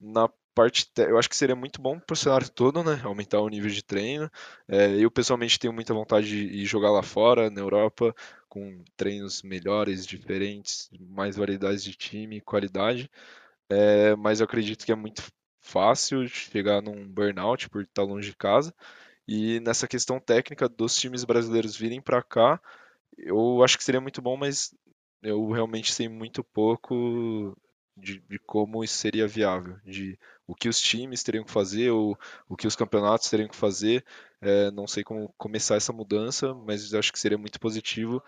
Na 0.00 0.28
parte, 0.54 0.90
eu 0.96 1.18
acho 1.18 1.28
que 1.28 1.36
seria 1.36 1.54
muito 1.56 1.80
bom 1.80 1.98
para 2.00 2.14
o 2.14 2.16
cenário 2.16 2.48
todo, 2.50 2.82
né? 2.82 3.00
Aumentar 3.04 3.40
o 3.40 3.48
nível 3.48 3.70
de 3.70 3.82
treino. 3.82 4.30
É, 4.66 4.90
eu 4.96 5.10
pessoalmente 5.10 5.58
tenho 5.58 5.72
muita 5.72 5.94
vontade 5.94 6.26
de 6.28 6.36
ir 6.62 6.66
jogar 6.66 6.90
lá 6.90 7.02
fora, 7.02 7.50
na 7.50 7.60
Europa, 7.60 8.14
com 8.48 8.82
treinos 8.96 9.42
melhores, 9.42 10.06
diferentes, 10.06 10.88
mais 11.00 11.36
variedades 11.36 11.82
de 11.84 11.94
time, 11.94 12.40
qualidade. 12.40 13.10
É, 13.70 14.16
mas 14.16 14.40
eu 14.40 14.44
acredito 14.44 14.84
que 14.84 14.92
é 14.92 14.96
muito 14.96 15.22
fácil 15.60 16.26
chegar 16.28 16.82
num 16.82 17.06
burnout 17.08 17.68
por 17.68 17.82
estar 17.82 18.02
longe 18.02 18.30
de 18.30 18.36
casa. 18.36 18.74
E 19.28 19.60
nessa 19.60 19.86
questão 19.86 20.18
técnica 20.18 20.66
dos 20.66 20.96
times 20.96 21.22
brasileiros 21.22 21.76
virem 21.76 22.00
para 22.00 22.22
cá, 22.22 22.58
eu 23.18 23.62
acho 23.62 23.76
que 23.76 23.84
seria 23.84 24.00
muito 24.00 24.22
bom, 24.22 24.38
mas 24.38 24.74
eu 25.22 25.50
realmente 25.50 25.92
sei 25.92 26.08
muito 26.08 26.42
pouco 26.42 27.54
de, 27.94 28.20
de, 28.20 28.38
como 28.38 28.82
isso 28.82 28.94
seria 28.94 29.28
viável, 29.28 29.76
de 29.84 30.18
o 30.46 30.54
que 30.54 30.68
os 30.68 30.80
times 30.80 31.22
teriam 31.22 31.44
que 31.44 31.50
fazer, 31.50 31.90
ou 31.90 32.18
o 32.48 32.56
que 32.56 32.66
os 32.66 32.74
campeonatos 32.74 33.28
teriam 33.28 33.50
que 33.50 33.56
fazer. 33.56 34.02
É, 34.40 34.70
não 34.70 34.86
sei 34.86 35.04
como 35.04 35.34
começar 35.36 35.76
essa 35.76 35.92
mudança, 35.92 36.54
mas 36.54 36.94
acho 36.94 37.12
que 37.12 37.18
seria 37.18 37.36
muito 37.36 37.60
positivo 37.60 38.22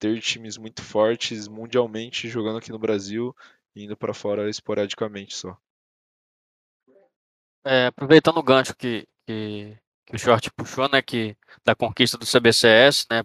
ter 0.00 0.20
times 0.20 0.56
muito 0.56 0.82
fortes 0.82 1.46
mundialmente 1.46 2.28
jogando 2.28 2.58
aqui 2.58 2.72
no 2.72 2.78
Brasil 2.78 3.36
e 3.76 3.84
indo 3.84 3.96
para 3.96 4.14
fora 4.14 4.48
esporadicamente 4.50 5.36
só. 5.36 5.56
É, 7.62 7.86
aproveitando 7.86 8.38
o 8.38 8.42
gancho 8.42 8.74
que, 8.74 9.06
que, 9.26 9.78
que, 10.10 10.16
o 10.16 10.18
Short 10.18 10.50
puxou, 10.52 10.88
né, 10.88 11.00
que 11.02 11.36
da 11.64 11.74
conquista 11.74 12.18
do 12.18 12.26
CBCS, 12.26 13.06
né, 13.10 13.22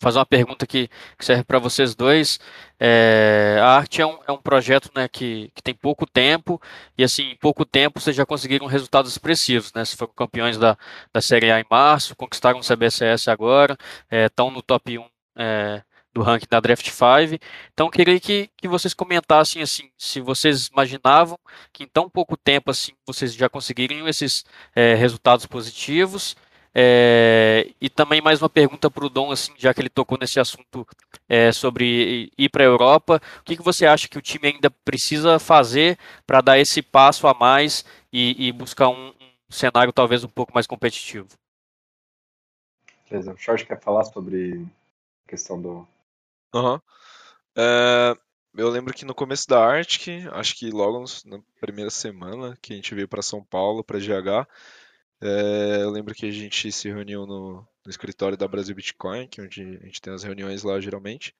fazer 0.00 0.18
uma 0.18 0.26
pergunta 0.26 0.66
que, 0.66 0.88
que 1.18 1.24
serve 1.24 1.44
para 1.44 1.58
vocês 1.58 1.94
dois. 1.94 2.38
É, 2.78 3.58
a 3.60 3.76
arte 3.76 4.00
é 4.00 4.06
um, 4.06 4.18
é 4.26 4.32
um 4.32 4.40
projeto 4.40 4.90
né, 4.94 5.08
que, 5.08 5.50
que 5.54 5.62
tem 5.62 5.74
pouco 5.74 6.06
tempo, 6.06 6.60
e 6.96 7.04
assim, 7.04 7.30
em 7.32 7.36
pouco 7.36 7.64
tempo 7.64 8.00
vocês 8.00 8.14
já 8.14 8.24
conseguiram 8.24 8.66
resultados 8.66 9.10
expressivos, 9.10 9.72
né? 9.74 9.84
Vocês 9.84 9.98
foram 9.98 10.12
campeões 10.14 10.56
da, 10.58 10.76
da 11.12 11.20
Série 11.20 11.50
A 11.50 11.60
em 11.60 11.66
março, 11.70 12.16
conquistaram 12.16 12.60
o 12.60 12.62
CBCS 12.62 13.28
agora, 13.28 13.76
estão 14.10 14.48
é, 14.48 14.50
no 14.52 14.62
top 14.62 14.98
1 14.98 15.04
é, 15.38 15.82
do 16.18 16.22
ranking 16.24 16.46
da 16.50 16.60
Draft 16.60 16.88
5. 16.88 17.42
Então, 17.72 17.90
queria 17.90 18.18
que, 18.20 18.50
que 18.56 18.68
vocês 18.68 18.92
comentassem 18.92 19.62
assim, 19.62 19.90
se 19.96 20.20
vocês 20.20 20.68
imaginavam 20.68 21.38
que 21.72 21.84
em 21.84 21.86
tão 21.86 22.08
pouco 22.08 22.36
tempo 22.36 22.70
assim 22.70 22.92
vocês 23.06 23.34
já 23.34 23.48
conseguiriam 23.48 24.08
esses 24.08 24.44
é, 24.74 24.94
resultados 24.94 25.46
positivos 25.46 26.36
é, 26.74 27.72
e 27.80 27.88
também 27.88 28.20
mais 28.20 28.40
uma 28.40 28.48
pergunta 28.48 28.90
para 28.90 29.04
o 29.04 29.08
Dom, 29.08 29.32
assim, 29.32 29.52
já 29.56 29.72
que 29.72 29.80
ele 29.80 29.88
tocou 29.88 30.16
nesse 30.16 30.38
assunto 30.38 30.86
é, 31.28 31.50
sobre 31.50 32.30
ir 32.36 32.48
para 32.50 32.62
a 32.62 32.66
Europa. 32.66 33.20
O 33.40 33.42
que, 33.42 33.56
que 33.56 33.62
você 33.62 33.86
acha 33.86 34.08
que 34.08 34.18
o 34.18 34.22
time 34.22 34.48
ainda 34.48 34.70
precisa 34.70 35.38
fazer 35.38 35.98
para 36.26 36.40
dar 36.40 36.58
esse 36.58 36.82
passo 36.82 37.26
a 37.26 37.34
mais 37.34 37.84
e, 38.12 38.46
e 38.48 38.52
buscar 38.52 38.90
um, 38.90 39.08
um, 39.08 39.32
cenário 39.50 39.92
talvez 39.92 40.22
um 40.24 40.28
pouco 40.28 40.52
mais 40.54 40.66
competitivo? 40.66 41.28
Beleza. 43.10 43.32
O 43.32 43.36
Jorge 43.36 43.64
quer 43.64 43.80
falar 43.80 44.04
sobre 44.04 44.64
a 45.26 45.30
questão 45.30 45.60
do. 45.60 45.86
Uhum. 46.54 46.80
É, 47.56 48.16
eu 48.56 48.68
lembro 48.68 48.94
que 48.94 49.04
no 49.04 49.14
começo 49.14 49.46
da 49.48 49.64
Arctic, 49.64 50.26
acho 50.32 50.56
que 50.56 50.70
logo 50.70 51.04
na 51.26 51.40
primeira 51.60 51.90
semana 51.90 52.56
que 52.62 52.72
a 52.72 52.76
gente 52.76 52.94
veio 52.94 53.08
para 53.08 53.22
São 53.22 53.44
Paulo, 53.44 53.84
para 53.84 53.98
GH, 53.98 54.48
é, 55.20 55.82
eu 55.82 55.90
lembro 55.90 56.14
que 56.14 56.26
a 56.26 56.30
gente 56.30 56.70
se 56.72 56.88
reuniu 56.88 57.26
no, 57.26 57.66
no, 57.84 57.90
escritório 57.90 58.36
da 58.36 58.48
Brasil 58.48 58.74
Bitcoin, 58.74 59.28
que 59.28 59.40
é 59.40 59.44
onde 59.44 59.62
a 59.62 59.86
gente 59.86 60.00
tem 60.00 60.12
as 60.12 60.22
reuniões 60.22 60.62
lá 60.62 60.80
geralmente. 60.80 61.34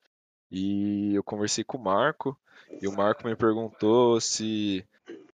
E 0.50 1.14
eu 1.14 1.22
conversei 1.22 1.64
com 1.64 1.78
o 1.78 1.82
Marco, 1.82 2.38
e 2.80 2.88
o 2.88 2.92
Marco 2.92 3.26
me 3.26 3.36
perguntou 3.36 4.20
se 4.20 4.84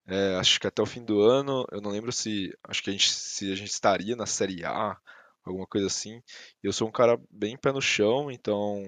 é, 0.07 0.35
acho 0.35 0.59
que 0.59 0.67
até 0.67 0.81
o 0.81 0.85
fim 0.85 1.03
do 1.03 1.21
ano, 1.21 1.65
eu 1.71 1.81
não 1.81 1.91
lembro 1.91 2.11
se 2.11 2.55
acho 2.63 2.83
que 2.83 2.89
a 2.89 2.93
gente, 2.93 3.09
se 3.09 3.51
a 3.51 3.55
gente 3.55 3.69
estaria 3.69 4.15
na 4.15 4.25
Série 4.25 4.65
A, 4.65 4.97
alguma 5.43 5.67
coisa 5.67 5.87
assim. 5.87 6.21
Eu 6.63 6.73
sou 6.73 6.87
um 6.87 6.91
cara 6.91 7.19
bem 7.29 7.57
pé 7.57 7.71
no 7.71 7.81
chão, 7.81 8.31
então 8.31 8.83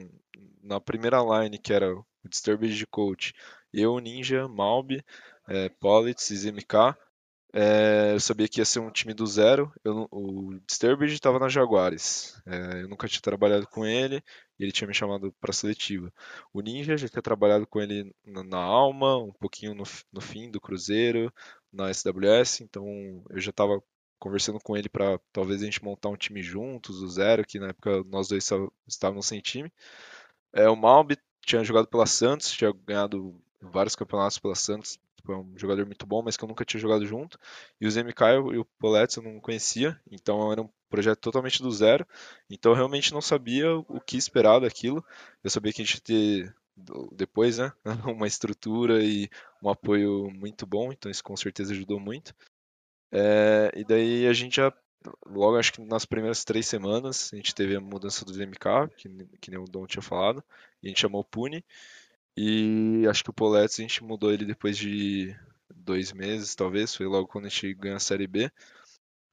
na 0.64 0.80
primeira 0.80 1.20
line, 1.22 1.58
que 1.58 1.74
era 1.74 1.94
o 1.96 2.06
Disturbed 2.28 2.76
de 2.76 2.88
Coach, 2.88 3.34
eu, 3.74 4.00
Ninja, 4.00 4.48
Malbi, 4.48 5.04
é, 5.48 5.70
Politz 5.70 6.30
e 6.32 6.38
ZMK, 6.38 6.96
é, 7.56 8.14
eu 8.14 8.20
sabia 8.20 8.48
que 8.48 8.60
ia 8.60 8.66
ser 8.66 8.80
um 8.80 8.90
time 8.90 9.14
do 9.14 9.28
zero. 9.28 9.72
Eu, 9.84 10.08
o 10.12 10.60
Disturbed 10.68 11.14
estava 11.14 11.38
na 11.38 11.48
Jaguares. 11.48 12.42
É, 12.48 12.82
eu 12.82 12.90
nunca 12.90 13.08
tinha 13.08 13.22
trabalhado 13.22 13.68
com 13.68 13.86
ele 13.86 14.24
e 14.58 14.64
ele 14.64 14.72
tinha 14.72 14.88
me 14.88 14.94
chamado 14.94 15.32
para 15.40 15.54
seletiva. 15.54 16.12
O 16.52 16.62
Ninja 16.62 16.98
já 16.98 17.08
tinha 17.08 17.22
trabalhado 17.22 17.68
com 17.68 17.80
ele 17.80 18.12
na, 18.26 18.44
na 18.44 18.58
Alma, 18.58 19.18
um 19.18 19.32
pouquinho 19.32 19.76
no, 19.76 19.84
no, 20.12 20.20
fim 20.20 20.50
do 20.50 20.60
Cruzeiro, 20.60 21.32
na 21.72 21.94
SWS. 21.94 22.62
Então 22.62 22.88
eu 23.30 23.40
já 23.40 23.52
estava 23.52 23.80
conversando 24.18 24.60
com 24.60 24.76
ele 24.76 24.90
para 24.90 25.20
talvez 25.32 25.62
a 25.62 25.66
gente 25.66 25.84
montar 25.84 26.10
um 26.10 26.18
time 26.18 26.42
juntos, 26.42 27.02
do 27.02 27.10
zero, 27.10 27.46
que 27.46 27.60
na 27.60 27.68
época 27.68 28.04
nós 28.06 28.30
dois 28.30 28.50
estávamos 28.88 29.28
sem 29.28 29.42
time. 29.42 29.72
É, 30.54 30.70
o 30.70 30.76
Malbi 30.76 31.18
tinha 31.46 31.64
jogado 31.64 31.88
pela 31.88 32.06
Santos, 32.06 32.52
tinha 32.52 32.72
ganhado 32.72 33.36
vários 33.62 33.96
campeonatos 33.96 34.40
pela 34.40 34.56
Santos, 34.56 35.00
Tipo, 35.24 35.32
é 35.32 35.38
um 35.38 35.58
jogador 35.58 35.86
muito 35.86 36.06
bom, 36.06 36.22
mas 36.22 36.36
que 36.36 36.44
eu 36.44 36.50
nunca 36.50 36.66
tinha 36.66 36.82
jogado 36.82 37.06
junto. 37.06 37.40
E 37.80 37.88
o 37.88 37.92
ZMK 37.92 38.22
e 38.54 38.58
o 38.58 38.66
Poletes 38.78 39.16
eu 39.16 39.24
não 39.24 39.40
conhecia, 39.40 39.98
então 40.12 40.52
era 40.52 40.62
um 40.62 40.70
projeto 40.90 41.20
totalmente 41.20 41.64
do 41.64 41.72
zero. 41.72 42.06
Então 42.50 42.74
eu 42.74 42.76
realmente 42.76 43.14
não 43.14 43.22
sabia 43.22 43.74
o 43.74 44.02
que 44.02 44.18
esperar 44.18 44.60
daquilo. 44.60 45.04
Eu 45.42 45.50
sabia 45.50 45.72
que 45.72 45.82
a 45.82 45.86
gente 45.86 45.96
ia 45.96 46.02
ter 46.02 46.56
depois, 47.14 47.58
né, 47.58 47.72
uma 48.06 48.28
estrutura 48.28 49.02
e 49.02 49.30
um 49.64 49.70
apoio 49.70 50.30
muito 50.32 50.66
bom, 50.66 50.92
então 50.92 51.10
isso 51.10 51.24
com 51.24 51.38
certeza 51.38 51.72
ajudou 51.72 52.00
muito. 52.00 52.36
É, 53.12 53.72
e 53.76 53.86
daí 53.86 54.28
a 54.28 54.34
gente 54.34 54.58
já, 54.58 54.74
logo 55.26 55.58
acho 55.58 55.74
que 55.74 55.82
nas 55.82 56.06
primeiras 56.06 56.44
três 56.44 56.68
semanas, 56.68 57.32
a 57.34 57.36
gente 57.36 57.54
teve 57.56 57.76
a 57.76 57.82
mudança 57.82 58.26
do 58.26 58.34
ZMK, 58.34 58.90
que, 58.98 59.10
que 59.42 59.52
nem 59.52 59.60
o 59.60 59.66
Dom 59.66 59.86
tinha 59.86 60.02
falado, 60.02 60.44
e 60.82 60.88
a 60.88 60.90
gente 60.90 61.02
chamou 61.02 61.22
o 61.22 61.26
Puni. 61.26 61.64
E 62.36 63.06
acho 63.10 63.24
que 63.24 63.30
o 63.30 63.34
Poletes 63.34 63.80
a 63.80 63.84
gente 63.84 64.04
mudou 64.04 64.32
ele 64.32 64.46
depois 64.46 64.78
de 64.78 65.36
dois 65.76 66.14
meses, 66.14 66.56
talvez, 66.56 66.96
foi 66.96 67.06
logo 67.06 67.28
quando 67.28 67.46
a 67.46 67.50
gente 67.50 67.74
ganhou 67.76 67.98
a 67.98 68.00
Série 68.00 68.28
B. 68.28 68.52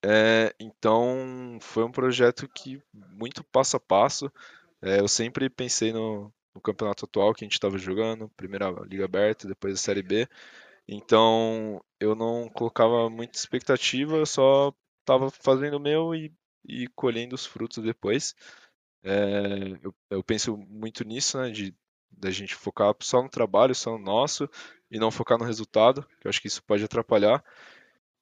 É, 0.03 0.55
então 0.59 1.59
foi 1.61 1.85
um 1.85 1.93
projeto 1.93 2.49
que 2.49 2.83
muito 2.93 3.45
passo 3.45 3.77
a 3.77 3.81
passo. 3.81 4.31
É, 4.83 5.01
eu 5.01 5.09
sempre 5.09 5.51
pensei 5.51 5.93
no, 5.93 6.33
no, 6.55 6.61
campeonato 6.61 7.05
atual 7.05 7.35
que 7.35 7.45
a 7.45 7.47
gente 7.47 7.55
estava 7.55 7.77
jogando, 7.79 8.31
primeira 8.31 8.71
Liga 8.87 9.05
Aberta, 9.05 9.47
depois 9.49 9.75
a 9.75 9.77
Série 9.77 10.03
B. 10.03 10.29
Então 10.89 11.83
eu 12.01 12.15
não 12.15 12.49
colocava 12.49 13.09
muita 13.11 13.39
expectativa, 13.39 14.17
eu 14.17 14.27
só 14.27 14.75
estava 15.11 15.31
fazendo 15.31 15.77
o 15.77 15.81
meu 15.81 16.15
e, 16.15 16.33
e 16.65 16.87
colhendo 16.89 17.35
os 17.35 17.45
frutos 17.45 17.83
depois. 17.83 18.35
É, 19.03 19.79
eu, 19.83 19.95
eu, 20.11 20.23
penso 20.23 20.57
muito 20.57 21.05
nisso, 21.05 21.39
né, 21.39 21.51
de 21.51 21.75
da 22.11 22.31
gente 22.31 22.55
focar 22.55 22.95
só 23.01 23.23
no 23.23 23.31
trabalho, 23.31 23.75
só 23.75 23.93
no 23.93 24.05
nosso, 24.05 24.49
e 24.91 24.99
não 24.99 25.11
focar 25.11 25.39
no 25.39 25.45
resultado, 25.45 26.07
que 26.21 26.27
eu 26.27 26.29
acho 26.29 26.41
que 26.41 26.49
isso 26.49 26.63
pode 26.63 26.85
atrapalhar. 26.85 27.43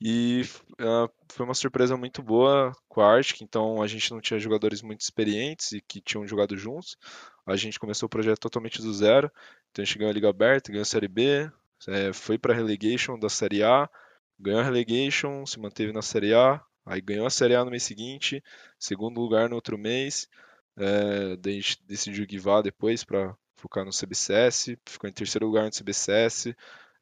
E 0.00 0.42
uh, 0.80 1.10
foi 1.28 1.44
uma 1.44 1.54
surpresa 1.54 1.96
muito 1.96 2.22
boa 2.22 2.72
com 2.88 3.00
a 3.00 3.14
Arctic, 3.16 3.40
então 3.40 3.82
a 3.82 3.86
gente 3.88 4.12
não 4.12 4.20
tinha 4.20 4.38
jogadores 4.38 4.80
muito 4.82 5.00
experientes 5.00 5.72
e 5.72 5.80
que 5.80 6.00
tinham 6.00 6.26
jogado 6.26 6.56
juntos. 6.56 6.96
A 7.44 7.56
gente 7.56 7.80
começou 7.80 8.06
o 8.06 8.10
projeto 8.10 8.38
totalmente 8.38 8.80
do 8.80 8.94
zero, 8.94 9.30
então 9.70 9.82
a 9.82 9.84
gente 9.84 9.98
ganhou 9.98 10.10
a 10.10 10.14
Liga 10.14 10.28
Aberta, 10.28 10.70
ganhou 10.70 10.82
a 10.82 10.84
Série 10.84 11.08
B, 11.08 11.50
é, 11.88 12.12
foi 12.12 12.38
para 12.38 12.52
a 12.52 12.56
relegation 12.56 13.18
da 13.18 13.28
Série 13.28 13.64
A, 13.64 13.90
ganhou 14.38 14.60
a 14.60 14.64
relegation, 14.64 15.44
se 15.44 15.58
manteve 15.58 15.92
na 15.92 16.02
Série 16.02 16.32
A, 16.32 16.62
aí 16.88 17.00
ganhou 17.00 17.26
a 17.26 17.30
Série 17.30 17.54
A 17.54 17.64
no 17.64 17.70
mês 17.70 17.82
seguinte, 17.82 18.42
segundo 18.78 19.20
lugar 19.20 19.48
no 19.48 19.54
outro 19.54 19.78
mês, 19.78 20.28
é, 20.76 21.36
daí 21.36 21.54
a 21.58 21.60
gente 21.60 21.82
decidiu 21.86 22.26
guivar 22.26 22.62
depois 22.62 23.04
para 23.04 23.36
focar 23.56 23.84
no 23.84 23.90
CBCS, 23.92 24.76
ficou 24.86 25.08
em 25.08 25.12
terceiro 25.12 25.46
lugar 25.46 25.64
no 25.64 25.70
CBCS, 25.70 26.54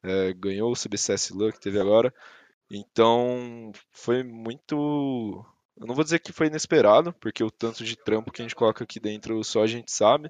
é, 0.03 0.33
ganhou 0.33 0.71
o 0.71 0.75
CBCS 0.75 1.31
LAN 1.31 1.51
que 1.51 1.59
teve 1.59 1.79
agora, 1.79 2.13
então 2.69 3.71
foi 3.91 4.23
muito. 4.23 5.45
Eu 5.77 5.85
não 5.87 5.95
vou 5.95 6.03
dizer 6.03 6.19
que 6.19 6.33
foi 6.33 6.47
inesperado, 6.47 7.13
porque 7.13 7.43
o 7.43 7.51
tanto 7.51 7.83
de 7.83 7.95
trampo 7.95 8.31
que 8.31 8.41
a 8.41 8.45
gente 8.45 8.55
coloca 8.55 8.83
aqui 8.83 8.99
dentro 8.99 9.43
só 9.43 9.63
a 9.63 9.67
gente 9.67 9.91
sabe. 9.91 10.29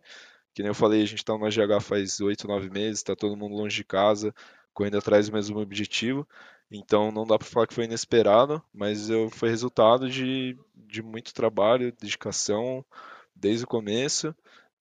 Que 0.53 0.61
nem 0.63 0.69
eu 0.69 0.75
falei, 0.75 1.03
a 1.03 1.05
gente 1.05 1.19
está 1.19 1.37
no 1.37 1.47
GH 1.47 1.81
faz 1.81 2.19
8, 2.19 2.47
9 2.47 2.69
meses, 2.69 2.99
está 2.99 3.15
todo 3.15 3.37
mundo 3.37 3.55
longe 3.55 3.75
de 3.77 3.83
casa, 3.83 4.33
correndo 4.77 4.99
atrás 4.99 5.27
do 5.27 5.33
mesmo 5.33 5.59
objetivo. 5.59 6.27
Então 6.69 7.11
não 7.11 7.25
dá 7.25 7.35
para 7.35 7.47
falar 7.47 7.65
que 7.65 7.73
foi 7.73 7.85
inesperado, 7.85 8.63
mas 8.71 9.09
eu, 9.09 9.27
foi 9.27 9.49
resultado 9.49 10.07
de, 10.07 10.55
de 10.75 11.01
muito 11.01 11.33
trabalho, 11.33 11.91
dedicação 11.99 12.85
desde 13.35 13.63
o 13.63 13.67
começo 13.67 14.35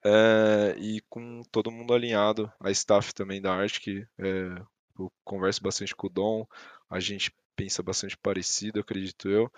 é, 0.05 0.75
e 0.77 1.01
com 1.09 1.41
todo 1.51 1.71
mundo 1.71 1.95
alinhado, 1.95 2.51
a 2.59 2.69
staff 2.69 3.11
também 3.11 3.41
da 3.41 3.55
arte, 3.55 3.81
que 3.81 4.05
é, 4.19 4.61
eu 4.99 5.11
converso 5.23 5.63
bastante 5.63 5.95
com 5.95 6.05
o 6.05 6.11
Dom, 6.11 6.45
a 6.87 6.99
gente 6.99 7.33
pensa 7.55 7.81
bastante 7.81 8.15
parecido, 8.15 8.79
acredito 8.79 9.27
eu. 9.27 9.51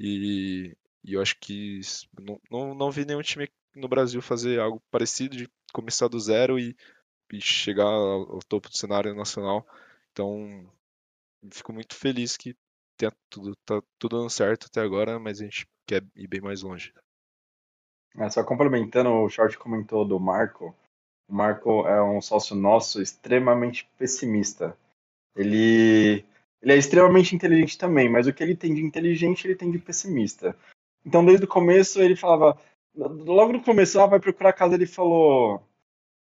E, 0.00 0.74
e 1.04 1.12
eu 1.12 1.20
acho 1.20 1.36
que 1.38 1.80
não, 2.18 2.40
não, 2.50 2.74
não, 2.74 2.90
vi 2.90 3.04
nenhum 3.04 3.20
time 3.20 3.46
no 3.76 3.88
Brasil 3.88 4.22
fazer 4.22 4.58
algo 4.58 4.82
parecido, 4.90 5.36
de 5.36 5.50
começar 5.70 6.08
do 6.08 6.18
zero 6.18 6.58
e, 6.58 6.74
e 7.32 7.40
chegar 7.40 7.84
ao, 7.84 8.40
topo 8.48 8.68
do 8.68 8.76
cenário 8.76 9.14
nacional. 9.14 9.66
Então, 10.12 10.70
fico 11.50 11.72
muito 11.72 11.94
feliz 11.94 12.36
que 12.36 12.54
tenha 12.96 13.12
tudo, 13.30 13.56
tá 13.64 13.82
tudo 13.98 14.18
dando 14.18 14.30
certo 14.30 14.66
até 14.66 14.80
agora, 14.80 15.18
mas 15.18 15.40
a 15.40 15.44
gente 15.44 15.66
quer 15.86 16.04
ir 16.14 16.28
bem 16.28 16.40
mais 16.40 16.62
longe. 16.62 16.92
É, 18.18 18.28
só 18.28 18.44
complementando, 18.44 19.10
o 19.10 19.28
short 19.28 19.56
comentou 19.58 20.06
do 20.06 20.20
Marco. 20.20 20.76
O 21.26 21.34
Marco 21.34 21.86
é 21.86 22.02
um 22.02 22.20
sócio 22.20 22.54
nosso 22.54 23.00
extremamente 23.00 23.88
pessimista. 23.98 24.76
Ele 25.34 26.24
ele 26.62 26.72
é 26.72 26.76
extremamente 26.76 27.34
inteligente 27.34 27.76
também, 27.76 28.08
mas 28.08 28.28
o 28.28 28.32
que 28.32 28.42
ele 28.42 28.54
tem 28.54 28.72
de 28.72 28.82
inteligente, 28.82 29.46
ele 29.46 29.56
tem 29.56 29.70
de 29.70 29.78
pessimista. 29.78 30.56
Então, 31.04 31.24
desde 31.24 31.44
o 31.44 31.48
começo, 31.48 32.00
ele 32.00 32.14
falava. 32.14 32.56
Logo 32.94 33.52
no 33.52 33.62
começo, 33.62 34.00
ah, 34.00 34.06
vai 34.06 34.20
procurar 34.20 34.52
casa, 34.52 34.74
ele 34.74 34.86
falou. 34.86 35.66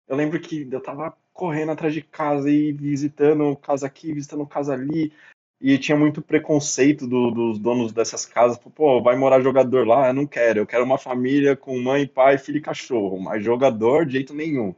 Eu 0.08 0.16
lembro 0.16 0.40
que 0.40 0.68
eu 0.70 0.80
tava 0.80 1.16
correndo 1.32 1.72
atrás 1.72 1.94
de 1.94 2.02
casa 2.02 2.50
e 2.50 2.72
visitando 2.72 3.56
casa 3.56 3.86
aqui, 3.86 4.12
visitando 4.12 4.46
casa 4.46 4.74
ali. 4.74 5.12
E 5.60 5.78
tinha 5.78 5.96
muito 5.96 6.20
preconceito 6.20 7.06
do, 7.06 7.30
dos 7.30 7.58
donos 7.58 7.92
dessas 7.92 8.26
casas. 8.26 8.58
Pô, 8.58 9.00
vai 9.00 9.16
morar 9.16 9.40
jogador 9.40 9.86
lá? 9.86 10.08
Eu 10.08 10.14
não 10.14 10.26
quero. 10.26 10.60
Eu 10.60 10.66
quero 10.66 10.84
uma 10.84 10.98
família 10.98 11.56
com 11.56 11.78
mãe, 11.78 12.06
pai, 12.06 12.36
filho 12.36 12.58
e 12.58 12.62
cachorro. 12.62 13.20
Mas 13.20 13.44
jogador, 13.44 14.04
de 14.04 14.12
jeito 14.12 14.34
nenhum. 14.34 14.74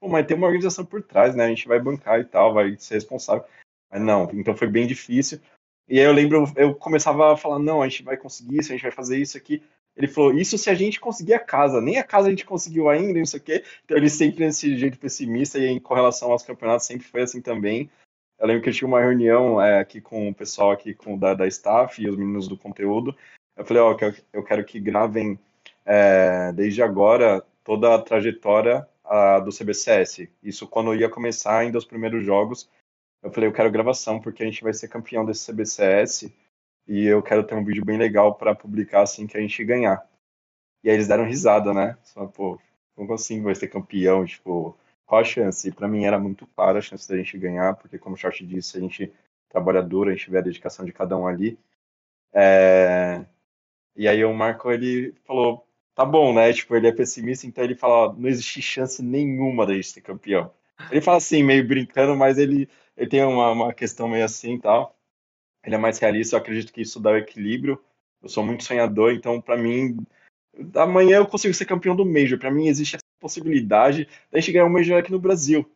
Pô, 0.00 0.08
mas 0.08 0.26
tem 0.26 0.36
uma 0.36 0.46
organização 0.46 0.84
por 0.84 1.02
trás, 1.02 1.34
né? 1.36 1.44
A 1.44 1.48
gente 1.48 1.68
vai 1.68 1.80
bancar 1.80 2.20
e 2.20 2.24
tal, 2.24 2.52
vai 2.52 2.76
ser 2.76 2.94
responsável. 2.94 3.44
Mas 3.90 4.02
não, 4.02 4.28
então 4.34 4.56
foi 4.56 4.66
bem 4.66 4.86
difícil. 4.86 5.40
E 5.88 6.00
aí 6.00 6.04
eu 6.06 6.12
lembro, 6.12 6.44
eu 6.56 6.74
começava 6.74 7.32
a 7.32 7.36
falar, 7.36 7.58
não, 7.58 7.80
a 7.80 7.88
gente 7.88 8.02
vai 8.02 8.16
conseguir 8.16 8.58
isso, 8.58 8.72
a 8.72 8.74
gente 8.74 8.82
vai 8.82 8.90
fazer 8.90 9.18
isso 9.18 9.36
aqui. 9.36 9.62
Ele 9.96 10.08
falou, 10.08 10.34
isso 10.34 10.58
se 10.58 10.68
a 10.68 10.74
gente 10.74 10.98
conseguir 10.98 11.34
a 11.34 11.38
casa, 11.38 11.80
nem 11.80 11.98
a 11.98 12.04
casa 12.04 12.26
a 12.26 12.30
gente 12.30 12.44
conseguiu 12.44 12.88
ainda, 12.88 13.18
não 13.18 13.26
sei 13.26 13.40
o 13.40 13.42
quê. 13.42 13.64
Então 13.84 13.96
ele 13.96 14.10
sempre 14.10 14.44
nesse 14.44 14.76
jeito 14.76 14.98
pessimista 14.98 15.58
e 15.58 15.66
em 15.66 15.78
correlação 15.78 16.32
aos 16.32 16.42
campeonatos 16.42 16.86
sempre 16.86 17.06
foi 17.06 17.22
assim 17.22 17.40
também. 17.40 17.90
Eu 18.38 18.48
lembro 18.48 18.62
que 18.62 18.68
eu 18.68 18.74
tinha 18.74 18.88
uma 18.88 19.00
reunião 19.00 19.60
é, 19.62 19.78
aqui 19.78 20.00
com 20.00 20.28
o 20.28 20.34
pessoal 20.34 20.72
aqui 20.72 20.94
com, 20.94 21.16
da, 21.16 21.34
da 21.34 21.46
staff 21.46 22.02
e 22.02 22.08
os 22.08 22.16
meninos 22.16 22.48
do 22.48 22.58
conteúdo. 22.58 23.16
Eu 23.56 23.64
falei, 23.64 23.82
ó, 23.82 23.92
oh, 23.94 24.12
eu 24.32 24.42
quero 24.42 24.64
que 24.64 24.80
gravem 24.80 25.38
é, 25.84 26.52
desde 26.52 26.82
agora 26.82 27.44
toda 27.62 27.94
a 27.94 28.02
trajetória 28.02 28.86
a, 29.04 29.38
do 29.38 29.50
CBCS. 29.50 30.28
Isso 30.42 30.66
quando 30.66 30.94
ia 30.94 31.08
começar 31.08 31.58
ainda 31.58 31.78
os 31.78 31.84
primeiros 31.84 32.24
jogos, 32.24 32.68
eu 33.22 33.30
falei, 33.30 33.48
eu 33.48 33.52
quero 33.52 33.70
gravação, 33.70 34.20
porque 34.20 34.42
a 34.42 34.46
gente 34.46 34.62
vai 34.62 34.74
ser 34.74 34.88
campeão 34.88 35.24
desse 35.24 35.50
CBCS 35.50 36.32
e 36.86 37.04
eu 37.06 37.22
quero 37.22 37.44
ter 37.44 37.54
um 37.54 37.64
vídeo 37.64 37.84
bem 37.84 37.98
legal 37.98 38.34
para 38.34 38.54
publicar 38.54 39.02
assim 39.02 39.26
que 39.26 39.36
a 39.36 39.40
gente 39.40 39.64
ganhar. 39.64 40.06
E 40.82 40.90
aí 40.90 40.96
eles 40.96 41.08
deram 41.08 41.24
risada, 41.24 41.72
né? 41.72 41.96
Só, 42.02 42.26
pô, 42.26 42.60
como 42.94 43.12
assim 43.14 43.42
vai 43.42 43.54
ser 43.54 43.68
campeão? 43.68 44.24
Tipo, 44.26 44.76
qual 45.06 45.20
a 45.20 45.24
chance? 45.24 45.68
E 45.68 45.72
pra 45.72 45.88
mim 45.88 46.04
era 46.04 46.18
muito 46.18 46.46
clara 46.48 46.78
a 46.78 46.82
chance 46.82 47.08
da 47.08 47.16
gente 47.16 47.38
ganhar, 47.38 47.74
porque 47.76 47.98
como 47.98 48.14
o 48.14 48.18
Short 48.18 48.44
disse, 48.46 48.76
a 48.76 48.80
gente 48.80 49.12
trabalha 49.48 49.82
duro, 49.82 50.10
a 50.10 50.14
gente 50.14 50.30
vê 50.30 50.38
a 50.38 50.42
dedicação 50.42 50.84
de 50.84 50.92
cada 50.92 51.16
um 51.16 51.26
ali. 51.26 51.58
É... 52.32 53.24
E 53.96 54.08
aí 54.08 54.24
o 54.24 54.34
Marco, 54.34 54.70
ele 54.72 55.14
falou, 55.24 55.66
tá 55.94 56.04
bom, 56.04 56.34
né? 56.34 56.52
Tipo, 56.52 56.76
ele 56.76 56.88
é 56.88 56.92
pessimista, 56.92 57.46
então 57.46 57.64
ele 57.64 57.74
fala, 57.76 58.12
não 58.14 58.28
existe 58.28 58.60
chance 58.62 59.02
nenhuma 59.02 59.66
da 59.66 59.74
gente 59.74 59.88
ser 59.88 60.00
campeão. 60.02 60.52
Ele 60.90 61.00
fala 61.00 61.18
assim, 61.18 61.42
meio 61.42 61.66
brincando, 61.66 62.16
mas 62.16 62.38
ele 62.38 62.68
ele 62.96 63.08
tem 63.08 63.24
uma, 63.24 63.50
uma 63.50 63.74
questão 63.74 64.08
meio 64.08 64.24
assim 64.24 64.54
e 64.54 64.60
tal. 64.60 64.96
Ele 65.64 65.74
é 65.74 65.78
mais 65.78 65.98
realista, 65.98 66.36
eu 66.36 66.40
acredito 66.40 66.72
que 66.72 66.82
isso 66.82 67.00
dá 67.00 67.10
o 67.10 67.16
equilíbrio. 67.16 67.82
Eu 68.22 68.28
sou 68.28 68.44
muito 68.44 68.64
sonhador, 68.64 69.12
então 69.12 69.40
para 69.40 69.56
mim, 69.56 69.96
amanhã 70.74 71.18
eu 71.18 71.26
consigo 71.26 71.54
ser 71.54 71.64
campeão 71.64 71.96
do 71.96 72.04
Major. 72.04 72.38
Para 72.38 72.50
mim 72.50 72.68
existe 72.68 72.96
essa 72.96 73.04
possibilidade 73.20 74.08
da 74.30 74.40
gente 74.40 74.52
ganhar 74.52 74.66
um 74.66 74.70
Major 74.70 74.98
aqui 74.98 75.10
no 75.10 75.20
Brasil. 75.20 75.68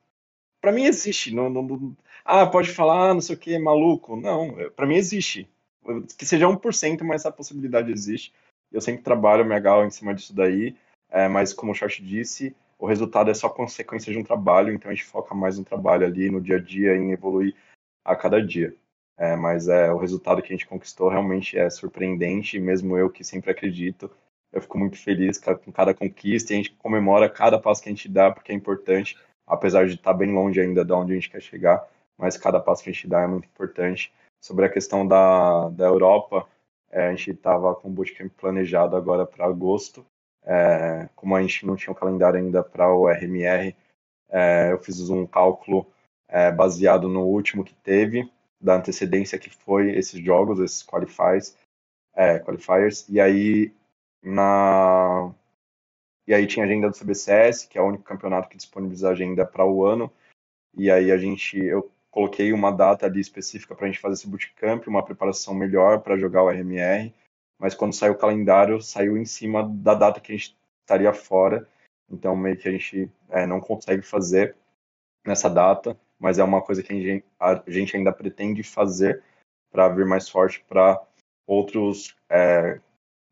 Para 0.61 0.73
mim 0.73 0.85
existe. 0.85 1.35
Não, 1.35 1.49
não, 1.49 1.97
ah, 2.25 2.47
pode 2.47 2.71
falar, 2.71 3.15
não 3.15 3.21
sei 3.21 3.37
o 3.37 3.39
que, 3.39 3.59
maluco. 3.59 4.17
Não, 4.17 4.55
para 4.77 4.87
mim 4.87 4.97
existe. 4.97 5.49
Que 6.19 6.27
seja 6.27 6.47
1%, 6.47 7.03
mas 7.03 7.23
essa 7.23 7.33
possibilidade 7.33 7.91
existe. 7.91 8.33
Eu 8.71 8.81
sempre 8.81 9.03
trabalho 9.03 9.47
me 9.47 9.55
agarro 9.55 9.85
em 9.85 9.91
cima 9.91 10.15
disso 10.15 10.35
daí. 10.35 10.77
É, 11.11 11.27
mas 11.29 11.55
como 11.55 11.73
o 11.73 11.75
Short 11.75 12.03
disse, 12.03 12.55
o 12.79 12.87
resultado 12.87 13.31
é 13.31 13.35
só 13.35 13.49
consequência 13.49 14.13
de 14.13 14.19
um 14.19 14.23
trabalho, 14.23 14.73
então 14.73 14.91
a 14.91 14.95
gente 14.95 15.07
foca 15.07 15.35
mais 15.35 15.59
no 15.59 15.65
trabalho 15.65 16.07
ali, 16.07 16.31
no 16.31 16.41
dia 16.41 16.57
a 16.57 16.61
dia, 16.61 16.95
em 16.97 17.13
evoluir 17.13 17.55
a 18.05 18.15
cada 18.15 18.45
dia. 18.45 18.75
É, 19.19 19.35
mas 19.35 19.67
é, 19.67 19.93
o 19.93 19.99
resultado 19.99 20.41
que 20.41 20.53
a 20.53 20.57
gente 20.57 20.67
conquistou 20.67 21.09
realmente 21.09 21.59
é 21.59 21.69
surpreendente, 21.69 22.61
mesmo 22.61 22.97
eu 22.97 23.11
que 23.11 23.25
sempre 23.25 23.51
acredito. 23.51 24.09
Eu 24.53 24.63
fico 24.63 24.79
muito 24.79 24.97
feliz 24.97 25.39
com 25.39 25.73
cada 25.73 25.93
conquista 25.93 26.53
e 26.53 26.55
a 26.55 26.57
gente 26.59 26.73
comemora 26.77 27.29
cada 27.29 27.59
passo 27.59 27.83
que 27.83 27.89
a 27.89 27.93
gente 27.93 28.09
dá, 28.09 28.31
porque 28.31 28.53
é 28.53 28.55
importante, 28.55 29.19
apesar 29.47 29.87
de 29.87 29.95
estar 29.95 30.15
bem 30.15 30.33
longe 30.33 30.61
ainda 30.61 30.85
de 30.85 30.93
onde 30.93 31.13
a 31.13 31.15
gente 31.17 31.31
quer 31.31 31.43
chegar, 31.43 31.87
mas 32.17 32.37
cada 32.37 32.61
passo 32.61 32.83
que 32.83 32.91
a 32.91 32.93
gente 32.93 33.09
dá 33.09 33.23
é 33.23 33.27
muito 33.27 33.47
importante. 33.47 34.13
Sobre 34.41 34.65
a 34.65 34.69
questão 34.69 35.07
da, 35.07 35.69
da 35.71 35.87
Europa, 35.87 36.47
é, 36.91 37.09
a 37.09 37.11
gente 37.11 37.33
estava 37.33 37.75
com 37.75 37.89
o 37.89 37.91
bootcamp 37.91 38.31
planejado 38.37 38.97
agora 38.97 39.27
para 39.27 39.47
agosto, 39.47 40.07
é, 40.45 41.09
como 41.17 41.35
a 41.35 41.43
gente 41.43 41.67
não 41.67 41.77
tinha 41.77 41.93
um 41.93 41.97
calendário 41.97 42.39
ainda 42.39 42.63
para 42.63 42.93
o 42.95 43.09
RMR, 43.09 43.75
é, 44.31 44.73
eu 44.73 44.79
fiz 44.79 45.11
um 45.11 45.27
cálculo 45.27 45.87
é, 46.29 46.51
baseado 46.53 47.09
no 47.09 47.25
último 47.25 47.65
que 47.65 47.75
teve, 47.75 48.31
da 48.61 48.77
antecedência 48.77 49.39
que 49.39 49.51
foi 49.51 49.93
esses 49.93 50.23
jogos, 50.25 50.61
esses 50.61 50.83
qualifiers, 50.83 51.57
é, 52.15 52.39
qualifiers. 52.39 53.09
E 53.09 53.21
aí 53.21 53.73
na 54.23 55.33
e 56.27 56.35
aí 56.35 56.47
tinha 56.47 56.65
a 56.65 56.69
agenda 56.69 56.91
do 56.91 56.97
CBCS, 56.97 57.67
que 57.67 57.79
é 57.79 57.81
o 57.81 57.87
único 57.87 58.05
campeonato 58.05 58.49
que 58.51 58.57
disponibiliza 58.57 59.09
agenda 59.11 59.47
para 59.47 59.65
o 59.65 59.85
ano, 59.85 60.13
e 60.77 60.91
aí 60.91 61.11
a 61.11 61.17
gente 61.17 61.59
eu 61.59 61.91
coloquei 62.11 62.53
uma 62.53 62.71
data 62.71 63.07
ali 63.07 63.21
específica 63.21 63.75
para 63.75 63.87
a 63.87 63.91
gente 63.91 64.01
fazer 64.01 64.15
esse 64.15 64.29
bootcamp, 64.29 64.87
uma 64.87 65.05
preparação 65.05 65.55
melhor 65.55 66.01
para 66.01 66.19
jogar 66.19 66.43
o 66.43 66.51
RMR, 66.51 67.15
mas 67.59 67.75
quando 67.75 67.95
saiu 67.95 68.13
o 68.13 68.19
calendário, 68.19 68.81
saiu 68.83 69.17
em 69.17 69.25
cima 69.25 69.67
da 69.67 69.95
data 69.95 70.21
que 70.21 70.33
a 70.33 70.37
gente 70.37 70.57
estaria 70.83 71.13
fora, 71.15 71.67
então 72.11 72.37
meio 72.37 72.57
que 72.59 72.69
a 72.69 72.73
gente 72.73 73.11
é, 73.31 73.47
não 73.47 73.61
consegue 73.61 74.03
fazer 74.03 74.55
nessa 75.27 75.49
data, 75.49 75.99
mas 76.19 76.39
é 76.39 76.45
uma 76.45 76.63
coisa 76.63 76.83
que 76.83 77.23
a 77.39 77.71
gente, 77.71 77.97
ainda 77.97 78.13
pretende 78.13 78.63
fazer 78.63 79.23
para 79.71 79.89
vir 79.89 80.07
mais 80.07 80.29
forte 80.29 80.65
para 80.69 81.01
outros 81.47 82.17
é, 82.29 82.81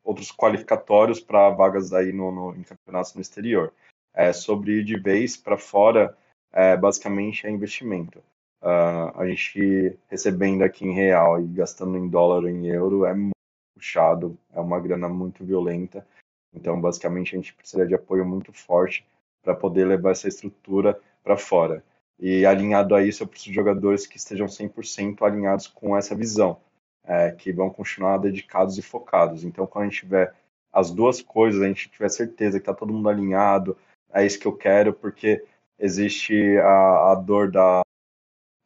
outros 0.04 0.30
qualificatórios 0.30 1.20
para 1.20 1.50
vagas 1.50 1.92
aí 1.92 2.12
no, 2.12 2.30
no, 2.30 2.54
em 2.54 2.62
campeonatos 2.62 3.14
no 3.14 3.20
exterior. 3.20 3.72
É, 4.14 4.32
sobre 4.32 4.78
ir 4.78 4.84
de 4.84 4.96
vez 4.96 5.36
para 5.36 5.58
fora, 5.58 6.16
é, 6.52 6.76
basicamente 6.76 7.46
é 7.46 7.50
investimento. 7.50 8.22
Uh, 8.62 9.12
a 9.14 9.26
gente 9.28 9.98
recebendo 10.08 10.62
aqui 10.62 10.86
em 10.86 10.94
real 10.94 11.40
e 11.40 11.46
gastando 11.46 11.98
em 11.98 12.08
dólar 12.08 12.44
ou 12.44 12.48
em 12.48 12.66
euro 12.66 13.04
é 13.04 13.12
muito 13.12 13.34
puxado, 13.74 14.38
é 14.52 14.58
uma 14.58 14.80
grana 14.80 15.08
muito 15.08 15.44
violenta. 15.44 16.06
Então, 16.54 16.80
basicamente, 16.80 17.34
a 17.34 17.38
gente 17.38 17.52
precisa 17.52 17.86
de 17.86 17.94
apoio 17.94 18.24
muito 18.24 18.52
forte 18.52 19.06
para 19.42 19.54
poder 19.54 19.84
levar 19.84 20.12
essa 20.12 20.26
estrutura 20.26 20.98
para 21.22 21.36
fora. 21.36 21.84
E 22.18 22.46
alinhado 22.46 22.94
a 22.94 23.02
isso, 23.02 23.22
eu 23.22 23.26
preciso 23.26 23.50
de 23.50 23.54
jogadores 23.54 24.06
que 24.06 24.16
estejam 24.16 24.46
100% 24.46 25.22
alinhados 25.22 25.66
com 25.66 25.96
essa 25.96 26.14
visão, 26.14 26.60
é, 27.04 27.30
que 27.32 27.52
vão 27.52 27.68
continuar 27.68 28.18
dedicados 28.18 28.78
e 28.78 28.82
focados. 28.82 29.44
Então, 29.44 29.66
quando 29.66 29.84
a 29.84 29.88
gente 29.88 30.00
tiver 30.00 30.34
as 30.72 30.90
duas 30.90 31.20
coisas, 31.20 31.60
a 31.60 31.68
gente 31.68 31.90
tiver 31.90 32.08
certeza 32.08 32.58
que 32.58 32.62
está 32.62 32.74
todo 32.74 32.92
mundo 32.92 33.08
alinhado, 33.08 33.76
é 34.12 34.24
isso 34.24 34.38
que 34.38 34.46
eu 34.46 34.56
quero, 34.56 34.94
porque 34.94 35.44
existe 35.78 36.56
a, 36.58 37.12
a 37.12 37.14
dor 37.14 37.50
da, 37.50 37.82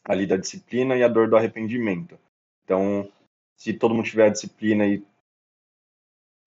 ali 0.05 0.27
da 0.27 0.37
disciplina 0.37 0.97
e 0.97 1.03
a 1.03 1.09
dor 1.09 1.29
do 1.29 1.37
arrependimento. 1.37 2.19
Então, 2.65 3.11
se 3.57 3.73
todo 3.73 3.95
mundo 3.95 4.07
tiver 4.07 4.27
a 4.27 4.31
disciplina 4.31 4.87
e 4.87 5.05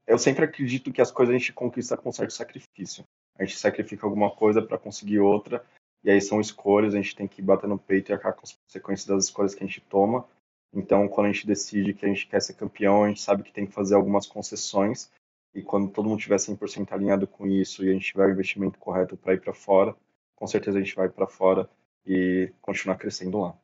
eu 0.08 0.18
sempre 0.18 0.46
acredito 0.46 0.92
que 0.92 1.02
as 1.02 1.12
coisas 1.12 1.34
a 1.34 1.38
gente 1.38 1.54
conquista 1.54 1.98
com 1.98 2.12
certo 2.12 2.34
sacrifício. 2.34 3.06
A 3.38 3.44
gente 3.44 3.58
sacrifica 3.58 4.06
alguma 4.06 4.30
coisa 4.32 4.62
para 4.62 4.78
conseguir 4.78 5.20
outra, 5.20 5.66
e 6.04 6.12
aí 6.12 6.22
são 6.22 6.42
escolhas, 6.42 6.94
a 6.94 6.98
gente 6.98 7.16
tem 7.16 7.28
que 7.28 7.42
bater 7.42 7.68
no 7.68 7.80
peito 7.80 8.12
e 8.12 8.14
arcar 8.14 8.34
com 8.34 8.42
as 8.44 8.54
consequências 8.54 9.08
das 9.08 9.26
escolhas 9.26 9.56
que 9.56 9.64
a 9.64 9.68
gente 9.68 9.82
toma. 9.82 10.28
Então, 10.74 11.08
quando 11.08 11.28
a 11.28 11.32
gente 11.32 11.48
decide 11.48 11.94
que 11.94 12.06
a 12.06 12.10
gente 12.10 12.28
quer 12.28 12.42
ser 12.42 12.54
campeão, 12.56 13.04
a 13.04 13.08
gente 13.08 13.22
sabe 13.22 13.44
que 13.44 13.54
tem 13.54 13.66
que 13.66 13.74
fazer 13.74 13.96
algumas 13.96 14.26
concessões, 14.26 15.10
e 15.54 15.62
quando 15.62 15.92
todo 15.92 16.10
mundo 16.10 16.20
tiver 16.20 16.38
100% 16.38 16.92
alinhado 16.92 17.28
com 17.28 17.46
isso 17.48 17.86
e 17.86 17.90
a 17.90 17.94
gente 17.94 18.08
tiver 18.08 18.28
o 18.28 18.32
investimento 18.32 18.80
correto 18.80 19.16
para 19.16 19.34
ir 19.34 19.42
para 19.42 19.54
fora, 19.54 19.96
com 20.36 20.48
certeza 20.48 20.80
a 20.80 20.82
gente 20.82 20.96
vai 20.96 21.08
para 21.10 21.28
fora 21.28 21.70
e 22.06 22.52
continuar 22.62 22.98
crescendo 22.98 23.40
lá. 23.40 23.56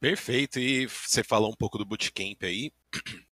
Perfeito. 0.00 0.58
E 0.58 0.88
você 0.88 1.22
falou 1.22 1.52
um 1.52 1.56
pouco 1.56 1.78
do 1.78 1.86
bootcamp 1.86 2.42
aí. 2.42 2.72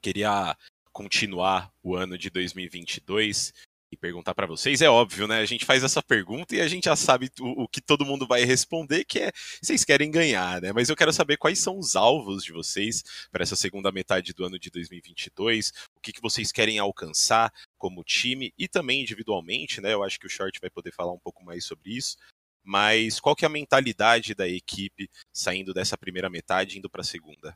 Queria 0.00 0.56
continuar 0.96 1.70
o 1.82 1.94
ano 1.94 2.16
de 2.16 2.30
2022 2.30 3.52
e 3.92 3.96
perguntar 3.98 4.34
para 4.34 4.46
vocês. 4.46 4.80
É 4.80 4.88
óbvio, 4.88 5.28
né? 5.28 5.40
A 5.40 5.44
gente 5.44 5.66
faz 5.66 5.84
essa 5.84 6.02
pergunta 6.02 6.56
e 6.56 6.60
a 6.62 6.66
gente 6.66 6.86
já 6.86 6.96
sabe 6.96 7.30
o, 7.38 7.64
o, 7.64 7.68
que 7.68 7.82
todo 7.82 8.06
mundo 8.06 8.26
vai 8.26 8.44
responder, 8.44 9.04
que 9.04 9.18
é 9.18 9.30
vocês 9.60 9.84
querem 9.84 10.10
ganhar, 10.10 10.62
né? 10.62 10.72
Mas 10.72 10.88
eu 10.88 10.96
quero 10.96 11.12
saber 11.12 11.36
quais 11.36 11.58
são 11.58 11.78
os 11.78 11.96
alvos 11.96 12.42
de 12.42 12.50
vocês 12.50 13.04
para 13.30 13.42
essa 13.42 13.54
segunda 13.54 13.92
metade 13.92 14.32
do 14.32 14.46
ano 14.46 14.58
de 14.58 14.70
2022, 14.70 15.68
o 15.94 16.00
que, 16.00 16.14
que 16.14 16.22
vocês 16.22 16.50
querem 16.50 16.78
alcançar 16.78 17.52
como 17.76 18.02
time 18.02 18.54
e 18.56 18.66
também 18.66 19.02
individualmente, 19.02 19.82
né? 19.82 19.92
Eu 19.92 20.02
acho 20.02 20.18
que 20.18 20.26
o 20.26 20.30
Short 20.30 20.58
vai 20.58 20.70
poder 20.70 20.94
falar 20.94 21.12
um 21.12 21.20
pouco 21.20 21.44
mais 21.44 21.62
sobre 21.66 21.94
isso. 21.94 22.16
Mas 22.64 23.20
qual 23.20 23.36
que 23.36 23.44
é 23.44 23.48
a 23.48 23.50
mentalidade 23.50 24.34
da 24.34 24.48
equipe 24.48 25.10
saindo 25.30 25.74
dessa 25.74 25.98
primeira 25.98 26.30
metade 26.30 26.78
indo 26.78 26.88
para 26.88 27.02
a 27.02 27.04
segunda? 27.04 27.54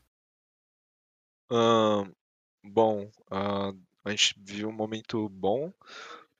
Uh, 1.51 2.07
bom, 2.63 3.09
uh, 3.31 3.77
a 4.03 4.09
gente 4.11 4.35
viu 4.37 4.69
um 4.69 4.73
momento 4.73 5.27
bom, 5.29 5.71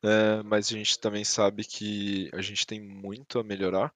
né, 0.04 0.42
mas 0.44 0.68
a 0.68 0.72
gente 0.78 1.00
também 1.00 1.24
sabe 1.24 1.64
que 1.64 2.30
a 2.34 2.42
gente 2.42 2.66
tem 2.66 2.80
muito 2.80 3.40
a 3.40 3.44
melhorar. 3.44 3.94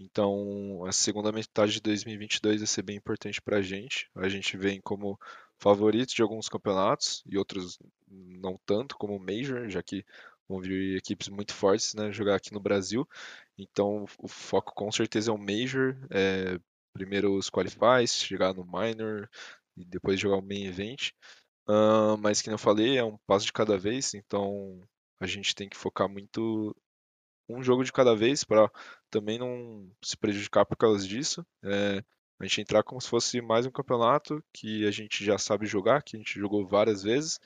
Então, 0.00 0.84
a 0.86 0.92
segunda 0.92 1.32
metade 1.32 1.72
de 1.72 1.80
2022 1.80 2.58
vai 2.58 2.66
ser 2.66 2.82
bem 2.82 2.96
importante 2.96 3.42
para 3.42 3.58
a 3.58 3.62
gente. 3.62 4.08
A 4.14 4.28
gente 4.28 4.56
vem 4.56 4.80
como 4.80 5.18
favorito 5.58 6.14
de 6.14 6.22
alguns 6.22 6.48
campeonatos 6.48 7.22
e 7.26 7.36
outros 7.36 7.78
não 8.08 8.58
tanto, 8.64 8.96
como 8.96 9.16
o 9.16 9.20
Major, 9.20 9.68
já 9.68 9.82
que 9.82 10.04
vão 10.48 10.60
vir 10.60 10.96
equipes 10.96 11.28
muito 11.28 11.52
fortes 11.52 11.94
né, 11.94 12.12
jogar 12.12 12.36
aqui 12.36 12.52
no 12.52 12.60
Brasil. 12.60 13.08
Então 13.58 14.06
o 14.18 14.28
foco 14.28 14.72
com 14.74 14.90
certeza 14.92 15.30
é 15.30 15.34
o 15.34 15.38
Major, 15.38 15.96
é, 16.10 16.58
primeiro 16.92 17.34
os 17.36 17.50
Qualifies, 17.50 18.14
chegar 18.14 18.54
no 18.54 18.64
Minor 18.64 19.28
e 19.76 19.84
depois 19.84 20.18
jogar 20.20 20.36
o 20.36 20.42
Main 20.42 20.66
Event. 20.66 21.10
Uh, 21.68 22.16
mas 22.18 22.40
que 22.40 22.50
eu 22.50 22.56
falei, 22.58 22.96
é 22.96 23.04
um 23.04 23.18
passo 23.26 23.44
de 23.44 23.52
cada 23.52 23.76
vez, 23.76 24.14
então 24.14 24.80
a 25.20 25.26
gente 25.26 25.54
tem 25.54 25.68
que 25.68 25.76
focar 25.76 26.08
muito 26.08 26.74
um 27.48 27.62
jogo 27.62 27.84
de 27.84 27.92
cada 27.92 28.14
vez 28.14 28.44
para 28.44 28.70
também 29.10 29.38
não 29.38 29.90
se 30.02 30.16
prejudicar 30.16 30.64
por 30.64 30.76
causa 30.76 31.06
disso. 31.06 31.46
É, 31.62 32.02
a 32.40 32.44
gente 32.44 32.60
entrar 32.60 32.82
como 32.82 33.00
se 33.00 33.08
fosse 33.08 33.40
mais 33.40 33.66
um 33.66 33.70
campeonato 33.70 34.42
que 34.52 34.86
a 34.86 34.90
gente 34.90 35.24
já 35.24 35.36
sabe 35.38 35.66
jogar, 35.66 36.02
que 36.02 36.16
a 36.16 36.18
gente 36.18 36.38
jogou 36.38 36.66
várias 36.66 37.02
vezes. 37.02 37.40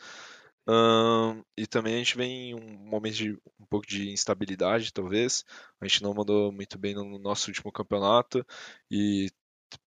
E 1.56 1.66
também 1.66 1.94
a 1.94 1.98
gente 1.98 2.16
vem 2.16 2.50
em 2.50 2.54
um 2.54 2.78
momento 2.78 3.14
de 3.14 3.32
um 3.58 3.66
pouco 3.68 3.86
de 3.86 4.10
instabilidade, 4.10 4.92
talvez. 4.92 5.44
A 5.80 5.86
gente 5.86 6.02
não 6.02 6.14
mandou 6.14 6.52
muito 6.52 6.78
bem 6.78 6.94
no 6.94 7.18
nosso 7.18 7.48
último 7.48 7.72
campeonato 7.72 8.44
e 8.90 9.30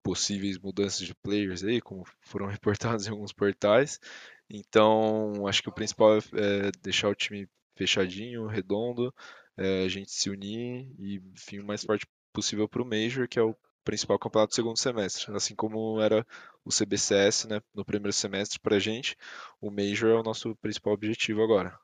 possíveis 0.02 0.58
mudanças 0.58 1.06
de 1.06 1.14
players 1.14 1.64
aí, 1.64 1.80
como 1.80 2.04
foram 2.20 2.46
reportados 2.48 3.06
em 3.06 3.10
alguns 3.10 3.32
portais. 3.32 4.00
Então, 4.48 5.46
acho 5.46 5.62
que 5.62 5.68
o 5.68 5.72
principal 5.72 6.18
é 6.18 6.70
deixar 6.82 7.08
o 7.08 7.14
time 7.14 7.48
fechadinho, 7.74 8.46
redondo, 8.46 9.12
é 9.56 9.84
a 9.84 9.88
gente 9.88 10.10
se 10.10 10.30
unir 10.30 10.92
e 10.98 11.20
vir 11.48 11.60
o 11.60 11.66
mais 11.66 11.82
forte 11.84 12.06
possível 12.32 12.68
para 12.68 12.82
o 12.82 12.86
Major, 12.86 13.28
que 13.28 13.38
é 13.38 13.42
o 13.42 13.56
principal 13.84 14.18
campeonato 14.18 14.50
do 14.50 14.54
segundo 14.54 14.76
semestre. 14.78 15.34
Assim 15.34 15.54
como 15.54 16.00
era 16.00 16.26
o 16.64 16.70
CBCS 16.70 17.46
né, 17.48 17.60
no 17.74 17.84
primeiro 17.84 18.12
semestre 18.12 18.58
para 18.60 18.76
a 18.76 18.80
gente, 18.80 19.16
o 19.60 19.70
Major 19.70 20.10
é 20.10 20.20
o 20.20 20.22
nosso 20.22 20.54
principal 20.56 20.92
objetivo 20.92 21.42
agora. 21.42 21.78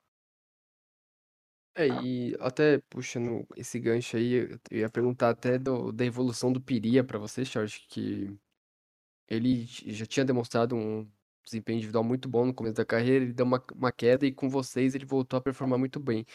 É, 1.75 1.89
e 2.03 2.37
até 2.39 2.79
puxando 2.91 3.47
esse 3.57 3.81
gancho 3.81 4.17
aí, 4.17 4.35
eu 4.71 4.79
ia 4.79 4.91
perguntar 4.91 5.31
até 5.31 5.59
do, 5.59 5.91
da 5.91 6.05
evolução 6.05 6.53
do 6.53 6.61
Piria 6.61 7.03
para 7.03 7.19
você, 7.19 7.45
Charles, 7.45 7.79
que 7.89 8.39
ele 9.29 9.65
já 9.67 10.05
tinha 10.07 10.25
demonstrado 10.25 10.77
um 10.77 11.11
desempenho 11.45 11.79
individual 11.79 12.05
muito 12.05 12.29
bom 12.29 12.47
no 12.47 12.55
começo 12.55 12.77
da 12.77 12.85
carreira, 12.85 13.25
ele 13.25 13.33
deu 13.33 13.47
uma, 13.47 13.63
uma 13.75 13.91
queda 13.93 14.27
e 14.27 14.33
com 14.33 14.49
vocês 14.51 14.95
ele 14.95 15.07
voltou 15.07 15.39
a 15.39 15.43
performar 15.43 15.79
muito 15.79 15.99
bem. 15.99 16.27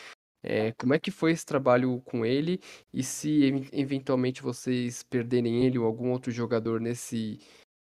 É, 0.44 0.72
como 0.74 0.94
é 0.94 1.00
que 1.00 1.12
foi 1.12 1.32
esse 1.32 1.46
trabalho 1.46 2.02
com 2.02 2.26
ele? 2.26 2.60
E 2.94 3.04
se 3.04 3.70
eventualmente 3.74 4.42
vocês 4.42 5.04
perderem 5.04 5.66
ele 5.66 5.78
ou 5.78 5.86
algum 5.86 6.12
outro 6.12 6.32
jogador 6.32 6.80
nesse, 6.82 7.40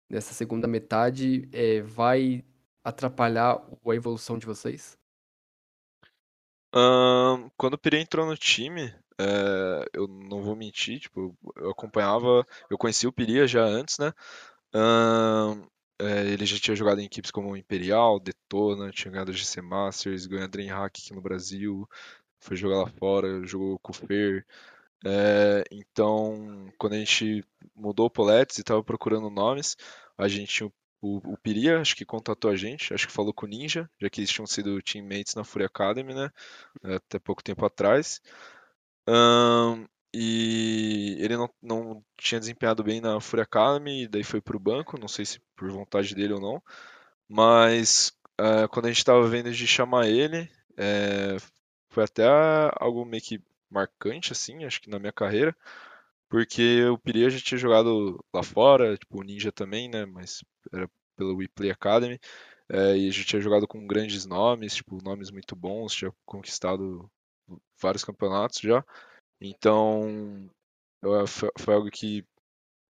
nessa 0.09 0.33
segunda 0.33 0.67
metade, 0.67 1.49
é, 1.51 1.81
vai 1.81 2.43
atrapalhar 2.83 3.55
a 3.85 3.95
evolução 3.95 4.37
de 4.37 4.45
vocês? 4.45 5.00
Quando 7.57 7.73
o 7.75 7.77
Pire 7.77 7.97
entrou 7.97 8.25
no 8.25 8.37
time, 8.37 8.93
é, 9.19 9.85
eu 9.93 10.07
não 10.07 10.41
vou 10.41 10.55
mentir, 10.55 10.99
tipo, 10.99 11.35
eu 11.57 11.71
acompanhava, 11.71 12.45
eu 12.69 12.77
conheci 12.77 13.07
o 13.07 13.11
Piria 13.11 13.47
já 13.47 13.63
antes, 13.63 13.97
né? 13.99 14.13
é, 15.99 16.25
ele 16.31 16.45
já 16.45 16.57
tinha 16.57 16.75
jogado 16.75 16.99
em 16.99 17.05
equipes 17.05 17.31
como 17.31 17.55
Imperial, 17.55 18.19
Detona, 18.19 18.91
tinha 18.91 19.11
ganhado 19.11 19.33
GC 19.33 19.61
Masters, 19.61 20.25
ganhou 20.25 20.45
a 20.45 20.47
Dreamhack 20.47 21.01
aqui 21.01 21.13
no 21.13 21.21
Brasil, 21.21 21.87
foi 22.39 22.57
jogar 22.57 22.77
lá 22.77 22.87
fora, 22.87 23.45
jogou 23.45 23.77
com 23.79 23.91
o 23.91 23.95
Fer. 23.95 24.45
É, 25.05 25.63
então, 25.71 26.71
quando 26.77 26.93
a 26.93 26.97
gente 26.97 27.45
mudou 27.75 28.07
o 28.07 28.09
Poletes 28.09 28.57
e 28.57 28.61
estava 28.61 28.83
procurando 28.83 29.29
nomes, 29.29 29.77
a 30.17 30.27
gente 30.27 30.53
tinha 30.53 30.67
o, 30.67 30.73
o 31.01 31.37
Piria, 31.37 31.79
acho 31.81 31.95
que 31.95 32.05
contatou 32.05 32.51
a 32.51 32.55
gente, 32.55 32.93
acho 32.93 33.07
que 33.07 33.13
falou 33.13 33.33
com 33.33 33.45
o 33.45 33.49
Ninja, 33.49 33.89
já 33.99 34.09
que 34.09 34.21
eles 34.21 34.29
tinham 34.29 34.45
sido 34.45 34.81
teammates 34.81 35.35
na 35.35 35.43
Fury 35.43 35.65
Academy, 35.65 36.13
né? 36.13 36.29
Até 36.83 37.19
pouco 37.19 37.43
tempo 37.43 37.65
atrás. 37.65 38.21
Um, 39.07 39.87
e 40.13 41.17
ele 41.19 41.37
não, 41.37 41.49
não 41.61 42.03
tinha 42.17 42.39
desempenhado 42.39 42.83
bem 42.83 43.01
na 43.01 43.19
Fury 43.19 43.41
Academy, 43.41 44.07
daí 44.07 44.23
foi 44.23 44.41
para 44.41 44.57
o 44.57 44.59
banco, 44.59 44.99
não 44.99 45.07
sei 45.07 45.25
se 45.25 45.39
por 45.55 45.71
vontade 45.71 46.13
dele 46.13 46.33
ou 46.33 46.41
não. 46.41 46.61
Mas 47.27 48.13
uh, 48.39 48.67
quando 48.69 48.85
a 48.85 48.89
gente 48.89 48.99
estava 48.99 49.27
vendo 49.27 49.51
de 49.51 49.67
chamar 49.67 50.07
ele, 50.07 50.49
é, 50.77 51.37
foi 51.89 52.03
até 52.03 52.25
algo 52.79 53.05
meio 53.05 53.23
que 53.23 53.41
marcante, 53.69 54.33
assim, 54.33 54.65
acho 54.65 54.81
que 54.81 54.89
na 54.89 54.99
minha 54.99 55.13
carreira, 55.13 55.55
porque 56.31 56.85
o 56.85 56.97
Piria 56.97 57.29
já 57.29 57.39
tinha 57.39 57.57
jogado 57.57 58.23
lá 58.33 58.41
fora, 58.41 58.97
tipo, 58.97 59.19
o 59.19 59.21
Ninja 59.21 59.51
também, 59.51 59.89
né, 59.89 60.05
mas 60.05 60.41
era 60.71 60.89
pelo 61.17 61.35
WePlay 61.35 61.71
Academy, 61.71 62.17
é, 62.69 62.95
e 62.95 63.11
já 63.11 63.25
tinha 63.25 63.41
jogado 63.41 63.67
com 63.67 63.85
grandes 63.85 64.25
nomes, 64.25 64.75
tipo, 64.75 65.03
nomes 65.03 65.29
muito 65.29 65.57
bons, 65.57 65.93
tinha 65.93 66.13
conquistado 66.25 67.11
vários 67.81 68.05
campeonatos 68.05 68.61
já, 68.61 68.81
então 69.41 70.49
eu, 71.03 71.27
foi, 71.27 71.49
foi, 71.59 71.73
algo 71.73 71.91
que 71.91 72.25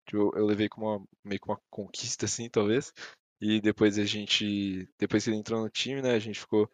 tipo, 0.06 0.36
eu 0.36 0.46
levei 0.46 0.68
como 0.68 0.86
uma, 0.86 1.06
meio 1.24 1.40
que 1.40 1.48
uma 1.48 1.60
conquista, 1.68 2.26
assim, 2.26 2.48
talvez, 2.48 2.92
e 3.40 3.60
depois 3.60 3.98
a 3.98 4.04
gente, 4.04 4.88
depois 4.96 5.24
que 5.24 5.30
ele 5.30 5.38
entrou 5.38 5.60
no 5.60 5.68
time, 5.68 6.00
né, 6.00 6.14
a 6.14 6.20
gente 6.20 6.38
ficou 6.38 6.70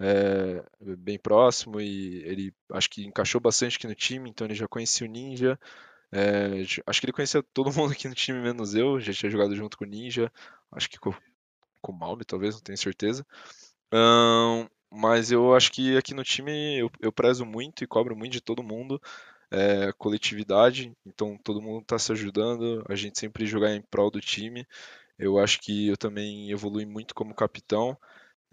é, 0.00 0.64
bem 0.96 1.18
próximo 1.18 1.80
e 1.80 2.22
ele 2.22 2.54
acho 2.70 2.88
que 2.88 3.04
encaixou 3.04 3.40
bastante 3.40 3.78
aqui 3.78 3.88
no 3.88 3.96
time, 3.96 4.30
então 4.30 4.46
ele 4.46 4.54
já 4.54 4.68
conhecia 4.68 5.06
o 5.06 5.10
Ninja. 5.10 5.58
É, 6.14 6.62
acho 6.86 7.00
que 7.00 7.06
ele 7.06 7.12
conhecia 7.12 7.42
todo 7.42 7.72
mundo 7.74 7.92
aqui 7.92 8.08
no 8.08 8.14
time, 8.14 8.40
menos 8.40 8.74
eu, 8.76 9.00
já 9.00 9.12
tinha 9.12 9.30
jogado 9.30 9.54
junto 9.56 9.76
com 9.76 9.84
o 9.84 9.88
Ninja, 9.88 10.30
acho 10.70 10.88
que 10.88 10.98
com, 10.98 11.12
com 11.82 11.92
o 11.92 11.96
Malme, 11.98 12.24
talvez, 12.24 12.54
não 12.54 12.62
tenho 12.62 12.78
certeza. 12.78 13.26
Um, 13.92 14.68
mas 14.90 15.32
eu 15.32 15.54
acho 15.54 15.72
que 15.72 15.96
aqui 15.96 16.14
no 16.14 16.24
time 16.24 16.78
eu, 16.80 16.90
eu 17.00 17.12
prezo 17.12 17.44
muito 17.44 17.84
e 17.84 17.86
cobro 17.86 18.16
muito 18.16 18.32
de 18.32 18.40
todo 18.40 18.62
mundo 18.62 19.00
é, 19.50 19.92
coletividade, 19.94 20.92
então 21.06 21.38
todo 21.44 21.62
mundo 21.62 21.82
está 21.82 21.98
se 21.98 22.12
ajudando, 22.12 22.84
a 22.88 22.94
gente 22.96 23.18
sempre 23.18 23.46
jogar 23.46 23.74
em 23.74 23.82
prol 23.82 24.10
do 24.10 24.20
time. 24.20 24.66
Eu 25.18 25.38
acho 25.38 25.60
que 25.60 25.88
eu 25.88 25.96
também 25.96 26.50
evolui 26.50 26.86
muito 26.86 27.14
como 27.14 27.34
capitão. 27.34 27.96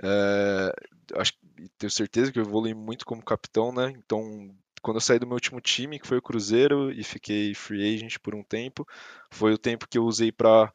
É, 0.03 0.73
acho, 1.15 1.33
tenho 1.77 1.91
certeza 1.91 2.31
que 2.31 2.39
eu 2.39 2.43
evolui 2.45 2.73
muito 2.73 3.05
como 3.05 3.23
capitão, 3.23 3.71
né? 3.73 3.91
Então, 3.97 4.55
quando 4.81 4.97
eu 4.97 5.01
saí 5.01 5.19
do 5.19 5.27
meu 5.27 5.35
último 5.35 5.61
time, 5.61 5.99
que 5.99 6.07
foi 6.07 6.17
o 6.17 6.21
Cruzeiro, 6.21 6.91
e 6.91 7.03
fiquei 7.03 7.53
free 7.53 7.95
agent 7.95 8.17
por 8.19 8.35
um 8.35 8.43
tempo, 8.43 8.87
foi 9.29 9.53
o 9.53 9.57
tempo 9.57 9.87
que 9.87 9.97
eu 9.97 10.05
usei 10.05 10.31
para 10.31 10.71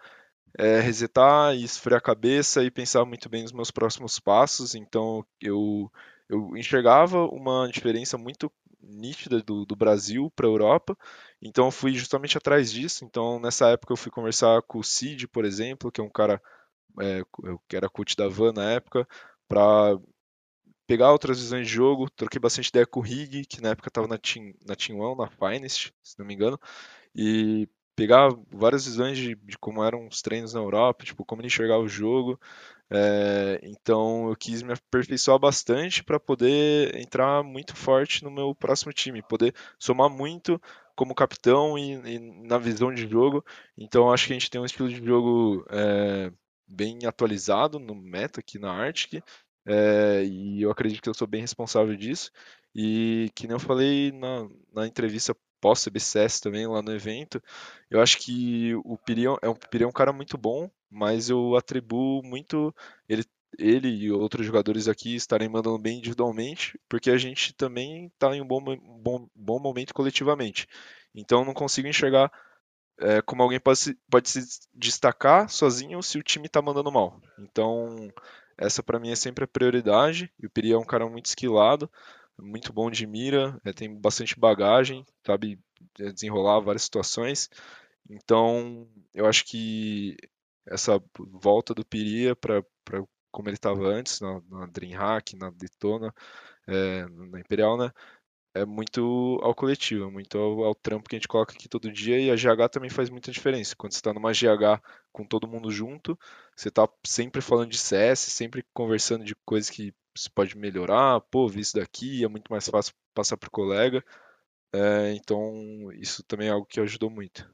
é, 0.59 0.81
resetar 0.81 1.55
e 1.55 1.65
esfriar 1.65 1.99
a 1.99 2.03
cabeça 2.03 2.62
e 2.65 2.70
pensar 2.70 3.05
muito 3.05 3.28
bem 3.28 3.43
nos 3.43 3.53
meus 3.53 3.70
próximos 3.70 4.19
passos. 4.19 4.74
Então, 4.74 5.24
eu, 5.41 5.91
eu 6.28 6.57
enxergava 6.57 7.27
uma 7.27 7.69
diferença 7.69 8.16
muito 8.19 8.51
nítida 8.83 9.43
do, 9.43 9.65
do 9.66 9.77
Brasil 9.77 10.31
para 10.35 10.47
a 10.47 10.51
Europa. 10.51 10.97
Então 11.43 11.66
eu 11.66 11.70
fui 11.70 11.95
justamente 11.95 12.39
atrás 12.39 12.70
disso. 12.70 13.05
Então 13.05 13.41
nessa 13.41 13.70
época 13.70 13.93
eu 13.93 13.97
fui 13.97 14.11
conversar 14.11 14.62
com 14.62 14.78
o 14.78 14.85
Cid, 14.85 15.28
por 15.28 15.45
exemplo, 15.45 15.91
que 15.91 16.01
é 16.01 16.05
um 16.05 16.11
cara 16.11 16.41
é, 17.01 17.23
que 17.69 17.77
era 17.77 17.89
coach 17.89 18.16
da 18.16 18.28
Van 18.28 18.53
na 18.53 18.70
época, 18.70 19.07
para 19.49 19.99
pegar 20.87 21.13
outras 21.13 21.41
visões 21.41 21.67
de 21.67 21.73
jogo. 21.75 22.11
Troquei 22.11 22.41
bastante 22.41 22.69
ideia 22.69 22.87
com 22.87 23.01
o 23.01 23.03
Rig, 23.03 23.45
que 23.47 23.61
na 23.63 23.71
época 23.71 23.89
estava 23.89 24.07
na 24.09 24.19
Team, 24.19 24.53
na 24.67 24.77
Team 24.77 24.99
One, 25.01 25.19
na 25.19 25.29
Finest, 25.29 25.93
se 26.03 26.19
não 26.19 26.27
me 26.27 26.35
engano, 26.35 26.59
e 27.15 27.69
pegar 27.97 28.29
várias 28.53 28.85
visões 28.85 29.17
de, 29.19 29.35
de 29.35 29.59
como 29.59 29.83
eram 29.83 30.07
os 30.07 30.21
treinos 30.21 30.53
na 30.53 30.61
Europa, 30.61 31.05
tipo 31.05 31.25
como 31.25 31.41
ele 31.41 31.49
enxergava 31.49 31.83
o 31.83 31.89
jogo. 31.89 32.39
É, 32.89 33.59
então 33.65 34.29
eu 34.29 34.37
quis 34.37 34.63
me 34.63 34.73
aperfeiçoar 34.73 35.39
bastante 35.39 36.05
para 36.05 36.21
poder 36.21 36.95
entrar 36.97 37.43
muito 37.43 37.75
forte 37.75 38.23
no 38.23 38.31
meu 38.31 38.55
próximo 38.55 38.93
time, 38.93 39.23
poder 39.23 39.55
somar 39.79 40.09
muito 40.09 40.61
como 40.95 41.15
capitão 41.15 41.77
e, 41.77 41.95
e 41.95 42.19
na 42.47 42.59
visão 42.59 42.93
de 42.95 43.09
jogo. 43.09 43.45
Então 43.77 44.13
acho 44.13 44.27
que 44.27 44.33
a 44.35 44.37
gente 44.39 44.51
tem 44.51 44.61
um 44.61 44.65
estilo 44.65 44.89
de 44.89 45.05
jogo 45.05 45.65
é, 45.71 46.31
bem 46.67 47.07
atualizado 47.07 47.79
no 47.79 47.95
meta 47.95 48.41
aqui 48.41 48.59
na 48.59 48.73
Arctic. 48.73 49.23
É, 49.67 50.25
e 50.25 50.63
eu 50.63 50.71
acredito 50.71 51.03
que 51.03 51.09
eu 51.09 51.15
sou 51.15 51.27
bem 51.27 51.41
responsável 51.41 51.97
disso. 51.97 52.31
E 52.75 53.31
que 53.35 53.47
nem 53.47 53.55
eu 53.55 53.61
falei 53.61 54.13
na, 54.13 54.49
na 54.73 54.87
entrevista 54.87 55.35
pós-CBCS 55.61 56.41
também 56.41 56.67
lá 56.67 56.83
no 56.83 56.93
evento, 56.93 57.43
eu 57.91 58.01
acho 58.01 58.19
que 58.19 58.75
o 58.85 58.97
Piri 58.99 59.25
é 59.25 59.49
um, 59.49 59.55
Piri 59.55 59.85
é 59.85 59.87
um 59.87 59.93
cara 59.93 60.13
muito 60.13 60.37
bom, 60.37 60.71
mas 60.91 61.31
eu 61.31 61.57
atribuo 61.57 62.23
muito 62.23 62.75
ele, 63.09 63.25
ele 63.59 63.89
e 63.89 64.13
outros 64.13 64.47
jogadores 64.47 64.89
aqui 64.89 65.15
estarem 65.15 65.49
mandando 65.49 65.79
bem 65.79 65.99
individualmente, 65.99 66.79
porque 66.89 67.11
a 67.11 67.17
gente 67.17 67.55
também 67.55 68.07
está 68.07 68.37
em 68.37 68.43
um 68.43 68.47
bom, 68.47 68.63
bom, 68.63 69.29
bom 69.35 69.59
momento 69.59 69.95
coletivamente. 69.95 70.67
Então 71.15 71.45
não 71.45 71.55
consigo 71.55 71.89
enxergar 71.89 72.31
é, 72.99 73.21
como 73.23 73.43
alguém 73.43 73.61
pode 73.61 73.79
se, 73.79 73.99
pode 74.11 74.29
se 74.29 74.41
destacar 74.75 75.49
sozinho 75.49 76.03
se 76.03 76.19
o 76.19 76.23
time 76.23 76.47
está 76.47 76.63
mandando 76.63 76.93
mal. 76.93 77.21
Então 77.39 78.11
essa 78.59 78.83
para 78.83 78.99
mim 78.99 79.11
é 79.11 79.16
sempre 79.16 79.45
a 79.45 79.49
prioridade. 79.49 80.33
E 80.39 80.47
o 80.47 80.51
Piri 80.51 80.73
é 80.73 80.78
um 80.78 80.85
cara 80.85 81.09
muito 81.09 81.27
esquilado, 81.27 81.91
muito 82.39 82.73
bom 82.73 82.91
de 82.91 83.07
mira, 83.07 83.61
é, 83.65 83.73
tem 83.73 83.95
bastante 83.95 84.39
bagagem, 84.39 85.05
sabe 85.24 85.59
desenrolar 85.97 86.61
várias 86.61 86.83
situações. 86.83 87.51
Então 88.09 88.89
eu 89.15 89.27
acho 89.27 89.45
que 89.47 90.16
essa 90.66 91.03
volta 91.33 91.74
do 91.74 91.85
Piria 91.85 92.35
para 92.37 92.65
como 93.31 93.51
ele 93.51 93.57
estava 93.57 93.87
antes, 93.87 94.19
na, 94.20 94.41
na 94.49 94.66
DreamHack, 94.66 95.37
na 95.37 95.51
Detona, 95.51 96.15
é, 96.66 97.07
na 97.07 97.39
Imperial, 97.39 97.77
né? 97.77 97.93
É 98.57 98.65
muito 98.65 99.39
ao 99.43 99.55
coletivo, 99.55 100.11
muito 100.11 100.39
ao, 100.39 100.65
ao, 100.65 100.74
trampo 100.74 101.11
que 101.11 101.15
a 101.15 101.19
gente 101.19 101.28
coloca 101.28 101.53
aqui 101.53 101.69
todo 101.69 101.93
dia 101.93 102.19
e 102.19 102.31
a 102.31 102.35
GH 102.35 102.70
também 102.70 102.89
faz 102.89 103.11
muita 103.11 103.31
diferença. 103.31 103.77
Quando 103.77 103.93
você 103.93 103.99
está 103.99 104.15
numa 104.15 104.33
GH 104.33 104.83
com 105.12 105.27
todo 105.27 105.47
mundo 105.47 105.70
junto, 105.70 106.19
você 106.57 106.70
está 106.70 106.89
sempre 107.05 107.43
falando 107.43 107.70
de 107.70 107.77
CS, 107.77 108.19
sempre 108.20 108.65
conversando 108.73 109.27
de 109.27 109.35
coisas 109.45 109.69
que 109.69 109.95
se 110.16 110.31
pode 110.31 110.57
melhorar, 110.57 111.20
pô, 111.31 111.47
vi 111.47 111.61
isso 111.61 111.77
daqui, 111.77 112.24
é 112.24 112.28
muito 112.28 112.51
mais 112.51 112.66
fácil 112.66 112.95
passar 113.12 113.37
para 113.37 113.49
o 113.49 113.51
colega. 113.51 114.03
É, 114.73 115.12
então, 115.12 115.93
isso 115.93 116.23
também 116.23 116.49
é 116.49 116.53
algo 116.53 116.66
que 116.66 116.81
ajudou 116.81 117.11
muito. 117.11 117.47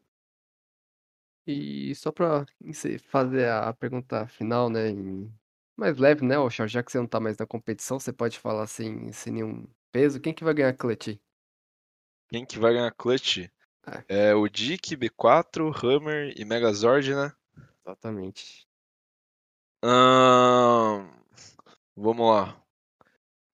E 1.45 1.93
só 1.97 2.13
para 2.13 2.47
fazer 3.09 3.49
a 3.49 3.73
pergunta 3.73 4.29
final, 4.29 4.71
né, 4.71 4.93
mais 5.77 5.99
leve, 5.99 6.25
né, 6.25 6.39
Oxar, 6.39 6.69
já 6.69 6.81
que 6.81 6.93
você 6.93 6.99
não 6.99 7.09
tá 7.09 7.19
mais 7.19 7.37
na 7.37 7.47
competição, 7.47 7.99
você 7.99 8.13
pode 8.13 8.39
falar 8.39 8.63
assim, 8.63 9.11
sem 9.13 9.33
nenhum 9.33 9.67
peso, 9.93 10.21
quem 10.21 10.33
que 10.33 10.43
vai 10.43 10.55
ganhar 10.55 10.73
clutch? 10.73 11.19
Quem 12.29 12.47
que 12.47 12.59
vai 12.59 12.73
ganhar 12.73 12.91
clutch? 12.93 13.49
É, 14.09 14.29
é 14.29 14.35
o 14.35 14.49
Dick, 14.49 14.97
B4, 14.97 15.71
Hammer 15.85 16.33
e 16.37 16.45
Megazord, 16.45 17.15
né? 17.15 17.33
Exatamente. 17.85 18.67
Hum, 19.85 21.11
vamos 21.95 22.27
lá. 22.27 22.65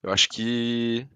Eu 0.02 0.12
acho 0.12 0.28
que 0.28 1.08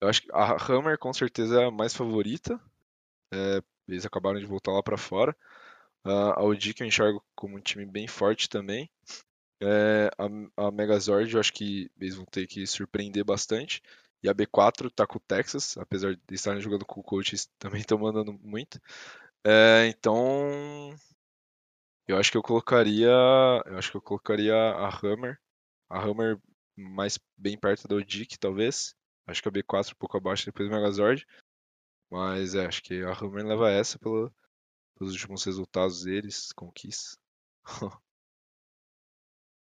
eu 0.00 0.08
acho 0.08 0.22
que 0.22 0.28
a 0.32 0.56
Hammer 0.56 0.98
com 0.98 1.12
certeza 1.12 1.62
é 1.62 1.66
a 1.66 1.70
mais 1.70 1.94
favorita. 1.94 2.60
É, 3.32 3.62
eles 3.88 4.06
acabaram 4.06 4.38
de 4.38 4.46
voltar 4.46 4.72
lá 4.72 4.82
para 4.82 4.96
fora. 4.96 5.36
Uh, 6.04 6.10
a 6.10 6.40
Audi 6.40 6.74
que 6.74 6.82
eu 6.82 6.86
enxergo 6.86 7.24
como 7.34 7.56
um 7.56 7.60
time 7.60 7.86
bem 7.86 8.06
forte 8.06 8.48
também. 8.48 8.90
É, 9.66 10.10
a, 10.18 10.66
a 10.66 10.70
Megazord 10.70 11.32
eu 11.32 11.40
acho 11.40 11.52
que 11.52 11.90
eles 11.98 12.14
vão 12.14 12.26
ter 12.26 12.46
que 12.46 12.66
surpreender 12.66 13.24
bastante. 13.24 13.82
E 14.22 14.28
a 14.28 14.34
B4 14.34 14.90
tá 14.90 15.06
com 15.06 15.18
o 15.18 15.20
Texas, 15.20 15.76
apesar 15.78 16.14
de 16.14 16.34
estarem 16.34 16.60
jogando 16.60 16.84
com 16.84 17.00
o 17.00 17.02
coaches, 17.02 17.48
também 17.58 17.80
estão 17.80 17.98
mandando 17.98 18.32
muito. 18.42 18.80
É, 19.46 19.86
então 19.88 20.94
eu 22.06 22.18
acho 22.18 22.30
que 22.30 22.36
eu 22.36 22.42
colocaria. 22.42 23.08
Eu 23.66 23.78
acho 23.78 23.90
que 23.90 23.96
eu 23.96 24.02
colocaria 24.02 24.54
a 24.54 24.88
Hammer. 24.88 25.40
A 25.88 25.98
Hammer 26.00 26.38
mais 26.76 27.18
bem 27.36 27.58
perto 27.58 27.88
da 27.88 27.96
Odic, 27.96 28.38
talvez. 28.38 28.94
Acho 29.26 29.42
que 29.42 29.48
a 29.48 29.52
B4 29.52 29.92
um 29.92 29.96
pouco 29.98 30.16
abaixo 30.16 30.46
depois 30.46 30.68
do 30.68 30.74
Megazord. 30.74 31.26
Mas 32.10 32.54
é, 32.54 32.66
acho 32.66 32.82
que 32.82 33.02
a 33.02 33.12
Hammer 33.12 33.46
leva 33.46 33.70
essa 33.70 33.98
pelo, 33.98 34.32
pelos 34.98 35.14
últimos 35.14 35.44
resultados 35.44 36.04
deles, 36.04 36.52
conquistas. 36.52 37.18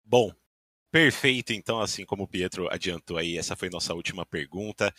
Bom, 0.05 0.33
perfeito. 0.91 1.53
Então, 1.53 1.81
assim 1.81 2.05
como 2.05 2.25
o 2.25 2.29
Pietro 2.29 2.69
adiantou 2.71 3.17
aí, 3.17 3.39
essa 3.39 3.57
foi 3.57 3.71
nossa 3.71 3.95
última 3.95 4.27
pergunta. 4.27 4.93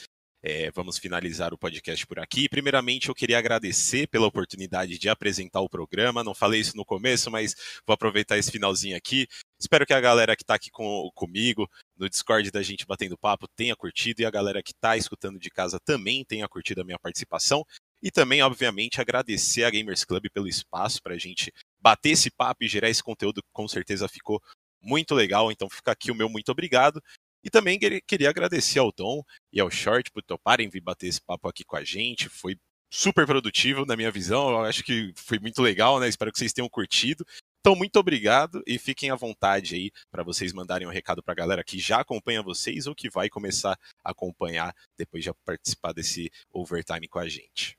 É, 0.45 0.69
vamos 0.71 0.97
finalizar 0.97 1.53
o 1.53 1.57
podcast 1.57 2.05
por 2.05 2.19
aqui. 2.19 2.49
Primeiramente, 2.49 3.07
eu 3.07 3.15
queria 3.15 3.38
agradecer 3.38 4.07
pela 4.07 4.27
oportunidade 4.27 4.99
de 4.99 5.07
apresentar 5.07 5.61
o 5.61 5.69
programa. 5.69 6.21
Não 6.21 6.34
falei 6.35 6.59
isso 6.59 6.75
no 6.75 6.84
começo, 6.84 7.31
mas 7.31 7.55
vou 7.88 7.93
aproveitar 7.93 8.38
esse 8.38 8.51
finalzinho 8.51 8.97
aqui. 8.97 9.25
Espero 9.57 9.85
que 9.85 9.93
a 9.93 10.01
galera 10.01 10.35
que 10.35 10.43
está 10.43 10.55
aqui 10.55 10.69
com, 10.69 11.09
comigo 11.15 11.65
no 11.95 12.09
Discord 12.09 12.51
da 12.51 12.61
gente 12.61 12.85
batendo 12.85 13.17
papo 13.17 13.47
tenha 13.55 13.73
curtido 13.73 14.21
e 14.21 14.25
a 14.25 14.30
galera 14.30 14.61
que 14.61 14.73
está 14.73 14.97
escutando 14.97 15.39
de 15.39 15.49
casa 15.49 15.80
também 15.80 16.25
tenha 16.25 16.47
curtido 16.49 16.81
a 16.81 16.84
minha 16.84 16.99
participação. 16.99 17.63
E 18.01 18.11
também, 18.11 18.41
obviamente, 18.41 18.99
agradecer 18.99 19.63
a 19.63 19.69
Gamers 19.69 20.03
Club 20.03 20.25
pelo 20.34 20.49
espaço 20.49 21.01
para 21.01 21.13
a 21.13 21.17
gente 21.17 21.53
bater 21.80 22.09
esse 22.09 22.30
papo 22.30 22.65
e 22.65 22.67
gerar 22.67 22.89
esse 22.89 23.01
conteúdo 23.01 23.41
que 23.41 23.49
com 23.53 23.65
certeza 23.65 24.09
ficou 24.09 24.41
muito 24.84 25.15
legal. 25.15 25.51
Então 25.51 25.69
fica 25.69 25.91
aqui 25.91 26.11
o 26.11 26.15
meu 26.15 26.30
muito 26.30 26.51
obrigado. 26.51 27.01
E 27.43 27.49
também 27.49 27.77
queria 27.77 28.30
agradecer 28.30 28.80
ao 28.80 28.91
Dom 28.91 29.22
e 29.51 29.60
ao 29.60 29.69
Short 29.69 30.10
por 30.11 30.23
toparem 30.23 30.69
vir 30.69 30.81
bater 30.81 31.07
esse 31.07 31.22
papo 31.22 31.47
aqui 31.47 31.64
com 31.64 31.76
a 31.76 31.84
gente. 31.84 32.30
Foi 32.30 32.57
super 32.89 33.26
produtivo 33.26 33.85
na 33.85 33.97
minha 33.97 34.11
visão. 34.11 34.49
Eu 34.49 34.60
acho 34.60 34.84
que 34.84 35.11
foi 35.15 35.39
muito 35.39 35.61
legal, 35.61 35.99
né? 35.99 36.07
Espero 36.07 36.31
que 36.31 36.38
vocês 36.38 36.53
tenham 36.53 36.69
curtido. 36.69 37.26
Então, 37.60 37.76
muito 37.76 37.97
obrigado 37.97 38.61
e 38.68 38.77
fiquem 38.77 39.10
à 39.10 39.15
vontade 39.15 39.76
aí 39.76 39.91
para 40.11 40.22
vocês 40.22 40.51
mandarem 40.53 40.85
um 40.85 40.91
recado 40.91 41.23
para 41.23 41.31
a 41.31 41.35
galera 41.35 41.64
que 41.64 41.80
já 41.80 42.01
acompanha 42.01 42.43
vocês 42.43 42.88
ou 42.88 42.93
que 42.93 43.10
vai 43.10 43.30
começar 43.30 43.80
a 44.03 44.11
acompanhar 44.11 44.76
depois 44.97 45.23
de 45.23 45.34
participar 45.45 45.93
desse 45.93 46.30
overtime 46.51 47.07
com 47.07 47.19
a 47.19 47.27
gente. 47.27 47.77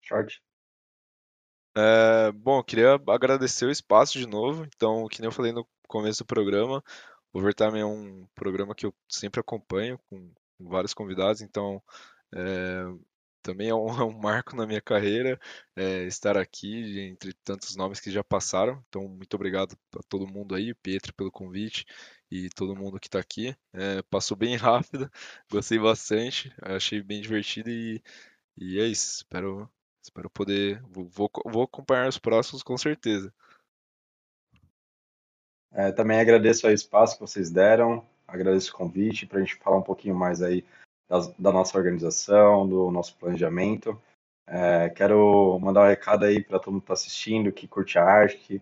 Short. 0.00 0.42
É, 1.74 2.30
bom, 2.32 2.62
queria 2.62 2.94
agradecer 3.08 3.64
o 3.66 3.70
espaço 3.70 4.18
de 4.18 4.26
novo. 4.26 4.64
Então, 4.64 5.06
que 5.08 5.20
nem 5.20 5.28
eu 5.28 5.32
falei 5.32 5.52
no 5.52 5.66
começo 5.88 6.22
do 6.22 6.26
programa, 6.26 6.82
o 7.32 7.38
Overtime 7.38 7.78
é 7.80 7.84
um 7.86 8.26
programa 8.34 8.74
que 8.74 8.86
eu 8.86 8.94
sempre 9.08 9.40
acompanho 9.40 9.98
com 10.10 10.32
vários 10.60 10.92
convidados. 10.94 11.40
Então, 11.42 11.82
é, 12.34 12.84
também 13.42 13.68
é 13.70 13.74
um, 13.74 13.86
é 14.00 14.04
um 14.04 14.18
marco 14.18 14.56
na 14.56 14.66
minha 14.66 14.80
carreira 14.80 15.40
é, 15.76 16.04
estar 16.04 16.36
aqui 16.36 17.00
entre 17.00 17.32
tantos 17.44 17.76
nomes 17.76 18.00
que 18.00 18.10
já 18.10 18.22
passaram. 18.24 18.84
Então, 18.88 19.08
muito 19.08 19.34
obrigado 19.34 19.76
a 19.96 20.02
todo 20.08 20.26
mundo 20.26 20.54
aí, 20.54 20.74
Pietro 20.74 21.14
pelo 21.14 21.30
convite 21.32 21.86
e 22.30 22.48
todo 22.50 22.76
mundo 22.76 23.00
que 23.00 23.08
está 23.08 23.18
aqui. 23.20 23.56
É, 23.72 24.02
passou 24.04 24.36
bem 24.36 24.56
rápido, 24.56 25.10
gostei 25.50 25.78
bastante, 25.78 26.52
achei 26.62 27.02
bem 27.02 27.20
divertido 27.22 27.70
e, 27.70 28.02
e 28.58 28.78
é 28.80 28.86
isso. 28.86 29.18
Espero, 29.18 29.70
espero 30.02 30.28
poder. 30.28 30.82
Vou, 30.90 31.30
vou 31.46 31.62
acompanhar 31.62 32.08
os 32.08 32.18
próximos 32.18 32.62
com 32.62 32.76
certeza. 32.76 33.32
É, 35.70 35.90
também 35.90 36.20
agradeço 36.20 36.66
o 36.66 36.70
espaço 36.70 37.14
que 37.14 37.22
vocês 37.22 37.50
deram, 37.50 38.06
agradeço 38.28 38.72
o 38.72 38.76
convite 38.76 39.26
para 39.26 39.38
a 39.38 39.40
gente 39.40 39.56
falar 39.56 39.78
um 39.78 39.82
pouquinho 39.82 40.14
mais 40.14 40.42
aí 40.42 40.64
das, 41.08 41.28
da 41.34 41.50
nossa 41.50 41.78
organização, 41.78 42.68
do 42.68 42.90
nosso 42.90 43.16
planejamento. 43.16 44.00
É, 44.46 44.90
quero 44.90 45.58
mandar 45.60 45.84
um 45.84 45.88
recado 45.88 46.24
aí 46.24 46.42
para 46.42 46.58
todo 46.58 46.72
mundo 46.74 46.82
que 46.82 46.84
está 46.86 46.94
assistindo, 46.94 47.52
que 47.52 47.66
curte 47.66 47.98
a 47.98 48.04
arte, 48.04 48.60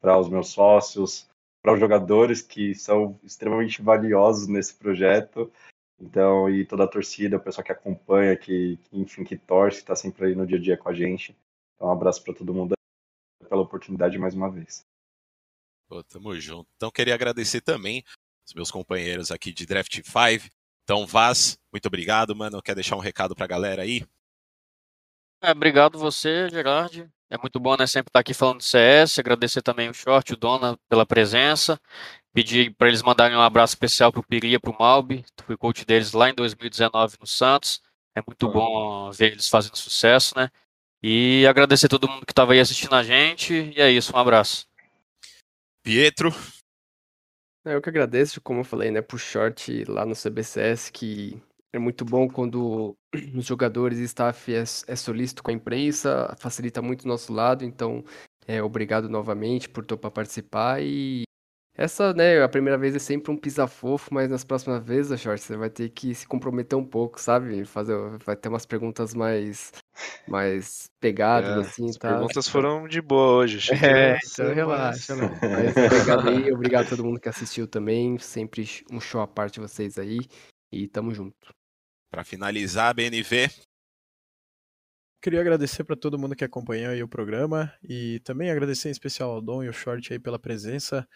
para 0.00 0.18
os 0.18 0.28
meus 0.28 0.48
sócios, 0.48 1.28
para 1.62 1.74
os 1.74 1.80
jogadores 1.80 2.40
que 2.40 2.74
são 2.74 3.18
extremamente 3.22 3.82
valiosos 3.82 4.46
nesse 4.46 4.74
projeto. 4.74 5.52
Então, 5.98 6.50
e 6.50 6.64
toda 6.64 6.84
a 6.84 6.88
torcida, 6.88 7.36
o 7.36 7.40
pessoal 7.40 7.64
que 7.64 7.72
acompanha, 7.72 8.36
que, 8.36 8.78
que 8.84 8.98
enfim, 8.98 9.24
que 9.24 9.36
torce, 9.36 9.78
está 9.78 9.96
sempre 9.96 10.26
aí 10.26 10.34
no 10.34 10.46
dia 10.46 10.58
a 10.58 10.60
dia 10.60 10.76
com 10.76 10.88
a 10.88 10.94
gente. 10.94 11.36
Então, 11.74 11.88
um 11.88 11.92
abraço 11.92 12.22
para 12.22 12.34
todo 12.34 12.52
mundo 12.52 12.74
pela 13.48 13.62
oportunidade 13.62 14.18
mais 14.18 14.34
uma 14.34 14.50
vez. 14.50 14.84
Pô, 15.88 16.02
tamo 16.02 16.38
junto. 16.38 16.68
Então, 16.76 16.90
queria 16.90 17.14
agradecer 17.14 17.60
também 17.60 18.04
os 18.46 18.54
meus 18.54 18.70
companheiros 18.70 19.30
aqui 19.30 19.52
de 19.52 19.64
Draft 19.64 19.94
5. 20.02 20.50
Então, 20.84 21.06
Vaz, 21.06 21.58
muito 21.72 21.86
obrigado, 21.86 22.34
mano. 22.34 22.62
Quer 22.62 22.74
deixar 22.74 22.96
um 22.96 23.00
recado 23.00 23.34
pra 23.34 23.46
galera 23.46 23.82
aí? 23.82 24.04
É, 25.42 25.50
obrigado 25.50 25.98
você, 25.98 26.48
Gerard. 26.48 27.10
É 27.28 27.36
muito 27.36 27.58
bom, 27.58 27.76
né, 27.76 27.86
sempre 27.86 28.08
estar 28.08 28.20
aqui 28.20 28.32
falando 28.32 28.58
de 28.58 28.64
CS. 28.64 29.18
Agradecer 29.18 29.62
também 29.62 29.88
o 29.88 29.94
Short, 29.94 30.32
o 30.32 30.36
Dona, 30.36 30.78
pela 30.88 31.04
presença. 31.04 31.80
Pedir 32.36 32.74
para 32.74 32.88
eles 32.88 33.02
mandarem 33.02 33.34
um 33.34 33.40
abraço 33.40 33.72
especial 33.72 34.12
pro 34.12 34.22
Piria, 34.22 34.60
pro 34.60 34.76
Malbi. 34.78 35.24
Fui 35.46 35.56
coach 35.56 35.86
deles 35.86 36.12
lá 36.12 36.28
em 36.28 36.34
2019 36.34 37.16
no 37.18 37.26
Santos. 37.26 37.80
É 38.14 38.20
muito 38.20 38.46
bom 38.46 39.10
ver 39.10 39.32
eles 39.32 39.48
fazendo 39.48 39.74
sucesso, 39.74 40.36
né? 40.36 40.50
E 41.02 41.46
agradecer 41.46 41.88
todo 41.88 42.06
mundo 42.06 42.26
que 42.26 42.32
estava 42.32 42.52
aí 42.52 42.60
assistindo 42.60 42.94
a 42.94 43.02
gente. 43.02 43.72
E 43.74 43.80
é 43.80 43.90
isso, 43.90 44.14
um 44.14 44.18
abraço. 44.18 44.66
Pietro. 45.82 46.28
É, 47.64 47.74
eu 47.74 47.80
que 47.80 47.88
agradeço, 47.88 48.38
como 48.42 48.60
eu 48.60 48.64
falei, 48.64 48.90
né, 48.90 49.00
pro 49.00 49.16
short 49.16 49.86
lá 49.86 50.04
no 50.04 50.14
CBCS, 50.14 50.90
que 50.90 51.42
é 51.72 51.78
muito 51.78 52.04
bom 52.04 52.28
quando 52.28 52.94
os 53.34 53.46
jogadores 53.46 53.98
e 53.98 54.02
staff 54.02 54.54
é, 54.54 54.60
é 54.60 54.94
solícito 54.94 55.42
com 55.42 55.50
a 55.50 55.54
imprensa, 55.54 56.36
facilita 56.38 56.82
muito 56.82 57.06
o 57.06 57.08
nosso 57.08 57.32
lado, 57.32 57.64
então 57.64 58.04
é, 58.46 58.62
obrigado 58.62 59.08
novamente 59.08 59.70
por 59.70 59.86
topar 59.86 60.10
participar 60.10 60.82
e 60.82 61.24
essa, 61.76 62.12
né, 62.14 62.42
a 62.42 62.48
primeira 62.48 62.78
vez 62.78 62.94
é 62.94 62.98
sempre 62.98 63.30
um 63.30 63.36
pisa-fofo, 63.36 64.12
mas 64.12 64.30
nas 64.30 64.44
próximas 64.44 64.84
vezes, 64.84 65.20
Short, 65.20 65.40
você 65.42 65.56
vai 65.56 65.68
ter 65.70 65.90
que 65.90 66.14
se 66.14 66.26
comprometer 66.26 66.78
um 66.78 66.84
pouco, 66.84 67.20
sabe? 67.20 67.64
Fazer, 67.64 67.94
vai 68.24 68.34
ter 68.36 68.48
umas 68.48 68.64
perguntas 68.64 69.12
mais, 69.14 69.72
mais 70.26 70.90
pegadas, 71.00 71.66
É, 71.66 71.68
assim, 71.68 71.88
as 71.90 71.96
tá? 71.96 72.08
perguntas 72.10 72.48
foram 72.48 72.88
de 72.88 73.00
boa 73.02 73.36
hoje. 73.38 73.58
Achei 73.58 73.78
que 73.78 73.84
É, 73.84 74.12
ia 74.14 74.20
ser 74.20 74.42
então 74.42 74.44
mais- 74.46 74.56
relaxa, 74.56 75.16
não. 75.16 75.28
Mas 75.42 75.76
obrigado 75.76 76.28
aí, 76.28 76.52
obrigado 76.52 76.86
a 76.86 76.88
todo 76.90 77.04
mundo 77.04 77.20
que 77.20 77.28
assistiu 77.28 77.68
também. 77.68 78.18
Sempre 78.18 78.66
um 78.90 79.00
show 79.00 79.20
à 79.20 79.26
parte 79.26 79.54
de 79.54 79.60
vocês 79.60 79.98
aí. 79.98 80.18
E 80.72 80.88
tamo 80.88 81.12
junto. 81.14 81.54
Para 82.10 82.24
finalizar, 82.24 82.94
BNV. 82.94 83.48
Queria 85.22 85.40
agradecer 85.40 85.82
para 85.82 85.96
todo 85.96 86.18
mundo 86.18 86.36
que 86.36 86.44
acompanhou 86.44 86.92
aí 86.92 87.02
o 87.02 87.08
programa 87.08 87.72
e 87.82 88.20
também 88.20 88.50
agradecer 88.50 88.88
em 88.88 88.92
especial 88.92 89.30
ao 89.30 89.40
Dom 89.42 89.62
e 89.64 89.66
ao 89.66 89.72
Short 89.72 90.12
aí 90.12 90.18
pela 90.18 90.38
presença. 90.38 91.06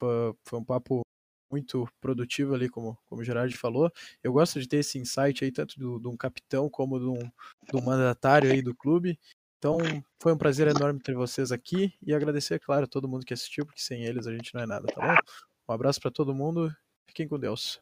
Foi- 0.00 0.58
um 0.58 0.64
papo 0.64 1.02
muito 1.50 1.88
produtivo 2.00 2.54
ali, 2.54 2.68
como, 2.68 2.96
como 3.06 3.20
o 3.20 3.24
Gerard 3.24 3.54
falou. 3.56 3.90
Eu 4.22 4.32
gosto 4.32 4.60
de 4.60 4.68
ter 4.68 4.78
esse 4.78 4.98
insight 4.98 5.44
aí, 5.44 5.50
tanto 5.50 5.78
do- 5.78 5.98
de 5.98 6.08
um 6.08 6.16
capitão 6.16 6.70
como 6.70 6.98
de 6.98 7.06
um, 7.06 7.18
de 7.18 7.76
um 7.76 7.82
mandatário 7.84 8.50
aí 8.50 8.62
do 8.62 8.74
clube. 8.74 9.18
Então, 9.58 9.76
foi 10.22 10.32
um 10.32 10.38
prazer 10.38 10.68
enorme 10.68 11.00
ter 11.00 11.14
vocês 11.14 11.52
aqui 11.52 11.92
e 12.00 12.14
agradecer, 12.14 12.58
claro, 12.60 12.84
a 12.84 12.88
todo 12.88 13.08
mundo 13.08 13.26
que 13.26 13.34
assistiu, 13.34 13.66
porque 13.66 13.80
sem 13.82 14.04
eles 14.04 14.26
a 14.26 14.32
gente 14.32 14.54
não 14.54 14.62
é 14.62 14.66
nada, 14.66 14.86
tá 14.86 15.00
bom? 15.00 15.14
Um 15.68 15.72
abraço 15.74 16.00
para 16.00 16.10
todo 16.10 16.34
mundo, 16.34 16.74
fiquem 17.06 17.28
com 17.28 17.38
Deus. 17.38 17.80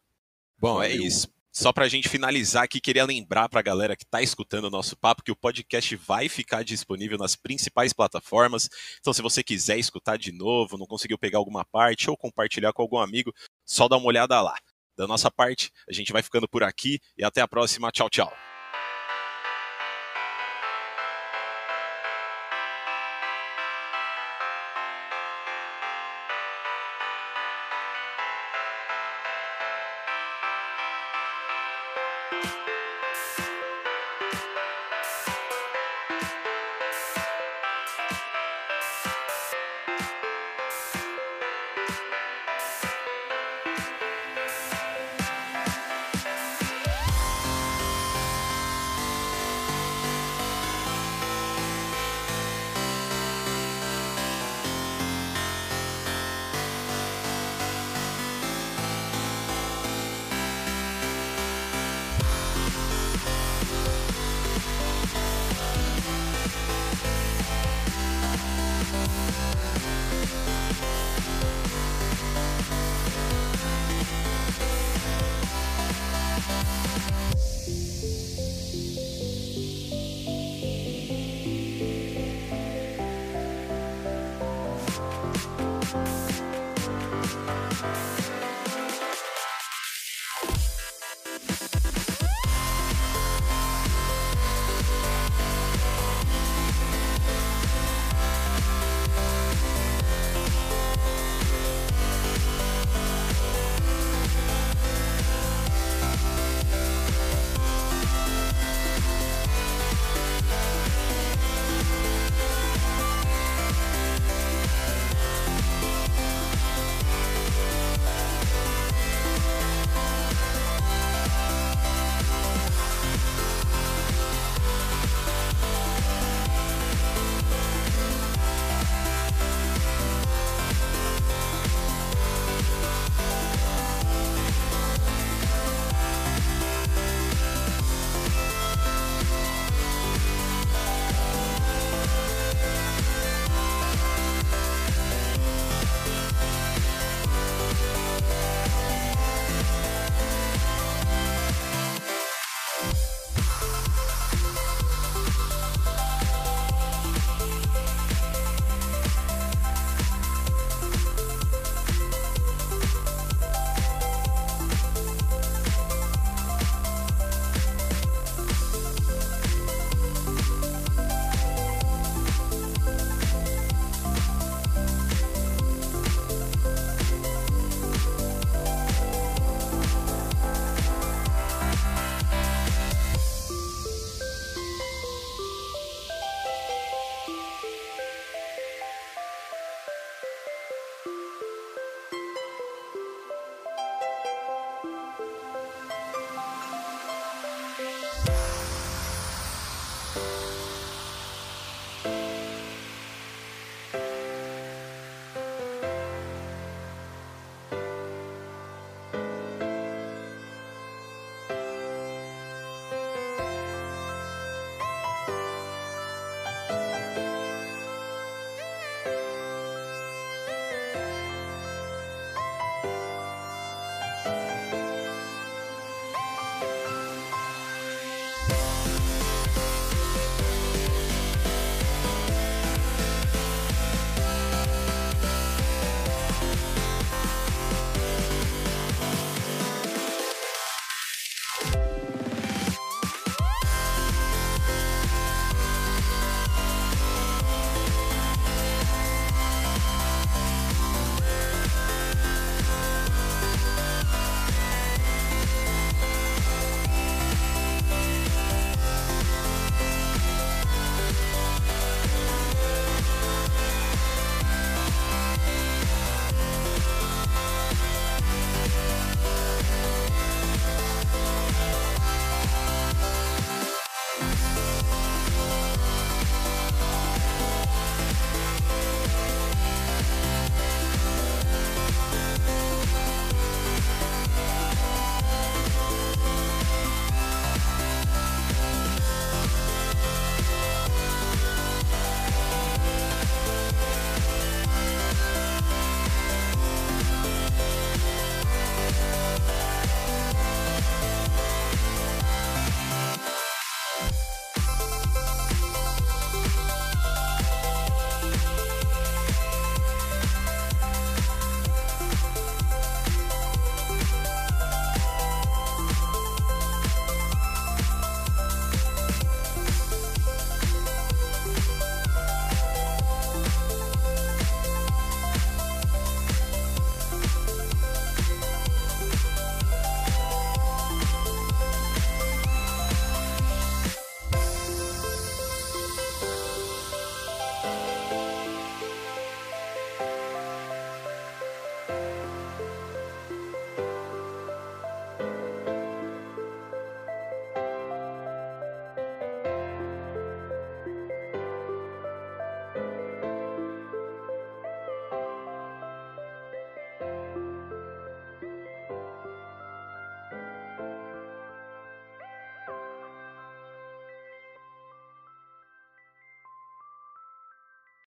Bom, 0.59 0.83
é 0.83 0.91
isso. 0.91 1.29
Só 1.61 1.73
pra 1.73 1.89
gente 1.89 2.09
finalizar 2.09 2.63
aqui, 2.63 2.81
queria 2.81 3.05
lembrar 3.05 3.49
pra 3.49 3.61
galera 3.61 3.97
que 3.97 4.07
tá 4.07 4.23
escutando 4.23 4.67
o 4.67 4.71
nosso 4.71 4.97
papo 4.97 5.25
que 5.25 5.33
o 5.33 5.35
podcast 5.35 5.97
vai 5.97 6.29
ficar 6.29 6.63
disponível 6.63 7.19
nas 7.19 7.35
principais 7.35 7.93
plataformas. 7.93 8.71
Então, 9.01 9.13
se 9.13 9.21
você 9.21 9.43
quiser 9.43 9.77
escutar 9.77 10.17
de 10.17 10.31
novo, 10.31 10.79
não 10.79 10.87
conseguiu 10.87 11.19
pegar 11.19 11.39
alguma 11.39 11.65
parte 11.65 12.09
ou 12.09 12.17
compartilhar 12.17 12.73
com 12.73 12.81
algum 12.81 12.99
amigo, 12.99 13.35
só 13.67 13.89
dá 13.89 13.97
uma 13.97 14.07
olhada 14.07 14.41
lá. 14.41 14.57
Da 14.97 15.09
nossa 15.09 15.33
parte, 15.33 15.73
a 15.91 15.93
gente 15.93 16.13
vai 16.13 16.23
ficando 16.23 16.49
por 16.49 16.63
aqui 16.63 17.01
e 17.17 17.25
até 17.25 17.41
a 17.41 17.49
próxima. 17.49 17.91
Tchau, 17.91 18.09
tchau. 18.09 18.33